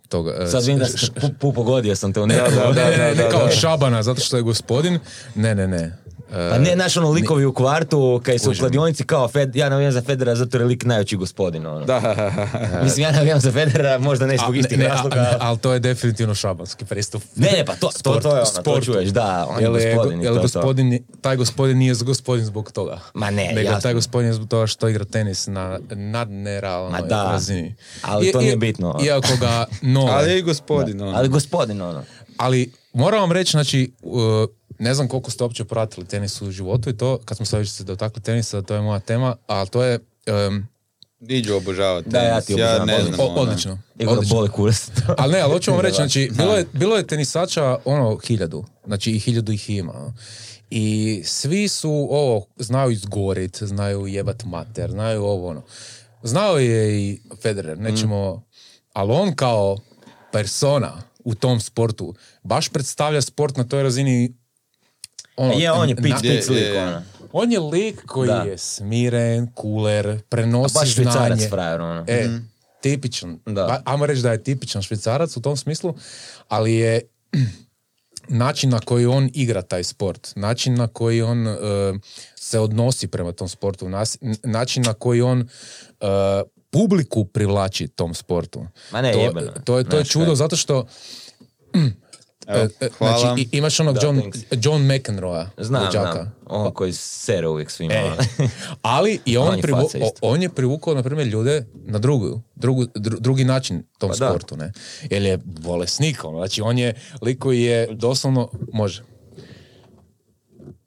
toga. 0.09 0.35
e, 0.39 0.47
Sad 0.47 0.61
vidim 0.61 0.79
da 0.79 0.85
š- 0.87 1.11
pu, 1.11 1.29
pu 1.31 1.53
pogodio 1.53 1.95
sam 1.95 2.13
te 2.13 2.19
u 2.19 2.27
da, 2.27 2.35
da, 2.35 2.73
ne, 2.73 2.97
ne, 2.97 2.97
ne, 2.99 3.15
da, 3.15 3.29
kao 3.29 3.45
da. 3.45 3.51
Šabana, 3.51 4.03
zato 4.03 4.21
što 4.21 4.37
je 4.37 4.43
gospodin. 4.43 4.99
Ne, 5.35 5.55
ne, 5.55 5.67
ne. 5.67 5.97
E, 6.35 6.49
Pa 6.49 6.57
ne, 6.57 6.75
znaš 6.75 6.97
ono 6.97 7.11
likovi 7.11 7.45
u 7.45 7.53
kvartu, 7.53 8.21
kaj 8.25 8.39
su 8.39 8.51
u 8.51 8.53
kladionici 8.59 9.03
kao, 9.03 9.27
Fed, 9.27 9.55
ja 9.55 9.69
navijam 9.69 9.91
za 9.91 10.01
Federa 10.01 10.35
zato 10.35 10.57
je 10.57 10.63
lik 10.65 10.85
najveći 10.85 11.15
gospodin, 11.15 11.65
ono. 11.65 11.85
Da, 11.85 12.01
Mislim, 12.83 13.03
ja 13.03 13.11
navijam 13.11 13.39
za 13.39 13.51
Federa, 13.51 13.99
možda 13.99 14.27
ne 14.27 14.37
zbog 14.37 14.57
istih 14.57 14.81
razloga. 14.81 15.37
ali 15.39 15.57
to 15.57 15.73
je 15.73 15.79
definitivno 15.79 16.35
šabanski 16.35 16.85
pristup. 16.85 17.23
Ne, 17.35 17.51
ne, 17.51 17.65
pa 17.65 17.75
to, 17.75 17.89
to, 18.03 18.19
to 18.19 18.35
je 18.35 18.41
ono, 18.41 18.63
to 18.63 18.81
čuješ, 18.81 19.09
da, 19.09 19.47
on 19.49 19.59
je 19.59 19.63
Jel 19.63 19.77
je, 19.77 19.95
gospodin 19.95 20.21
jel 20.21 20.33
je 20.33 20.37
to. 20.37 20.41
gospodin, 20.41 21.05
taj 21.21 21.35
gospodin 21.35 21.77
nije 21.77 21.95
gospodin 21.95 22.45
zbog 22.45 22.71
toga. 22.71 22.99
Ma 23.13 23.29
ne, 23.29 23.47
Nego 23.47 23.59
jasno. 23.69 23.81
taj 23.81 23.93
gospodin 23.93 24.27
je 24.27 24.33
zbog 24.33 24.47
toga 24.47 24.67
što 24.67 24.87
igra 24.89 25.05
tenis 25.05 25.47
na 25.47 25.79
da, 27.09 27.31
razini. 27.31 27.75
ali 28.01 28.31
to 28.31 28.41
nije 28.41 28.57
bitno. 28.57 28.99
Iako 29.05 29.35
ga 29.39 29.65
nole. 29.81 30.11
ali 30.15 30.31
je 30.31 30.39
i 30.39 30.41
gospodin, 30.41 31.01
ono. 31.01 31.17
Ali 31.17 31.29
gospodin, 31.29 31.81
ono. 31.81 32.03
Ali 32.37 32.71
moram 32.93 33.21
vam 33.21 33.31
reći, 33.31 33.51
znači, 33.51 33.93
uh, 34.01 34.49
ne 34.79 34.93
znam 34.93 35.07
koliko 35.07 35.31
ste 35.31 35.43
uopće 35.43 35.65
pratili 35.65 36.05
tenis 36.05 36.41
u 36.41 36.51
životu 36.51 36.89
i 36.89 36.97
to, 36.97 37.19
kad 37.25 37.37
smo 37.37 37.45
sad 37.45 37.59
već 37.59 37.69
se 37.71 37.83
dotakli 37.83 38.21
tenisa, 38.23 38.61
to 38.61 38.75
je 38.75 38.81
moja 38.81 38.99
tema, 38.99 39.35
ali 39.47 39.69
to 39.69 39.83
je 39.83 39.99
um, 40.47 40.67
Diđu 41.19 41.55
obožavati. 41.55 42.09
Da, 42.09 42.19
ja 42.19 42.41
ti 42.41 42.53
obožavam, 42.53 42.87
ne 42.87 42.93
odlično. 42.95 43.15
znam, 43.15 43.27
o- 43.27 43.31
ono. 43.31 43.41
odlično. 43.41 43.79
Igor 43.99 44.13
odlično. 44.17 44.35
bole 44.35 44.49
kurac. 44.49 44.89
Ali 45.17 45.31
ne, 45.33 45.39
ali 45.39 45.53
hoću 45.53 45.71
vam 45.71 45.79
reći, 45.79 45.95
znači, 45.95 46.31
bilo 46.37 46.55
je, 46.55 46.65
bilo 46.73 46.97
je 46.97 47.07
tenisača 47.07 47.77
ono 47.85 48.17
hiljadu, 48.17 48.65
znači 48.85 49.11
i 49.11 49.19
hiljadu 49.19 49.51
ih 49.51 49.69
ima. 49.69 49.93
ono. 49.93 50.13
I 50.69 51.21
svi 51.25 51.67
su 51.67 52.07
ovo, 52.11 52.45
znaju 52.57 52.91
izgorit, 52.91 53.63
znaju 53.63 54.07
jebat 54.07 54.43
mater, 54.43 54.91
znaju 54.91 55.23
ovo 55.23 55.47
ono. 55.49 55.61
Znao 56.23 56.57
je 56.59 57.01
i 57.01 57.19
Federer, 57.41 57.77
nećemo, 57.79 58.43
ali 58.93 59.11
on 59.11 59.35
kao 59.35 59.77
persona 60.31 61.01
u 61.23 61.35
tom 61.35 61.59
sportu 61.59 62.13
baš 62.43 62.69
predstavlja 62.69 63.21
sport 63.21 63.57
na 63.57 63.63
toj 63.63 63.83
razini 63.83 64.33
ono, 65.37 65.53
Je, 65.53 65.71
on 65.71 65.89
je 65.89 65.95
pic 65.95 66.13
je, 66.23 66.31
lik, 66.31 66.49
je. 66.51 66.83
ono. 66.83 67.01
on 67.31 67.51
je 67.51 67.59
lik 67.61 68.05
koji 68.05 68.27
Da. 68.27 68.35
je 68.35 68.57
smiren, 68.57 69.47
kuler, 69.47 70.19
prenosi 70.21 70.73
Baš 70.73 70.89
švicarac 70.89 71.27
znanje. 71.29 71.49
frajer, 71.49 71.81
ono. 71.81 72.05
E, 72.07 72.29
tipičan. 72.81 73.39
Da. 73.45 73.51
Ba- 73.63 73.81
Ajmo 73.85 74.05
reći 74.05 74.21
da 74.21 74.31
je 74.31 74.43
tipičan 74.43 74.81
švicarac 74.81 75.37
u 75.37 75.41
tom 75.41 75.57
smislu, 75.57 75.95
ali 76.47 76.73
je 76.73 77.01
način 78.29 78.69
na 78.69 78.79
koji 78.79 79.05
on 79.07 79.29
igra 79.33 79.61
taj 79.61 79.83
sport, 79.83 80.33
način 80.35 80.73
na 80.73 80.87
koji 80.87 81.21
on 81.21 81.47
e, 81.47 81.53
se 82.35 82.59
odnosi 82.59 83.07
prema 83.07 83.31
tom 83.31 83.49
sportu, 83.49 83.89
nas- 83.89 84.17
način 84.43 84.83
na 84.83 84.93
koji 84.93 85.21
on 85.21 85.41
e, 85.41 85.45
publiku 86.71 87.25
privlači 87.25 87.87
tom 87.87 88.13
sportu. 88.13 88.65
Ma 88.91 89.01
ne, 89.01 89.13
to, 89.13 89.19
jebeno. 89.19 89.51
to 89.55 89.77
je, 89.77 89.83
to 89.83 89.97
je 89.97 90.05
čudo 90.05 90.25
kaj. 90.25 90.35
zato 90.35 90.55
što 90.55 90.85
Evo, 92.47 92.59
E, 92.79 92.85
e, 92.85 92.89
hvala. 92.89 93.19
Znači, 93.19 93.47
imaš 93.51 93.79
onog 93.79 93.95
Da, 93.95 94.01
John, 94.03 94.19
thanks. 94.19 94.39
John 94.53 94.81
McEnroe, 94.83 95.45
Znam, 95.57 95.91
znam. 95.91 96.31
On 96.47 96.73
koji 96.73 96.93
sere 96.93 97.47
uvijek 97.47 97.71
svima. 97.71 97.93
E, 97.93 98.11
ali 98.81 99.19
i 99.25 99.37
on, 99.37 99.47
On 99.47 99.55
je 99.55 99.61
privu- 99.61 99.89
on 100.21 100.41
je 100.41 100.49
privukao, 100.49 100.93
na 100.93 101.03
primjer, 101.03 101.27
ljude 101.27 101.65
na 101.75 101.99
drugu, 101.99 102.41
drugu, 102.55 102.83
dru- 102.85 103.19
drugi 103.19 103.43
način 103.43 103.83
tom 103.97 104.09
Pa 104.09 104.15
sportu, 104.15 104.57
ne? 104.57 104.71
Jer 105.03 105.23
je 105.23 105.37
bolesnik, 105.37 106.23
ono, 106.23 106.37
znači 106.37 106.61
on 106.61 106.77
je 106.77 106.93
lik 107.21 107.39
koji 107.39 107.61
je 107.61 107.87
doslovno, 107.87 108.49
može. 108.73 109.03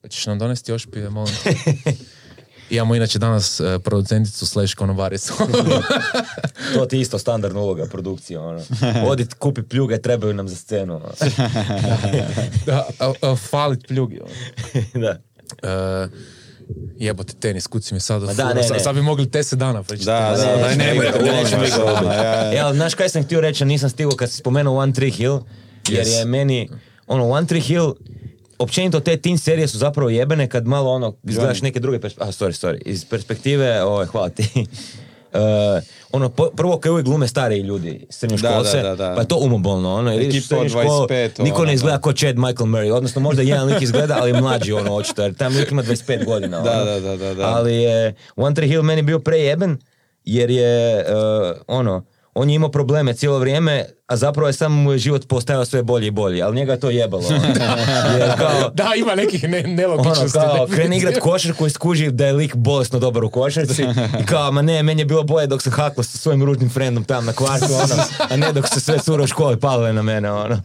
Hoćeš 0.03 0.27
nam 0.27 0.39
donesti 0.39 0.73
još 0.73 0.87
pive, 0.87 1.11
molim? 1.11 1.35
Imamo 2.71 2.95
inače 2.95 3.19
danas 3.19 3.61
e, 3.61 3.79
producenticu 3.85 4.47
slash 4.47 4.75
konobaricu. 4.75 5.33
to 6.75 6.87
ti 6.87 6.97
je 6.97 7.01
isto 7.01 7.19
standardna 7.19 7.61
uloga 7.61 7.87
produkcije. 7.87 8.39
Ono. 8.39 8.63
Odi 9.07 9.27
kupi 9.39 9.63
pljuge, 9.63 9.99
trebaju 10.03 10.35
nam 10.35 10.49
za 10.49 10.57
scenu. 10.57 10.95
ono. 10.97 11.09
da, 12.67 12.87
a, 12.99 13.13
a, 13.23 13.37
falit 13.37 13.87
pljugi. 13.89 14.21
ono. 14.21 14.33
da. 15.07 15.19
E, 15.63 16.09
jebote, 16.99 17.33
tenis, 17.35 17.67
kuci 17.67 17.95
mi 17.95 18.01
sad, 18.01 18.23
da, 18.23 18.27
ne, 18.55 18.63
sad, 18.63 18.77
ne. 18.77 18.81
sad 18.81 18.95
bi 18.95 19.03
mogli 19.03 19.31
te 19.31 19.43
se 19.43 19.57
dana 19.57 19.83
pričati. 19.83 20.07
Da, 20.07 20.35
da, 20.37 20.75
ne, 20.75 20.95
baš, 20.95 21.53
igrati. 21.53 21.81
ono, 21.83 22.13
ja, 22.53 22.75
znaš 22.75 22.95
kaj 22.95 23.09
sam 23.09 23.23
htio 23.25 23.41
reći, 23.41 23.65
nisam 23.65 23.91
stigao 23.91 24.13
kad 24.13 24.31
si 24.31 24.37
spomenuo 24.37 24.79
One 24.79 24.93
Tree 24.93 25.11
Hill, 25.11 25.39
jer 25.89 26.07
Yes. 26.07 26.19
je 26.19 26.25
meni, 26.25 26.71
ono, 27.07 27.29
One 27.31 27.47
Tree 27.47 27.61
Hill, 27.61 27.93
općenito 28.59 29.01
te 29.01 29.17
teen 29.17 29.39
serije 29.39 29.69
su 29.69 29.79
zapravo 29.79 30.11
jebene 30.11 30.49
kad 30.49 30.67
malo 30.67 30.91
ono, 30.91 31.15
izgledaš 31.25 31.63
neke 31.63 31.81
druge 31.81 32.01
perspektive, 32.01 32.29
a 32.29 32.33
sorry, 32.33 32.67
sorry, 32.67 32.83
iz 32.85 33.05
perspektive, 33.05 33.83
ovaj, 33.83 34.07
hvala 34.07 34.29
ti, 34.29 34.67
Uh, 35.33 35.39
ono, 36.13 36.29
po- 36.29 36.51
prvo 36.51 36.79
kad 36.79 36.93
uvijek 36.93 37.05
glume 37.05 37.29
stariji 37.29 37.61
ljudi, 37.61 38.07
srednjoškolce, 38.11 38.77
Da, 38.77 38.83
da, 38.83 38.95
da, 38.97 39.15
pa 39.15 39.21
je 39.21 39.29
to 39.29 39.37
umobolno, 39.37 39.95
ono, 39.95 40.13
jer 40.13 40.23
ideš 40.23 40.35
u 40.35 40.39
Ekipa 40.39 40.57
od 40.57 40.71
srednju 40.71 40.85
školu, 40.85 41.07
25, 41.07 41.43
niko 41.43 41.65
ne 41.65 41.75
izgleda 41.75 41.97
da. 41.97 42.01
ko 42.01 42.13
Chad 42.13 42.37
Michael 42.37 42.67
Murray, 42.67 42.93
odnosno 42.93 43.21
možda 43.21 43.43
jedan 43.43 43.67
lik 43.67 43.83
izgleda, 43.83 44.17
ali 44.21 44.33
mlađi, 44.33 44.73
ono, 44.73 44.95
očito, 44.95 45.23
jer 45.23 45.35
tam 45.35 45.57
lik 45.57 45.71
ima 45.71 45.83
25 45.83 46.25
godina, 46.25 46.61
Da, 46.61 46.73
ono. 46.73 46.85
da, 46.85 47.01
da, 47.01 47.17
da, 47.17 47.35
da. 47.35 47.47
Ali 47.47 47.77
je 47.77 48.15
One 48.37 48.55
Tree 48.55 48.69
Hill 48.69 48.83
meni 48.83 49.03
bio 49.03 49.19
prejeben, 49.19 49.79
jer 50.25 50.51
je, 50.51 51.05
uh, 51.05 51.57
ono, 51.69 52.05
on 52.35 52.51
je 52.51 52.55
imao 52.55 52.71
probleme 52.71 53.15
cijelo 53.15 53.39
vrijeme, 53.39 53.85
a 54.09 54.17
zapravo 54.17 54.47
je 54.47 54.53
samo 54.53 54.77
mu 54.77 54.93
je 54.93 54.99
život 54.99 55.29
postajao 55.29 55.65
sve 55.65 55.83
bolji 55.83 56.07
i 56.07 56.11
bolji, 56.11 56.43
ali 56.43 56.57
njega 56.57 56.73
je 56.73 56.81
to 56.81 56.91
jebalo. 56.91 57.23
ono. 57.27 57.37
Jer 58.19 58.37
kao, 58.39 58.71
Da, 58.75 58.93
ima 58.97 59.15
nekih 59.15 59.49
ne, 59.49 59.59
ono, 59.59 59.75
nelogičnosti. 59.75 60.33
kao, 60.33 60.43
definitivno. 60.45 60.77
krene 60.77 60.97
igrat 60.97 61.19
košarku 61.19 61.67
i 61.67 61.71
skuži 61.71 62.11
da 62.11 62.27
je 62.27 62.33
lik 62.33 62.55
bolesno 62.55 62.99
dobar 62.99 63.25
u 63.25 63.31
košarci 63.31 63.83
i 64.23 64.27
kao, 64.27 64.53
ma 64.53 64.63
ne, 64.63 64.83
meni 64.83 65.01
je 65.01 65.05
bilo 65.05 65.23
bolje 65.23 65.47
dok 65.47 65.63
sam 65.63 65.73
haklo 65.73 66.03
sa 66.03 66.19
svojim 66.19 66.45
ružnim 66.45 66.71
frendom 66.71 67.05
tam 67.05 67.25
na 67.27 67.33
kvartu, 67.33 67.67
ono, 67.75 68.03
a 68.31 68.37
ne 68.37 68.53
dok 68.53 68.69
se 68.69 68.81
sve 68.81 68.99
cure 68.99 69.23
u 69.23 69.27
školi 69.27 69.61
palile 69.61 69.93
na 69.93 70.03
mene, 70.03 70.33
ono. 70.33 70.61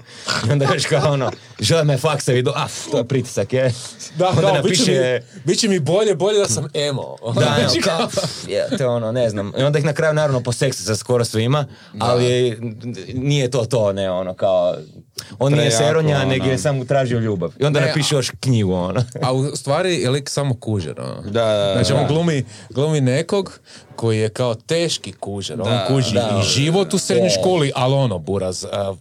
I 0.50 0.52
onda 0.52 0.66
još 0.74 0.86
kao, 0.86 1.14
ono, 1.14 1.32
žele 1.60 1.84
me 1.84 1.98
faksa 1.98 2.34
i 2.34 2.42
do, 2.42 2.54
af, 2.56 2.74
to 2.92 2.98
je 2.98 3.08
pritisak, 3.08 3.54
je. 3.54 3.74
Da, 4.16 4.30
onda 4.30 4.42
kao, 4.42 4.54
napiše, 4.54 5.22
mi, 5.36 5.42
bit 5.44 5.60
će 5.60 5.68
mi 5.68 5.80
bolje, 5.80 6.16
bolje 6.16 6.40
da 6.40 6.50
sam 6.50 6.68
emo. 6.74 7.16
da, 7.36 7.42
Znači, 7.60 7.82
kao, 7.82 8.08
je, 8.48 8.78
to 8.78 8.90
ono, 8.90 9.12
ne 9.12 9.30
znam. 9.30 9.54
I 9.58 9.64
onda 9.64 9.80
ih 9.80 9.86
na 9.86 9.94
kraju 9.94 10.14
naravno 10.14 10.40
poseksa 10.42 10.84
sa 10.84 10.96
skoro 10.96 11.26
svima, 11.26 11.66
ali 12.00 12.58
nije 13.34 13.50
to 13.50 13.66
to, 13.66 13.94
ne, 13.94 14.12
ono, 14.12 14.34
kao, 14.34 14.76
on 15.40 15.52
nije 15.52 15.62
Prejako, 15.62 15.78
seronja, 15.80 16.18
ono. 16.18 16.26
nego 16.26 16.46
je 16.46 16.58
samo 16.58 16.86
tražio 16.86 17.20
ljubav. 17.20 17.52
I 17.60 17.66
onda 17.66 17.80
Ne, 17.80 17.88
napiše 17.88 18.16
još 18.16 18.32
knjigu, 18.32 18.74
ono. 18.74 19.04
A 19.22 19.34
u 19.34 19.56
stvari 19.56 19.96
je 19.96 20.10
lik 20.10 20.30
samo 20.30 20.56
kužer. 20.56 21.00
ono. 21.00 21.22
Da, 21.24 21.30
da, 21.32 21.66
da, 21.66 21.74
Znači 21.74 21.94
on 21.94 22.08
glumi, 22.08 22.44
glumi 22.70 23.02
nekog 23.02 23.60
koji 23.96 24.20
je 24.20 24.30
kao 24.32 24.56
teški 24.56 25.12
kužer. 25.14 25.62
On 25.62 25.68
Da, 25.68 25.86
kuži 25.88 26.14
da. 26.14 26.40
i 26.40 26.46
život 26.46 26.94
u 26.94 27.00
srednjoj 27.00 27.30
školi, 27.32 27.72
ali 27.76 27.94
ono, 27.96 28.20
buraz, 28.20 28.66
a, 28.66 28.96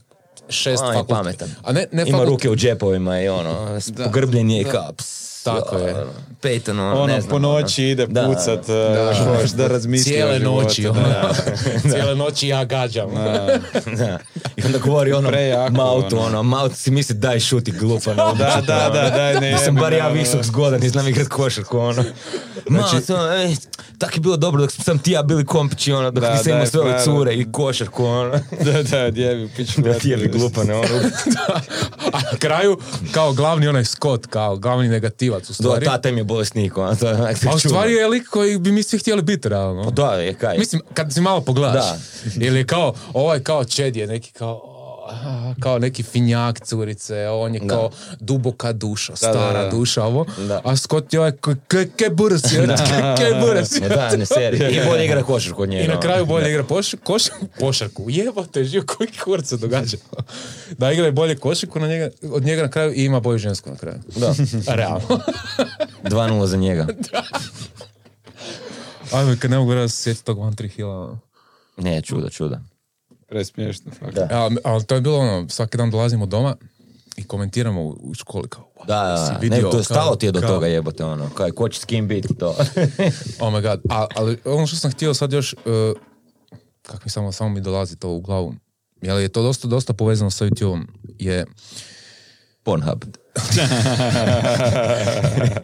šest 0.49 0.83
On 0.83 0.89
fakulteta. 0.89 1.15
pametan. 1.17 1.49
A 1.63 1.73
ne, 1.73 1.87
ne 1.93 2.03
Ima 2.03 2.19
fakult- 2.19 2.27
ruke 2.27 2.51
u 2.51 2.57
džepovima 2.57 3.21
i 3.21 3.29
ono, 3.29 3.79
pogrbljen 4.05 4.51
je 4.51 4.61
i 4.61 4.65
kao, 4.65 4.93
ps, 4.93 5.32
Tako 5.45 5.77
je. 5.77 5.95
ono, 5.95 6.11
Peyton, 6.43 6.71
ono, 6.73 6.93
Ono, 6.93 7.07
ne 7.07 7.21
znam. 7.21 7.31
po 7.31 7.39
noći 7.39 7.85
ide 7.85 8.07
Da. 8.07 8.27
pucat, 8.27 8.67
da, 8.67 9.13
da 9.55 9.67
razmisli 9.67 10.03
o 10.03 10.15
Cijele 10.15 10.39
životu, 10.39 10.63
noći, 10.63 10.83
da. 10.83 10.91
ono. 10.91 11.03
Cijele 11.91 12.15
noći 12.15 12.49
ja 12.49 12.65
gađam. 12.65 13.11
Da. 13.15 14.19
I 14.57 14.65
onda 14.65 14.79
govori 14.79 15.13
ono, 15.13 15.29
Prejako, 15.29 15.73
Mautu, 15.73 16.17
ono. 16.17 16.27
ono, 16.27 16.43
Maut 16.43 16.73
si 16.75 16.91
misli 16.91 17.15
daj 17.15 17.41
šuti 17.41 17.73
glupa. 17.73 18.15
Da, 18.15 18.33
Da, 18.33 18.63
da, 18.67 18.91
da, 18.91 19.11
daj, 19.11 19.35
ne 19.35 19.49
jebi 19.49 19.71
bar 19.73 19.93
ja 19.93 20.07
ono. 20.07 20.15
visok 20.15 20.43
zgodan 20.43 20.83
i 20.83 20.89
znam 20.89 21.09
igrat 21.09 21.29
košarku, 21.29 21.79
ono. 21.79 22.03
Znači- 22.67 22.95
Maut, 22.95 23.11
ono, 23.11 23.33
ej, 23.35 23.57
tak 24.03 24.17
je 24.17 24.21
bilo 24.21 24.37
dobro 24.37 24.61
dok 24.61 24.73
sam 24.73 24.99
ti 24.99 25.13
ja 25.13 25.23
bili 25.23 25.47
kompići, 25.47 25.93
ono, 25.93 26.11
dok 26.11 26.25
Da, 26.25 26.31
nisam 26.31 26.45
da, 26.45 26.51
imao 26.51 26.67
sve 26.67 26.81
ove 26.81 27.05
cure 27.05 27.35
i 27.35 27.53
košarku, 27.53 28.05
ono. 28.05 28.31
Da, 28.65 28.83
da, 28.83 29.11
djevi, 29.11 29.49
pičku. 29.57 29.81
Da 29.81 29.91
je 29.91 30.29
glupane, 30.29 30.75
ono. 30.75 30.87
A 32.13 32.19
na 32.33 32.39
kraju, 32.39 32.79
kao 33.13 33.33
glavni 33.33 33.69
onaj 33.69 33.85
Scott, 33.85 34.27
kao 34.27 34.57
glavni 34.57 34.89
negativac 34.89 35.43
u 35.43 35.47
Do, 35.49 35.55
stvari. 35.55 35.85
tata 35.85 36.09
im 36.09 36.19
je 36.19 36.25
bolesnik, 36.25 36.79
ono, 36.79 36.95
to 36.95 37.09
je 37.09 37.15
onak 37.15 37.37
A 37.47 37.55
u 37.55 37.59
stvari 37.59 37.93
je 37.93 38.09
lik 38.09 38.29
koji 38.29 38.59
bi 38.59 38.73
mi 38.73 38.83
svi 38.83 38.99
htjeli 38.99 39.23
biti, 39.23 39.49
realno. 39.49 39.91
Da, 39.91 40.13
je 40.13 40.35
kaj. 40.35 40.59
Mislim, 40.59 40.83
kad 40.95 41.13
si 41.13 41.21
malo 41.21 41.41
pogledaš. 41.41 41.85
Da. 41.85 42.45
Ili 42.47 42.67
kao, 42.67 42.95
ovaj 43.13 43.41
kao 43.41 43.65
Čed 43.65 43.97
je 43.97 44.07
neki 44.07 44.33
kao, 44.33 44.72
kao 45.61 45.79
neki 45.79 46.03
finjak 46.03 46.61
curice, 46.61 47.29
on 47.29 47.55
je 47.55 47.61
Da. 47.61 47.69
kao 47.69 47.91
duboka 48.21 48.73
duša, 48.73 49.13
da, 49.13 49.17
stara 49.17 49.63
da. 49.65 49.71
duša, 49.71 50.05
ovo. 50.05 50.27
Da. 50.39 50.61
A 50.65 50.77
Scott 50.77 51.13
je 51.13 51.21
ovaj, 51.21 51.33
ke, 51.69 51.89
ke 51.97 52.11
buras 52.11 52.43
je, 52.53 52.67
ke, 53.19 53.41
buras 53.41 53.73
je. 53.83 53.89
Da, 53.89 54.17
ne 54.17 54.27
seri. 54.27 54.57
I 54.57 54.81
bolje 54.89 55.05
igra 55.07 55.23
košarku 55.23 55.63
od 55.63 55.69
njega. 55.69 55.85
I 55.85 55.89
na 55.89 55.93
ono. 55.93 56.03
kraju 56.03 56.27
bolje 56.27 56.51
igra 56.51 56.65
poš, 56.65 56.95
koš, 57.05 57.23
košarku. 57.61 58.05
Jebote, 58.09 58.65
živ, 58.65 58.83
koji 58.87 59.09
kurac 59.25 59.47
se 59.47 59.57
događa. 59.57 59.97
Da 60.79 60.93
igra 60.93 61.09
i 61.09 61.13
bolje 61.13 61.37
košarku 61.37 61.81
na 61.81 61.89
njega, 61.89 62.11
od 62.33 62.43
njega 62.43 62.63
na 62.63 62.71
kraju 62.71 62.93
i 62.95 63.05
ima 63.05 63.21
bolju 63.21 63.39
žensku 63.39 63.71
na 63.71 63.77
kraju. 63.77 63.99
Da. 64.17 64.35
Realno. 64.77 65.21
2-0 66.05 66.45
za 66.47 66.57
njega. 66.57 66.87
Ajme, 69.13 69.37
kad 69.39 69.51
ne 69.51 69.59
mogu 69.59 69.75
raz 69.75 69.95
sjetiti 69.95 70.27
tog 70.27 70.39
One 70.39 70.57
Tree 70.57 70.69
Hilla. 70.71 71.19
Ne, 71.77 72.03
čuda, 72.03 72.29
čuda. 72.31 72.61
Presmiješno, 73.33 73.91
fakt. 74.01 74.15
Da. 74.15 74.29
Ali, 74.31 74.57
ali 74.65 74.85
to 74.85 74.95
je 74.95 75.01
bilo 75.01 75.19
ono, 75.19 75.49
svaki 75.49 75.77
dan 75.77 75.91
dolazimo 75.91 76.27
doma 76.27 76.57
i 77.17 77.25
komentiramo 77.25 77.83
u, 77.83 77.99
u 78.01 78.15
školi 78.15 78.49
kao, 78.49 78.69
wow, 78.77 78.87
Da, 78.87 79.27
si 79.27 79.33
da, 79.33 79.39
vidio, 79.39 79.57
ne, 79.59 79.71
to 79.71 79.79
je 79.79 79.85
stalo 79.85 80.17
ti 80.17 80.27
je 80.27 80.33
do 80.33 80.41
kao- 80.41 80.49
toga 80.49 80.67
jebote, 80.67 81.05
ono, 81.05 81.31
kao 81.31 81.49
ko 81.51 81.69
će 81.69 81.81
s 81.81 81.85
kim 81.85 82.09
biti 82.09 82.35
to. 82.35 82.57
Oh 83.41 83.53
my 83.53 83.63
god, 83.63 83.81
A, 83.91 84.07
ali 84.17 84.39
ono 84.45 84.67
što 84.67 84.77
sam 84.77 84.91
htio 84.91 85.15
sad 85.15 85.33
još, 85.33 85.55
uh, 85.55 85.61
kako 86.83 87.01
mi 87.05 87.11
samo, 87.11 87.33
samo 87.33 87.51
mi 87.51 87.61
dolazi 87.61 87.97
to 87.97 88.09
u 88.11 88.21
glavu, 88.21 88.55
je 89.03 89.15
li 89.15 89.23
je 89.23 89.29
to 89.29 89.43
dosta, 89.43 89.69
dosta 89.69 89.93
povezano 89.93 90.31
sa 90.31 90.45
YouTube-om, 90.45 90.87
je, 91.19 91.47
Pornhub. 92.63 93.05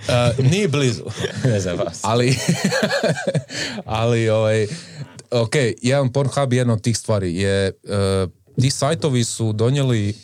uh, 0.09 0.45
nije 0.51 0.69
blizu, 0.69 1.03
ne 1.45 1.61
znam 1.61 1.77
vas. 1.79 2.01
ali, 2.03 2.39
ali 3.85 4.29
ovaj, 4.29 4.67
ok, 5.31 5.55
jedan 5.83 6.13
Pornhub 6.13 6.53
je 6.53 6.57
jedna 6.57 6.73
od 6.73 6.83
tih 6.83 6.99
stvari, 6.99 7.37
je, 7.37 7.73
uh, 7.83 8.31
ti 8.61 8.71
sajtovi 8.71 9.25
su 9.25 9.53
donijeli 9.53 10.15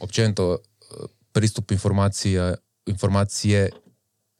općenito 0.00 0.50
uh, 0.50 0.58
pristup 1.32 1.70
informacija, 1.70 2.54
informacije 2.86 3.70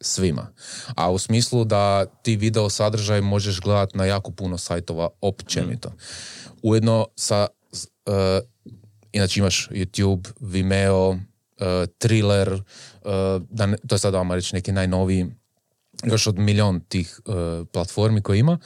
svima. 0.01 0.53
A 0.97 1.11
u 1.11 1.19
smislu 1.19 1.65
da 1.65 2.07
ti 2.07 2.37
video 2.37 2.71
sadržaj 2.71 3.21
možeš 3.21 3.61
gledati 3.61 3.99
na 3.99 4.05
jako 4.05 4.31
puno 4.31 4.59
sajtova 4.59 5.09
općenito. 5.21 5.93
Ujedno 6.63 7.07
sa, 7.17 7.47
e, 8.07 8.41
inače 9.13 9.41
imaš 9.41 9.69
YouTube, 9.71 10.29
Vimeo, 10.41 11.17
e, 11.59 11.87
Thriller, 11.99 12.53
e, 12.53 12.61
da 13.51 13.67
ne- 13.67 13.79
to 13.89 13.95
je 13.95 13.99
sad 13.99 14.15
vama 14.15 14.35
reći 14.35 14.55
neki 14.55 14.73
najnoviji, 14.73 15.27
još 16.05 16.27
od 16.27 16.39
milion 16.39 16.81
tih 16.81 17.21
platformi 17.73 18.23
koje 18.23 18.39
ima, 18.39 18.59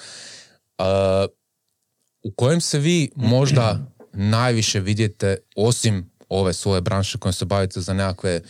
u 2.25 2.31
kojem 2.31 2.61
se 2.61 2.79
vi 2.79 3.11
možda 3.17 3.87
najviše 4.13 4.81
vidite, 4.81 5.37
osim 5.57 6.11
ove 6.29 6.53
svoje 6.53 6.81
branše 6.81 7.19
kojom 7.19 7.33
se 7.33 7.45
bavite 7.45 7.81
za 7.81 7.93
nekakve 7.93 8.41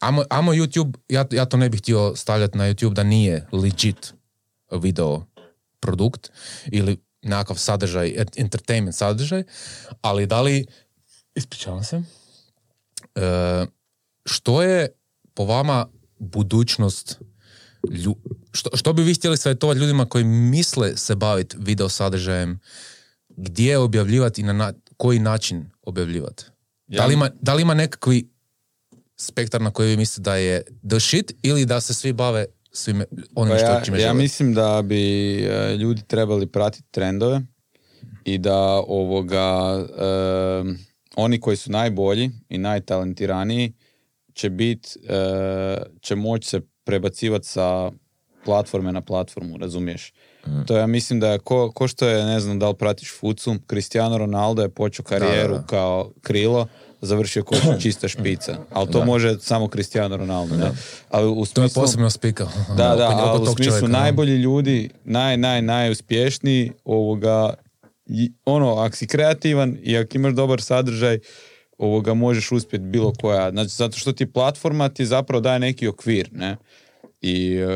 Amo, 0.00 0.24
amo 0.30 0.52
YouTube, 0.52 0.96
ja, 1.08 1.24
ja 1.30 1.44
to 1.44 1.56
ne 1.56 1.68
bih 1.68 1.80
htio 1.80 2.16
stavljati 2.16 2.58
na 2.58 2.64
YouTube 2.64 2.92
da 2.92 3.02
nije 3.02 3.46
legit 3.52 4.14
video 4.72 5.22
produkt 5.80 6.30
ili 6.66 6.98
nekakav 7.22 7.56
sadržaj, 7.56 8.08
ent- 8.08 8.40
entertainment 8.40 8.96
sadržaj, 8.96 9.42
ali 10.00 10.26
da 10.26 10.40
li, 10.40 10.66
ispričavam 11.34 11.84
se, 11.84 12.02
e, 13.14 13.66
što 14.24 14.62
je 14.62 14.88
po 15.34 15.44
vama 15.44 15.86
budućnost 16.18 17.20
što, 18.54 18.76
što 18.76 18.92
bi 18.92 19.02
vi 19.02 19.14
htjeli 19.14 19.36
savjetovati 19.36 19.80
ljudima 19.80 20.06
koji 20.06 20.24
misle 20.24 20.96
se 20.96 21.14
baviti 21.14 21.56
video 21.60 21.88
sadržajem, 21.88 22.60
gdje 23.28 23.78
objavljivati 23.78 24.40
i 24.40 24.44
na, 24.44 24.52
na 24.52 24.72
koji 24.96 25.18
način 25.18 25.70
objavljivati? 25.82 26.44
Da, 26.86 27.06
li 27.06 27.14
ima, 27.14 27.30
da 27.40 27.54
li 27.54 27.62
ima 27.62 27.74
nekakvi 27.74 28.28
spektar 29.16 29.60
na 29.60 29.70
koji 29.70 29.88
vi 29.90 29.96
mislite 29.96 30.30
da 30.30 30.36
je 30.36 30.62
the 30.88 31.00
shit 31.00 31.32
ili 31.42 31.66
da 31.66 31.80
se 31.80 31.94
svi 31.94 32.12
bave 32.12 32.46
svime 32.72 33.04
onim 33.34 33.52
Pa 33.52 33.58
što 33.58 33.66
ja, 33.66 33.84
čime 33.84 33.98
ja 33.98 34.02
žele? 34.02 34.14
mislim 34.14 34.54
da 34.54 34.82
bi 34.84 35.34
e, 35.44 35.76
ljudi 35.76 36.02
trebali 36.06 36.46
pratiti 36.46 36.88
trendove 36.90 37.40
i 38.24 38.38
da 38.38 38.58
ovoga 38.86 39.86
e, 39.98 40.14
oni 41.16 41.40
koji 41.40 41.56
su 41.56 41.70
najbolji 41.70 42.30
i 42.48 42.58
najtalentiraniji 42.58 43.72
će 44.34 44.50
bit, 44.50 44.96
e, 45.08 45.82
će 46.00 46.14
moći 46.14 46.48
se 46.48 46.60
prebacivati 46.84 47.48
sa 47.48 47.90
platforme 48.44 48.92
na 48.92 49.00
platformu, 49.00 49.58
razumiješ? 49.58 50.12
To 50.66 50.76
ja 50.76 50.86
mislim 50.86 51.20
da 51.20 51.28
je, 51.28 51.38
ko, 51.38 51.70
ko 51.70 51.88
što 51.88 52.08
je, 52.08 52.24
ne 52.24 52.40
znam 52.40 52.58
da 52.58 52.68
li 52.68 52.74
pratiš 52.74 53.12
Fucu, 53.12 53.56
Cristiano 53.68 54.18
Ronaldo 54.18 54.62
je 54.62 54.68
počeo 54.70 55.04
karijeru 55.04 55.48
Da, 55.48 55.54
da, 55.54 55.60
da. 55.60 55.66
kao 55.66 56.10
krilo, 56.22 56.66
završio 57.00 57.44
kao 57.44 57.58
čista 57.82 58.08
špica. 58.08 58.56
Ali 58.70 58.90
to 58.90 59.04
može 59.04 59.38
samo 59.40 59.68
Cristiano 59.68 60.16
Ronaldo, 60.16 60.56
ne? 60.56 60.70
Ali 61.10 61.28
u 61.28 61.34
To 61.34 61.40
je 61.40 61.46
smislu, 61.46 61.82
posebno 61.82 62.10
spika. 62.10 62.46
da, 62.68 62.94
da, 62.96 63.06
ali 63.08 63.32
u 63.32 63.44
tog 63.44 63.54
smislu 63.56 63.64
čovjeka, 63.70 63.86
da. 63.88 63.92
najbolji 63.94 64.32
ljudi, 64.34 64.90
naj, 65.04 65.36
naj, 65.36 65.62
najuspješniji, 65.62 66.72
ovoga, 66.84 67.54
i- 68.06 68.32
ono, 68.44 68.74
ako 68.74 68.96
si 68.96 69.06
kreativan 69.06 69.76
i 69.82 69.96
ako 69.96 70.08
imaš 70.14 70.34
dobar 70.34 70.62
sadržaj, 70.62 71.18
ovoga, 71.78 72.14
možeš 72.14 72.52
uspjeti 72.52 72.84
bilo 72.84 73.12
koja. 73.12 73.50
Znači, 73.50 73.70
zato 73.70 73.98
što 73.98 74.12
ti 74.12 74.26
platforma 74.28 74.88
ti 74.88 75.06
zapravo 75.06 75.40
daje 75.40 75.58
neki 75.58 75.88
okvir, 75.88 76.28
ne? 76.32 76.56
I 77.26 77.56
e, 77.56 77.66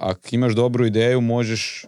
ako 0.00 0.20
imaš 0.30 0.54
dobru 0.54 0.86
ideju, 0.86 1.20
možeš 1.20 1.84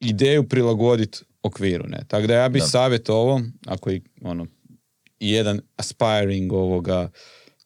ideju 0.00 0.48
prilagoditi 0.48 1.18
okviru, 1.42 1.84
ne? 1.88 2.04
Tako 2.08 2.26
da 2.26 2.34
ja 2.34 2.48
bih 2.48 2.62
savjetovao, 2.66 3.40
ako 3.66 3.90
i 3.90 4.02
ono, 4.22 4.46
jedan 5.20 5.60
aspiring 5.76 6.52
ovoga 6.52 7.10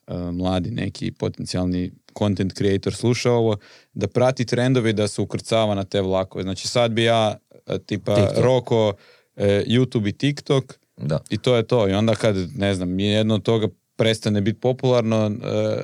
e, 0.07 0.15
mladi 0.17 0.71
neki 0.71 1.13
potencijalni 1.13 1.93
content 2.19 2.53
creator 2.53 2.95
sluša 2.95 3.33
ovo, 3.33 3.57
da 3.93 4.09
prati 4.09 4.45
trendovi 4.45 4.91
i 4.91 4.93
da 4.93 5.09
se 5.09 5.23
ukrcava 5.23 5.75
na 5.75 5.85
te 5.85 6.01
vlakove. 6.01 6.43
Znači 6.43 6.69
sad 6.69 6.93
bi 6.93 7.05
ja 7.05 7.37
e, 7.67 7.79
tipa 7.79 8.15
TikTok. 8.15 8.45
roko 8.45 8.93
e, 9.37 9.65
YouTube 9.67 10.09
i 10.09 10.13
TikTok 10.13 10.79
Da. 10.97 11.21
i 11.31 11.39
to 11.39 11.57
je 11.57 11.67
to. 11.67 11.89
I 11.89 11.93
onda 11.93 12.15
kad, 12.15 12.37
ne 12.57 12.75
znam, 12.75 13.01
jedno 13.01 13.35
od 13.35 13.43
toga 13.43 13.69
prestane 13.97 14.41
biti 14.41 14.61
popularno, 14.61 15.27
e, 15.27 15.83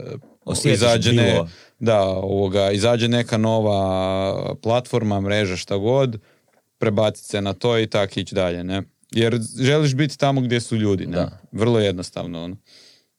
Osjetiš 0.49 0.77
izađe, 0.77 1.13
ne- 1.13 1.33
bilo. 1.33 1.49
da, 1.79 2.03
ovoga, 2.03 2.71
izađe 2.71 3.09
neka 3.09 3.37
nova 3.37 4.55
platforma, 4.63 5.21
mreža, 5.21 5.57
šta 5.57 5.77
god, 5.77 6.21
prebaciti 6.79 7.29
se 7.29 7.41
na 7.41 7.53
to 7.53 7.79
i 7.79 7.87
tak 7.87 8.17
ići 8.17 8.35
dalje, 8.35 8.65
ne? 8.65 8.83
Jer 9.11 9.41
želiš 9.61 9.95
biti 9.95 10.19
tamo 10.19 10.41
gdje 10.41 10.61
su 10.61 10.77
ljudi, 10.77 11.07
ne? 11.07 11.17
Da. 11.17 11.39
Vrlo 11.53 11.79
jednostavno, 11.79 12.45
ono. 12.45 12.57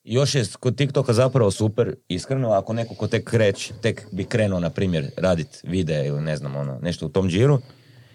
Još 0.03 0.35
je 0.35 0.45
kod 0.59 0.77
TikToka 0.77 1.13
zapravo 1.13 1.51
super, 1.51 1.95
iskreno, 2.07 2.51
ako 2.51 2.73
neko 2.73 2.95
ko 2.95 3.07
tek 3.07 3.23
kreć, 3.23 3.71
tek 3.81 4.05
bi 4.11 4.23
krenuo, 4.23 4.59
na 4.59 4.69
primjer, 4.69 5.11
radit 5.17 5.59
videa 5.63 6.03
ili 6.05 6.21
ne 6.21 6.37
znam, 6.37 6.55
ono, 6.55 6.79
nešto 6.81 7.05
u 7.05 7.09
tom 7.09 7.29
džiru, 7.29 7.59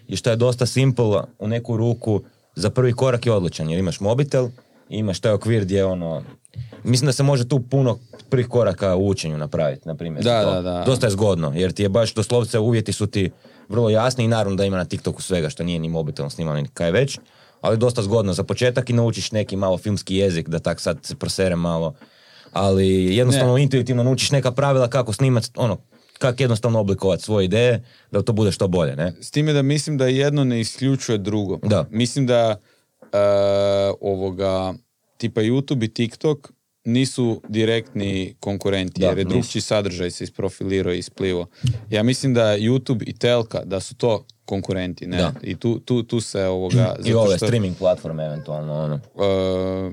i 0.07 0.15
što 0.15 0.29
je 0.29 0.35
dosta 0.35 0.65
simple, 0.65 1.21
u 1.39 1.47
neku 1.47 1.77
ruku, 1.77 2.21
za 2.55 2.69
prvi 2.69 2.93
korak 2.93 3.25
je 3.25 3.31
odličan, 3.31 3.69
jer 3.69 3.79
imaš 3.79 3.99
mobitel, 3.99 4.49
imaš 4.89 5.19
taj 5.19 5.31
okvir 5.31 5.63
gdje 5.63 5.85
ono, 5.85 6.23
mislim 6.83 7.05
da 7.05 7.13
se 7.13 7.23
može 7.23 7.47
tu 7.47 7.59
puno 7.59 7.99
prvih 8.29 8.47
koraka 8.47 8.95
u 8.95 9.07
učenju 9.07 9.37
napraviti, 9.37 9.87
na 9.87 9.95
primjer. 9.95 10.23
Da, 10.23 10.43
to. 10.43 10.51
da, 10.51 10.61
da. 10.61 10.83
Dosta 10.85 11.07
je 11.07 11.11
zgodno, 11.11 11.51
jer 11.55 11.71
ti 11.71 11.83
je 11.83 11.89
baš 11.89 12.13
doslovce 12.13 12.59
uvjeti 12.59 12.93
su 12.93 13.07
ti 13.07 13.31
vrlo 13.69 13.89
jasni 13.89 14.23
i 14.23 14.27
naravno 14.27 14.55
da 14.55 14.65
ima 14.65 14.77
na 14.77 14.85
TikToku 14.85 15.21
svega 15.21 15.49
što 15.49 15.63
nije 15.63 15.79
ni 15.79 15.89
mobitelom 15.89 16.29
snimano 16.29 16.61
ni 16.61 16.67
kaj 16.73 16.91
već, 16.91 17.19
ali 17.61 17.77
dosta 17.77 18.01
zgodno 18.01 18.33
za 18.33 18.43
početak 18.43 18.89
i 18.89 18.93
naučiš 18.93 19.31
neki 19.31 19.55
malo 19.55 19.77
filmski 19.77 20.15
jezik 20.15 20.49
da 20.49 20.59
tak 20.59 20.79
sad 20.79 20.97
se 21.01 21.15
prosere 21.15 21.55
malo. 21.55 21.93
Ali 22.53 23.15
jednostavno 23.15 23.57
intuitivno 23.57 24.03
naučiš 24.03 24.31
neka 24.31 24.51
pravila 24.51 24.87
kako 24.87 25.13
snimati, 25.13 25.49
ono, 25.55 25.77
kako 26.19 26.43
jednostavno 26.43 26.79
oblikovati 26.79 27.23
svoje 27.23 27.45
ideje 27.45 27.83
da 28.11 28.21
to 28.21 28.33
bude 28.33 28.51
što 28.51 28.67
bolje, 28.67 28.95
ne? 28.95 29.13
S 29.21 29.31
time 29.31 29.53
da 29.53 29.61
mislim 29.61 29.97
da 29.97 30.07
jedno 30.07 30.43
ne 30.43 30.59
isključuje 30.59 31.17
drugo. 31.17 31.59
Da. 31.63 31.85
Mislim 31.89 32.27
da 32.27 32.55
e, 33.01 33.17
ovoga 34.01 34.73
tipa 35.17 35.41
YouTube 35.41 35.85
i 35.85 35.93
TikTok 35.93 36.51
nisu 36.85 37.41
direktni 37.49 38.35
konkurenti, 38.39 39.01
Da, 39.01 39.07
jer 39.07 39.17
je 39.17 39.23
drugčiji 39.23 39.61
sadržaj 39.61 40.11
se 40.11 40.23
isprofilirao 40.23 40.93
i 40.93 40.97
isplivo. 40.97 41.47
Ja 41.89 42.03
mislim 42.03 42.33
da 42.33 42.57
YouTube 42.57 43.03
i 43.07 43.13
Telka, 43.13 43.63
da 43.65 43.79
su 43.79 43.95
to 43.95 44.25
konkurenti, 44.45 45.07
ne? 45.07 45.17
Da. 45.17 45.33
I 45.41 45.55
tu, 45.55 45.79
tu, 45.79 46.03
tu 46.03 46.21
se 46.21 46.45
ovoga... 46.45 46.95
I 46.99 47.11
zato 47.11 47.19
ove 47.19 47.37
što, 47.37 47.45
streaming 47.45 47.77
platforme 47.77 48.25
eventualno, 48.25 48.73
ono. 48.73 48.95
e, 48.95 49.91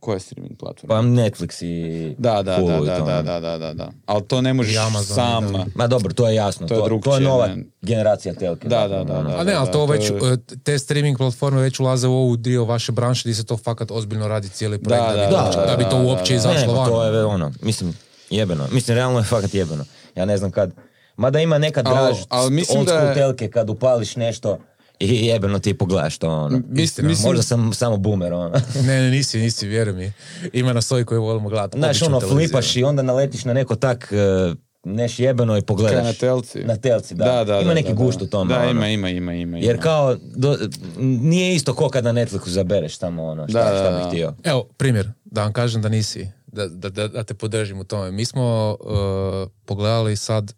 koja 0.00 0.14
je 0.14 0.20
streaming 0.20 0.56
platforma? 0.56 0.94
Pa 0.94 1.02
Netflix 1.02 1.62
i 1.62 2.14
Da, 2.18 2.42
da, 2.42 2.56
Hulu 2.56 2.68
da, 2.68 2.76
i 2.76 2.86
da, 2.86 2.98
to, 2.98 3.04
da, 3.04 3.12
ono. 3.12 3.22
da, 3.22 3.40
da, 3.40 3.58
da, 3.58 3.74
da. 3.74 3.90
Ali 4.06 4.22
to 4.22 4.40
ne 4.40 4.52
možeš 4.52 4.76
Amazon, 4.78 5.14
sam... 5.14 5.52
da. 5.52 5.64
Ma 5.74 5.86
dobro, 5.86 6.12
to 6.12 6.28
je 6.28 6.34
jasno. 6.34 6.68
To 6.68 6.68
To, 6.68 6.74
je 6.74 6.80
to, 6.80 6.86
drugčije, 6.86 7.14
je 7.14 7.20
nova 7.20 7.46
ne. 7.46 7.64
generacija 7.82 8.34
telke. 8.34 8.68
Da, 8.68 8.88
da, 8.88 9.04
da, 9.04 9.14
ono. 9.14 9.30
da. 9.30 9.36
A 9.36 9.44
ne, 9.44 9.52
ali 9.52 9.66
to 9.66 9.72
to 9.72 9.86
već, 9.86 10.10
je- 10.10 10.16
e, 10.24 10.56
te 10.56 10.78
streaming 10.78 11.18
platforme 11.18 11.60
već 11.60 11.80
ulaze 11.80 12.06
u 12.06 12.12
ovu 12.12 12.36
dio 12.36 12.64
vaše 12.64 12.92
branše 12.92 13.22
gdje 13.22 13.34
se 13.34 13.44
to 13.44 13.56
fakat 13.56 13.90
ozbiljno 13.90 14.28
radi 14.28 14.48
cijeli 14.48 14.78
projekt 14.78 15.04
Da, 15.06 15.12
da, 15.12 15.26
bi, 15.26 15.32
da, 15.32 15.50
to- 15.50 15.60
da, 15.60 15.66
da 15.66 15.76
bi 15.76 15.84
to 15.84 15.90
da, 15.92 15.96
uopće 15.98 16.14
da, 16.26 16.40
da. 16.40 16.48
Ne, 16.48 16.54
izašlo 16.54 16.74
pa 16.74 16.80
van. 16.80 16.88
to 16.88 17.04
je 17.04 17.24
ono, 17.24 17.52
mislim, 17.62 17.94
jebeno. 18.30 18.66
Mislim, 18.72 18.94
realno 18.94 19.18
je 19.18 19.24
fakat 19.24 19.54
jebeno. 19.54 19.84
Ja 20.16 20.24
ne 20.24 20.36
znam 20.36 20.50
kad, 20.50 20.72
mada 21.16 21.40
ima 21.40 21.58
nekad 21.58 21.86
Al- 21.86 21.92
draž, 21.96 22.18
al 22.28 22.50
mislim 22.50 22.78
old 22.78 22.88
da 22.88 23.14
telke 23.14 23.50
kad 23.50 23.70
upališ 23.70 24.16
nešto 24.16 24.58
i 25.00 25.26
jebeno 25.26 25.58
ti 25.58 25.74
pogledaš 25.74 26.18
to, 26.18 26.28
ono. 26.28 26.62
Mis- 26.68 26.98
mislim, 26.98 27.28
Možda 27.28 27.42
sam 27.42 27.72
samo 27.72 27.96
boomer, 27.96 28.32
ono. 28.32 28.50
Ne, 28.86 29.00
ne, 29.02 29.10
nisi, 29.10 29.38
nisi, 29.38 29.66
vjeruj 29.68 29.94
mi. 29.94 30.12
Ima 30.52 30.72
nas 30.72 30.92
ovi 30.92 31.04
koji 31.04 31.18
volimo 31.18 31.48
gledati. 31.48 31.78
Znaš, 31.78 32.02
ono, 32.02 32.20
televiziju. 32.20 32.48
flipaš 32.48 32.76
i 32.76 32.84
onda 32.84 33.02
naletiš 33.02 33.44
na 33.44 33.52
neko 33.52 33.76
tak 33.76 34.12
e, 34.12 34.54
neš 34.84 35.18
jebeno 35.18 35.58
i 35.58 35.62
pogledaš. 35.62 35.94
Kaj, 35.96 36.04
na 36.04 36.12
telci? 36.12 36.64
Na 36.64 36.76
telci, 36.76 37.14
da. 37.14 37.24
Da, 37.24 37.44
da, 37.44 37.54
ima 37.60 37.68
da, 37.68 37.74
neki 37.74 37.88
da, 37.88 37.94
gušt 37.94 38.22
u 38.22 38.26
tome. 38.26 38.54
Da, 38.54 38.60
ono. 38.60 38.70
ima, 38.70 38.88
ima, 38.88 39.08
ima, 39.10 39.34
ima. 39.34 39.58
Jer 39.58 39.82
kao, 39.82 40.16
do- 40.36 40.58
nije 40.98 41.54
isto 41.54 41.74
ko 41.74 41.88
kad 41.88 42.04
na 42.04 42.12
Netflixu 42.12 42.48
zabereš 42.48 42.98
tamo 42.98 43.24
ono, 43.24 43.48
šta, 43.48 43.58
Da, 43.58 43.78
šta 43.78 43.98
bih 43.98 44.06
htio. 44.08 44.34
Evo, 44.44 44.68
primjer, 44.76 45.12
da 45.24 45.42
vam 45.42 45.52
kažem 45.52 45.82
da 45.82 45.88
nisi, 45.88 46.28
da, 46.46 46.68
da, 46.68 46.88
da, 46.90 47.08
da 47.08 47.22
te 47.22 47.34
podržim 47.34 47.80
u 47.80 47.84
tome. 47.84 48.10
Mi 48.10 48.24
smo 48.24 48.76
uh, 48.80 49.50
pogledali 49.64 50.16
sad, 50.16 50.52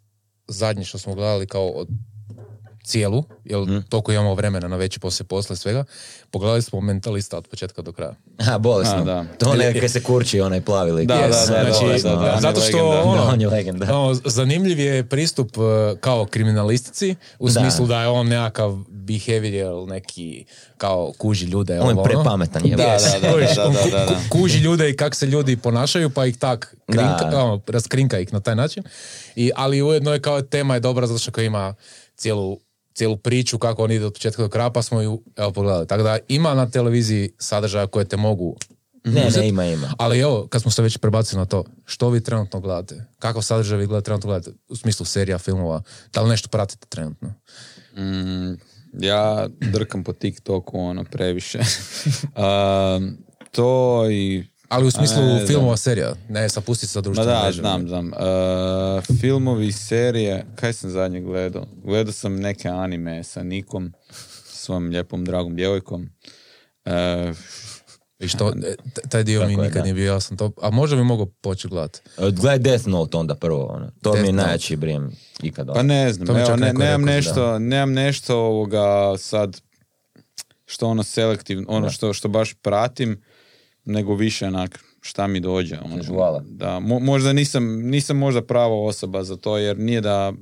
zadnje 0.49 0.85
što 0.85 0.99
smo 0.99 1.15
gledali 1.15 1.47
kao 1.47 1.69
od 1.69 1.89
cijelu, 2.85 3.25
jer 3.45 3.61
Mhm. 3.61 3.79
toliko 3.81 4.13
imamo 4.13 4.35
vremena 4.35 4.69
na 4.69 4.77
veći 4.77 5.01
poslije 5.01 5.27
posla 5.27 5.55
i 5.55 5.57
svega, 5.57 5.85
pogledali 6.31 6.63
smo 6.63 6.81
mentalista 6.81 7.39
od 7.39 7.49
početka 7.49 7.83
do 7.83 7.93
kraja. 7.93 8.15
A, 8.49 8.59
bolesno. 8.59 8.95
A, 8.95 9.01
da. 9.03 9.25
To 9.39 9.51
onaj 9.51 9.75
kaj 9.75 9.89
se 9.89 10.03
kurči, 10.03 10.41
onaj 10.41 10.61
plavi 10.61 10.93
lik. 10.93 11.09
Da, 11.09 11.15
Yes, 11.15 11.21
da, 11.21 11.29
da, 11.29 11.73
znači, 11.73 12.03
da, 12.03 12.09
da, 12.11 12.17
da, 12.17 12.21
on 12.21 12.35
je 12.35 12.41
zato 12.41 12.61
što 12.61 12.77
legenda. 12.79 13.03
ono, 13.03 13.17
Da, 13.17 13.23
on 13.25 13.41
je 13.41 13.49
legenda. 13.49 13.97
ono, 13.97 14.15
zanimljiv 14.17 14.79
je 14.81 15.05
pristup 15.05 15.59
uh, 15.59 15.65
kao 16.01 16.27
kriminalistici, 16.27 17.15
u 17.39 17.47
Da. 17.47 17.53
smislu 17.53 17.87
da 17.87 18.01
je 18.01 18.09
on 18.09 18.29
nekakav 18.29 18.79
behavioral, 18.89 19.87
neki 19.87 20.45
kao 20.77 21.13
kuži 21.13 21.47
ljude. 21.47 21.73
On 21.75 21.87
je 21.87 21.93
ono. 21.93 22.03
prepametan 22.03 22.67
je. 22.67 22.71
Da, 22.71 22.77
da, 22.77 23.19
da, 23.21 23.31
da, 23.31 23.47
da, 23.65 23.91
da, 23.91 24.05
da. 24.05 24.07
ku- 24.07 24.23
kuži 24.33 24.59
ljude 24.59 24.91
i 24.91 24.97
kako 24.97 25.17
se 25.17 25.27
ljudi 25.27 25.57
ponašaju, 25.57 26.11
pa 26.11 26.27
ih 26.27 26.37
tak 26.39 26.77
krinka, 26.87 27.25
Da. 27.25 27.39
ono, 27.39 27.61
raskrinka 27.67 28.19
ih 28.19 28.33
na 28.33 28.41
taj 28.41 28.57
način. 28.57 28.83
I, 29.37 29.51
ali 29.57 29.83
ujedno 29.83 30.13
je 30.13 30.21
kao 30.21 30.43
tema 30.43 30.75
je 30.75 30.81
dobra 30.81 31.07
zato 31.07 31.19
što 31.19 31.31
kao 31.31 31.45
ima 31.45 31.75
cijelu 32.17 32.59
cijelu 32.95 33.17
priču 33.17 33.59
kako 33.59 33.85
on 33.85 33.91
ide 33.91 34.07
od 34.07 34.13
početka 34.13 34.43
do 34.43 34.49
kraja, 34.49 34.71
pa 34.71 34.83
smo 34.83 35.01
ju 35.01 35.23
evo 35.37 35.53
pogledali. 35.53 35.87
Tako 35.87 36.03
da 36.03 36.19
ima 36.29 36.55
na 36.55 36.71
televiziji 36.71 37.31
sadržaja 37.39 37.87
koje 37.87 38.05
te 38.05 38.17
mogu 38.17 38.57
Ne, 39.05 39.31
ne, 39.37 39.49
ima, 39.49 39.65
ima. 39.65 39.95
Ali 39.99 40.19
evo, 40.19 40.47
kad 40.47 40.63
smo 40.63 40.71
se 40.71 40.83
već 40.83 40.99
prebacili 40.99 41.39
na 41.39 41.47
to, 41.47 41.65
što 41.85 42.11
vi 42.11 42.23
trenutno 42.23 42.61
gledate? 42.61 43.05
Kakav 43.19 43.43
sadržaj 43.43 43.79
vi 43.79 43.87
gledate, 43.87 44.05
trenutno 44.05 44.29
gledate? 44.29 44.51
U 44.69 44.77
smislu 44.77 45.07
serija, 45.07 45.39
filmova? 45.39 45.83
Da 46.13 46.23
li 46.23 46.29
nešto 46.29 46.49
pratite 46.49 46.87
trenutno? 46.89 47.35
Mm, 47.97 48.53
ja 48.93 49.49
drkam 49.61 50.05
po 50.05 50.13
TikToku, 50.13 50.81
ono, 50.81 51.05
previše. 51.05 51.59
Um, 52.97 53.19
to 53.51 54.07
i... 54.11 54.45
Ali 54.73 54.87
u 54.87 54.91
smislu 54.91 55.23
ne, 55.23 55.47
filmova, 55.47 55.73
da. 55.73 55.77
serija, 55.77 56.15
ne 56.29 56.49
sa 56.49 56.61
Ma 56.61 57.01
društvenim 57.01 57.33
da, 57.33 57.43
mrežama. 57.45 57.69
znam, 57.69 57.89
znam. 57.89 58.07
Uh, 58.07 59.19
filmovi, 59.21 59.73
serije, 59.73 60.47
kaj 60.55 60.73
sam 60.73 60.91
zadnje 60.91 61.21
gledao? 61.21 61.67
Gledao 61.85 62.13
sam 62.13 62.37
neke 62.37 62.69
anime 62.69 63.25
sa 63.25 63.43
Nikom, 63.43 63.93
svojom 64.45 64.89
lijepom, 64.89 65.25
dragom 65.25 65.57
djevojkom. 65.57 66.09
Uh, 66.85 66.93
I 68.19 68.29
što, 68.29 68.49
e, 68.49 68.75
taj 69.09 69.25
dio 69.25 69.41
mi 69.41 69.47
Tako 69.47 69.63
je, 69.63 69.69
nikad 69.69 69.79
da. 69.79 69.83
nije 69.83 69.95
bio 69.95 70.13
jasan. 70.13 70.37
To, 70.37 70.53
a 70.63 70.71
možda 70.71 70.97
bi 70.97 71.05
mogao 71.05 71.27
početi 71.27 71.69
gledati. 71.69 72.01
Gledaj 72.19 72.59
Death 72.59 72.89
Note 72.89 73.17
onda 73.17 73.35
prvo, 73.35 73.67
ono. 73.67 73.91
To 74.03 74.11
mi 74.11 74.17
Death 74.17 74.29
je 74.29 74.33
Note. 74.33 74.47
najjači 74.47 74.77
brijem 74.77 75.13
ikad. 75.43 75.67
Pa 75.75 75.83
ne 75.83 76.13
znam, 76.13 76.27
To 76.27 76.33
mi 76.35 76.41
evo, 76.41 76.57
ne, 76.57 76.73
nemam, 76.73 77.03
nešto, 77.03 77.59
nemam 77.59 77.93
nešto 77.93 78.39
ovoga 78.39 79.19
sad 79.19 79.61
što 80.67 80.87
ono 80.87 81.03
selektivno, 81.03 81.65
ono 81.69 81.91
što, 81.91 82.13
što 82.13 82.29
baš 82.29 82.55
pratim, 82.55 83.23
nego 83.85 84.15
više 84.15 84.47
onak 84.47 84.79
šta 85.01 85.27
mi 85.27 85.41
dođe. 85.41 85.79
Ono. 85.85 86.41
Da, 86.41 86.67
mo- 86.69 87.01
možda 87.01 87.33
nisam, 87.33 87.65
nisam 87.81 88.17
možda 88.17 88.43
prava 88.43 88.83
osoba 88.83 89.25
za 89.25 89.37
to, 89.37 89.59
jer 89.59 89.79
nije 89.79 90.01
da... 90.01 90.33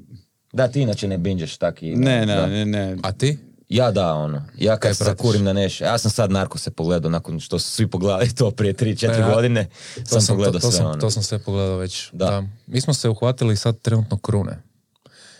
Da, 0.53 0.69
ti 0.69 0.81
inače 0.81 1.09
ne 1.09 1.19
binđeš 1.19 1.57
tak 1.57 1.83
i... 1.83 1.97
Ne, 1.97 2.27
da. 2.27 2.47
ne, 2.47 2.65
ne, 2.65 2.87
ne. 2.87 2.97
A 3.03 3.13
ti? 3.13 3.39
Ja 3.69 3.91
da, 3.91 4.15
ono. 4.15 4.45
Ja 4.59 4.77
kad 4.77 4.97
se 4.97 5.05
zakurim 5.05 5.45
na 5.45 5.53
nešto. 5.53 5.85
Ja 5.85 5.99
sam 5.99 6.11
sad 6.11 6.31
narko 6.31 6.59
se 6.59 6.71
pogledao 6.71 7.11
nakon 7.11 7.41
što 7.41 7.59
su 7.59 7.71
svi 7.71 7.87
pogledali 7.87 8.35
to 8.35 8.51
prije 8.51 8.75
3-4 8.75 9.21
Ja, 9.21 9.35
godine. 9.35 9.69
To 10.11 10.21
sam 10.21 10.37
pogledao 10.37 10.53
to, 10.53 10.59
to 10.61 10.71
sve, 10.71 10.79
sam, 10.79 10.87
ono. 10.87 11.01
to 11.01 11.11
sam 11.11 11.23
sve 11.23 11.39
pogledao 11.39 11.77
već. 11.77 12.11
Da. 12.13 12.43
Mi 12.67 12.81
smo 12.81 12.95
se 12.95 13.09
uhvatili 13.09 13.57
sad 13.57 13.81
trenutno 13.81 14.19
krune. 14.19 14.63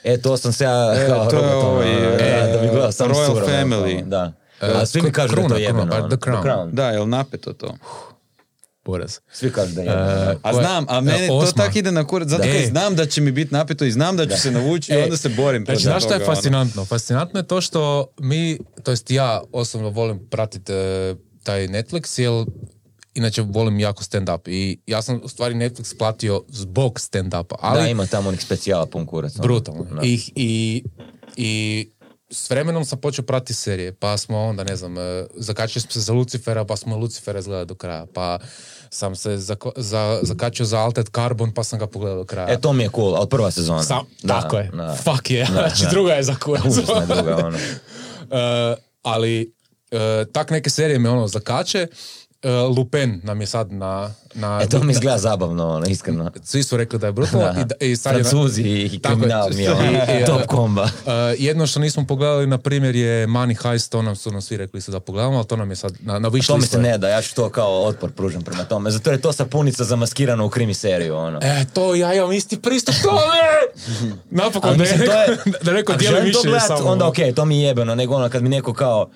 E, 0.05 0.19
to 0.19 0.37
sam 0.37 0.53
se 0.53 0.65
ja 0.65 0.95
E, 0.95 1.09
to 1.31 1.37
je 1.37 1.47
ono, 1.47 1.69
ovaj, 1.69 1.87
da, 1.87 2.25
e, 2.25 2.53
da 2.53 2.59
bi 2.59 2.69
gledao 2.69 2.93
sam 2.93 3.09
Royal 3.09 3.27
surovo, 3.27 3.49
Family. 3.49 3.99
ono, 3.99 4.07
Da. 4.07 4.33
A 4.63 4.87
svi 4.87 5.03
mi 5.03 5.13
kažu 5.13 5.29
da 5.29 5.41
je 5.41 5.43
to 5.43 5.49
Kruna, 5.49 5.59
jebeno. 5.59 5.87
Kruna, 5.87 5.99
ono. 5.99 6.09
The 6.09 6.17
Crown. 6.19 6.71
Da, 6.71 6.87
jel 6.87 7.09
napeto 7.09 7.53
to? 7.53 7.75
Poraz. 8.83 9.19
Svi 9.33 9.53
kažu 9.53 9.75
da 9.75 9.83
je. 9.83 9.89
E, 9.89 10.37
A 10.43 10.53
znam, 10.55 10.85
a 10.89 11.01
meni 11.01 11.27
to 11.29 11.35
osma. 11.35 11.53
tak 11.57 11.77
ide 11.77 11.93
na 11.93 12.07
kurac, 12.07 12.29
zato 12.29 12.43
Da. 12.43 12.49
kad 12.49 12.57
E. 12.57 12.67
znam 12.67 12.97
da 12.97 13.07
će 13.07 13.21
mi 13.21 13.33
biti 13.33 13.55
napeto 13.55 13.85
i 13.85 13.91
znam 13.91 14.17
da 14.17 14.27
ću 14.27 14.37
se 14.37 14.51
navući 14.51 14.93
i 14.93 14.97
E, 14.97 15.03
onda 15.03 15.17
se 15.17 15.29
borim. 15.29 15.65
Znači, 15.65 15.83
znaš 15.83 16.05
šta 16.05 16.15
je 16.15 16.19
ono. 16.19 16.27
fascinantno? 16.27 16.85
Fascinantno 16.85 17.41
je 17.41 17.47
to 17.47 17.61
što 17.61 18.07
mi, 18.19 18.59
to 18.85 18.91
jest 18.91 19.11
ja 19.11 19.43
osobno 19.53 19.89
volim 19.89 20.21
pratiti 20.21 20.73
e, 20.73 21.15
taj 21.43 21.61
Netflix, 21.63 22.21
jer 22.21 22.47
inače 23.15 23.43
volim 23.43 23.81
jako 23.81 24.05
stand-up. 24.05 24.41
I 24.47 24.79
ja 24.87 25.03
sam 25.03 25.21
u 25.25 25.29
stvari 25.29 25.55
Netflix 25.55 25.99
platio 25.99 26.43
zbog 26.49 26.99
stand-upa. 27.01 27.55
Ali 27.61 27.83
da, 27.83 27.89
ima 27.89 28.07
tamo 28.07 28.29
onih 28.29 28.43
specijala 28.43 28.87
pun 28.87 29.07
kurac. 29.07 29.35
ono. 29.35 29.43
brutalno. 29.43 29.85
Da. 29.85 30.01
I, 30.03 30.21
i, 30.35 30.83
I 31.37 31.89
s 32.31 32.51
vremenom 32.51 32.85
sam 32.85 32.99
počeo 32.99 33.25
pratiti 33.25 33.55
serije, 33.55 33.93
pa 33.93 34.17
smo 34.17 34.39
onda, 34.39 34.65
ne 34.65 34.77
znam, 34.77 34.99
e, 34.99 35.01
zakačili 35.35 35.81
smo 35.81 35.91
se 35.91 36.01
za 36.01 36.13
Lucifera, 36.13 36.65
pa 36.65 36.77
smo 36.77 36.97
Lucifera 36.97 37.39
izgledali 37.39 37.67
do 37.67 37.75
kraja, 37.75 38.07
pa 38.07 38.39
sam 38.91 39.17
se 39.17 39.31
zako- 39.33 39.73
za, 39.77 40.21
zakačio 40.23 40.67
za 40.67 40.79
Altered 40.79 41.09
Carbon, 41.09 41.53
pa 41.53 41.65
sam 41.65 41.79
ga 41.79 41.87
pogledao 41.87 42.19
do 42.19 42.25
kraja. 42.25 42.51
E, 42.51 42.61
to 42.61 42.73
mi 42.73 42.83
je 42.83 42.91
cool, 42.91 43.17
ali 43.17 43.29
prva 43.29 43.51
sezona. 43.51 43.83
Sam, 43.83 44.07
Da, 44.23 44.41
tako 44.41 44.59
je. 44.59 44.71
Da. 44.71 44.97
Fuck 44.97 45.31
je. 45.31 45.45
Da, 45.45 45.53
znači, 45.53 45.85
druga 45.91 46.13
je 46.13 46.23
za 46.23 46.35
kurac. 46.35 46.65
Užasna 46.67 47.07
druga, 47.07 47.37
ono. 47.37 47.59
E, 48.33 48.75
ali 49.03 49.55
e, 49.91 50.25
tak 50.25 50.51
neke 50.51 50.71
serije 50.71 50.99
me 50.99 51.11
ono 51.11 51.29
zakače. 51.29 51.87
E, 52.43 52.51
Lupin 52.51 53.21
nam 53.25 53.41
je 53.41 53.47
sad 53.47 53.73
na... 53.73 54.11
na 54.35 54.61
E, 54.63 54.69
to 54.69 54.83
mi 54.83 54.93
izgleda 54.93 55.19
zabavno, 55.19 55.69
ono, 55.69 55.87
iskreno. 55.87 56.31
Svi 56.45 56.63
su 56.63 56.77
rekli 56.77 56.99
da 56.99 57.07
je 57.07 57.13
brutalno. 57.13 57.55
I, 57.81 57.91
i 57.91 57.97
sad 57.97 58.17
je 58.17 58.25
Francuzi 58.25 58.63
i 58.63 58.83
je. 58.93 59.01
kriminal 59.01 59.51
mi 59.55 59.63
je, 59.63 59.73
ono, 59.73 59.83
I- 59.91 60.23
i- 60.23 60.27
top 60.27 60.47
komba. 60.47 60.85
E, 61.07 61.11
jedno 61.39 61.67
što 61.67 61.81
nismo 61.81 62.07
pogledali, 62.07 62.47
na 62.47 62.59
primjer, 62.59 62.97
je 62.97 63.27
Money 63.27 63.63
Heist, 63.63 63.93
to 63.93 64.03
nam 64.03 64.17
su 64.17 64.31
nam 64.31 64.43
svi 64.43 64.57
rekli 64.57 64.81
da 64.89 65.01
pogledamo, 65.01 65.37
ali 65.37 65.47
to 65.47 65.57
nam 65.57 65.71
je 65.71 65.77
sad 65.77 65.93
na, 66.01 66.19
na 66.19 66.31
wish 66.31 66.47
To 66.47 66.57
mi 66.57 66.67
se 66.67 66.79
ne 66.79 66.99
da, 66.99 67.09
ja 67.09 67.23
ću 67.23 67.35
to 67.35 67.49
kao 67.49 67.83
otpor 67.85 68.11
pružam 68.13 68.43
prema 68.43 68.65
tome. 68.65 68.91
Zato 68.91 69.11
je 69.11 69.21
to 69.21 69.33
sapunica 69.33 69.85
zamaskirana 69.85 70.45
u 70.45 70.49
krimi 70.51 70.75
seriju, 70.75 71.17
ono. 71.17 71.39
E, 71.43 71.65
to 71.75 71.95
ja 71.95 72.15
imam 72.15 72.33
isti 72.33 72.63
pristup 72.63 72.95
tome! 73.03 73.21
Napokon 74.31 74.79
da 74.79 74.85
je 74.85 75.05
to 75.07 75.13
je, 75.13 75.39
da 75.63 75.73
neko 75.73 75.93
dijeli 75.95 76.17
želim 76.17 76.33
to 76.33 76.43
gledat, 76.43 76.81
onda 76.85 77.07
okej, 77.09 77.35
to 77.35 77.45
mi 77.45 77.61
je 77.61 77.67
jebeno, 77.67 77.95
nego 77.95 78.15
ono 78.15 78.29
kad 78.29 78.43
mi 78.43 78.49
neko 78.49 78.75
kao 78.75 79.11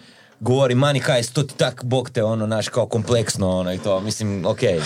govori 0.45 0.75
money 0.75 1.03
heist, 1.07 1.35
to 1.35 1.43
ti 1.43 1.55
tak 1.57 1.85
bog 1.85 2.11
te 2.11 2.23
ono, 2.23 2.47
naš 2.47 2.69
kao 2.69 2.87
kompleksno 2.87 3.59
ono 3.59 3.73
i 3.73 3.79
to, 3.79 4.01
mislim, 4.01 4.47
okej. 4.47 4.81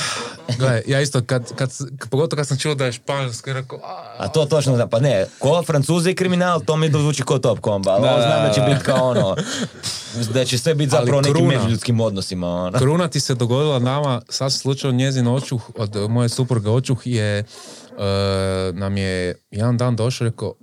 Gle, 0.58 0.82
ja 0.86 1.00
isto, 1.00 1.22
kad, 1.24 1.54
kad, 1.54 1.70
pogotovo 2.10 2.38
kad 2.38 2.46
sam 2.46 2.58
čuo 2.58 2.74
da 2.74 2.84
je 2.86 2.92
španjolski, 2.92 3.52
rekao, 3.52 3.78
a, 3.84 4.14
A 4.18 4.28
to 4.28 4.44
točno 4.44 4.76
da, 4.76 4.86
pa 4.86 5.00
ne, 5.00 5.26
ko 5.38 5.62
francuzi 5.62 6.10
i 6.10 6.14
kriminal, 6.14 6.60
to 6.60 6.76
mi 6.76 6.90
zvuči 6.90 7.22
ko 7.22 7.38
top 7.38 7.60
komba, 7.60 7.90
ali 7.90 8.02
Da, 8.02 8.10
ovo 8.10 8.20
znam 8.22 8.42
da 8.42 8.52
će 8.52 8.60
da, 8.60 8.66
da. 8.66 8.72
biti 8.72 8.84
kao 8.84 9.08
ono, 9.08 9.36
da 10.32 10.44
će 10.44 10.58
sve 10.58 10.74
biti 10.74 10.90
zapravo 10.90 11.20
nekim 11.20 11.34
kruna. 11.34 11.58
međuljudskim 11.58 12.00
odnosima, 12.00 12.48
ono. 12.48 12.78
Kruna 12.78 13.08
ti 13.08 13.20
se 13.20 13.34
dogodila 13.34 13.78
nama, 13.78 14.22
sad 14.28 14.52
slučajno 14.52 14.96
njezin 14.96 15.28
očuh, 15.28 15.70
od 15.76 16.10
moje 16.10 16.28
supruge 16.28 16.70
očuh 16.70 16.98
je, 17.04 17.38
e, 17.38 17.44
nam 18.72 18.96
je 18.96 19.34
jedan 19.50 19.76
dan 19.76 19.96
došao 19.96 20.24
rekao, 20.24 20.54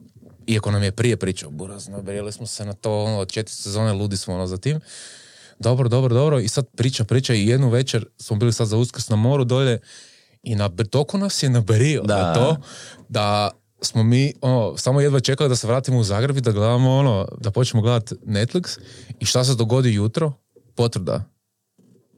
iako 0.47 0.71
nam 0.71 0.83
je 0.83 0.91
prije 0.91 1.17
pričao, 1.17 1.51
buraz, 1.51 1.87
nabrijeli 1.87 2.31
smo 2.31 2.47
se 2.47 2.65
na 2.65 2.73
to, 2.73 3.03
ono, 3.03 3.17
od 3.17 3.31
četiri 3.31 3.53
sezone 3.53 3.93
ludi 3.93 4.17
smo 4.17 4.33
ono 4.33 4.47
za 4.47 4.57
tim. 4.57 4.79
Dobro, 5.59 5.89
dobro, 5.89 6.15
dobro. 6.15 6.39
I 6.39 6.47
sad 6.47 6.65
priča, 6.75 7.03
priča 7.03 7.33
i 7.33 7.47
jednu 7.47 7.69
večer 7.69 8.05
smo 8.17 8.35
bili 8.37 8.53
sad 8.53 8.67
za 8.67 8.77
uskrs 8.77 9.09
na 9.09 9.15
moru 9.15 9.43
dolje 9.43 9.79
i 10.43 10.55
na 10.55 10.69
toliko 10.69 11.17
nas 11.17 11.43
je 11.43 11.49
nabrio 11.49 12.01
Da. 12.01 12.17
na 12.17 12.33
to 12.33 12.57
da 13.09 13.51
smo 13.81 14.03
mi 14.03 14.33
ono, 14.41 14.77
samo 14.77 15.01
jedva 15.01 15.19
čekali 15.19 15.49
da 15.49 15.55
se 15.55 15.67
vratimo 15.67 15.99
u 15.99 16.03
Zagreb 16.03 16.37
i 16.37 16.41
da 16.41 16.51
gledamo 16.51 16.95
ono, 16.95 17.27
da 17.41 17.51
počnemo 17.51 17.81
gledati 17.81 18.15
Netflix 18.15 18.79
i 19.19 19.25
šta 19.25 19.43
se 19.43 19.55
dogodi 19.55 19.93
jutro? 19.93 20.33
Potvrda. 20.75 21.23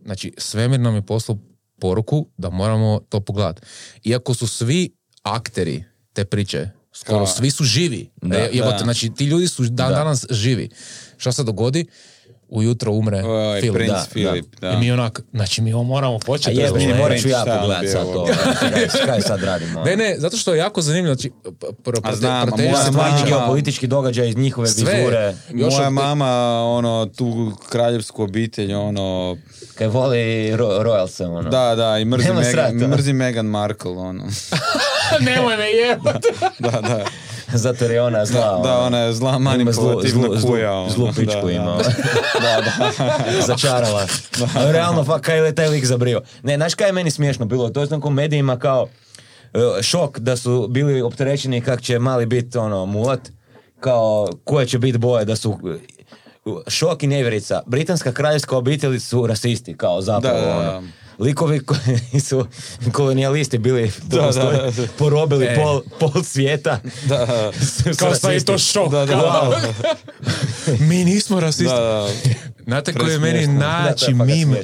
Znači, 0.05 0.33
svemir 0.37 0.79
nam 0.79 0.95
je 0.95 1.01
poslao 1.01 1.37
poruku 1.79 2.27
da 2.37 2.49
moramo 2.49 2.99
to 3.09 3.19
pogledati. 3.19 3.61
Iako 4.03 4.33
su 4.33 4.47
svi 4.47 4.95
akteri 5.23 5.83
te 6.13 6.25
priče, 6.25 6.69
skoro 6.99 7.17
Kao- 7.17 7.27
svi 7.27 7.51
su 7.51 7.63
živi. 7.65 8.09
Da, 8.17 8.37
E, 8.37 8.49
jebote, 8.53 8.73
da. 8.73 8.83
Znači, 8.83 9.09
ti 9.09 9.25
ljudi 9.25 9.47
su 9.47 9.63
dan 9.63 9.89
Da. 9.89 9.95
danas 9.95 10.25
živi. 10.29 10.69
Šta 11.17 11.31
se 11.31 11.43
dogodi? 11.43 11.85
Ujutro 12.49 12.91
umre 12.93 13.17
Oj, 13.19 13.61
film. 13.61 13.75
princ 13.75 13.89
da, 13.89 14.05
Filip, 14.05 14.45
da. 14.61 14.69
I 14.69 14.77
mi 14.77 14.91
onak, 14.91 15.21
znači 15.33 15.61
mi 15.61 15.73
ovo 15.73 15.83
moramo 15.85 16.15
A 16.15 16.19
početi. 16.19 16.51
jebe, 16.51 16.63
razumiješ? 16.63 16.97
morat 16.97 17.19
ću 17.19 17.27
ja 17.29 17.43
pogledat 17.51 17.85
sad 17.87 18.03
to. 18.05 18.27
Kaj- 18.61 19.05
Kaj 19.05 19.21
sad 19.21 19.43
radimo? 19.43 19.83
Ne, 19.83 19.95
ne, 19.95 20.15
zato 20.17 20.37
što 20.37 20.53
je 20.53 20.57
jako 20.57 20.81
zanimljivo. 20.81 21.15
Znači, 21.15 21.31
p- 21.51 21.67
pro, 21.83 21.97
A 22.03 22.15
znam, 22.15 22.33
a 22.37 22.45
proteže 22.45 22.69
moja 22.69 22.91
mama- 22.91 23.25
geopolitički 23.27 23.87
događaj 23.87 24.29
iz 24.29 24.37
njihove 24.37 24.67
Sve. 24.67 24.93
vizure. 24.93 25.35
Još 25.51 25.73
Moja 25.73 25.87
od- 25.87 25.93
mama, 25.93 26.31
ono, 26.63 27.05
tu 27.07 27.51
kraljevsku 27.69 28.23
obitelj, 28.23 28.73
ono, 28.73 29.37
Kaj 29.75 29.87
voli 29.87 30.17
ro- 30.51 30.79
Royalse, 30.79 31.25
ono. 31.27 31.49
da, 31.49 31.75
da, 31.75 31.97
i 31.97 32.05
mrzi, 32.05 32.33
Megan, 32.33 32.89
mrzi 32.89 33.13
Meghan 33.13 33.45
Markle, 33.47 33.91
ono. 33.91 34.23
Nemoj 35.25 35.57
me 35.57 35.71
jebati. 35.71 36.27
da, 36.59 36.81
da. 36.81 37.05
Zato 37.63 37.83
jer 37.85 37.91
je 37.91 38.01
ona 38.01 38.25
zla. 38.25 38.57
Da, 38.57 38.69
da, 38.69 38.79
ona 38.79 38.99
je 38.99 39.13
zla 39.13 39.39
manipulativna 39.39 40.27
zlu, 40.27 40.37
zlu, 40.37 40.49
kuja, 40.51 40.73
ono. 40.73 40.89
Zlu 40.89 41.07
pičku 41.15 41.47
Da, 41.47 41.51
ima. 41.51 41.77
da. 41.77 41.83
da, 42.41 42.61
da. 42.61 43.41
Začarala. 43.41 44.07
Ali 44.55 44.71
Realno, 44.71 45.03
fa, 45.03 45.19
kaj 45.19 45.45
je 45.45 45.55
taj 45.55 45.69
lik 45.69 45.85
zabrio. 45.85 46.21
Ne, 46.43 46.55
znaš 46.55 46.73
kaj 46.75 46.87
je 46.87 46.93
meni 46.93 47.11
smiješno 47.11 47.45
bilo? 47.45 47.69
To 47.69 47.79
je 47.79 47.85
znam 47.85 48.01
ko 48.01 48.09
medijima 48.09 48.59
kao 48.59 48.87
e, 49.53 49.81
šok 49.81 50.19
da 50.19 50.37
su 50.37 50.67
bili 50.69 51.01
opterećeni 51.01 51.61
kak 51.61 51.81
će 51.81 51.99
mali 51.99 52.25
biti 52.25 52.57
ono 52.57 52.85
mulat. 52.85 53.19
Kao 53.79 54.27
koje 54.43 54.65
će 54.65 54.79
biti 54.79 54.97
boje 54.97 55.25
da 55.25 55.35
su 55.35 55.59
e, 55.65 55.77
šok 56.67 57.03
i 57.03 57.07
nevjerica. 57.07 57.61
Britanska 57.65 58.11
kraljevska 58.11 58.57
obitelj 58.57 58.99
su 58.99 59.27
rasisti, 59.27 59.77
kao 59.77 60.01
zapravo. 60.01 60.39
Da, 60.39 60.45
da, 60.45 60.55
ono. 60.55 60.63
da. 60.63 60.81
Likovi 61.19 61.59
koji 61.59 61.99
su 62.19 62.47
kolonijalisti 62.91 63.57
bili 63.57 63.91
Da, 64.03 64.21
da, 64.21 64.31
da. 64.31 64.71
porobili 64.97 65.45
E. 65.45 65.55
pol, 65.55 65.81
pol 65.99 66.23
svijeta. 66.23 66.79
Da, 67.05 67.51
Kao 67.99 68.15
sad 68.15 68.33
je 68.33 68.45
to 68.45 68.57
šok. 68.57 68.91
da, 68.91 69.05
da, 69.05 69.13
kao, 69.13 69.49
da. 69.51 69.95
Mi 70.79 71.05
nismo 71.05 71.39
rasisti. 71.39 71.63
Da, 71.65 71.79
da. 71.79 72.09
Znate 72.63 72.93
koji 72.93 73.11
je 73.11 73.19
meni 73.19 73.47
naći 73.47 74.13
mim, 74.13 74.55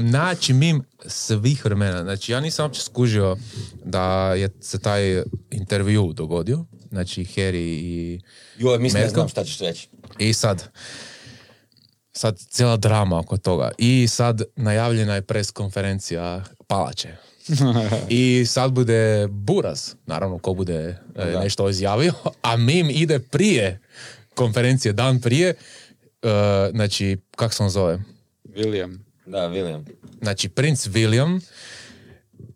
naći 0.00 0.52
mim 0.52 0.82
svih 1.06 1.64
vremena. 1.64 2.02
Znači, 2.02 2.32
ja 2.32 2.40
nisam 2.40 2.64
uopće 2.64 2.82
skužio 2.82 3.36
da 3.84 4.34
je 4.34 4.48
se 4.60 4.78
taj 4.78 5.22
intervju 5.50 6.12
dogodio. 6.12 6.64
Znači, 6.88 7.24
Harry 7.24 7.54
i... 7.82 8.20
Joj, 8.58 8.78
mislim 8.78 9.02
ne 9.02 9.08
znam 9.08 9.28
šta 9.28 9.44
ćeš 9.44 9.58
reći. 9.58 9.88
I 10.18 10.32
sad, 10.32 10.68
sad 12.18 12.38
cijela 12.38 12.76
drama 12.76 13.18
oko 13.18 13.36
toga. 13.36 13.70
I 13.78 14.08
sad 14.08 14.42
najavljena 14.56 15.14
je 15.14 15.22
pres 15.22 15.50
konferencija 15.50 16.44
Palače. 16.66 17.16
I 18.08 18.44
sad 18.46 18.72
bude 18.72 19.28
Buraz, 19.30 19.94
naravno 20.06 20.38
ko 20.38 20.54
bude 20.54 20.98
e, 21.16 21.38
nešto 21.42 21.68
izjavio, 21.68 22.12
a 22.42 22.56
Mim 22.56 22.90
ide 22.90 23.18
prije 23.18 23.80
konferencije, 24.34 24.92
dan 24.92 25.20
prije, 25.20 25.48
e, 25.48 25.54
znači, 26.70 27.16
kak 27.36 27.54
se 27.54 27.62
on 27.62 27.70
zove? 27.70 28.02
William. 28.44 28.98
Da, 29.26 29.38
William. 29.38 29.84
Znači, 30.22 30.48
princ 30.48 30.86
William, 30.86 31.40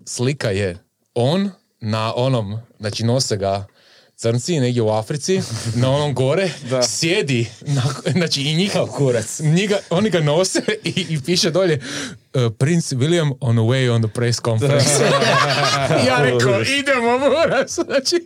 slika 0.04 0.50
je 0.50 0.78
on 1.14 1.50
na 1.80 2.12
onom, 2.16 2.58
znači 2.80 3.04
nose 3.04 3.36
ga 3.36 3.66
crnci 4.22 4.60
negdje 4.60 4.82
u 4.82 4.90
Africi, 4.90 5.40
na 5.74 5.90
onom 5.90 6.14
gore, 6.14 6.50
Da. 6.70 6.82
sjedi, 6.82 7.48
na, 7.60 7.82
znači 8.12 8.42
i 8.42 8.54
njih, 8.54 8.72
kurac. 8.96 9.40
njega, 9.40 9.78
oni 9.90 10.10
ga 10.10 10.20
nose 10.20 10.62
i, 10.84 11.06
i 11.08 11.20
piše 11.26 11.50
dolje 11.50 11.80
uh, 12.34 12.52
Prince 12.58 12.96
William 12.96 13.32
on 13.40 13.56
the 13.56 13.62
way 13.62 13.94
on 13.94 14.02
the 14.02 14.10
press 14.12 14.40
conference. 14.44 14.90
ja 16.08 16.18
rekao, 16.18 16.62
idemo 16.62 17.18
buras, 17.18 17.74
znači... 17.74 18.24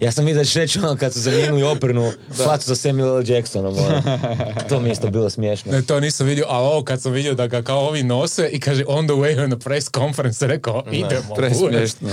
Ja 0.00 0.12
sam 0.12 0.24
vidio 0.24 0.40
da 0.40 0.44
ćeš 0.44 0.54
reći 0.54 0.78
ono 0.78 0.96
kad 0.96 1.12
su 1.12 1.20
zamijenili 1.20 1.62
opernu 1.62 2.12
facu 2.44 2.66
za 2.66 2.76
Samuel 2.76 3.16
L. 3.16 3.30
Jacksonom. 3.30 3.74
Ono. 3.78 4.02
To 4.68 4.80
mi 4.80 4.88
je 4.88 4.92
isto 4.92 5.10
bilo 5.10 5.30
smiješno. 5.30 5.72
Ne, 5.72 5.82
to 5.82 6.00
nisam 6.00 6.26
vidio, 6.26 6.44
ali 6.48 6.66
ovo 6.66 6.84
kad 6.84 7.02
sam 7.02 7.12
vidio 7.12 7.34
da 7.34 7.46
ga 7.46 7.62
kao 7.62 7.78
ovi 7.80 8.02
nose 8.02 8.48
i 8.52 8.60
kaže 8.60 8.84
on 8.86 9.06
the 9.06 9.14
way 9.14 9.44
on 9.44 9.50
the 9.50 9.58
press 9.58 9.90
conference, 9.94 10.46
rekao, 10.46 10.84
idemo. 10.92 11.34
Presmiješno. 11.36 12.08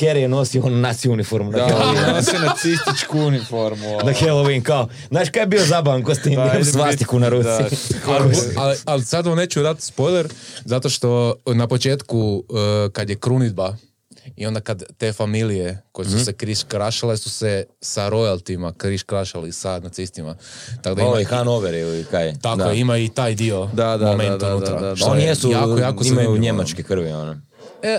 Harry 0.00 0.16
je 0.16 0.28
nosio 0.28 0.62
onu 0.64 0.76
naci 0.76 1.08
uniformu 1.08 1.50
na 1.50 1.58
Da, 1.58 1.64
Halloween. 1.64 2.14
nosi 2.16 2.36
nacističku 2.38 3.18
uniformu. 3.18 3.88
ono. 3.88 4.02
Na 4.04 4.12
Halloween, 4.12 4.62
kao. 4.62 4.88
Znaš 5.08 5.28
kaj 5.30 5.42
je 5.42 5.46
bio 5.46 5.64
zabavan 5.64 6.02
kostim? 6.02 6.34
Da, 6.34 6.40
Imam 6.42 6.50
idem 6.50 6.64
svastiku 6.64 7.18
na 7.18 7.28
ruci. 7.28 7.48
da. 7.48 7.68
ali, 8.12 8.34
ali, 8.56 8.76
ali 8.84 9.04
sad 9.04 9.26
vam 9.26 9.36
neću 9.36 9.62
dati 9.62 9.82
spoiler, 9.82 10.28
zato 10.64 10.88
što 10.88 11.34
na 11.46 11.66
početku 11.66 12.18
uh, 12.48 12.56
kad 12.92 13.10
je 13.10 13.16
krunitba 13.16 13.76
i 14.36 14.46
onda 14.46 14.60
kad 14.60 14.82
te 14.98 15.12
familije 15.12 15.82
koje 15.92 16.08
su 16.08 16.24
se 16.24 16.32
križ 16.32 16.64
krašale 16.64 17.16
su 17.16 17.30
se 17.30 17.64
sa 17.80 18.10
royaltima 18.10 18.72
križ 18.76 19.02
krašali 19.02 19.52
sa 19.52 19.78
nacistima. 19.78 20.36
Tako 20.82 20.94
da 20.94 21.02
ima, 21.02 21.18
je 21.18 21.24
Hanover 21.24 21.74
ili 21.74 22.04
kaj? 22.04 22.34
tako 22.42 22.56
da. 22.56 22.72
ima 22.72 22.98
i 22.98 23.08
taj 23.08 23.34
dio 23.34 23.70
Da, 23.72 23.96
da, 23.96 24.06
moment 24.06 24.30
da, 24.30 24.36
da, 24.48 24.56
unutra. 24.56 24.80
da, 24.80 24.88
da. 24.88 24.96
što 24.96 25.06
Oni 25.06 25.22
je 25.22 25.26
jesu, 25.28 25.50
jako, 25.50 25.78
jako 25.78 26.04
imaju 26.04 26.38
njemačke 26.38 26.82
krvi, 26.82 27.12
ono. 27.12 27.40
E, 27.82 27.98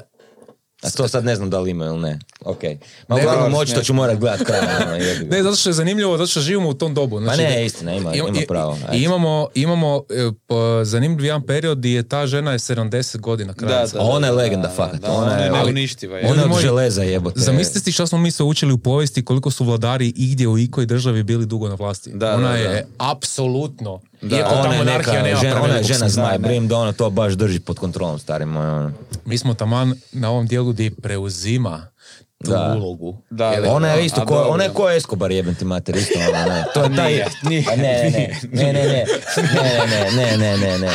A 0.86 0.92
to 0.92 1.08
sad 1.08 1.26
ne 1.26 1.36
znam 1.36 1.50
da 1.50 1.60
li 1.60 1.72
ima 1.72 1.86
ili 1.86 2.00
ne. 2.00 2.20
Ok. 2.42 2.64
Ma 3.08 3.16
Ne, 3.16 3.22
uglavnom 3.22 3.54
očito 3.56 3.78
ne. 3.78 3.84
ću 3.84 3.94
morat 3.94 4.18
gledat 4.18 4.42
kraj. 4.42 4.60
ono. 4.60 4.96
Ne, 5.32 5.44
zato 5.44 5.56
što 5.56 5.70
je 5.70 5.74
zanimljivo, 5.74 6.18
zato 6.18 6.28
što 6.28 6.42
živimo 6.42 6.70
u 6.70 6.74
tom 6.74 6.94
dobu. 6.94 7.20
Znači, 7.20 7.42
ne, 7.44 7.50
da- 7.50 7.60
istina, 7.60 7.94
ima- 7.94 8.14
ima 8.14 8.28
i- 8.34 8.48
pravo, 8.48 8.74
I 8.74 8.86
ajde. 8.86 8.98
imamo, 9.00 9.48
imamo 9.56 10.04
po- 10.48 10.56
zanimljiv 10.84 11.26
jedan 11.26 11.42
period 11.44 11.78
gdje 11.78 11.90
je 11.90 12.04
ta 12.04 12.28
žena 12.28 12.52
je 12.52 12.60
70 12.60 13.18
godina 13.18 13.54
kraja. 13.54 13.86
Da, 13.86 14.00
A 14.00 14.04
ona 14.04 14.28
je 14.28 14.34
legenda, 14.34 14.72
fakat. 14.72 15.02
Da, 15.02 15.12
Ona 15.12 15.32
je- 15.34 15.52
neuništiva. 15.52 16.20
Ona 16.22 16.42
je 16.42 16.48
od 16.48 16.62
železa 16.62 17.04
jebote. 17.04 17.40
Zamislite 17.40 17.80
si 17.82 17.92
što 17.92 18.08
smo 18.08 18.18
mi 18.18 18.32
sve 18.32 18.46
učili 18.46 18.74
u 18.74 18.78
povijesti, 18.78 19.26
koliko 19.26 19.52
su 19.52 19.66
vladari 19.66 20.14
igdje 20.16 20.48
u 20.48 20.58
ikoj 20.58 20.86
državi 20.86 21.24
bili 21.24 21.46
dugo 21.46 21.70
na 21.70 21.76
vlasti. 21.76 22.12
Da, 22.12 22.34
ona 22.34 22.50
da, 22.50 22.56
je 22.56 22.88
apsolutno, 23.00 24.00
Da. 24.26 24.38
iako 24.38 24.54
Ona 24.56 24.72
je 24.72 24.78
monarhija 24.78 25.14
neka, 25.14 25.24
nema 25.24 25.40
žena, 25.40 25.62
ona 25.64 25.76
je 25.76 25.84
žena 25.84 26.10
zmaj, 26.10 26.32
ne. 26.32 26.38
brim 26.40 26.68
da 26.68 26.78
ona 26.78 26.92
to 26.92 27.10
baš 27.10 27.34
drži 27.34 27.60
pod 27.60 27.80
kontrolom, 27.80 28.20
stari 28.20 28.46
moj. 28.46 28.68
Ono. 28.68 28.92
Mi 29.26 29.38
smo 29.38 29.54
taman 29.54 29.94
na 30.12 30.30
ovom 30.30 30.48
dijelu 30.48 30.72
gdje 30.72 30.92
preuzima 30.92 31.88
tu 32.46 32.52
Da. 32.52 32.76
ulogu. 32.78 33.18
Da, 33.30 33.56
da. 33.56 33.72
Ona 33.72 33.88
je 33.88 34.06
isto, 34.06 34.26
ko, 34.26 34.46
ona 34.50 34.64
je 34.64 34.70
ko 34.70 34.90
Escobar 34.90 35.32
jebem 35.32 35.56
ti 35.56 35.66
mater, 35.66 35.96
isto 35.96 36.20
ona, 36.30 36.46
ne. 36.46 36.64
To 36.74 36.84
je 36.84 36.96
taj... 36.96 37.14
Nije, 37.14 37.26
nije, 37.44 37.64
A 37.72 37.76
ne, 37.76 37.84
ne, 37.84 38.40
ne, 38.52 38.74
ne, 38.74 38.74
ne, 38.74 38.84
ne, 38.84 39.06
ne, 40.12 40.38
ne, 40.38 40.38
ne, 40.38 40.58
ne, 40.58 40.80
ne. 40.80 40.92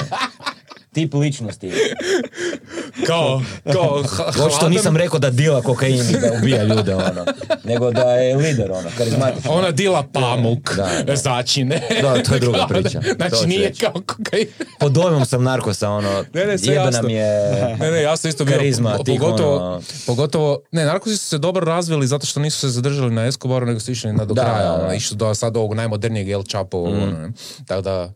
Tip 0.92 1.14
ličnosti. 1.14 1.72
Kao, 3.06 3.42
kao, 3.64 4.02
Očito 4.46 4.68
nisam 4.68 4.96
rekao 4.96 5.18
da 5.18 5.30
dila 5.30 5.62
kokain 5.62 5.94
i 6.00 6.12
da 6.12 6.32
ubija 6.34 6.62
ljude, 6.64 6.94
ono. 6.94 7.24
Nego 7.64 7.90
da 7.90 8.02
je 8.02 8.36
lider, 8.36 8.72
ono, 8.72 8.88
karizmatičan. 8.98 9.52
Ona 9.52 9.70
dila 9.70 10.02
pamuk, 10.04 10.76
Da, 10.76 10.90
da. 11.02 11.16
začine. 11.16 11.82
Da, 12.02 12.22
to 12.22 12.34
je 12.34 12.40
druga 12.40 12.66
priča. 12.70 13.00
Znači 13.16 13.46
nije 13.46 13.68
reći. 13.68 13.80
kao 13.82 13.92
kokain. 13.92 14.46
Pod 14.80 14.92
dojmom 14.92 15.26
sam 15.26 15.42
narkosa, 15.44 15.90
ono, 15.90 16.24
Ne, 16.34 16.44
ne, 16.44 16.58
sve 16.58 16.74
jasno. 16.74 17.02
mi 17.02 17.12
je... 17.12 17.76
Ne, 17.76 17.90
ne, 17.90 18.02
ja 18.02 18.16
sam 18.16 18.28
isto 18.28 18.44
bio, 18.44 18.56
Karizma 18.56 18.98
tih, 18.98 19.20
pogotovo, 19.20 19.56
ono- 19.56 19.80
pogotovo, 20.06 20.58
ne, 20.72 20.84
narkosi 20.84 21.16
su 21.16 21.26
se 21.26 21.38
dobro 21.38 21.64
razvili 21.64 22.06
zato 22.06 22.26
što 22.26 22.40
nisu 22.40 22.58
se 22.60 22.68
zadržali 22.68 23.10
na 23.12 23.26
Escobaru, 23.26 23.66
nego 23.66 23.80
su 23.80 23.92
išli 23.92 24.12
na 24.12 24.24
do 24.24 24.34
Da, 24.34 24.42
kraja, 24.42 24.58
da, 24.62 24.68
da. 24.68 24.84
ono, 24.84 24.94
išli 24.94 25.16
do 25.16 25.34
sad 25.34 25.56
ovog 25.56 25.74
najmodernijeg 25.74 26.28
El 26.28 26.42
Chapo, 26.42 26.78
ono, 26.78 27.06
ne. 27.06 27.32
tako 27.66 27.82
da, 27.82 28.12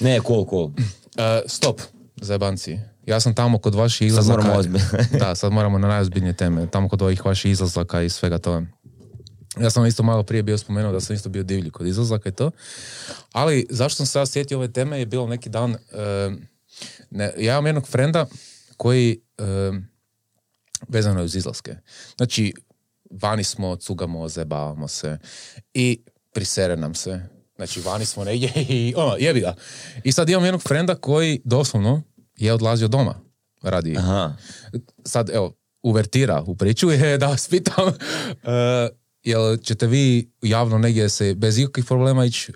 Ne, 0.00 0.20
cool, 0.20 0.46
cool. 0.46 0.70
e, 1.18 1.42
stop, 1.46 1.80
zajebanci. 2.22 2.78
Ja 3.06 3.20
sam 3.20 3.34
tamo 3.34 3.58
kod 3.58 3.74
vaših 3.74 4.06
izlazaka. 4.06 4.36
moramo 4.36 4.58
ozbiljno. 4.58 4.86
da, 5.20 5.34
sad 5.34 5.52
moramo 5.52 5.78
na 5.78 5.88
najozbiljnije 5.88 6.32
teme. 6.32 6.70
Tamo 6.70 6.88
kod 6.88 7.02
ovih 7.02 7.24
vaših 7.24 7.50
izlazaka 7.50 8.02
i 8.02 8.08
svega 8.08 8.38
toga. 8.38 8.66
Ja 9.60 9.70
sam 9.70 9.86
isto 9.86 10.02
malo 10.02 10.22
prije 10.22 10.42
bio 10.42 10.58
spomenuo 10.58 10.92
da 10.92 11.00
sam 11.00 11.16
isto 11.16 11.28
bio 11.28 11.42
divlji 11.42 11.70
kod 11.70 11.86
izlazaka 11.86 12.28
i 12.28 12.32
to. 12.32 12.50
Ali 13.32 13.66
zašto 13.70 13.96
sam 13.96 14.06
se 14.06 14.18
ja 14.18 14.26
sjetio 14.26 14.58
ove 14.58 14.72
teme 14.72 14.98
je 14.98 15.06
bilo 15.06 15.26
neki 15.26 15.48
dan... 15.48 15.74
e, 15.74 15.76
ne, 17.10 17.32
ja 17.38 17.52
imam 17.52 17.66
jednog 17.66 17.88
frenda 17.88 18.26
koji 18.76 19.20
e, 19.38 19.42
vezano 20.88 21.20
je 21.20 21.24
uz 21.24 21.36
izlaske. 21.36 21.76
Znači, 22.16 22.54
vani 23.10 23.44
smo, 23.44 23.76
cugamo, 23.76 24.28
zajebavamo 24.28 24.88
se 24.88 25.18
i 25.74 26.00
prisere 26.32 26.76
nam 26.76 26.94
se. 26.94 27.37
Znači, 27.58 27.80
vani 27.80 28.04
smo 28.04 28.24
negdje 28.24 28.52
i 28.68 28.94
ono, 28.96 29.16
jebi 29.18 29.40
ga. 29.40 29.54
I 30.04 30.12
sad 30.12 30.28
imam 30.28 30.44
jednog 30.44 30.62
frenda 30.62 30.94
koji 30.94 31.40
doslovno 31.44 32.02
je 32.36 32.52
odlazio 32.52 32.88
doma 32.88 33.14
radi. 33.62 33.96
Aha. 33.98 34.32
Sad, 35.04 35.30
evo, 35.30 35.52
uvertira 35.82 36.42
u 36.46 36.56
priču 36.56 36.90
je 36.92 37.18
da 37.18 37.26
vas 37.26 37.48
pitam, 37.48 37.88
e, 37.88 38.88
jel 39.22 39.56
ćete 39.56 39.86
vi 39.86 40.30
javno 40.42 40.78
negdje 40.78 41.08
se 41.08 41.34
bez 41.34 41.58
ikakvih 41.58 41.84
problema 41.84 42.24
ići 42.24 42.52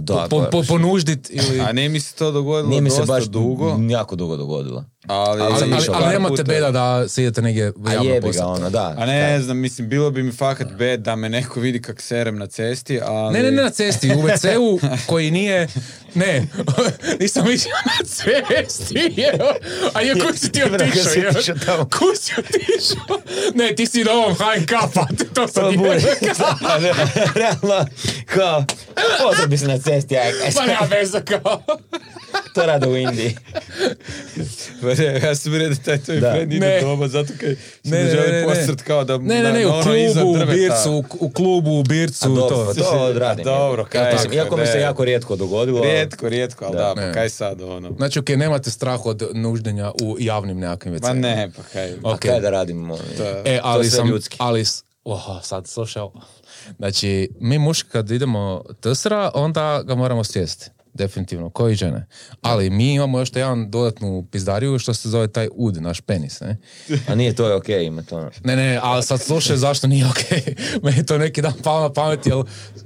da, 0.00 0.26
po, 0.30 0.48
po, 0.50 0.58
baš. 0.58 0.68
ponuždit 0.68 1.30
ili... 1.30 1.60
A 1.60 1.72
nije 1.72 1.88
mi 1.88 2.00
se 2.00 2.14
to 2.14 2.32
dogodilo 2.32 2.68
Nije 2.68 2.80
mi 2.80 2.90
se 2.90 2.98
dosta 2.98 3.12
baš 3.12 3.24
dugo, 3.24 3.78
jako 3.90 4.16
dugo 4.16 4.36
dogodilo. 4.36 4.84
Ali, 5.06 5.42
ali 5.42 5.52
ali, 5.52 5.58
sam 5.60 5.72
ali, 5.72 5.82
išao 5.82 5.94
ali 5.94 6.04
par 6.04 6.12
nemate 6.12 6.30
puta. 6.32 6.42
beda 6.42 6.70
da 6.70 7.08
se 7.08 7.22
idete 7.22 7.42
negdje 7.42 7.72
A 7.86 7.92
javno 7.92 8.10
jebi 8.10 8.30
ga, 8.32 8.46
ono, 8.46 8.70
da. 8.70 8.94
A 8.98 9.06
ne 9.06 9.40
znam, 9.40 9.58
mislim, 9.58 9.88
bilo 9.88 10.10
bi 10.10 10.22
mi 10.22 10.32
fakat 10.32 10.72
bed 10.72 11.00
da 11.00 11.16
me 11.16 11.28
neko 11.28 11.60
vidi 11.60 11.82
kak 11.82 12.00
serem 12.00 12.38
na 12.38 12.46
cesti, 12.46 13.00
ali... 13.04 13.32
Ne, 13.32 13.42
ne, 13.42 13.50
ne 13.50 13.62
na 13.62 13.70
cesti, 13.70 14.10
u 14.10 14.22
WC-u 14.22 14.80
koji 15.10 15.30
nije, 15.30 15.68
ne, 16.14 16.46
nisam 17.20 17.48
mislio 17.48 17.74
na 17.86 18.04
cesti, 18.04 19.12
jeo. 19.16 19.54
a 19.94 20.00
je 20.00 20.14
kuj 20.14 20.36
si 20.36 20.52
ti 20.52 20.62
otišao. 20.62 21.84
Kuj 21.98 22.16
si 22.16 22.32
otišao, 22.38 23.18
ne, 23.54 23.74
ti 23.74 23.86
si 23.86 24.04
na 24.04 24.12
ovom 24.12 24.34
HNK, 24.34 24.72
pa 24.94 25.06
ti 25.18 25.24
to 25.34 25.48
sad 25.48 25.64
To 25.64 25.70
je, 25.70 25.76
bude. 25.76 26.00
Realno, 27.40 27.86
kao, 28.26 28.64
pozdrav 29.22 29.48
bi 29.48 29.58
se 29.58 29.68
na 29.68 29.78
cesti, 29.78 30.16
aj, 30.16 30.28
aj, 30.28 30.52
pa 30.54 30.66
nema 30.66 30.86
veze 30.90 31.20
kao. 31.24 31.62
to 32.54 32.66
rade 32.66 32.88
u 32.88 32.96
Indiji. 32.96 33.36
Ne, 34.98 35.20
ja 35.20 35.34
sam 35.34 35.52
vidio 35.52 35.68
da 35.68 35.74
taj 35.76 35.98
tvoj 35.98 36.20
friend 36.20 36.52
ide 36.52 36.66
Ne. 36.66 36.80
doma 36.80 37.08
zato 37.08 37.32
kaj 37.40 37.54
se 37.54 37.60
Ne, 37.84 37.98
ne, 37.98 38.04
ne, 38.04 38.10
želi 38.10 38.32
ne, 38.32 38.40
ne. 38.40 38.46
posret 38.46 38.82
kao 38.82 39.04
da 39.04 39.18
Ne, 39.18 39.24
ne, 39.34 39.52
ne, 39.52 39.62
na 39.62 39.68
u 39.68 39.72
ono 39.72 39.94
iza 39.96 40.20
klubu, 40.20 40.42
u. 40.42 40.46
Bircu, 40.46 40.92
u, 40.92 41.04
u 41.20 41.30
klubu, 41.30 41.70
u 41.70 41.82
Bircu, 41.82 42.24
A 42.24 42.28
dobro, 42.30 42.48
to. 42.66 42.74
to 42.74 42.98
odradim. 43.00 43.44
Dobro, 43.44 43.84
kaj, 43.84 44.12
Mislim, 44.12 44.32
Iako 44.32 44.56
mi 44.56 44.66
se 44.66 44.80
jako 44.80 45.04
rijetko 45.04 45.36
dogodilo. 45.36 45.80
Rijetko, 45.82 46.28
rijetko, 46.28 46.64
ali 46.64 46.76
Da. 46.76 46.82
da, 46.84 46.94
pa 46.96 47.12
kaj 47.12 47.28
sad 47.30 47.62
ono? 47.62 47.92
Znači, 47.92 48.18
okej, 48.18 48.36
nemate 48.36 48.70
strah 48.70 49.06
od 49.06 49.22
nuždenja 49.34 49.92
u 49.92 50.16
javnim 50.18 50.58
nekakvim 50.58 50.94
Pa 50.94 51.00
WC-ima. 51.00 51.14
ne, 51.14 51.50
pa 51.56 51.62
kaj. 51.64 51.92
A 51.92 51.96
Ok. 52.04 52.18
kaj 52.20 52.40
da 52.40 52.50
radimo? 52.50 52.98
E, 53.44 53.60
ali 53.62 53.84
sve 53.84 53.90
sam, 53.92 54.08
ljudski. 54.08 54.36
ali, 54.40 54.64
s- 54.64 54.82
oha, 55.04 55.40
sad 55.42 55.66
slušaj 55.66 56.02
ovo. 56.02 56.20
Znači, 56.76 57.30
mi 57.40 57.58
muški 57.58 57.88
kad 57.90 58.10
idemo 58.10 58.64
trsra, 58.80 59.30
onda 59.34 59.82
ga 59.82 59.94
moramo 59.94 60.24
sjesti. 60.24 60.70
Definitivno, 60.94 61.50
koji 61.50 61.74
žene. 61.74 62.06
Ali 62.42 62.70
mi 62.70 62.94
imamo 62.94 63.18
još 63.18 63.30
jedan 63.34 63.70
dodatnu 63.70 64.26
pizdariju 64.30 64.78
što 64.78 64.94
se 64.94 65.08
zove 65.08 65.28
taj 65.28 65.48
ud, 65.52 65.82
naš 65.82 66.00
penis, 66.00 66.40
ne? 66.40 66.56
A 67.08 67.14
nije 67.14 67.34
to 67.34 67.48
je 67.48 67.54
okej, 67.54 67.84
ima 67.84 68.02
to. 68.02 68.30
Ne, 68.44 68.56
ne, 68.56 68.80
ali 68.82 69.02
sad 69.02 69.20
slušaj 69.20 69.56
zašto 69.56 69.86
nije 69.86 70.06
okej. 70.06 70.54
Meni 70.82 70.96
je 70.96 71.06
to 71.06 71.18
neki 71.18 71.42
dan 71.42 71.52
palo 71.62 71.80
na 71.80 71.92
pamet, 71.92 72.26
jer 72.26 72.36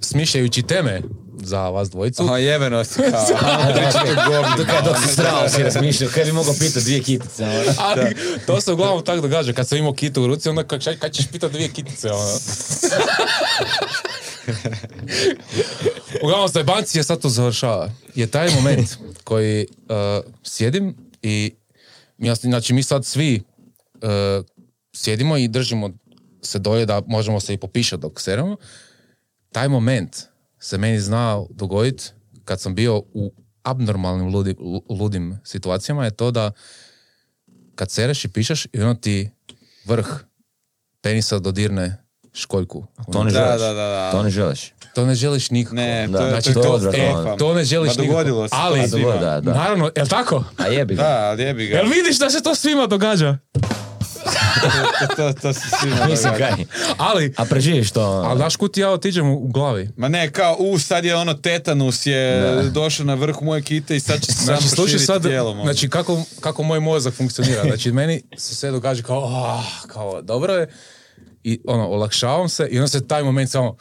smišljajući 0.01 0.63
teme 0.63 1.03
za 1.43 1.69
vas 1.69 1.91
dvojicu, 1.91 2.23
Aha, 2.23 2.37
jebeno 2.39 2.85
si 2.85 3.01
kao. 3.11 3.27
Dok, 4.57 4.67
dok 4.85 4.97
si 5.07 5.13
strao 5.13 5.49
si 5.49 5.63
razmišljao, 5.63 6.11
kaj 6.15 6.25
bi 6.25 6.33
mogao 6.33 6.55
pitati 6.59 6.85
dvije 6.85 7.03
kitice. 7.03 7.45
ono. 7.45 7.73
ali 7.89 8.17
to 8.47 8.61
se 8.61 8.73
uglavnom 8.73 9.05
tako 9.05 9.21
događa. 9.21 9.53
Kad 9.53 9.69
sam 9.69 9.79
imao 9.79 9.93
kitu 9.93 10.23
u 10.23 10.27
ruci, 10.27 10.49
onda 10.49 10.65
kad, 10.65 10.99
kad 10.99 11.13
ćeš 11.13 11.27
pitati 11.33 11.53
dvije 11.53 11.69
kitice, 11.69 12.13
ono. 12.13 12.39
Uglavnom, 16.23 16.49
zajbanci 16.49 16.99
je 16.99 17.03
sad 17.03 17.21
to 17.21 17.29
završava. 17.29 17.91
Je 18.15 18.27
taj 18.27 18.55
moment 18.55 18.97
koji 19.25 19.67
uh, 19.67 20.33
sjedim 20.45 20.97
i 21.23 21.55
ja, 22.19 22.35
znači 22.35 22.73
mi 22.73 22.83
sad 22.83 23.05
svi 23.05 23.43
uh, 23.95 24.45
sjedimo 24.95 25.37
i 25.37 25.49
držimo 25.49 25.91
se 26.43 26.59
dolje 26.59 26.87
da 26.87 27.03
možemo 27.07 27.41
se 27.41 27.55
i 27.55 27.59
popišati 27.59 28.03
dok 28.03 28.21
seremo. 28.21 28.57
Taj 29.53 29.69
moment 29.69 30.17
se 30.59 30.79
meni 30.79 31.01
zna 31.01 31.45
dogoditi 31.51 32.05
kad 32.45 32.61
sam 32.61 32.75
bio 32.75 32.97
u 32.97 33.33
abnormalnim 33.63 34.35
ludi, 34.35 34.55
ludim 34.89 35.41
situacijama 35.45 36.05
je 36.05 36.17
to 36.17 36.31
da 36.31 36.53
kad 37.75 37.91
sereš 37.91 38.25
i 38.25 38.29
pišeš 38.29 38.67
i 38.73 38.81
ono 38.81 38.95
ti 38.95 39.31
vrh 39.85 40.07
penisa 41.01 41.39
dodirne 41.39 42.08
školjku. 42.33 42.87
To 43.13 43.25
ne 43.25 43.31
Da, 43.31 43.39
želiš. 43.39 43.61
da, 43.61 43.69
da, 43.69 43.75
da. 43.75 44.11
To 44.13 44.23
ne 44.23 44.31
želiš. 44.31 44.73
To 44.95 45.07
ne 45.07 45.15
želiš 45.15 45.51
nikako. 45.51 45.77
Ne, 45.77 46.09
Da, 46.09 46.19
to, 46.19 46.25
je- 46.25 46.31
znači 46.31 46.53
to, 46.55 46.63
to 46.63 46.91
e. 46.91 47.13
To 47.39 47.55
ne 47.55 47.65
želiš 47.65 47.89
Pa 47.89 48.03
nikako. 48.03 48.13
dogodilo 48.15 48.49
se 48.49 48.51
to 48.51 48.57
Ali, 48.59 48.89
svima. 48.89 49.13
Da, 49.13 49.41
da. 49.41 49.53
naravno, 49.53 49.91
jel 49.97 50.07
tako? 50.07 50.45
A 50.57 50.67
jebi 50.67 50.95
ga. 50.95 51.03
Da, 51.03 51.09
ali 51.21 51.43
jebi 51.43 51.67
ga. 51.67 51.77
Jel 51.77 51.87
vidiš 51.87 52.19
da 52.19 52.31
se 52.31 52.43
to 52.43 52.55
svima 52.55 52.87
događa? 52.87 53.39
to, 55.01 55.15
to, 55.17 55.33
to 55.33 55.53
se 55.53 55.61
svima 55.73 56.07
Mislim 56.11 56.33
kaj. 56.35 56.53
Ali, 56.99 57.35
A 57.37 57.45
preživiš 57.45 57.91
to. 57.91 58.01
ali 58.01 58.39
znaš 58.39 58.57
kud 58.57 58.73
ti 58.73 58.81
ja 58.81 58.91
otiđem 58.91 59.29
u, 59.29 59.37
u 59.37 59.49
glavi? 59.49 59.91
Ma 59.97 60.09
ne, 60.09 60.31
kao, 60.31 60.57
u, 60.59 60.79
sad 60.79 61.05
je 61.05 61.17
ono 61.17 61.35
tetanus 61.35 62.07
je 62.07 62.43
došao 62.65 63.07
na 63.07 63.15
vrh 63.15 63.37
moje 63.43 63.63
kite 63.63 63.97
i 63.97 64.01
sad 64.01 64.21
će 64.21 64.27
se 64.27 64.45
Znači, 64.45 64.63
sam 64.63 64.77
proširiti 64.77 65.05
sad, 65.05 65.23
tijelom. 65.23 65.53
ono. 65.53 65.65
znači 65.65 65.89
kako, 65.89 66.23
kako 66.41 66.63
moj 66.63 66.81
mozak 66.81 67.15
funkcionira. 67.15 67.63
Znači, 67.63 67.93
meni 67.93 68.23
se 68.37 68.55
sve 68.55 68.71
događa 68.71 69.03
kao, 69.03 69.25
ah, 69.47 69.87
kao, 69.87 70.23
dobro 70.23 70.55
je. 70.55 70.69
I 71.49 71.61
ono, 71.67 71.89
olakšavam 71.89 72.49
se 72.49 72.67
i 72.67 72.79
onda 72.79 72.89
se 72.89 73.07
taj 73.07 73.23
moment 73.23 73.51
samo... 73.51 73.77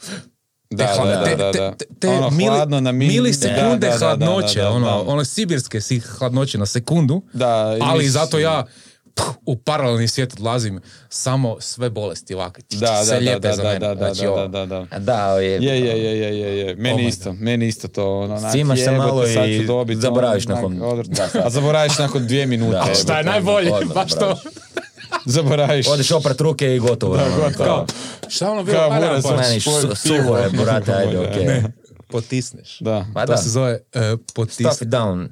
Da, 0.70 0.86
te 0.86 1.02
da, 1.04 1.24
te- 1.24 1.36
da, 1.36 1.52
da. 1.52 1.72
te- 1.72 1.84
te 2.00 2.08
Ono, 2.08 2.30
mili- 2.30 2.48
hladno 2.48 2.80
na 2.80 2.92
min- 2.92 3.08
milisekunde 3.08 3.58
da, 3.80 3.88
da, 3.88 3.90
da, 3.90 3.98
hladnoće, 3.98 4.58
da, 4.58 4.64
da, 4.64 4.70
ono, 4.70 4.86
da. 4.86 5.02
ono 5.02 5.24
sibirske 5.24 5.80
si 5.80 6.00
hladnoće 6.00 6.58
na 6.58 6.66
sekundu, 6.66 7.22
Da, 7.32 7.46
i 7.74 7.82
ali 7.82 7.98
mis- 7.98 8.12
zato 8.12 8.38
ja 8.38 8.64
puh, 9.14 9.34
u 9.46 9.56
paralelni 9.56 10.08
svijet 10.08 10.32
odlazim 10.32 10.80
samo 11.08 11.56
sve 11.60 11.90
bolesti 11.90 12.34
ovakve. 12.34 12.62
Da, 12.70 12.78
da, 12.78 13.04
sve 13.04 13.14
da, 13.14 13.20
lijepe 13.20 13.40
da, 13.40 13.54
za 13.54 13.62
mene. 13.62 13.78
da, 13.78 13.94
da, 13.96 14.04
Znači, 14.04 14.26
da, 14.36 14.48
da, 14.48 14.66
da. 14.66 14.98
Da, 14.98 15.28
je. 15.30 15.50
Je, 15.52 15.80
je, 15.80 16.04
je, 16.04 16.18
je, 16.18 16.38
je, 16.38 16.58
je. 16.58 16.74
Meni 16.76 16.94
Oh 16.96 17.08
isto, 17.08 17.32
meni 17.32 17.68
isto 17.68 17.88
to. 17.88 18.18
Ono, 18.18 18.34
onak, 18.36 18.52
Snimaš 18.52 18.78
se 18.78 18.84
jebote, 18.84 18.98
malo 18.98 19.26
i 19.46 19.66
dobit, 19.66 19.98
zaboraviš 19.98 20.46
ono, 20.46 20.54
nakon- 20.54 20.82
onak, 20.82 20.82
odvrat- 20.98 21.32
da. 21.32 21.40
A 21.40 21.50
zaboraviš 21.50 21.98
nakon 21.98 22.26
dvije 22.26 22.46
minute. 22.46 22.76
Da. 22.78 22.94
Šta 22.94 23.14
je 23.14 23.20
ono. 23.20 23.30
najbolje, 23.30 23.70
baš 23.94 24.10
to. 24.12 24.36
Zaboraviš. 25.24 25.86
Odeš 25.88 26.10
oprat 26.10 26.40
ruke 26.40 26.76
i 26.76 26.78
gotovo. 26.78 27.16
Da, 27.16 27.24
ono, 27.24 27.36
gotovo. 27.36 27.64
kao, 27.64 27.86
Šta 28.28 28.50
ono 28.50 28.62
bilo? 28.64 28.78
Kao 28.78 28.90
pa- 29.22 29.36
Meni 29.36 29.60
suho 29.96 30.36
je, 30.36 30.48
brate, 30.64 30.92
ajde, 30.92 31.18
okej. 31.18 31.44
Ne, 31.44 31.64
potisneš. 32.08 32.78
Da. 32.80 33.06
Pa 33.14 33.26
to 33.26 33.32
da, 33.32 33.38
se 33.38 33.48
zove 33.50 33.72
uh, 33.72 34.00
stuff 34.02 34.34
potisneš. 34.34 34.82
it 34.82 34.88
down. 34.88 35.28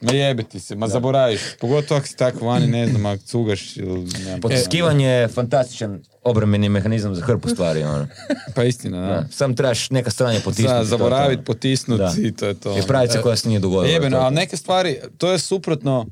Ma 0.00 0.12
jebe 0.12 0.42
ti 0.42 0.60
se, 0.60 0.74
ma 0.74 0.88
zaboraviš. 0.88 1.40
Pogotovo 1.60 1.98
ako 1.98 2.06
si 2.06 2.16
tako 2.16 2.46
vani, 2.46 2.66
ne 2.66 2.86
znam, 2.86 3.06
ako 3.06 3.22
cugaš 3.22 3.76
ili... 3.76 4.06
Potiskivanje 4.42 5.06
je 5.06 5.28
fantastičan 5.28 6.02
obrambeni 6.22 6.68
mehanizam 6.68 7.14
za 7.14 7.22
hrpu 7.22 7.48
stvari. 7.48 7.82
Ono. 7.82 8.06
Pa 8.54 8.64
istina, 8.64 9.00
da. 9.00 9.06
Da. 9.06 9.26
Sam 9.30 9.56
trebaš 9.56 9.90
neka 9.90 10.10
stranja 10.10 10.40
potisnuti. 10.44 10.74
To, 10.74 10.84
zaboravit, 10.84 11.38
ono. 11.38 11.44
potisnut 11.44 11.98
Da. 11.98 12.12
i 12.18 12.32
to 12.32 12.46
je 12.46 12.54
to. 12.54 12.78
I 12.78 12.82
praviti 12.82 13.12
se 13.12 13.22
koja 13.22 13.36
se 13.36 13.48
nije 13.48 13.60
dogodila. 13.60 13.92
Jebeno, 13.94 14.18
ali 14.18 14.34
neke 14.34 14.56
stvari, 14.56 14.98
to 15.18 15.32
je 15.32 15.38
suprotno 15.38 16.06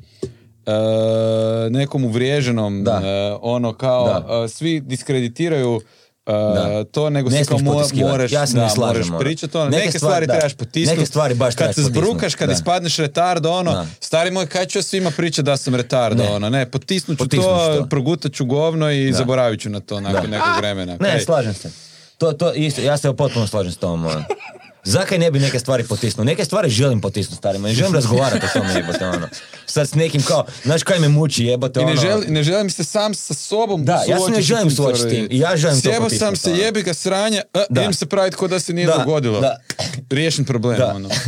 e, 0.66 0.72
nekom 1.70 2.04
uvriježenom, 2.04 2.84
Da. 2.84 3.00
e, 3.04 3.36
ono 3.42 3.72
kao, 3.74 4.04
Da. 4.04 4.44
e, 4.44 4.48
svi 4.48 4.80
diskreditiraju 4.80 5.80
Da. 6.26 6.84
to, 6.84 7.10
nego 7.10 7.30
Ne 7.30 7.38
se 7.38 7.44
kao 7.44 7.58
mo- 7.58 8.02
moraš, 8.02 8.32
Ja 8.32 8.46
se 8.46 8.54
da, 8.54 8.62
ne 8.62 8.70
slažem, 8.70 8.86
moraš 8.88 9.08
ono. 9.08 9.18
pričati, 9.18 9.56
ono, 9.56 9.70
Neke 9.70 9.86
neke, 9.86 9.98
stvari, 9.98 10.26
da. 10.26 10.32
trebaš 10.32 10.54
potisnuti. 10.54 10.90
Neke 10.90 11.06
stvari 11.06 11.34
baš 11.34 11.54
Kad 11.54 11.74
se 11.74 11.82
zbrukaš, 11.82 12.34
kad 12.34 12.48
da. 12.48 12.52
ispadneš 12.52 12.96
retard, 12.96 13.46
ono, 13.46 13.72
Da. 13.72 13.86
stari 14.00 14.30
moj, 14.30 14.46
kaj 14.46 14.66
ću 14.66 14.78
ja 14.78 14.82
svima 14.82 15.10
pričati 15.10 15.42
da 15.42 15.56
sam 15.56 15.74
retard, 15.74 16.18
Ne. 16.18 16.28
ono, 16.28 16.50
ne, 16.50 16.66
potisnut 16.66 17.18
ću 17.18 17.28
to, 17.28 17.36
to. 17.36 17.86
progutat 17.90 18.32
ću 18.32 18.44
govno 18.44 18.90
i 18.90 19.06
Da. 19.06 19.16
zaboravit 19.16 19.60
ću 19.60 19.70
na 19.70 19.80
to 19.80 20.00
nakon 20.00 20.30
nekog 20.30 20.48
vremena. 20.58 20.96
Ne, 20.96 21.20
slažem 21.20 21.54
se. 21.54 21.70
To, 22.18 22.32
to 22.32 22.52
isto, 22.52 22.80
ja 22.80 22.96
se 22.96 23.12
potpuno 23.12 23.46
slažem 23.46 23.72
s 23.72 23.76
tom. 23.76 24.06
ono. 24.84 24.92
Zakaj 24.92 25.18
ne 25.18 25.30
bi 25.30 25.38
neke 25.38 25.58
stvari 25.58 25.84
potisnuo? 25.84 26.24
Neke 26.24 26.44
stvari 26.44 26.70
želim 26.70 27.00
potisnuti 27.00 27.36
starima. 27.36 27.68
Ne 27.68 27.74
želim 27.74 27.94
razgovarati 27.94 28.46
o 28.46 28.50
tome 28.52 28.74
jebote 28.76 29.06
ono. 29.06 29.28
Sad 29.66 29.88
s 29.88 29.94
nekim 29.94 30.22
kao, 30.22 30.46
znaš 30.64 30.82
kaj 30.82 30.98
me 30.98 31.08
muči 31.08 31.44
jebote 31.44 31.80
I 31.80 31.82
ono. 31.82 31.90
ne, 31.90 32.00
želi, 32.00 32.26
ne 32.28 32.42
želim 32.42 32.70
se 32.70 32.84
sam 32.84 33.14
sa 33.14 33.34
sobom 33.34 33.84
Da, 33.84 34.04
ja 34.08 34.18
se 34.18 34.30
ne 34.30 34.42
želim 34.42 34.70
suočiti 34.70 35.00
s 35.00 35.10
tim. 35.10 35.28
I 35.30 35.38
ja 35.38 35.56
želim 35.56 35.76
to 35.76 35.82
Sjebao 35.82 36.00
sam 36.00 36.18
potisnuti, 36.18 36.38
se, 36.38 36.50
ono. 36.52 36.62
jebi 36.62 36.82
ga 36.82 36.94
sranja, 36.94 37.42
a, 37.54 37.62
Da. 37.70 37.80
idem 37.80 37.94
se 37.94 38.06
praviti 38.06 38.36
ko 38.36 38.48
da 38.48 38.60
se 38.60 38.72
nije 38.72 38.86
Da, 38.86 38.96
dogodilo. 38.96 39.40
da. 39.40 39.56
Riješen 40.10 40.44
problem, 40.44 40.78
Da. 40.78 40.86
ono. 40.86 41.08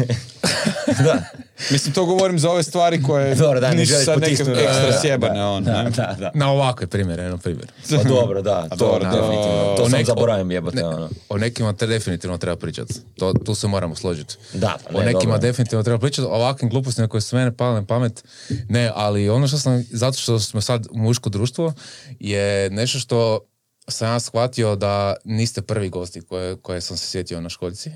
da. 1.04 1.22
Mislim, 1.70 1.94
to 1.94 2.04
govorim 2.04 2.38
za 2.38 2.50
ove 2.50 2.62
stvari 2.62 3.02
koje 3.02 3.34
Dobro, 3.36 3.60
da, 3.60 3.70
ne 3.70 3.76
nisu 3.76 3.94
sad 3.96 4.20
neke 4.20 4.32
ekstra 4.32 4.54
Da, 4.82 4.98
sjebane, 5.00 5.34
da, 5.34 5.46
ono. 5.46 5.60
Da, 5.62 5.82
ne? 5.82 5.90
da, 5.90 6.16
da. 6.18 6.30
Na 6.34 6.50
ovakve 6.50 6.86
primjere, 6.86 7.22
jedno 7.22 7.38
primjer. 7.38 7.72
Pa 7.90 8.02
dobro, 8.04 8.42
da. 8.42 8.68
To, 8.68 8.76
dobro, 8.76 8.98
definitivno. 9.00 9.64
to- 9.66 9.74
To 9.76 9.84
sam 9.84 9.98
Nek- 9.98 10.06
zaboravim 10.06 10.50
jebote 10.50 10.76
Ne, 10.76 10.84
ono. 10.84 11.08
O 11.28 11.38
nekima 11.38 11.72
te 11.72 11.86
definitivno 11.86 12.38
treba 12.38 12.56
pričati. 12.56 12.94
To, 13.16 13.32
tu 13.34 13.54
se 13.54 13.68
moramo 13.68 13.94
složiti. 13.94 14.34
Da, 14.54 14.76
pa 14.84 14.98
o 14.98 15.00
ne, 15.00 15.06
nekima 15.06 15.20
dobro. 15.24 15.38
definitivno 15.38 15.82
treba 15.82 15.98
pričati. 15.98 16.22
O 16.22 16.34
ovakvim 16.34 16.70
glupostima 16.70 17.08
koje 17.08 17.20
su 17.20 17.36
mene 17.36 17.52
pale 17.52 17.74
na 17.74 17.84
pamet. 17.84 18.24
Ne, 18.68 18.90
ali 18.94 19.28
ono 19.28 19.48
što 19.48 19.58
sam, 19.58 19.84
zato 19.90 20.18
što 20.18 20.38
smo 20.38 20.60
sad 20.60 20.86
muško 20.92 21.30
društvo, 21.30 21.72
je 22.20 22.44
nešto 22.70 22.98
što 22.98 23.40
sam 23.88 24.08
ja 24.08 24.20
shvatio 24.20 24.76
da 24.76 25.14
niste 25.24 25.62
prvi 25.62 25.88
gosti 25.88 26.20
koje, 26.20 26.56
koje 26.56 26.80
sam 26.80 26.96
se 26.96 27.06
sjetio 27.06 27.40
na 27.40 27.48
školjci. 27.48 27.90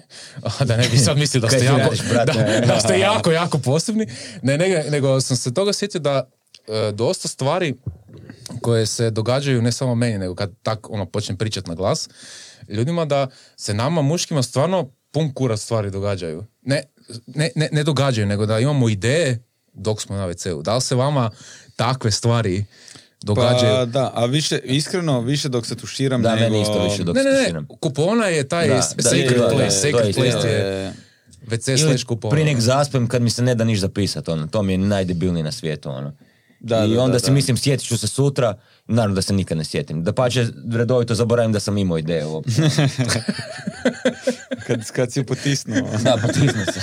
da 0.64 0.76
ne 0.76 0.88
bi 0.88 0.98
sad 0.98 1.18
mislio 1.18 1.40
da 1.40 1.48
ste 1.48 1.64
jako, 1.64 1.94
da, 2.12 2.24
da 2.66 2.80
ste 2.80 2.98
jako, 2.98 3.32
jako 3.32 3.58
posebni. 3.58 4.06
Ne, 4.42 4.58
nego, 4.58 4.90
nego 4.90 5.20
sam 5.20 5.36
se 5.36 5.54
toga 5.54 5.72
sjetio 5.72 6.00
da 6.00 6.30
e, 6.68 6.92
dosta 6.92 7.28
stvari 7.28 7.74
koje 8.62 8.86
se 8.86 9.10
događaju 9.10 9.62
ne 9.62 9.72
samo 9.72 9.94
meni, 9.94 10.18
nego 10.18 10.34
kad 10.34 10.52
tak 10.62 10.90
ono 10.90 11.06
počnem 11.06 11.38
pričati 11.38 11.68
na 11.68 11.74
glas, 11.74 12.08
ljudima 12.68 13.04
da 13.04 13.26
se 13.56 13.74
nama 13.74 14.02
muškima 14.02 14.42
stvarno 14.42 14.90
pun 15.10 15.34
kurac 15.34 15.60
stvari 15.60 15.90
događaju. 15.90 16.44
Ne, 16.62 16.82
ne, 17.26 17.50
ne, 17.54 17.68
ne 17.72 17.84
događaju, 17.84 18.26
nego 18.26 18.46
da 18.46 18.58
imamo 18.58 18.88
ideje 18.88 19.42
dok 19.72 20.02
smo 20.02 20.16
na 20.16 20.28
WC-u. 20.28 20.62
Da 20.62 20.74
li 20.74 20.80
se 20.80 20.94
vama 20.94 21.30
takve 21.76 22.10
stvari 22.10 22.64
događaju? 23.22 23.72
Pa 23.72 23.84
da, 23.84 24.12
a 24.14 24.24
više, 24.24 24.58
iskreno, 24.58 25.20
više 25.20 25.48
dok 25.48 25.66
se 25.66 25.76
tuširam 25.76 26.22
Da, 26.22 26.34
nego... 26.34 26.44
meni 26.44 26.62
isto 26.62 26.84
više 26.84 27.04
dok 27.04 27.16
ne, 27.16 27.22
se 27.22 27.28
ne, 27.28 27.34
ne, 27.34 27.40
tuširam. 27.40 27.66
kupona 27.66 28.26
je 28.26 28.48
taj 28.48 28.68
Da, 28.68 28.74
da, 28.74 28.82
secret 29.02 29.38
da, 29.38 29.48
place, 29.48 29.64
da, 29.64 29.70
secret 29.70 30.14
place 30.16 30.48
je 30.48 30.92
WC 31.46 31.68
Ili 31.70 31.78
slash 31.78 32.04
kupona. 32.04 32.30
prije 32.30 32.44
nek 32.44 32.60
zaspem 32.60 33.06
kad 33.06 33.22
mi 33.22 33.30
se 33.30 33.42
ne 33.42 33.54
da 33.54 33.64
niš 33.64 33.80
zapisat, 33.80 34.28
ono. 34.28 34.46
To 34.46 34.62
mi 34.62 34.72
je 34.72 34.78
najdebilnije 34.78 35.44
na 35.44 35.52
svijetu, 35.52 35.90
ono. 35.90 36.12
Da, 36.60 36.84
I 36.84 36.94
da, 36.94 37.02
onda 37.02 37.12
da, 37.12 37.18
si 37.18 37.26
da. 37.26 37.32
mislim 37.32 37.56
sjetit 37.56 37.86
ću 37.86 37.98
se 37.98 38.06
sutra, 38.06 38.58
naravno 38.86 39.14
da 39.14 39.22
se 39.22 39.32
nikad 39.32 39.58
ne 39.58 39.64
sjetim. 39.64 40.04
Da 40.04 40.12
pače 40.12 40.46
redovito 40.72 41.14
zaboravim 41.14 41.52
da 41.52 41.60
sam 41.60 41.78
imao 41.78 41.98
ideju 41.98 42.28
uopće. 42.28 42.52
kad, 44.66 44.90
kad 44.90 45.12
si 45.12 45.22
potisnuo. 45.22 45.76
da, 46.04 46.18
potisnu 46.26 46.64
se. 46.72 46.80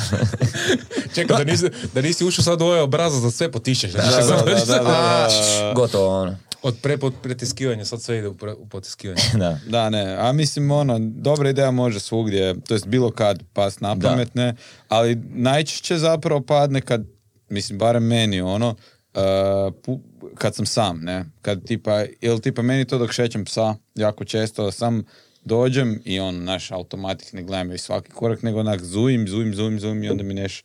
Čekaj, 1.16 1.38
da 1.38 1.52
nisi, 1.52 1.70
da 1.94 2.02
nisi 2.02 2.26
ušao 2.26 2.44
sad 2.44 2.62
u 2.62 2.66
ovaj 2.66 2.80
obrazac 2.80 3.24
da 3.24 3.32
sve 3.32 3.52
potišeš. 3.52 3.92
Da, 3.92 4.02
da, 4.02 4.12
da, 4.12 4.44
da, 4.46 4.66
da, 4.66 4.84
da. 4.84 5.74
Gotovo, 5.76 6.22
ono. 6.22 6.38
Od 6.62 6.76
pre, 6.82 6.98
pretiskivanja, 7.24 7.86
sad 7.86 8.02
sve 8.02 8.18
ide 8.18 8.28
u, 8.28 8.34
pre, 8.34 8.54
u 8.54 8.66
potiskivanje. 8.66 9.22
Da. 9.34 9.60
Da, 9.68 9.90
ne, 9.90 10.16
a 10.20 10.32
mislim 10.32 10.72
ono, 10.72 11.00
dobra 11.00 11.50
ideja 11.50 11.72
može 11.72 12.00
svugdje, 12.00 12.62
to 12.62 12.74
jest 12.74 12.88
bilo 12.88 13.12
kad 13.12 13.44
pas 13.54 13.80
na 13.80 13.96
Da. 13.96 14.10
pamet, 14.10 14.36
ne, 14.36 14.56
ali 14.88 15.16
najčešće 15.34 15.98
zapravo 15.98 16.42
padne 16.42 16.82
kad, 16.82 17.06
mislim, 17.50 17.80
barem 17.80 18.04
meni, 18.04 18.42
ono, 18.42 18.76
uh, 19.16 19.98
kad 20.36 20.56
sam 20.56 20.66
sam, 20.66 21.00
ne, 21.02 21.26
kad 21.42 21.66
tipa, 21.66 22.04
ili 22.22 22.42
tipa 22.42 22.62
meni 22.62 22.86
to 22.86 22.98
dok 22.98 23.12
šećem 23.12 23.46
psa, 23.46 23.76
jako 23.96 24.26
često 24.26 24.72
sam 24.72 25.04
dođem 25.44 26.02
i 26.06 26.20
on, 26.20 26.44
naš 26.44 26.72
automatik 26.72 27.34
ne 27.34 27.44
gledam 27.44 27.72
i 27.72 27.78
svaki 27.78 28.12
korak, 28.12 28.44
nego 28.44 28.60
onak 28.60 28.84
zujim, 28.84 29.28
zujim, 29.28 29.56
zujim, 29.56 29.80
zujim 29.80 30.04
i 30.04 30.10
onda 30.10 30.24
mi 30.24 30.34
neš 30.34 30.64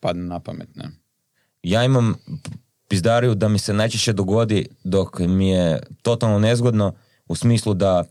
padne 0.00 0.22
na 0.22 0.40
pamet, 0.40 0.68
ne. 0.74 0.90
Ja 1.62 1.84
imam 1.84 2.14
pizdariju 2.88 3.34
da 3.34 3.48
mi 3.48 3.58
se 3.58 3.74
najčešće 3.74 4.12
dogodi 4.12 4.66
dok 4.84 5.18
mi 5.18 5.48
je 5.48 5.80
totalno 6.02 6.38
nezgodno 6.38 6.94
u 7.28 7.34
smislu 7.36 7.74
da 7.74 8.04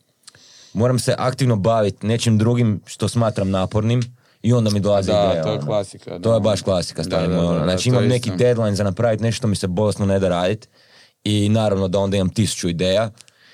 moram 0.73 0.99
se 0.99 1.15
aktivno 1.17 1.55
baviti 1.55 2.07
nečim 2.07 2.37
drugim 2.37 2.81
što 2.85 3.07
smatram 3.07 3.49
napornim 3.49 4.01
i 4.41 4.53
onda 4.53 4.69
mi 4.69 4.79
dolazi 4.79 5.07
Da, 5.07 5.25
ideja. 5.25 5.43
to 5.43 5.49
je 5.49 5.53
ono. 5.53 5.65
klasika, 5.65 6.09
da. 6.11 6.19
To 6.19 6.33
je 6.33 6.39
baš 6.39 6.61
klasika, 6.61 7.03
da, 7.03 7.19
moj, 7.19 7.37
ono. 7.37 7.63
Znači 7.63 7.89
imam 7.89 8.05
neki 8.05 8.31
deadline 8.31 8.75
za 8.75 8.83
napraviti 8.83 9.23
nešto 9.23 9.37
što 9.37 9.47
mi 9.47 9.55
se 9.55 9.67
bolesno 9.67 10.05
ne 10.05 10.19
da 10.19 10.29
raditi 10.29 10.67
i 11.23 11.49
naravno 11.49 11.87
da 11.87 11.99
onda 11.99 12.17
imam 12.17 12.29
tisuću 12.29 12.69
ideja 12.69 13.09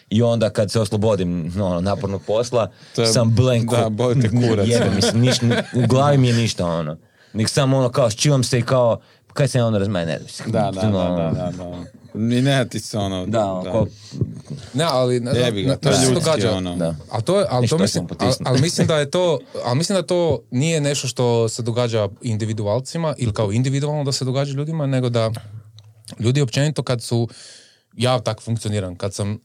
i 0.09 0.21
onda 0.21 0.49
kad 0.49 0.71
se 0.71 0.79
oslobodim 0.79 1.47
no, 1.47 1.81
napornog 1.81 2.21
posla, 2.23 2.71
To 2.95 3.01
je- 3.01 3.07
sam 3.07 3.35
blank. 3.35 3.71
da, 3.71 3.89
boli 3.89 4.21
te 4.21 4.29
kurac. 4.29 4.67
Jebe 4.67 4.89
mi 4.91 5.01
se, 5.01 5.13
niš- 5.13 5.41
u 5.75 5.87
glavi 5.87 6.17
mi 6.17 6.27
je 6.27 6.33
ništa 6.33 6.65
ono. 6.67 6.97
Nek 7.33 7.49
samo 7.49 7.77
ono 7.77 7.89
kao 7.89 8.09
ščivam 8.09 8.43
se 8.43 8.59
i 8.59 8.63
kao, 8.63 8.99
kaj 9.35 9.47
se 9.47 9.57
ja 9.57 9.65
onda 9.65 9.79
razmaje, 9.79 10.05
ne 10.05 10.19
znam. 10.19 10.51
Da, 10.51 10.71
da, 10.71 10.81
da, 10.81 10.87
ono, 10.87 11.15
da, 11.15 11.31
da, 11.31 11.51
da. 11.51 11.95
I 12.35 12.41
ne 12.41 12.67
ti 12.69 12.79
se 12.79 12.97
ono... 12.97 13.25
Da, 13.25 13.61
kao, 13.65 13.87
Ne, 14.73 14.83
ali 14.83 15.19
ne, 15.19 15.31
Jebi 15.39 15.63
ga, 15.63 15.75
to 15.75 15.89
je 15.89 15.95
ljudski, 15.95 16.13
događa. 16.13 16.51
ono. 16.51 16.75
Da. 16.75 16.95
Ali 17.11 17.23
to 17.23 17.39
je, 17.39 17.45
ali 17.49 17.67
to 17.67 17.77
mislim, 17.77 18.07
ali 18.45 18.61
mislim 18.61 18.87
da 18.87 18.97
je 18.97 19.11
to, 19.11 19.39
ali 19.65 19.77
mislim 19.77 19.95
da 19.95 20.07
to 20.07 20.39
nije 20.51 20.81
nešto 20.81 21.07
što 21.07 21.49
se 21.49 21.61
događa 21.61 22.09
individualcima 22.21 23.15
ili 23.17 23.33
kao 23.33 23.51
individualno 23.51 24.03
da 24.03 24.11
se 24.11 24.25
događa 24.25 24.53
ljudima, 24.53 24.85
nego 24.85 25.09
da 25.09 25.31
ljudi 26.19 26.41
općenito 26.41 26.83
kad 26.83 27.01
su, 27.01 27.29
ja 27.93 28.19
tako 28.19 28.41
funkcioniram, 28.41 28.95
kad 28.95 29.13
sam, 29.13 29.39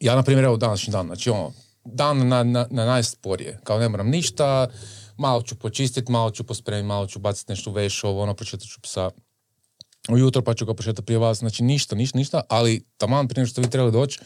ja 0.00 0.14
na 0.16 0.22
primjer 0.22 0.44
evo 0.44 0.56
današnji 0.56 0.90
dan, 0.92 1.06
znači 1.06 1.30
ono, 1.30 1.52
dan 1.84 2.28
na, 2.28 2.42
na, 2.42 2.66
na 2.70 2.84
najsporije, 2.84 3.58
kao 3.64 3.78
ne 3.78 3.88
moram 3.88 4.08
ništa, 4.08 4.68
malo 5.16 5.42
ću 5.42 5.54
počistiti, 5.54 6.12
malo 6.12 6.30
ću 6.30 6.44
pospremiti, 6.44 6.86
malo 6.86 7.06
ću 7.06 7.18
baciti 7.18 7.52
nešto 7.52 7.72
veš, 7.72 8.04
ovo, 8.04 8.22
ono, 8.22 8.34
pročitat 8.34 8.60
ću 8.62 8.80
psa, 8.80 9.10
ujutro 10.08 10.42
pa 10.42 10.54
ću 10.54 10.66
ga 10.66 10.74
prošetati 10.74 11.06
prije 11.06 11.18
vas, 11.18 11.38
znači 11.38 11.62
ništa, 11.62 11.96
ništa, 11.96 12.18
ništa, 12.18 12.40
ali 12.48 12.86
taman 12.96 13.28
prije 13.28 13.46
što 13.46 13.60
vi 13.60 13.70
trebali 13.70 13.92
doći 13.92 14.20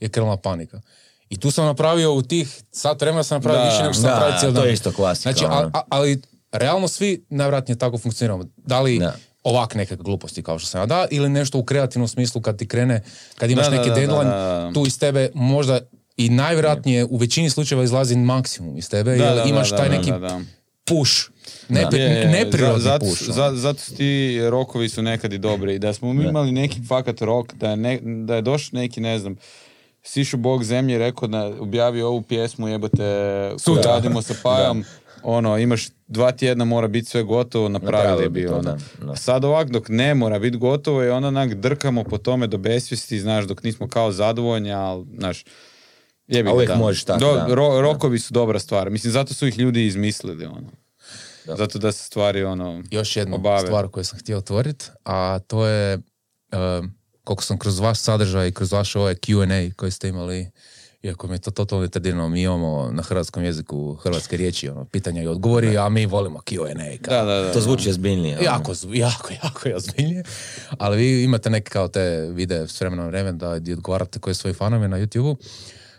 je 0.00 0.08
krenula 0.08 0.36
panika. 0.36 0.80
I 1.28 1.36
tu 1.36 1.50
sam 1.50 1.64
napravio 1.64 2.14
u 2.14 2.22
tih 2.22 2.62
sat 2.72 3.00
vremena 3.00 3.22
sam 3.22 3.36
napravio 3.36 3.60
Da, 3.60 3.68
više 3.68 3.82
nego 3.82 3.92
što 3.92 4.02
sam 4.02 4.10
napravio 4.10 4.38
cijeli 4.38 4.54
to 4.54 4.60
dan. 4.60 4.68
je 4.68 4.74
isto 4.74 4.92
klasika, 4.92 5.32
Znači, 5.32 5.44
a- 5.44 5.58
ono. 5.58 5.70
a- 5.74 5.82
ali 5.88 6.22
realno 6.52 6.88
svi 6.88 7.26
najvjerojatnije 7.30 7.78
tako 7.78 7.98
funkcioniramo. 7.98 8.44
Da 8.56 8.80
li 8.80 8.98
Da. 8.98 9.16
ovak 9.42 9.74
neke 9.74 9.96
gluposti 9.96 10.42
kao 10.42 10.58
što 10.58 10.68
sam 10.68 10.80
ja 10.80 10.86
da, 10.86 11.06
ili 11.10 11.28
nešto 11.28 11.58
u 11.58 11.64
kreativnom 11.64 12.08
smislu 12.08 12.40
kad 12.40 12.58
ti 12.58 12.68
krene, 12.68 13.02
kad 13.34 13.50
imaš 13.50 13.64
Da, 13.64 13.70
neki 13.70 13.90
deadline, 13.90 14.30
tu 14.74 14.86
iz 14.86 14.98
tebe 14.98 15.30
možda 15.34 15.80
i 16.16 16.28
najvjerojatnije 16.30 17.04
u 17.04 17.16
većini 17.16 17.50
slučajeva 17.50 17.84
izlazi 17.84 18.16
maksimum 18.16 18.76
iz 18.76 18.90
tebe, 18.90 19.10
Da, 19.10 19.24
jer 19.24 19.34
da, 19.34 19.42
da, 19.42 19.44
imaš 19.44 19.70
da, 19.70 19.76
taj 19.76 19.88
da, 19.88 19.96
neki 19.96 20.10
da, 20.10 20.18
da. 20.18 20.40
push, 20.86 21.12
nepri, 21.68 21.98
Je, 22.00 22.04
je, 22.04 22.26
neprirodni 22.28 22.74
za- 22.74 22.88
zato, 22.90 23.04
push. 23.06 23.22
ono. 23.24 23.32
za- 23.34 23.52
zato 23.52 23.78
su 23.80 23.94
ti 23.94 24.38
rokovi 24.42 24.88
su 24.88 25.02
nekad 25.02 25.32
i 25.32 25.38
dobri. 25.38 25.74
I 25.74 25.78
da 25.78 25.92
smo 25.92 26.12
mi 26.12 26.24
imali 26.24 26.52
neki 26.52 26.80
fakat 26.82 27.20
rok, 27.20 27.54
da 27.54 27.70
je, 27.70 27.76
ne, 27.76 27.98
da 28.02 28.34
je 28.34 28.42
došao 28.42 28.70
neki, 28.72 29.00
ne 29.00 29.18
znam, 29.18 29.36
Sišu 30.02 30.36
Bog 30.36 30.64
zemlje 30.64 30.94
i 30.94 30.98
rekao 30.98 31.28
da 31.28 31.52
objavio 31.60 32.08
ovu 32.08 32.22
pjesmu, 32.22 32.68
jebote, 32.68 33.04
koju 33.64 33.76
radimo 33.84 34.22
sa 34.22 34.34
Pajom, 34.44 34.84
ono, 35.22 35.58
imaš 35.58 35.86
dva 36.06 36.32
tjedna, 36.32 36.64
mora 36.64 36.88
biti 36.88 37.06
sve 37.06 37.22
gotovo, 37.22 37.68
napravili 37.68 38.28
bi 38.28 38.40
bi 38.40 38.46
to, 38.46 38.54
ono. 38.54 38.62
da, 38.62 38.78
da. 39.00 39.16
Sad 39.16 39.44
ovak, 39.44 39.70
dok 39.70 39.88
ne 39.88 40.14
mora 40.14 40.38
biti 40.38 40.56
gotovo 40.56 41.04
i 41.04 41.08
onda 41.08 41.28
onak 41.28 41.54
drkamo 41.54 42.04
po 42.04 42.18
tome 42.18 42.46
do 42.46 42.58
besvijesti, 42.58 43.20
znaš, 43.20 43.44
dok 43.44 43.62
nismo 43.62 43.88
kao 43.88 44.12
zadovoljni, 44.12 44.72
ali, 44.72 45.04
znaš, 45.18 45.44
jebi 46.28 46.50
uvijek 46.50 46.68
da. 46.68 46.76
možeš 46.76 47.04
tako, 47.04 47.20
Do- 47.20 47.34
da. 47.34 47.46
ro- 47.46 47.80
rokovi 47.80 48.18
su 48.18 48.34
dobra 48.34 48.58
stvar. 48.58 48.90
Mislim, 48.90 49.12
zato 49.12 49.34
su 49.34 49.46
ih 49.46 49.58
ljudi 49.58 49.86
izmislili, 49.86 50.46
ono. 50.46 50.70
Da. 51.46 51.56
Zato 51.56 51.78
da 51.78 51.92
se 51.92 52.04
stvari, 52.04 52.44
ono, 52.44 52.82
još 52.90 53.16
jednu 53.16 53.34
obave. 53.34 53.60
stvar 53.60 53.88
koju 53.88 54.04
sam 54.04 54.18
htio 54.18 54.38
otvoriti, 54.38 54.84
a 55.04 55.38
to 55.38 55.66
je 55.66 55.94
um, 56.52 56.94
koliko 57.24 57.42
sam 57.42 57.58
kroz 57.58 57.78
vaš 57.78 57.98
sadržaj 57.98 58.48
i 58.48 58.52
kroz 58.52 58.72
vaš 58.72 58.96
ovaj 58.96 59.14
Q&A 59.14 59.74
koji 59.74 59.90
ste 59.90 60.08
imali 60.08 60.50
iako 61.02 61.26
mi 61.26 61.34
je 61.34 61.38
to 61.38 61.50
totalno 61.50 61.84
retardirano, 61.84 62.28
mi 62.28 62.42
imamo 62.42 62.90
na 62.92 63.02
hrvatskom 63.02 63.44
jeziku 63.44 63.94
hrvatske 63.94 64.36
riječi, 64.36 64.68
ono, 64.68 64.84
pitanja 64.84 65.22
i 65.22 65.26
odgovori, 65.26 65.78
a 65.78 65.88
mi 65.88 66.06
volimo 66.06 66.38
Q&A. 66.40 66.98
kao. 67.02 67.14
Da, 67.14 67.24
da, 67.24 67.40
da. 67.40 67.52
To 67.52 67.60
zvuči 67.60 67.90
ozbiljnije. 67.90 68.36
ono. 68.36 68.44
Jako, 68.44 68.72
jako, 68.86 69.28
jako 69.44 69.68
je 69.68 69.76
ozbiljnije. 69.76 70.22
Ali 70.70 70.96
vi 70.96 71.24
imate 71.24 71.50
neke 71.50 71.70
kao 71.70 71.88
te 71.88 72.00
videe 72.30 72.68
s 72.68 72.80
vremena 72.80 73.02
na 73.02 73.08
vrijeme 73.08 73.32
da 73.32 73.48
odgovarate 73.50 74.18
koji 74.18 74.34
svoji 74.34 74.54
fanovi 74.54 74.88
na 74.88 74.96
YouTube-u. 74.98 75.36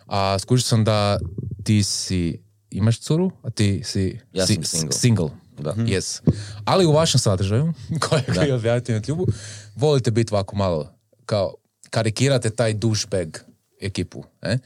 A 0.07 0.39
skužio 0.39 0.63
sam 0.63 0.83
da 0.83 1.19
ti 1.63 1.83
si, 1.83 2.41
imaš 2.71 2.99
curu, 2.99 3.31
a 3.43 3.49
ti 3.49 3.81
si, 3.83 4.19
Ja 4.33 4.47
si 4.47 4.53
sam 4.53 4.63
single. 4.63 4.91
single. 4.91 5.29
Da. 5.59 5.73
Yes. 5.73 6.21
Ali 6.65 6.85
u 6.85 6.91
vašem 6.91 7.19
sadržaju, 7.19 7.73
koje 7.99 8.23
koji 8.35 8.51
objavite 8.51 8.93
na 8.93 9.01
YouTube-u, 9.01 9.27
volite 9.75 10.11
biti 10.11 10.33
ovako 10.33 10.55
malo, 10.55 10.93
kao 11.25 11.53
karikirate 11.89 12.49
taj 12.49 12.73
douchebag 12.73 13.37
ekipu. 13.81 14.23
E? 14.41 14.57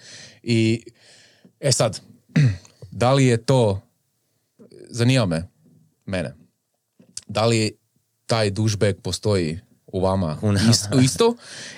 I, 0.43 0.84
e 1.59 1.72
sad, 1.72 2.01
da 2.91 3.13
li 3.13 3.26
je 3.26 3.38
to, 3.38 3.81
zanima 4.89 5.26
me, 5.26 5.47
mene, 6.05 6.34
da 7.27 7.45
li 7.45 7.72
taj 8.26 8.49
douchebag 8.49 8.95
postoji 9.03 9.59
u 9.88 9.99
vama 9.99 10.38
isto, 10.69 10.99
isto 10.99 11.35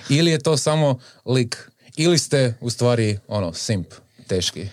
ili 0.08 0.30
je 0.30 0.38
to 0.38 0.56
samo 0.56 0.98
lik 1.26 1.70
ili 1.96 2.18
ste 2.18 2.54
u 2.60 2.70
stvari 2.70 3.18
ono 3.28 3.52
simp 3.52 3.86
teški 4.26 4.66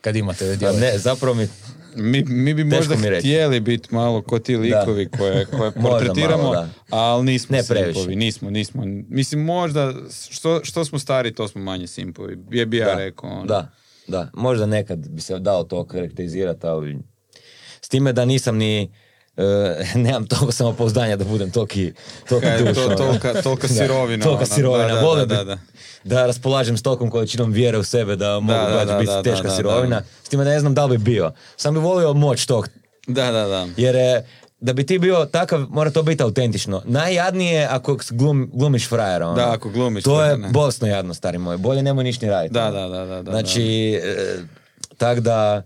kad 0.00 0.16
imate 0.16 0.50
Pa 0.50 0.56
djevojke. 0.56 0.80
ne, 0.80 0.98
zapravo 0.98 1.34
mi 1.34 1.48
Mi, 1.96 2.24
mi 2.24 2.54
bi 2.54 2.64
Teško 2.64 2.76
možda 2.76 3.10
mi 3.10 3.18
htjeli 3.18 3.60
biti 3.60 3.94
malo 3.94 4.22
ko 4.22 4.38
ti 4.38 4.56
likovi 4.56 5.08
koje, 5.08 5.44
koje 5.46 5.72
Možda 5.76 5.80
portretiramo, 5.82 6.42
malo, 6.42 6.54
da. 6.54 6.68
ali 6.90 7.24
nismo 7.24 7.56
Ne 7.56 7.62
previše. 7.64 7.92
simpovi. 7.92 8.16
Nismo, 8.16 8.50
nismo. 8.50 8.82
Mislim, 9.08 9.40
možda 9.40 9.92
što, 10.30 10.60
što 10.64 10.84
smo 10.84 10.98
stari, 10.98 11.34
to 11.34 11.48
smo 11.48 11.60
manje 11.62 11.86
simpovi. 11.86 12.38
Je 12.50 12.66
bi 12.66 12.76
ja 12.76 12.86
da, 12.86 12.94
rekao. 12.94 13.30
ono. 13.30 13.44
da, 13.44 13.72
da, 14.06 14.30
možda 14.34 14.66
nekad 14.66 15.08
bi 15.08 15.20
se 15.20 15.38
dao 15.38 15.64
to 15.64 15.84
karakterizirati, 15.86 16.66
ali 16.66 16.98
s 17.80 17.88
time 17.88 18.12
da 18.12 18.24
nisam 18.24 18.56
ni 18.56 18.90
e, 19.36 19.42
nemam 19.98 20.26
toliko 20.26 20.52
samopouzdanja 20.52 21.16
da 21.16 21.24
budem 21.24 21.50
toliki, 21.50 21.92
toliki 22.28 22.46
Kaj 22.46 22.58
duš, 22.58 22.74
to, 22.74 22.86
ono. 22.86 22.96
tolika, 22.96 23.42
tolika 23.42 23.66
Da, 23.68 23.74
sirovina. 23.74 24.24
Tolika 24.24 24.44
ono. 24.44 24.54
sirovina. 24.54 24.88
Da, 24.88 24.94
da, 24.94 25.00
Volio 25.00 25.26
da, 25.26 25.36
da, 25.36 25.44
da. 25.44 25.58
da 26.04 26.26
raspolažem 26.26 26.76
s 26.76 26.82
tolikom 26.82 27.10
količinom 27.10 27.52
vjere 27.52 27.78
u 27.78 27.84
sebe 27.84 28.16
da 28.16 28.40
mogu 28.40 28.58
da, 28.60 28.74
baš 28.74 28.86
da, 28.86 28.98
biti 28.98 29.06
da, 29.06 29.22
teška 29.22 29.42
da, 29.42 29.48
da, 29.48 29.54
sirovina. 29.56 30.00
da. 30.00 30.06
S 30.24 30.28
time 30.28 30.44
da 30.44 30.50
ne 30.50 30.60
znam 30.60 30.74
da 30.74 30.84
li 30.84 30.98
bi 30.98 31.04
bio. 31.04 31.32
Sam 31.56 31.74
bi 31.74 31.80
volio 31.80 32.12
moć 32.12 32.46
tog. 32.46 32.68
Da, 33.06 33.30
da, 33.30 33.46
da. 33.46 33.66
Jer 33.76 33.96
e, 33.96 34.22
da 34.60 34.72
bi 34.72 34.86
ti 34.86 34.98
bio 34.98 35.24
takav, 35.24 35.66
mora 35.68 35.90
to 35.90 36.02
biti 36.02 36.22
autentično. 36.22 36.82
Najjadnije 36.84 37.52
je 37.54 37.66
ako 37.66 37.98
glum, 38.10 38.50
glumiš 38.52 38.88
frajera. 38.88 39.26
Ono. 39.26 39.36
Da, 39.36 39.52
ako 39.52 39.68
glumiš 39.70 40.04
To 40.04 40.24
je 40.24 40.38
ne. 40.38 40.48
bolesno 40.48 40.88
jadno, 40.88 41.14
stari 41.14 41.38
moj. 41.38 41.56
Bolje 41.56 41.82
nemoj 41.82 42.04
ništa 42.04 42.26
ni 42.26 42.32
raditi. 42.32 42.54
Da, 42.54 42.66
ono. 42.66 42.72
da, 42.72 42.88
da, 42.88 43.06
da, 43.06 43.22
da, 43.22 43.30
Znači, 43.30 43.62
e, 43.94 44.36
tak 44.98 45.20
da, 45.20 45.62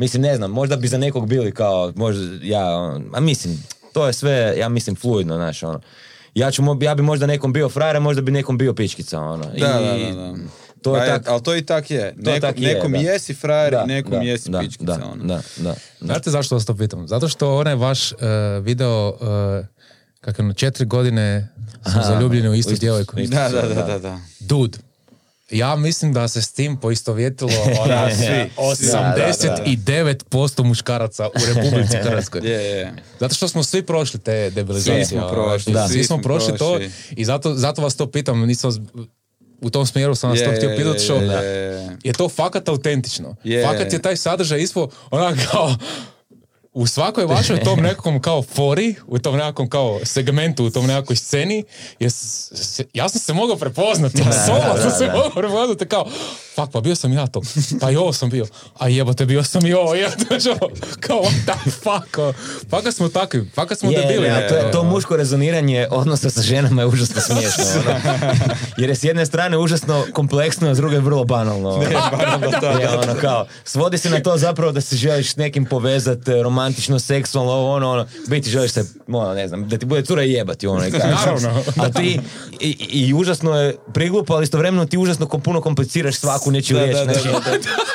mislim, 0.00 0.22
ne 0.22 0.36
znam, 0.36 0.50
možda 0.50 0.76
bi 0.76 0.88
za 0.88 0.98
nekog 0.98 1.28
bili 1.28 1.52
kao, 1.52 1.92
možda, 1.96 2.22
ja, 2.42 2.96
a 3.12 3.20
mislim, 3.20 3.64
to 3.92 4.06
je 4.06 4.12
sve, 4.12 4.54
ja 4.58 4.68
mislim, 4.68 4.96
fluidno, 4.96 5.36
znaš, 5.36 5.62
ono. 5.62 5.80
Ja, 6.34 6.50
ću, 6.50 6.62
mo- 6.62 6.84
ja 6.84 6.94
bi 6.94 7.02
možda 7.02 7.26
nekom 7.26 7.52
bio 7.52 7.68
frajer, 7.68 7.96
a 7.96 8.00
možda 8.00 8.22
bi 8.22 8.32
nekom 8.32 8.58
bio 8.58 8.74
pičkica, 8.74 9.20
ono. 9.20 9.44
Da, 9.44 9.56
I 9.56 9.60
da, 9.60 9.68
da, 9.68 10.14
da. 10.14 10.34
To 10.82 10.96
je 10.96 11.00
Pa 11.00 11.06
tak, 11.06 11.28
ali 11.28 11.42
to 11.42 11.56
i 11.56 11.62
tak 11.62 11.90
je. 11.90 12.14
To 12.24 12.30
Neko, 12.30 12.46
tak 12.46 12.60
je, 12.60 12.74
nekom 12.74 12.92
da. 12.92 12.98
jesi 12.98 13.34
frajer, 13.34 13.72
da, 13.72 13.82
i 13.84 13.86
nekom 13.86 14.12
da, 14.12 14.18
jesi 14.18 14.50
da, 14.50 14.60
pičkica. 14.60 14.96
Da, 14.96 15.06
ono. 15.12 15.24
da, 15.24 15.40
da, 15.56 15.62
da. 15.62 15.74
Znate 16.00 16.30
zašto 16.30 16.54
vas 16.54 16.64
to 16.66 16.76
pitam? 16.76 17.08
Zato 17.08 17.28
što 17.28 17.56
onaj 17.56 17.74
vaš 17.74 18.12
e, 18.12 18.16
video 18.62 19.08
uh, 19.08 19.66
kako 20.20 20.42
ono, 20.42 20.52
četiri 20.52 20.86
godine 20.86 21.48
sam 21.84 22.00
Aha, 22.00 22.02
zaljubljeni 22.02 22.48
u 22.48 22.54
istu 22.54 22.74
djevojku. 22.74 23.16
da, 23.16 23.48
da, 23.48 23.84
da, 23.84 23.98
da. 23.98 24.18
Dude, 24.40 24.78
ja 25.50 25.76
mislim 25.76 26.12
da 26.12 26.28
se 26.28 26.42
s 26.42 26.52
tim 26.52 26.76
poistovjetilo 26.76 27.50
ona, 27.84 28.14
Svi. 28.14 28.50
89% 28.56 30.64
muškaraca 30.64 31.26
u 31.26 31.30
Republici 31.54 31.96
Hrvatskoj. 32.04 32.40
Zato 33.20 33.34
što 33.34 33.48
smo 33.48 33.62
svi 33.62 33.82
prošli 33.82 34.20
te 34.20 34.50
debilizacije. 34.50 35.06
Svi 35.06 35.16
smo 35.16 35.26
ovaj, 35.26 35.34
prošli, 35.34 35.72
da. 35.72 35.88
svi 35.88 36.04
smo 36.04 36.18
prošli 36.18 36.58
to 36.58 36.80
i 37.10 37.24
zato, 37.24 37.54
zato 37.54 37.82
vas 37.82 37.96
to 37.96 38.10
pitam. 38.10 38.46
Nisam, 38.46 38.70
vas- 38.70 38.80
u 39.62 39.70
tom 39.70 39.86
smjeru 39.86 40.14
sam 40.14 40.30
vas 40.30 40.38
to 40.38 40.50
htio 40.56 40.74
pitati 40.76 41.04
što 41.04 41.14
je, 41.14 42.12
to 42.12 42.28
fakat 42.28 42.68
autentično. 42.68 43.36
Fakat 43.66 43.92
je 43.92 44.02
taj 44.02 44.16
sadržaj 44.16 44.60
ispo 44.60 44.88
onak 45.10 45.38
kao 45.50 45.74
u 46.72 46.86
svakoj 46.86 47.24
vašoj 47.26 47.60
tom 47.60 47.80
nekakvom 47.80 48.20
kao 48.20 48.42
fori, 48.44 48.94
u 49.06 49.18
tom 49.18 49.36
nekakvom 49.36 49.68
kao 49.68 50.00
segmentu, 50.04 50.64
u 50.64 50.70
tom 50.70 50.86
nekakvoj 50.86 51.16
sceni, 51.16 51.64
je, 51.98 52.10
s- 52.10 52.16
s- 52.52 52.80
ja 52.92 53.08
sam 53.08 53.20
se 53.20 53.32
mogao 53.32 53.56
prepoznati, 53.56 54.18
ja 54.18 54.32
solo 54.46 54.58
da, 54.74 54.82
sam 54.82 54.90
se 54.90 55.06
da. 55.06 55.12
mogao 55.12 55.30
prepoznati 55.30 55.86
kao, 55.86 56.06
fuck, 56.54 56.72
pa 56.72 56.80
bio 56.80 56.94
sam 56.94 57.12
ja 57.12 57.26
to, 57.26 57.40
pa 57.80 57.90
i 57.90 57.96
ovo 57.96 58.12
sam 58.12 58.30
bio, 58.30 58.46
a 58.78 58.88
jebote, 58.88 59.26
bio 59.26 59.44
sam 59.44 59.66
i 59.66 59.72
ovo, 59.74 59.94
jebote, 60.00 60.30
kao, 61.00 61.18
what 61.18 61.44
the 61.46 61.70
fuck, 61.72 62.34
fakat 62.70 62.94
smo 62.94 63.08
takvi, 63.08 63.50
fakat 63.54 63.78
smo 63.78 63.90
Je, 63.90 63.98
debili. 63.98 64.28
ne, 64.28 64.48
to, 64.48 64.54
je, 64.56 64.72
to 64.72 64.84
muško 64.84 65.16
rezoniranje 65.16 65.86
odnosa 65.90 66.30
sa 66.30 66.42
ženama 66.42 66.82
je 66.82 66.86
užasno 66.86 67.20
smiješno. 67.22 67.64
ono. 67.86 67.98
Jer 68.76 68.90
je 68.90 68.96
s 68.96 69.04
jedne 69.04 69.26
strane 69.26 69.58
užasno 69.58 70.04
kompleksno, 70.12 70.70
a 70.70 70.74
s 70.74 70.78
druge 70.78 70.98
vrlo 70.98 71.24
banalno. 71.24 71.68
ono. 71.70 71.82
Je, 72.80 72.88
ono, 72.90 73.14
kao, 73.20 73.46
svodi 73.64 73.98
se 73.98 74.10
na 74.10 74.20
to 74.20 74.36
zapravo 74.38 74.72
da 74.72 74.80
se 74.80 74.96
želiš 74.96 75.32
s 75.32 75.36
nekim 75.36 75.64
povezati 75.64 76.32
romantično, 76.32 76.59
seksualno, 76.98 77.52
ovo, 77.52 77.74
ono, 77.74 77.90
ono, 77.90 78.06
biti 78.28 78.50
želiš 78.50 78.72
se, 78.72 78.84
ono, 79.08 79.34
ne 79.34 79.48
znam, 79.48 79.68
da 79.68 79.78
ti 79.78 79.86
bude 79.86 80.04
cura 80.04 80.22
jebati, 80.22 80.66
ono, 80.66 80.86
i 80.86 80.90
kažeš. 81.00 81.42
Naravno. 81.42 81.62
A 81.76 81.90
ti, 81.92 82.20
i, 82.60 82.68
i 82.90 83.14
užasno 83.14 83.60
je 83.60 83.76
priglupo, 83.94 84.34
ali 84.34 84.44
istovremeno 84.44 84.86
ti 84.86 84.98
užasno 84.98 85.26
kom- 85.26 85.40
puno 85.40 85.60
kompliciraš 85.60 86.16
svaku 86.16 86.50
nečiju 86.50 86.78
riječ. 86.78 86.96
da, 86.96 87.04
da, 87.04 87.12
znači, 87.12 87.28
da, 87.28 87.50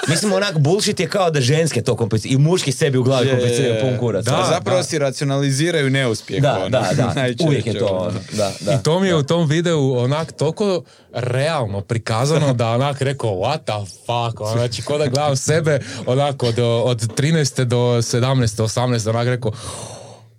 Mislim, 0.11 0.33
onak, 0.33 0.59
bullshit 0.59 0.99
je 0.99 1.07
kao 1.07 1.31
da 1.31 1.41
ženske 1.41 1.81
to 1.81 1.95
kompliciraju, 1.95 2.35
i 2.35 2.41
muški 2.41 2.71
sebi 2.71 2.97
u 2.97 3.03
glavi 3.03 3.29
kompliciraju 3.29 3.81
pun 3.81 3.97
kurac. 3.99 4.25
Da, 4.25 4.35
ono. 4.35 4.47
zapravo 4.47 4.77
da. 4.77 4.83
si 4.83 4.99
racionaliziraju 4.99 5.89
neuspjeh. 5.89 6.41
Da, 6.41 6.57
ono, 6.57 6.69
da, 6.69 6.89
da. 6.95 7.13
najčešće, 7.15 7.45
Uvijek 7.47 7.65
je 7.65 7.79
to 7.79 7.85
ono. 7.85 8.19
Da, 8.31 8.51
da. 8.61 8.73
I 8.73 8.83
to 8.83 8.99
mi 8.99 9.07
je 9.07 9.15
u 9.15 9.23
tom 9.23 9.47
videu 9.47 9.97
onak 9.97 10.31
toliko 10.31 10.83
realno 11.15 11.81
prikazano 11.81 12.53
da 12.53 12.69
onak 12.69 13.01
rekao 13.01 13.31
what 13.31 13.59
the 13.63 13.91
fuck, 14.05 14.41
ono, 14.41 14.51
znači 14.51 14.81
ko 14.81 14.97
da 14.97 15.07
gledam 15.07 15.35
sebe 15.35 15.79
onako 16.05 16.47
od, 16.47 16.59
od 16.59 17.15
13. 17.17 17.63
do 17.63 17.77
17. 17.77 18.63
18. 18.63 19.09
onak 19.09 19.27
rekao 19.27 19.51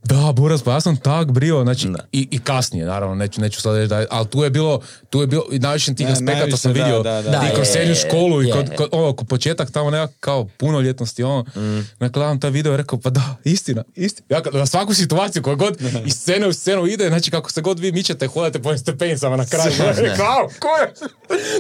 da, 0.07 0.33
Buras, 0.33 0.63
pa 0.63 0.73
ja 0.73 0.81
sam 0.81 0.97
tak 0.97 1.33
brio, 1.33 1.63
znači, 1.63 1.89
i, 2.13 2.29
i 2.31 2.39
kasnije, 2.39 2.87
naravno, 2.87 3.15
neću, 3.15 3.41
neću 3.41 3.61
sad 3.61 3.77
reći 3.77 3.89
da, 3.89 4.05
ali 4.11 4.27
tu 4.29 4.45
je 4.45 4.51
bilo, 4.51 4.81
tu 5.11 5.21
je 5.21 5.27
bilo, 5.27 5.45
i 5.51 5.59
najviše 5.59 5.95
tih 5.95 6.11
aspekata 6.11 6.57
sam 6.57 6.73
da, 6.73 6.85
vidio, 6.85 7.03
da, 7.03 7.23
da. 7.23 7.29
i 7.29 7.49
Da, 7.49 7.55
kroz 7.55 7.69
srednju 7.69 7.93
je, 7.93 8.01
školu 8.09 8.43
i 8.43 8.47
je, 8.47 8.53
kod, 8.53 8.69
je. 8.69 8.77
kod, 8.77 8.89
ono, 8.93 9.13
kod 9.13 9.29
početak 9.29 9.71
tamo 9.71 9.91
nekak 9.91 10.11
kao 10.21 10.49
punoljetnosti, 10.57 11.23
ono, 11.23 11.43
mm. 11.43 12.07
gledam 12.13 12.41
taj 12.41 12.51
video 12.51 12.75
i 12.75 12.77
rekao, 12.77 13.01
pa 13.01 13.11
da, 13.11 13.37
istina, 13.45 13.85
istina. 13.95 14.27
Ja 14.29 14.43
na 14.53 14.67
svaku 14.67 14.95
situaciju 14.95 15.43
koja 15.43 15.57
god 15.57 15.79
iz 16.07 16.15
scene 16.15 16.47
u 16.47 16.53
scenu 16.53 16.87
ide, 16.87 17.09
znači 17.09 17.31
kako 17.31 17.53
se 17.53 17.61
god 17.61 17.79
vi 17.79 17.93
mičete, 17.93 18.27
hodate 18.27 18.63
po 18.63 18.77
stepenicama 18.79 19.37
na 19.37 19.47
kraju. 19.47 19.73
Kao, 20.17 20.49
ko 20.59 20.69
je? 20.69 20.93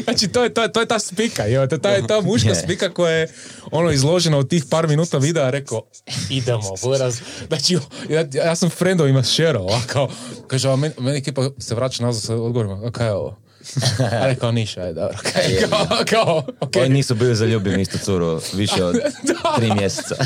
Znači, 0.05 0.29
to 0.29 0.45
je, 0.45 0.55
to 0.55 0.63
je, 0.63 0.73
to 0.73 0.81
je 0.81 0.87
ta 0.87 0.99
spika, 0.99 1.43
je, 1.43 1.69
to 1.69 1.89
je 1.89 2.07
ta 2.07 2.21
muška 2.31 2.49
Je. 2.49 2.55
spika 2.55 2.95
koja 2.95 3.13
je 3.13 3.29
ono 3.71 3.91
izložena 3.91 4.39
u 4.39 4.45
tih 4.45 4.65
par 4.71 4.89
minuta 4.89 5.19
videa, 5.19 5.51
rekao, 5.51 5.83
idemo, 6.31 6.75
buraz. 6.83 7.21
Znači, 7.49 7.79
ja, 8.45 8.55
sam 8.57 8.71
friendovima 8.71 9.23
šerao, 9.23 9.67
a 9.67 9.81
kao, 9.87 10.09
kaže, 10.47 10.69
a 10.69 10.77
meni, 10.77 10.95
meni 10.99 11.19
ekipa 11.19 11.51
se 11.59 11.75
vraća 11.75 12.03
nazad 12.03 12.23
sa 12.23 12.35
odgovorima, 12.35 12.87
a 12.87 12.91
kaj 12.91 13.07
je 13.07 13.13
ovo? 13.13 13.37
A 14.21 14.27
rekao, 14.27 14.53
niša, 14.53 14.83
je 14.83 14.93
dobro. 14.93 15.19
Kao, 15.71 15.87
kao, 16.11 16.43
okej. 16.61 16.83
Oni 16.83 16.95
nisu 16.95 17.15
bili 17.15 17.35
zaljubljeni 17.35 17.83
istu 17.83 17.99
curu 17.99 18.41
više 18.55 18.85
od 18.85 18.97
tri 19.57 19.73
mjeseca. 19.75 20.15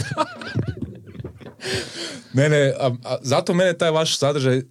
Mene, 2.33 2.75
a, 2.81 2.91
a, 3.05 3.17
zato 3.23 3.55
mene 3.55 3.79
taj 3.79 3.91
vaš 3.91 4.19
sadržaj 4.19 4.59
e, 4.59 4.63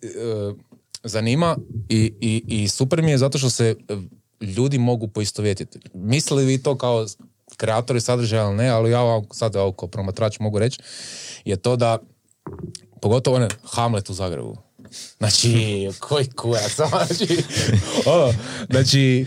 zanima 1.04 1.58
i, 1.90 2.14
i, 2.22 2.44
i 2.48 2.68
super 2.68 3.02
mi 3.02 3.12
je 3.12 3.18
zato 3.18 3.38
što 3.38 3.50
se 3.50 3.76
e, 3.90 3.96
ljudi 4.46 4.78
mogu 4.78 5.08
poistovjetiti. 5.08 5.80
Mislili 5.94 6.46
vi 6.46 6.64
to 6.64 6.78
kao 6.78 7.06
kreatori 7.58 8.02
sadržaja 8.02 8.44
ili 8.44 8.56
ne, 8.56 8.70
ali 8.70 8.92
ja 8.92 9.02
vam 9.02 9.24
sad 9.32 9.56
evo, 9.56 9.72
kao 9.72 9.90
promatrač 9.90 10.40
mogu 10.40 10.60
reći, 10.60 10.80
je 11.46 11.56
to 11.56 11.76
da 11.76 11.98
pogotovo 13.02 13.36
onaj 13.36 13.50
Hamlet 13.66 14.10
u 14.10 14.14
Zagrebu. 14.14 14.58
Znači, 15.18 15.54
koji 16.00 16.28
kurac, 16.28 16.76
znači, 16.76 17.44
ono, 18.06 18.34
znači, 18.70 19.26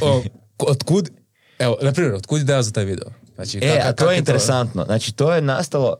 o, 0.00 0.22
otkud, 0.60 1.10
evo, 1.58 1.76
na 1.82 1.92
primjer, 1.92 2.14
otkud 2.14 2.40
ideja 2.40 2.62
za 2.62 2.70
taj 2.70 2.84
video? 2.84 3.08
Znači, 3.34 3.58
E, 3.58 3.60
kak- 3.62 3.78
a 3.78 3.82
kak 3.82 3.96
to 3.96 4.10
je 4.10 4.18
interesantno. 4.18 4.84
Znači, 4.84 5.12
to 5.12 5.34
je 5.34 5.42
nastalo, 5.42 5.96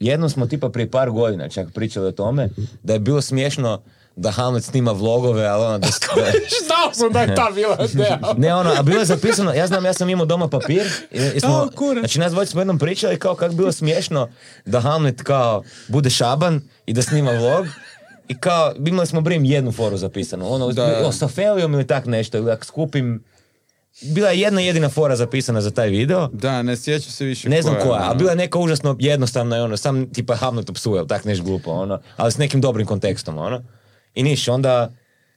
jednom 0.00 0.30
smo 0.30 0.46
tipa 0.46 0.68
prije 0.68 0.90
par 0.90 1.10
godina 1.10 1.48
čak 1.48 1.72
pričali 1.72 2.06
o 2.06 2.12
tome, 2.12 2.48
da 2.82 2.92
je 2.92 2.98
bilo 3.00 3.20
smiješno 3.20 3.82
da 4.16 4.30
Hamlet 4.30 4.64
snima 4.64 4.92
vlogove, 4.92 5.46
ali 5.46 5.64
ono 5.64 5.78
da... 5.78 5.86
da- 6.16 6.32
Znao 6.66 6.92
sam 6.92 7.12
da 7.12 7.20
je 7.20 7.34
ta 7.34 7.50
bila 7.54 7.76
ideja. 7.92 8.20
Ne, 8.36 8.54
ono, 8.54 8.70
a 8.70 8.82
bilo 8.82 8.98
je 8.98 9.04
zapisano, 9.06 9.52
ja 9.52 9.66
znam, 9.66 9.84
ja 9.84 9.92
sam 9.92 10.10
imao 10.10 10.26
doma 10.26 10.48
papir 10.48 10.82
i, 11.10 11.20
i 11.34 11.40
smo, 11.40 11.68
kurac. 11.74 11.98
znači 11.98 12.18
nas 12.18 12.32
dvojica 12.32 12.50
smo 12.50 12.60
jednom 12.60 12.78
pričali 12.78 13.18
kao 13.18 13.34
kako 13.34 13.50
bi 13.50 13.56
bilo 13.56 13.72
smiješno 13.72 14.28
da 14.64 14.80
Hamlet 14.80 15.22
kao 15.22 15.62
bude 15.88 16.10
šaban 16.10 16.60
i 16.86 16.92
da 16.92 17.02
snima 17.02 17.30
vlog 17.30 17.66
i 18.28 18.36
kao, 18.36 18.72
imali 18.78 19.06
smo 19.06 19.20
brim 19.20 19.44
jednu 19.44 19.72
foru 19.72 19.96
zapisanu, 19.96 20.52
ono, 20.52 20.72
Da. 20.72 21.02
o, 21.04 21.12
sa 21.12 21.28
Felijom 21.28 21.74
ili 21.74 21.86
tak 21.86 22.06
nešto, 22.06 22.38
ili 22.38 22.50
ako 22.50 22.64
skupim 22.64 23.24
bila 24.02 24.28
je 24.28 24.40
jedna 24.40 24.60
jedina 24.60 24.88
fora 24.88 25.16
zapisana 25.16 25.60
za 25.60 25.70
taj 25.70 25.88
video. 25.88 26.28
Da, 26.28 26.62
ne 26.62 26.76
sjećam 26.76 27.10
se 27.12 27.24
više 27.24 27.48
Ne 27.48 27.62
znam 27.62 27.74
koja, 27.74 27.84
koja, 27.84 28.00
ono. 28.00 28.10
a 28.10 28.14
bila 28.14 28.30
je 28.30 28.36
neka 28.36 28.58
užasno 28.58 28.96
jednostavna 28.98 29.64
ono, 29.64 29.76
sam 29.76 30.12
tipa 30.12 30.34
hamnuto 30.34 30.72
psuje, 30.72 31.06
tak 31.06 31.24
neš 31.24 31.40
glupo, 31.40 31.70
ono, 31.70 32.00
ali 32.16 32.32
s 32.32 32.38
nekim 32.38 32.60
dobrim 32.60 32.86
kontekstom, 32.86 33.38
ono. 33.38 33.62
I 34.16 34.22
niš, 34.22 34.48
onda 34.48 34.92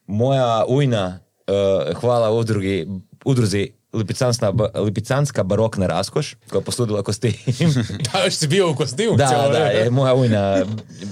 moja 0.08 0.66
ujna, 0.68 1.20
eh, 1.48 1.94
hvala 1.94 2.32
udrugi, 2.32 2.88
udruzi 3.26 3.72
Lipicanska, 3.94 4.54
Lipicanska 4.76 5.44
barokna 5.44 5.88
raskoš, 5.88 6.36
koja 6.50 6.60
je 6.60 6.64
posudila 6.64 7.04
kostim. 7.04 7.34
Da, 8.14 8.24
još 8.24 8.34
si 8.34 8.48
bio 8.48 8.72
u 8.72 8.76
kostimu 8.76 9.16
da, 9.16 9.28
cijelo 9.28 9.50
da, 9.50 9.58
je, 9.58 9.90
moja 9.90 10.14
ujna 10.14 10.66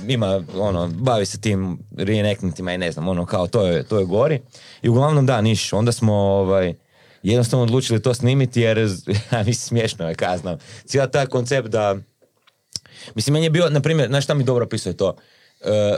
ima, 0.07 0.43
ono, 0.55 0.87
bavi 0.87 1.25
se 1.25 1.41
tim 1.41 1.79
reenactmentima 1.97 2.73
i 2.73 2.77
ne 2.77 2.91
znam, 2.91 3.07
ono, 3.07 3.25
kao, 3.25 3.47
to 3.47 3.67
je, 3.67 3.83
to 3.83 3.99
je 3.99 4.05
gori. 4.05 4.41
I 4.81 4.89
uglavnom, 4.89 5.25
da, 5.25 5.41
niš, 5.41 5.73
onda 5.73 5.91
smo, 5.91 6.13
ovaj, 6.13 6.73
jednostavno 7.23 7.63
odlučili 7.63 8.01
to 8.01 8.13
snimiti 8.13 8.61
jer, 8.61 8.77
ja 9.31 9.37
mislim, 9.37 9.53
smiješno 9.53 10.09
je, 10.09 10.15
kaj 10.15 10.33
ja 10.33 10.37
znam. 10.37 10.57
Cijela 10.85 11.07
taj 11.07 11.25
koncept 11.25 11.67
da, 11.67 11.95
mislim, 13.15 13.33
meni 13.33 13.45
je 13.45 13.49
bio, 13.49 13.69
na 13.69 13.81
primjer, 13.81 14.07
znaš 14.07 14.23
šta 14.23 14.33
mi 14.33 14.43
dobro 14.43 14.65
opisuje 14.65 14.97
to? 14.97 15.15
E, 15.61 15.97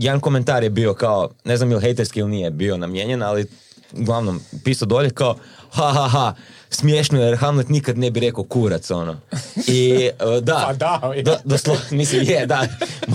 jedan 0.00 0.20
komentar 0.20 0.62
je 0.62 0.70
bio 0.70 0.94
kao, 0.94 1.30
ne 1.44 1.56
znam 1.56 1.72
ili 1.72 1.80
hejterski 1.80 2.20
ili 2.20 2.30
nije 2.30 2.50
bio 2.50 2.76
namijenjen, 2.76 3.22
ali 3.22 3.46
uglavnom 3.92 4.40
pisao 4.64 4.86
dolje 4.86 5.10
kao, 5.10 5.36
ha 5.70 5.92
ha 5.92 6.08
ha, 6.08 6.34
smiješno 6.70 7.20
je 7.20 7.26
jer 7.26 7.38
Hamlet 7.38 7.68
nikad 7.68 7.98
ne 7.98 8.10
bi 8.10 8.20
rekao 8.20 8.44
kurac, 8.44 8.90
ono. 8.90 9.16
I 9.66 9.92
e, 10.36 10.40
da, 10.40 10.64
Pa 10.66 10.72
da, 10.72 11.12
je. 11.16 11.22
do, 11.22 11.36
doslovno, 11.44 11.82
mislim, 11.90 12.22
je, 12.28 12.46
da, 12.46 12.66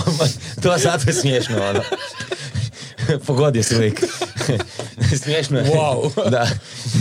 to 0.64 0.78
zato 0.78 1.04
je 1.08 1.14
smiješno, 1.14 1.56
ono. 1.70 1.82
Pogodio 3.26 3.64
si 3.64 3.76
lik. 3.76 4.04
Smiješno 5.24 5.60
je. 5.60 5.66
Wow. 5.66 6.30
da. 6.30 6.48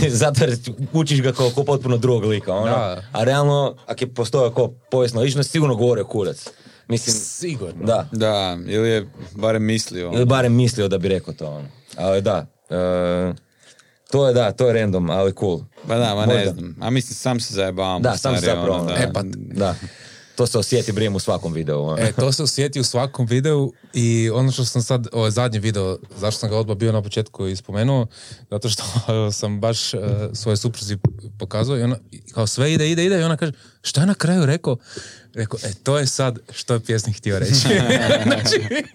Zato 0.09 0.43
jer 0.43 0.57
učiš 0.93 1.21
ga 1.21 1.31
kao, 1.31 1.49
kao 1.49 1.63
potpuno 1.63 1.97
drugog 1.97 2.23
lika, 2.23 2.53
ono. 2.53 2.65
Da. 2.65 3.03
A 3.11 3.23
realno, 3.23 3.75
ako 3.85 4.03
je 4.03 4.13
postojao 4.13 4.51
kao 4.51 4.73
povijesna 4.91 5.21
ličnost, 5.21 5.51
sigurno 5.51 5.75
govorio 5.75 6.05
kurac. 6.05 6.49
Mislim, 6.87 7.15
Sigurno. 7.15 7.85
da. 7.85 8.09
Da, 8.11 8.57
ili 8.67 8.89
je 8.89 9.07
barem 9.31 9.63
mislio. 9.63 10.11
Ili 10.13 10.25
barem 10.25 10.53
mislio 10.53 10.87
da 10.87 10.97
bi 10.97 11.07
rekao 11.07 11.33
to, 11.33 11.47
ono. 11.47 11.67
Ali 11.97 12.21
da, 12.21 12.45
e, 12.69 13.33
to 14.11 14.27
je 14.27 14.33
da, 14.33 14.51
to 14.51 14.67
je 14.67 14.73
random, 14.73 15.09
ali 15.09 15.33
cool. 15.33 15.59
Pa 15.87 15.97
da, 15.97 16.15
ma 16.15 16.25
ne 16.25 16.35
Možda. 16.35 16.51
znam. 16.51 16.75
A 16.81 16.89
mislim, 16.89 17.15
sam 17.15 17.39
se 17.39 17.53
zajebavam. 17.53 18.01
Da, 18.01 18.17
sam 18.17 18.35
se 18.35 18.45
zapravo, 18.45 18.67
ono, 18.69 18.75
ono, 18.75 18.85
da. 18.85 18.95
E, 18.95 19.13
pa- 19.13 19.21
Da. 19.35 19.75
To 20.35 20.47
se 20.47 20.57
osjeti 20.57 20.91
brijem 20.91 21.15
u 21.15 21.19
svakom 21.19 21.53
videu. 21.53 21.81
ono. 21.81 21.97
E, 21.97 22.11
to 22.11 22.31
se 22.31 22.43
osjeti 22.43 22.79
u 22.79 22.83
svakom 22.83 23.25
videu 23.25 23.71
i 23.93 24.29
ono 24.29 24.51
što 24.51 24.65
sam 24.65 24.81
sad, 24.81 25.07
ovaj 25.11 25.31
zadnji 25.31 25.59
video, 25.59 25.97
zašto 26.17 26.39
sam 26.39 26.49
ga 26.49 26.57
odmah 26.57 26.77
bio 26.77 26.91
na 26.91 27.01
početku 27.01 27.47
i 27.47 27.55
spomenuo, 27.55 28.07
zato 28.51 28.69
što 28.69 28.83
sam 29.31 29.59
baš 29.59 29.93
uh, 29.93 29.99
svoje 30.33 30.57
supruzi 30.57 30.97
pokazao 31.39 31.77
i 31.77 31.83
ona, 31.83 31.97
kao 32.33 32.47
sve 32.47 32.73
ide, 32.73 32.91
ide, 32.91 33.05
ide 33.05 33.19
i 33.19 33.23
ona 33.23 33.37
kaže, 33.37 33.51
šta 33.81 34.01
je 34.01 34.07
na 34.07 34.13
kraju 34.13 34.45
rekao? 34.45 34.77
Rekao, 35.35 35.59
e, 35.63 35.73
to 35.83 35.97
je 35.97 36.07
sad 36.07 36.39
što 36.51 36.73
je 36.73 36.79
pjesnik 36.79 37.17
htio 37.17 37.39
reći. 37.39 37.53
znači, 38.25 38.85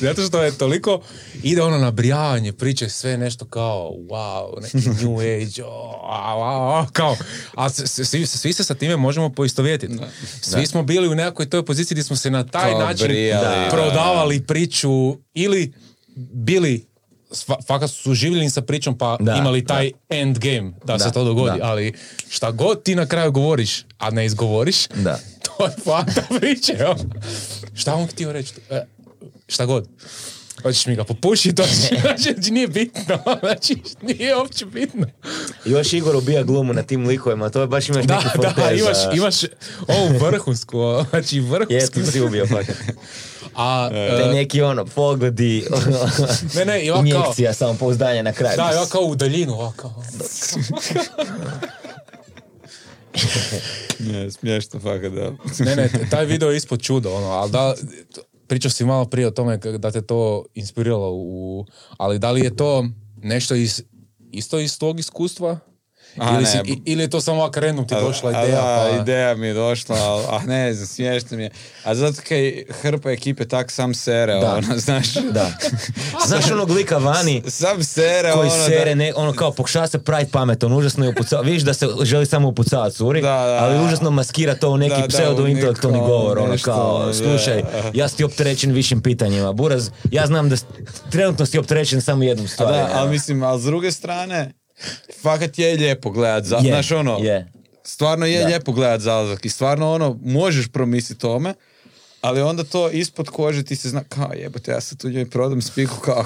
zato 0.00 0.22
što 0.22 0.42
je 0.42 0.58
toliko, 0.58 1.00
ide 1.42 1.62
ono 1.62 1.78
nabrijavanje, 1.78 2.52
priče 2.52 2.88
sve 2.88 3.16
nešto 3.16 3.44
kao, 3.44 3.90
wow, 4.10 4.62
neki 4.62 4.88
new 4.88 5.18
age, 5.18 5.64
o, 5.64 6.00
a, 6.04 6.34
a, 6.38 6.82
a, 6.82 6.86
kao, 6.92 7.16
a 7.54 7.70
svi, 7.70 8.26
svi 8.26 8.52
se 8.52 8.64
sa 8.64 8.74
time 8.74 8.96
možemo 8.96 9.30
poistovjetiti. 9.30 9.98
Svi 10.40 10.66
smo 10.66 10.82
bili 10.82 11.08
u 11.08 11.14
nekakvoj 11.14 11.50
toj 11.50 11.64
poziciji 11.64 11.94
gdje 11.94 12.04
smo 12.04 12.16
se 12.16 12.30
na 12.30 12.46
taj 12.46 12.70
Kao 12.70 12.80
način 12.80 13.06
brijali, 13.06 13.64
da. 13.64 13.68
prodavali 13.70 14.40
priču 14.40 15.16
ili 15.34 15.72
bili 16.16 16.87
fakat 17.66 17.90
su 17.90 18.14
živjeli 18.14 18.50
sa 18.50 18.62
pričom 18.62 18.98
pa 18.98 19.16
Da, 19.20 19.34
imali 19.36 19.64
taj 19.64 19.90
end 20.08 20.38
game 20.38 20.72
da, 20.84 20.92
Da, 20.92 20.98
se 20.98 21.12
to 21.12 21.24
dogodi, 21.24 21.58
da. 21.58 21.66
ali 21.66 21.92
šta 22.28 22.50
god 22.50 22.82
ti 22.82 22.94
na 22.94 23.06
kraju 23.06 23.32
govoriš, 23.32 23.84
a 23.98 24.10
ne 24.10 24.26
izgovoriš, 24.26 24.88
Da. 24.88 25.18
to 25.46 25.64
je 25.64 25.70
fanta 25.84 26.22
priče. 26.40 26.78
Šta 27.74 27.94
on 27.94 28.06
htio 28.06 28.32
reći? 28.32 28.54
E, 28.70 28.84
šta 29.48 29.66
god. 29.66 29.88
Hoćeš 30.62 30.86
mi 30.86 30.96
ga 30.96 31.04
popušiti, 31.04 31.54
to 31.54 31.64
znači 32.00 32.50
nije 32.54 32.68
bitno, 32.68 33.18
znači 33.40 33.76
nije 34.02 34.36
uopće 34.36 34.66
bitno. 34.66 35.06
Još 35.64 35.92
Igor 35.92 36.16
ubija 36.16 36.42
glumu 36.42 36.72
na 36.72 36.82
tim 36.82 37.06
likovima, 37.06 37.50
to 37.50 37.60
je 37.60 37.66
baš 37.66 37.88
imaš 37.88 38.04
Da, 38.04 38.14
neki 38.16 38.38
da, 38.38 38.50
fanteza. 38.50 38.84
imaš, 38.84 39.16
imaš 39.16 39.34
ovu 39.88 40.18
vrhunsku, 40.18 40.78
znači 41.10 41.40
vrhunsku. 41.40 41.72
Jesmo 41.72 42.04
si 42.12 42.20
ubio 42.20 42.46
fakat. 42.46 42.76
A, 43.54 43.88
Te 43.90 44.22
e, 44.24 44.32
neki 44.32 44.62
ono, 44.62 44.84
pogledi, 44.84 45.64
ne, 46.56 46.64
ne, 46.64 46.92
ovako 46.92 47.10
kao, 47.10 47.20
injekcija 47.20 47.54
samopouzdanja 47.54 48.22
na 48.22 48.32
kraju. 48.32 48.56
da, 48.56 48.70
ja 48.70 48.86
kao 48.86 49.02
u 49.02 49.14
daljinu, 49.14 49.52
ovako. 49.52 49.94
Ne, 53.98 54.30
smiješno, 54.30 54.80
fakat, 54.80 55.12
da. 55.12 55.30
Ne, 55.58 55.76
ne, 55.76 55.90
taj 56.10 56.24
video 56.24 56.50
je 56.50 56.56
ispod 56.56 56.82
čudo, 56.82 57.12
ono, 57.12 57.26
ali 57.26 57.50
da, 57.50 57.74
pričao 58.48 58.70
si 58.70 58.84
malo 58.84 59.04
prije 59.04 59.26
o 59.26 59.30
tome 59.30 59.56
da 59.56 59.90
te 59.90 60.02
to 60.02 60.44
inspiriralo 60.54 61.12
u, 61.12 61.66
ali 61.96 62.18
da 62.18 62.30
li 62.30 62.40
je 62.40 62.56
to 62.56 62.84
nešto 63.22 63.54
iz, 63.54 63.82
isto 64.30 64.58
iz 64.58 64.78
tvog 64.78 65.00
iskustva? 65.00 65.58
A, 66.20 66.30
ili, 66.30 66.38
ne. 66.38 66.46
si, 66.46 66.58
i- 66.64 66.82
ili 66.84 67.02
je 67.02 67.10
to 67.10 67.20
samo 67.20 67.38
ovako 67.38 67.60
random 67.60 67.86
ti 67.86 67.94
A- 67.94 68.00
došla 68.00 68.30
a 68.30 68.32
ideja? 68.34 68.56
da, 68.56 68.86
pa... 68.90 69.02
ideja 69.02 69.34
mi 69.34 69.46
je 69.46 69.54
došla, 69.54 69.96
ali 69.98 70.24
a 70.28 70.38
ne 70.40 70.74
znam, 70.74 70.86
smiješno 70.86 71.36
mi 71.36 71.42
je. 71.42 71.50
A 71.84 71.94
zato 71.94 72.22
kaj 72.22 72.52
hrpa 72.72 73.10
ekipe 73.10 73.44
tak 73.44 73.70
sam 73.70 73.94
sere, 73.94 74.34
Da. 74.34 74.54
ono, 74.54 74.78
znaš. 74.78 75.06
Da. 75.14 75.50
Znaš 76.26 76.50
onog 76.50 76.70
lika 76.70 76.96
vani, 76.98 77.42
Sam 77.48 77.84
sere, 77.84 78.32
koji 78.32 78.50
ono, 78.50 78.66
sere, 78.66 78.84
da, 78.86 78.94
ne, 78.94 79.12
ono 79.16 79.32
kao 79.32 79.52
pokušava 79.52 79.86
se 79.86 79.98
praviti 79.98 80.32
pametan, 80.32 80.72
užasno 80.72 81.04
je 81.04 81.10
upucava, 81.10 81.42
vidiš 81.42 81.62
da 81.62 81.74
se 81.74 81.86
želi 82.02 82.26
samo 82.26 82.48
upucavati 82.48 82.96
curi, 82.96 83.20
Da, 83.20 83.28
da. 83.28 83.58
ali 83.60 83.80
užasno 83.80 84.10
maskira 84.10 84.54
to 84.54 84.70
u 84.70 84.76
neki 84.76 84.90
Da, 84.92 85.00
da, 85.00 85.06
pseudo 85.08 85.42
u 85.42 85.48
intelektualni 85.48 85.98
neko 85.98 86.08
govor, 86.08 86.38
ono 86.38 86.48
nešto, 86.48 86.64
kao, 86.66 87.06
da. 87.06 87.14
slušaj, 87.14 87.62
ja 87.94 88.08
si 88.08 88.16
ti 88.16 88.24
opterećen 88.24 88.72
višim 88.72 89.02
pitanjima, 89.02 89.52
Buraz, 89.52 89.90
ja 90.04 90.26
znam 90.26 90.48
da 90.48 90.56
s- 90.56 90.64
trenutno 91.10 91.46
si 91.46 91.58
opterećen 91.58 92.00
samo 92.00 92.22
jednom 92.22 92.46
A 92.46 92.48
stvari. 92.48 92.72
da, 92.72 92.88
ali 92.88 93.00
evo. 93.00 93.08
mislim, 93.08 93.42
ali 93.42 93.60
s 93.60 93.64
druge 93.64 93.92
strane, 93.92 94.52
fakat 95.14 95.58
je 95.58 95.74
lijepo 95.74 96.10
gledat, 96.10 96.44
za, 96.44 96.56
Je, 96.56 96.62
znaš 96.64 96.90
ono, 96.92 97.18
je. 97.18 97.52
stvarno 97.84 98.26
je 98.26 98.40
Da. 98.40 98.46
lijepo 98.46 98.72
gledat 98.72 99.00
zalazak 99.00 99.44
i 99.44 99.48
stvarno 99.48 99.92
ono, 99.92 100.18
možeš 100.22 100.68
promisliti 100.68 101.20
tome, 101.20 101.54
ali 102.20 102.40
onda 102.40 102.64
to 102.64 102.90
ispod 102.90 103.28
kože 103.28 103.62
ti 103.62 103.76
se 103.76 103.88
zna, 103.88 104.04
kao 104.04 104.30
jebote, 104.34 104.70
ja 104.70 104.80
sad 104.80 104.98
tu 104.98 105.08
njoj 105.10 105.30
prodam 105.30 105.62
spiku, 105.62 105.96
kao, 105.96 106.24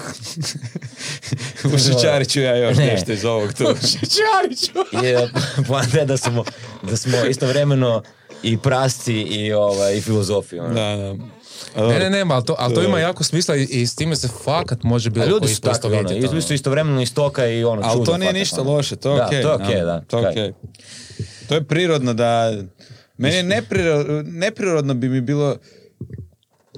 ušićarit 1.74 2.29
ću 2.29 2.41
ja 2.41 2.57
još 2.57 2.77
Ne. 2.77 2.87
nešto 2.87 3.12
iz 3.12 3.24
ovog 3.24 3.53
tu. 3.53 3.65
Čariću! 4.16 4.73
je 5.07 5.29
poanta 5.66 5.99
je 5.99 6.05
da 6.07 6.16
smo, 6.16 6.45
da 6.83 6.97
smo 6.97 7.19
istovremeno 7.20 8.03
i 8.43 8.59
prasci 8.59 9.15
i, 9.15 9.53
ovaj, 9.53 9.97
i 9.97 10.01
filozofi. 10.01 10.59
Ono. 10.59 10.74
Da, 10.74 10.97
da. 10.97 11.15
Ne, 11.77 11.99
ne, 11.99 12.11
ne, 12.11 12.35
ali 12.35 12.45
to, 12.45 12.57
ali 12.59 12.75
to 12.75 12.83
ima 12.83 12.99
jako 12.99 13.25
smisla 13.25 13.57
i, 13.57 13.63
i 13.63 13.87
s 13.87 13.95
time 13.95 14.17
se 14.17 14.29
fakat 14.45 14.83
može 14.83 15.11
bilo 15.11 15.27
ljudi 15.27 15.41
koji 15.41 15.55
su 15.55 15.61
takvi, 15.61 15.97
ono, 15.97 16.11
ljudi 16.13 16.43
su 16.43 16.55
istovremeno 16.55 17.03
iz 17.03 17.15
toka 17.15 17.47
i 17.47 17.65
ono, 17.65 17.83
Ali 17.85 18.05
to 18.05 18.19
nije 18.19 18.29
fakat, 18.29 18.39
ništa 18.41 18.61
ono. 18.61 18.71
loše, 18.71 18.97
to 18.97 19.13
je 19.13 19.17
Da, 19.17 19.27
okej. 19.27 19.43
to 19.43 19.49
je 19.49 19.55
okej, 19.55 19.81
no, 19.81 19.87
da, 19.87 20.01
To 20.01 20.19
je 20.19 20.29
okej. 20.29 20.53
To 21.49 21.55
je 21.55 21.65
prirodno 21.65 22.15
da... 22.15 22.53
Meni 23.19 23.37
je 23.37 23.43
neprirodno, 23.43 24.23
neprirodno 24.23 24.95
bi 24.95 25.09
mi 25.09 25.21
bilo 25.21 25.57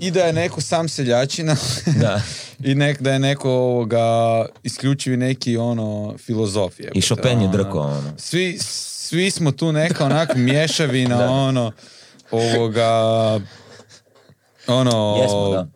i 0.01 0.11
da 0.11 0.20
je 0.20 0.32
neko 0.32 0.61
sam 0.61 0.89
seljačina 0.89 1.56
Da. 2.01 2.20
i 2.70 2.74
nek, 2.74 3.01
da 3.02 3.12
je 3.12 3.19
neko 3.19 3.51
ovoga, 3.51 4.06
isključivi 4.62 5.16
neki 5.16 5.56
ono 5.56 6.15
filozof. 6.19 6.81
jebote, 6.81 6.98
I 6.98 7.02
Chopin 7.02 7.31
je 7.40 7.48
ono. 7.48 7.52
drko, 7.52 7.78
ono. 7.78 8.12
Svi, 8.19 8.59
svi 8.61 9.31
smo 9.31 9.52
tu 9.52 9.73
neka 9.73 10.05
onak 10.05 10.35
mješavina 10.35 11.31
ono 11.31 11.73
ovoga 12.31 12.90
ono 14.68 15.16
Jesmo, 15.16 15.48
da. 15.50 15.66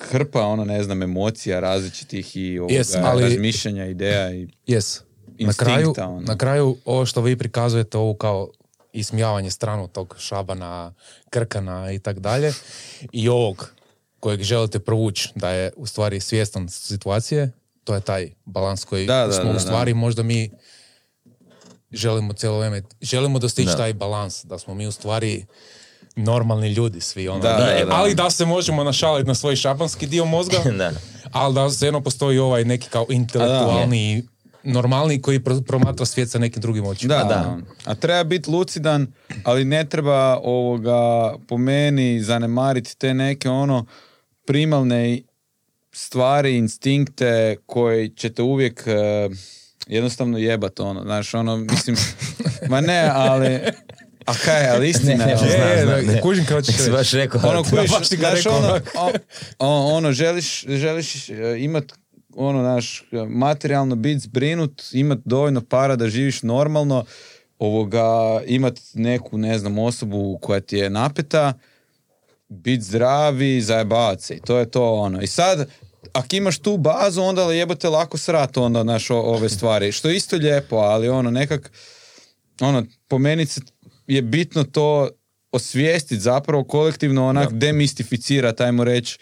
hrpa 0.00 0.40
ono 0.40 0.64
ne 0.64 0.82
znam 0.82 1.02
emocija 1.02 1.60
različitih 1.60 2.36
i 2.36 2.58
ovoga, 2.58 2.74
Jes, 2.74 2.94
ali- 2.94 3.22
razmišljanja 3.22 3.86
ideja 3.86 4.32
i 4.32 4.48
Yes. 4.66 5.00
Na 5.38 5.52
kraju, 5.54 5.94
ono. 5.98 6.20
na 6.20 6.38
kraju 6.38 6.76
ovo 6.84 7.06
što 7.06 7.20
vi 7.20 7.36
prikazujete 7.36 7.98
ovu 7.98 8.14
kao 8.14 8.48
ismijavanje 8.92 9.50
stranu 9.50 9.88
tog 9.88 10.16
Šabana, 10.18 10.94
Krkana 11.30 11.92
i 11.92 11.98
tak 11.98 12.18
dalje 12.18 12.52
i 13.12 13.28
ovog 13.28 13.72
kojeg 14.20 14.42
želite 14.42 14.78
provući 14.78 15.28
da 15.34 15.50
je 15.50 15.72
u 15.76 15.86
stvari 15.86 16.20
svjestan 16.20 16.68
situacije, 16.68 17.50
to 17.84 17.94
je 17.94 18.00
taj 18.00 18.30
balans 18.44 18.84
koji 18.84 19.06
Da, 19.06 19.26
da, 19.26 19.32
smo 19.32 19.44
da, 19.44 19.50
u 19.50 19.54
da. 19.54 19.60
stvari 19.60 19.94
možda 19.94 20.22
mi 20.22 20.50
želimo 21.92 22.32
cijelo 22.32 22.58
vrijeme, 22.58 22.82
želimo 23.02 23.38
dostići 23.38 23.66
Da. 23.66 23.76
taj 23.76 23.92
balans, 23.92 24.44
da 24.44 24.58
smo 24.58 24.74
mi 24.74 24.86
u 24.86 24.92
stvari 24.92 25.46
normalni 26.16 26.68
ljudi 26.68 27.00
svi, 27.00 27.28
ono, 27.28 27.40
Da, 27.40 27.48
da, 27.48 27.84
da. 27.84 27.94
ali 27.94 28.14
da 28.14 28.30
se 28.30 28.44
možemo 28.44 28.84
našaliti 28.84 29.28
na 29.28 29.34
svoj 29.34 29.56
šabanski 29.56 30.06
dio 30.06 30.24
mozga, 30.24 30.58
Da. 30.78 30.92
ali 31.32 31.54
da 31.54 31.70
se 31.70 31.86
jedno 31.86 32.00
postoji 32.00 32.38
ovaj 32.38 32.64
neki 32.64 32.88
kao 32.88 33.06
intelektualni, 33.08 34.24
normalni 34.62 35.22
koji 35.22 35.40
pro- 35.40 35.60
promatra 35.60 36.06
svijet 36.06 36.30
sa 36.30 36.38
nekim 36.38 36.60
drugim 36.62 36.86
očima. 36.86 37.14
Da, 37.14 37.24
da. 37.24 37.58
A 37.84 37.94
treba 37.94 38.24
biti 38.24 38.50
lucidan, 38.50 39.12
ali 39.44 39.64
ne 39.64 39.88
treba 39.88 40.38
ovoga 40.38 41.00
po 41.48 41.58
meni 41.58 42.22
zanemariti 42.22 42.98
te 42.98 43.14
neke 43.14 43.48
ono 43.48 43.86
primalne 44.46 45.20
stvari, 45.92 46.56
instinkte 46.56 47.56
koji 47.66 48.08
ćete 48.08 48.42
uvijek 48.42 48.82
e, 48.86 49.28
jednostavno 49.86 50.38
jebat 50.38 50.80
ono, 50.80 51.02
znaš, 51.02 51.34
ono, 51.34 51.56
mislim, 51.56 51.96
ma 52.70 52.80
ne, 52.80 53.10
ali, 53.12 53.60
a 54.26 54.34
kaj, 54.34 54.68
ali 54.68 54.88
istina 54.88 55.12
je, 55.12 55.18
Ne, 55.18 55.26
ne, 55.26 55.32
E, 55.72 55.82
znam, 55.82 55.98
e, 56.00 56.02
ne. 56.04 56.20
kužim 56.20 56.44
kako 56.44 56.62
ćeš 56.62 56.76
reći. 56.76 56.90
baš 56.90 57.10
rekao. 57.12 57.40
ono, 57.42 57.64
kužiš, 57.64 57.90
baš 57.90 58.08
si 58.08 58.16
ga 58.16 58.20
znaš, 58.22 58.36
rekao 58.36 58.58
ono, 58.58 58.80
o- 59.58 59.96
ono, 59.96 60.12
želiš, 60.12 60.64
želiš 60.64 61.28
e, 61.30 61.34
imat 61.58 61.84
ono, 62.34 62.62
naš, 62.64 63.04
materijalno 63.28 63.96
biti 63.96 64.18
zbrinut, 64.20 64.82
imat 64.92 65.18
dovoljno 65.24 65.60
para 65.62 65.96
da 65.96 66.08
živiš 66.08 66.42
normalno, 66.42 67.04
ovoga, 67.58 68.04
imat 68.46 68.74
neku, 68.94 69.38
ne 69.38 69.58
znam, 69.58 69.78
osobu 69.78 70.38
koja 70.38 70.60
ti 70.60 70.76
je 70.76 70.90
napeta, 70.90 71.52
biti 72.48 72.82
zdravi, 72.82 73.60
zajebavat 73.60 74.20
se 74.20 74.34
i 74.34 74.40
to 74.40 74.58
je 74.58 74.70
to 74.70 74.92
ono. 74.92 75.22
I 75.22 75.26
sad, 75.26 75.68
ako 76.12 76.26
imaš 76.32 76.58
tu 76.58 76.76
bazu, 76.76 77.22
onda 77.22 77.42
jebote 77.44 77.88
lako 77.88 78.18
srat 78.18 78.56
onda, 78.56 78.82
naš, 78.82 79.10
ove 79.10 79.48
stvari, 79.48 79.92
što 79.92 80.08
je 80.08 80.16
isto 80.16 80.36
lijepo, 80.36 80.76
ali 80.76 81.08
ono, 81.08 81.30
nekak, 81.30 81.72
ono, 82.60 82.84
po 83.08 83.18
meni 83.18 83.46
se- 83.46 83.60
je 84.08 84.22
bitno 84.22 84.64
to 84.64 85.08
osvijestiti 85.52 86.20
zapravo 86.20 86.64
kolektivno 86.64 87.26
onak 87.26 87.52
demistificirati, 87.52 88.62
ajmo 88.62 88.84
reći, 88.84 89.18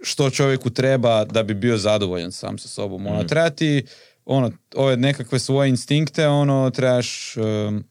što 0.00 0.30
čovjeku 0.30 0.70
treba 0.70 1.24
da 1.24 1.42
bi 1.42 1.54
bio 1.54 1.76
zadovoljan 1.78 2.32
sam 2.32 2.58
sa 2.58 2.68
sobom. 2.68 3.06
Ono, 3.06 3.24
treba 3.24 3.50
ti, 3.50 3.84
ono, 4.24 4.52
ove 4.74 4.96
nekakve 4.96 5.38
svoje 5.38 5.68
instinkte, 5.68 6.28
ono, 6.28 6.70
trebaš 6.70 7.36
em, 7.36 7.84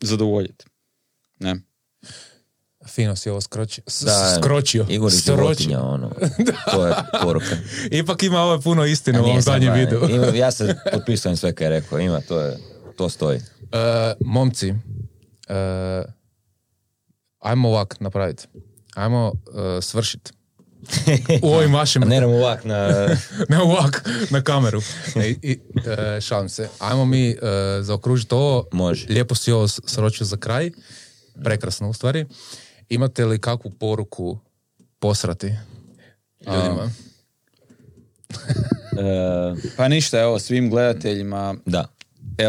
zadovoljiti. 0.00 0.64
Ne. 1.38 1.56
Fino 2.86 3.16
si 3.16 3.30
ovo 3.30 3.40
skroči, 3.40 3.82
s- 3.86 4.02
Da, 4.02 4.34
skročio. 4.36 4.86
Igor 4.88 5.12
je 5.12 5.18
životinja, 5.18 5.80
ono. 5.82 6.10
To 6.72 6.86
je 6.86 6.92
poruka. 7.22 7.56
Ipak 7.90 8.22
ima 8.22 8.40
ovo 8.40 8.60
puno 8.60 8.84
istine 8.84 9.20
u 9.20 9.24
ovom 9.24 9.40
zadnjem 9.42 9.74
videu. 9.74 10.00
ima- 10.06 10.26
ja 10.28 10.50
se 10.50 10.76
potpisujem 10.92 11.36
sve 11.36 11.54
kaj 11.54 11.64
je 11.66 11.70
rekao. 11.70 12.00
Ima, 12.00 12.20
to, 12.20 12.40
je, 12.40 12.56
to 12.96 13.08
stoji. 13.08 13.38
E, 13.72 14.14
momci, 14.20 14.74
e, 15.46 16.04
ajmo 17.40 17.68
ovak 17.68 18.00
napraviti. 18.00 18.46
Ajmo 18.94 19.32
e, 19.32 19.82
svršiti. 19.82 20.32
U 21.42 21.48
ovim 21.48 21.74
vašim... 21.74 22.02
Ne 22.02 22.20
nam 22.20 22.30
ovak 22.30 22.64
na... 22.64 22.88
ne 23.50 23.58
ovak, 23.62 24.08
na 24.30 24.42
kameru. 24.42 24.80
Ne, 25.14 25.28
i, 25.28 25.60
e, 25.86 26.20
šalim 26.20 26.48
se. 26.48 26.68
Ajmo 26.78 27.04
mi 27.04 27.30
e, 27.30 27.36
zaokružiti 27.80 28.34
ovo. 28.34 28.64
Može. 28.72 29.06
Lijepo 29.08 29.34
si 29.34 29.52
ovo 29.52 29.68
sročio 29.68 30.26
za 30.26 30.36
kraj. 30.36 30.70
Prekrasno 31.44 31.88
u 31.88 31.92
stvari. 31.92 32.26
Imate 32.88 33.24
li 33.24 33.38
kakvu 33.38 33.70
poruku 33.70 34.38
posrati 34.98 35.54
ljudima? 36.46 36.90
e, 38.98 39.70
Pa 39.76 39.88
ništa, 39.88 40.20
evo, 40.20 40.38
svim 40.38 40.70
gledateljima 40.70 41.54
da. 41.66 41.88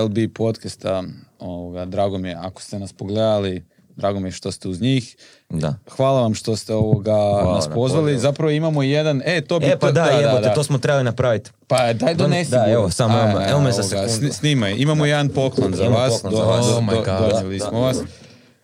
LB 0.03 0.33
podcasta, 0.33 1.03
ovoga, 1.39 1.85
drago 1.85 2.17
mi 2.17 2.29
je 2.29 2.35
ako 2.35 2.61
ste 2.61 2.79
nas 2.79 2.93
pogledali, 2.93 3.65
drago 3.95 4.19
mi 4.19 4.27
je 4.27 4.31
što 4.31 4.51
ste 4.51 4.69
uz 4.69 4.81
njih. 4.81 5.15
Da. 5.49 5.73
Hvala 5.89 6.21
vam 6.21 6.33
što 6.33 6.55
ste 6.55 6.73
ovoga 6.73 7.13
nas 7.45 7.67
na 7.67 7.73
pozvali. 7.73 8.03
pozivu. 8.03 8.19
Zapravo 8.19 8.51
imamo 8.51 8.83
jedan, 8.83 9.21
e, 9.25 9.41
to 9.41 9.59
bi... 9.59 9.65
E, 9.65 9.69
pa 9.71 9.87
to- 9.87 9.91
da, 9.93 10.03
jebote, 10.05 10.51
to 10.55 10.63
smo 10.63 10.77
trebali 10.77 11.03
napraviti. 11.03 11.51
Pa 11.67 11.93
daj 11.93 12.13
donesi. 12.15 12.51
Da, 12.51 12.65
evo, 12.69 12.89
samo 12.89 13.13
A, 13.15 13.31
evo, 13.31 13.41
evo 13.41 13.61
me 13.61 13.71
za 13.71 13.81
ovoga, 13.81 14.07
sekundu. 14.07 14.27
sni- 14.27 14.31
Snimaj, 14.31 14.75
imamo 14.77 15.05
jedan 15.05 15.29
poklon 15.29 15.73
za 15.73 15.83
vas. 15.85 16.13
poklon 16.13 16.31
do- 16.31 16.37
za 16.37 16.43
vas. 16.45 16.65
do- 16.65 16.77
Oh 16.77 17.05
do- 17.19 17.57
Da, 17.59 17.59
smo 17.61 17.79
vas. 17.79 17.97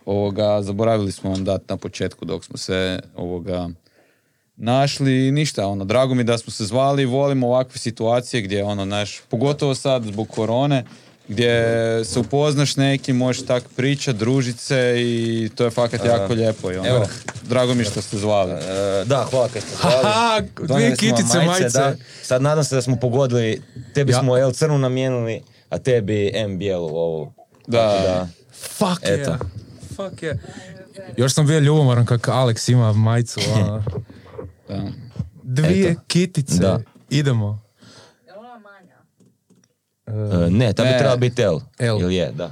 Ovoga, 0.06 0.62
zaboravili 0.62 1.12
smo 1.12 1.30
vam 1.30 1.44
dati 1.44 1.66
na 1.70 1.78
početku 1.78 2.26
dok 2.26 2.44
smo 2.44 2.58
se 2.58 3.00
ovoga 3.16 3.70
našli 4.58 5.32
ništa, 5.32 5.68
ono, 5.68 5.86
drago 5.86 6.14
mi 6.16 6.24
da 6.24 6.38
smo 6.38 6.52
se 6.52 6.66
zvali, 6.66 7.06
volimo 7.06 7.48
ovakve 7.48 7.78
situacije 7.78 8.42
gdje, 8.42 8.64
ono, 8.64 8.86
naš, 8.86 9.22
pogotovo 9.22 9.76
sad 9.76 10.04
zbog 10.04 10.28
korone, 10.30 10.84
gdje 11.28 11.66
se 12.06 12.20
upoznaš 12.20 12.76
nekim, 12.76 13.18
možeš 13.18 13.46
tak 13.46 13.64
pričat, 13.76 14.16
družit 14.16 14.60
se 14.60 14.96
i 14.98 15.50
to 15.56 15.64
je 15.64 15.70
fakat 15.70 16.06
jako 16.06 16.34
lijepo 16.34 16.72
i 16.72 16.78
ono, 16.78 16.88
evo. 16.90 17.06
drago 17.44 17.74
mi 17.74 17.82
je 17.82 17.86
što 17.86 18.02
ste 18.02 18.18
zvali. 18.18 18.52
E, 18.52 19.04
da, 19.06 19.28
hvala 19.32 19.48
kaj 19.50 19.62
ste 19.62 19.76
zvali. 19.76 19.96
Aha, 20.04 20.42
dvije 20.64 20.96
kitice, 20.96 21.38
majice. 21.40 21.70
da. 21.70 21.96
Sad 22.24 22.42
nadam 22.42 22.64
se 22.64 22.76
da 22.76 22.82
smo 22.82 22.96
pogodili, 22.96 23.62
tebi 23.94 24.12
Ja. 24.12 24.20
smo 24.20 24.38
L 24.38 24.52
crnu 24.52 24.78
namijenili, 24.78 25.42
a 25.70 25.78
tebi 25.78 26.32
M 26.36 26.58
bijelu 26.58 26.88
ovu. 26.88 27.34
Da. 27.68 27.78
Da. 27.80 28.28
Fuck 28.54 29.02
Eto. 29.04 29.32
yeah. 29.32 29.38
Fuck 29.90 30.22
yeah. 30.24 30.38
Još 31.18 31.34
sam 31.34 31.48
bio 31.48 31.60
ljubomoran 31.60 32.06
kako 32.06 32.32
Alex 32.32 32.72
ima 32.72 32.94
majicu. 32.94 33.40
ono. 33.56 33.84
Da. 34.68 34.82
Dvije 35.44 35.92
Eto. 35.92 36.02
kitice. 36.08 36.58
Da. 36.58 36.80
Idemo. 37.10 37.63
E, 40.08 40.12
ne, 40.50 40.74
ta 40.74 40.84
bi 40.84 40.90
Ne. 40.90 40.98
trebala 40.98 41.18
biti 41.18 41.42
L. 41.42 41.60
L. 41.80 42.00
Ili 42.02 42.16
je, 42.16 42.32
da. 42.32 42.52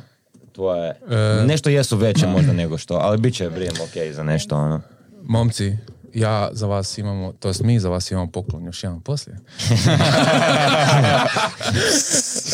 Tvoje. 0.52 0.90
E. 0.90 1.44
Nešto 1.46 1.70
jesu 1.70 1.98
veće 1.98 2.28
možda 2.28 2.54
nego 2.54 2.78
što, 2.78 2.94
ali 2.94 3.18
bit 3.18 3.36
će 3.36 3.50
brijem 3.50 3.76
ok 3.84 4.14
za 4.14 4.24
nešto, 4.24 4.58
ono. 4.58 4.82
Momci, 5.24 5.78
ja 6.14 6.50
za 6.52 6.68
vas 6.68 6.98
imamo, 6.98 7.34
to 7.40 7.48
jest 7.48 7.62
mi 7.64 7.80
za 7.80 7.90
vas 7.90 8.12
imamo 8.12 8.32
poklon 8.32 8.66
još 8.66 8.84
jedan 8.84 9.02
poslije. 9.02 9.38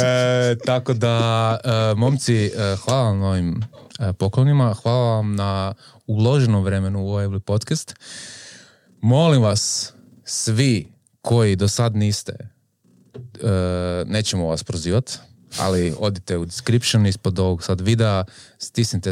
e, 0.01 0.55
tako 0.65 0.93
da, 0.93 1.57
e, 1.63 1.95
momci, 1.95 2.45
e, 2.45 2.75
hvala 2.85 3.03
vam 3.03 3.19
na 3.19 3.27
ovim 3.27 3.61
e, 3.99 4.13
poklonima, 4.13 4.73
hvala 4.73 5.15
vam 5.15 5.35
na 5.35 5.73
uloženom 6.07 6.63
vremenu 6.63 7.05
u 7.05 7.09
ovaj 7.09 7.39
podcast. 7.45 7.95
Molim 9.01 9.41
vas, 9.41 9.93
svi 10.23 10.87
koji 11.21 11.55
do 11.55 11.67
sad 11.67 11.95
niste, 11.95 12.33
e, 12.39 12.56
nećemo 14.05 14.47
vas 14.47 14.63
prozivati, 14.63 15.17
ali 15.59 15.93
odite 15.99 16.37
u 16.37 16.45
description 16.45 17.05
ispod 17.05 17.39
ovog 17.39 17.63
sad 17.63 17.81
videa, 17.81 18.23
stisnite, 18.57 19.11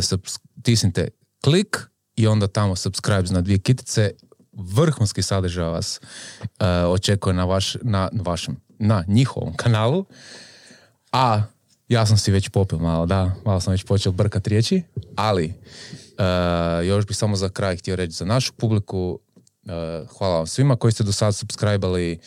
stisnite 0.61 1.07
klik 1.43 1.77
i 2.15 2.27
onda 2.27 2.47
tamo 2.47 2.75
subscribe 2.75 3.29
na 3.29 3.41
dvije 3.41 3.59
kitice. 3.59 4.11
Vrhunski 4.53 5.21
sadržaj 5.21 5.65
vas 5.65 5.99
e, 6.59 6.65
očekuje 6.67 7.33
na, 7.33 7.45
vaš, 7.45 7.75
na 7.81 8.09
vašem, 8.13 8.57
na 8.79 9.03
njihovom 9.07 9.55
kanalu. 9.55 10.05
A 11.11 11.43
ja 11.87 12.05
sam 12.05 12.17
si 12.17 12.31
već 12.31 12.49
popio 12.49 12.79
malo, 12.79 13.05
da, 13.05 13.31
malo 13.45 13.59
sam 13.59 13.71
već 13.71 13.83
počeo 13.83 14.11
brkat 14.11 14.47
riječi, 14.47 14.83
ali 15.15 15.45
e, 15.45 16.85
još 16.85 17.05
bih 17.05 17.17
samo 17.17 17.35
za 17.35 17.49
kraj 17.49 17.77
htio 17.77 17.95
reći 17.95 18.13
za 18.13 18.25
našu 18.25 18.53
publiku, 18.53 19.19
e, 19.65 20.05
hvala 20.17 20.37
vam 20.37 20.47
svima 20.47 20.75
koji 20.75 20.91
ste 20.91 21.03
do 21.03 21.11
sad 21.11 21.35
subscribali, 21.35 22.11
e, 22.11 22.17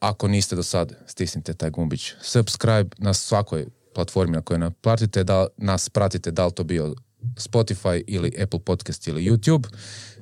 ako 0.00 0.28
niste 0.28 0.56
do 0.56 0.62
sad, 0.62 0.92
stisnite 1.06 1.54
taj 1.54 1.70
gumbić 1.70 2.12
subscribe 2.20 2.90
na 2.98 3.14
svakoj 3.14 3.66
platformi 3.94 4.32
na 4.32 4.40
kojoj 4.40 4.58
nas 4.58 4.72
pratite, 4.80 5.24
da 5.24 5.46
nas 5.56 5.88
pratite, 5.88 6.30
da 6.30 6.46
li 6.46 6.52
to 6.52 6.64
bio 6.64 6.94
Spotify 7.36 8.02
ili 8.06 8.32
Apple 8.42 8.60
Podcast 8.60 9.08
ili 9.08 9.30
YouTube, 9.30 9.68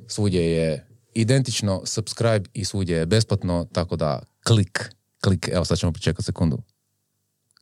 svugdje 0.07 0.53
je 0.53 0.87
identično 1.15 1.83
subscribe 1.85 2.49
i 2.53 2.65
svugdje 2.65 2.97
je 2.97 3.07
besplatno, 3.07 3.67
tako 3.73 3.97
da 3.97 4.23
klik, 4.47 4.91
klik, 5.21 5.49
evo 5.53 5.65
sad 5.65 5.79
ćemo 5.79 5.93
počekati 5.93 6.25
sekundu 6.25 6.63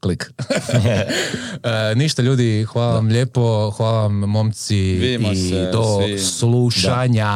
klik. 0.01 0.31
E, 1.63 1.95
ništa 1.95 2.23
ljudi, 2.23 2.65
hvala 2.65 2.95
vam 2.95 3.09
lijepo, 3.09 3.71
hvala 3.71 4.01
vam 4.01 4.15
momci 4.15 4.77
Vidimo 4.77 5.33
i 5.33 5.37
se 5.37 5.71
do 5.73 6.01
svi. 6.07 6.19
slušanja. 6.19 7.33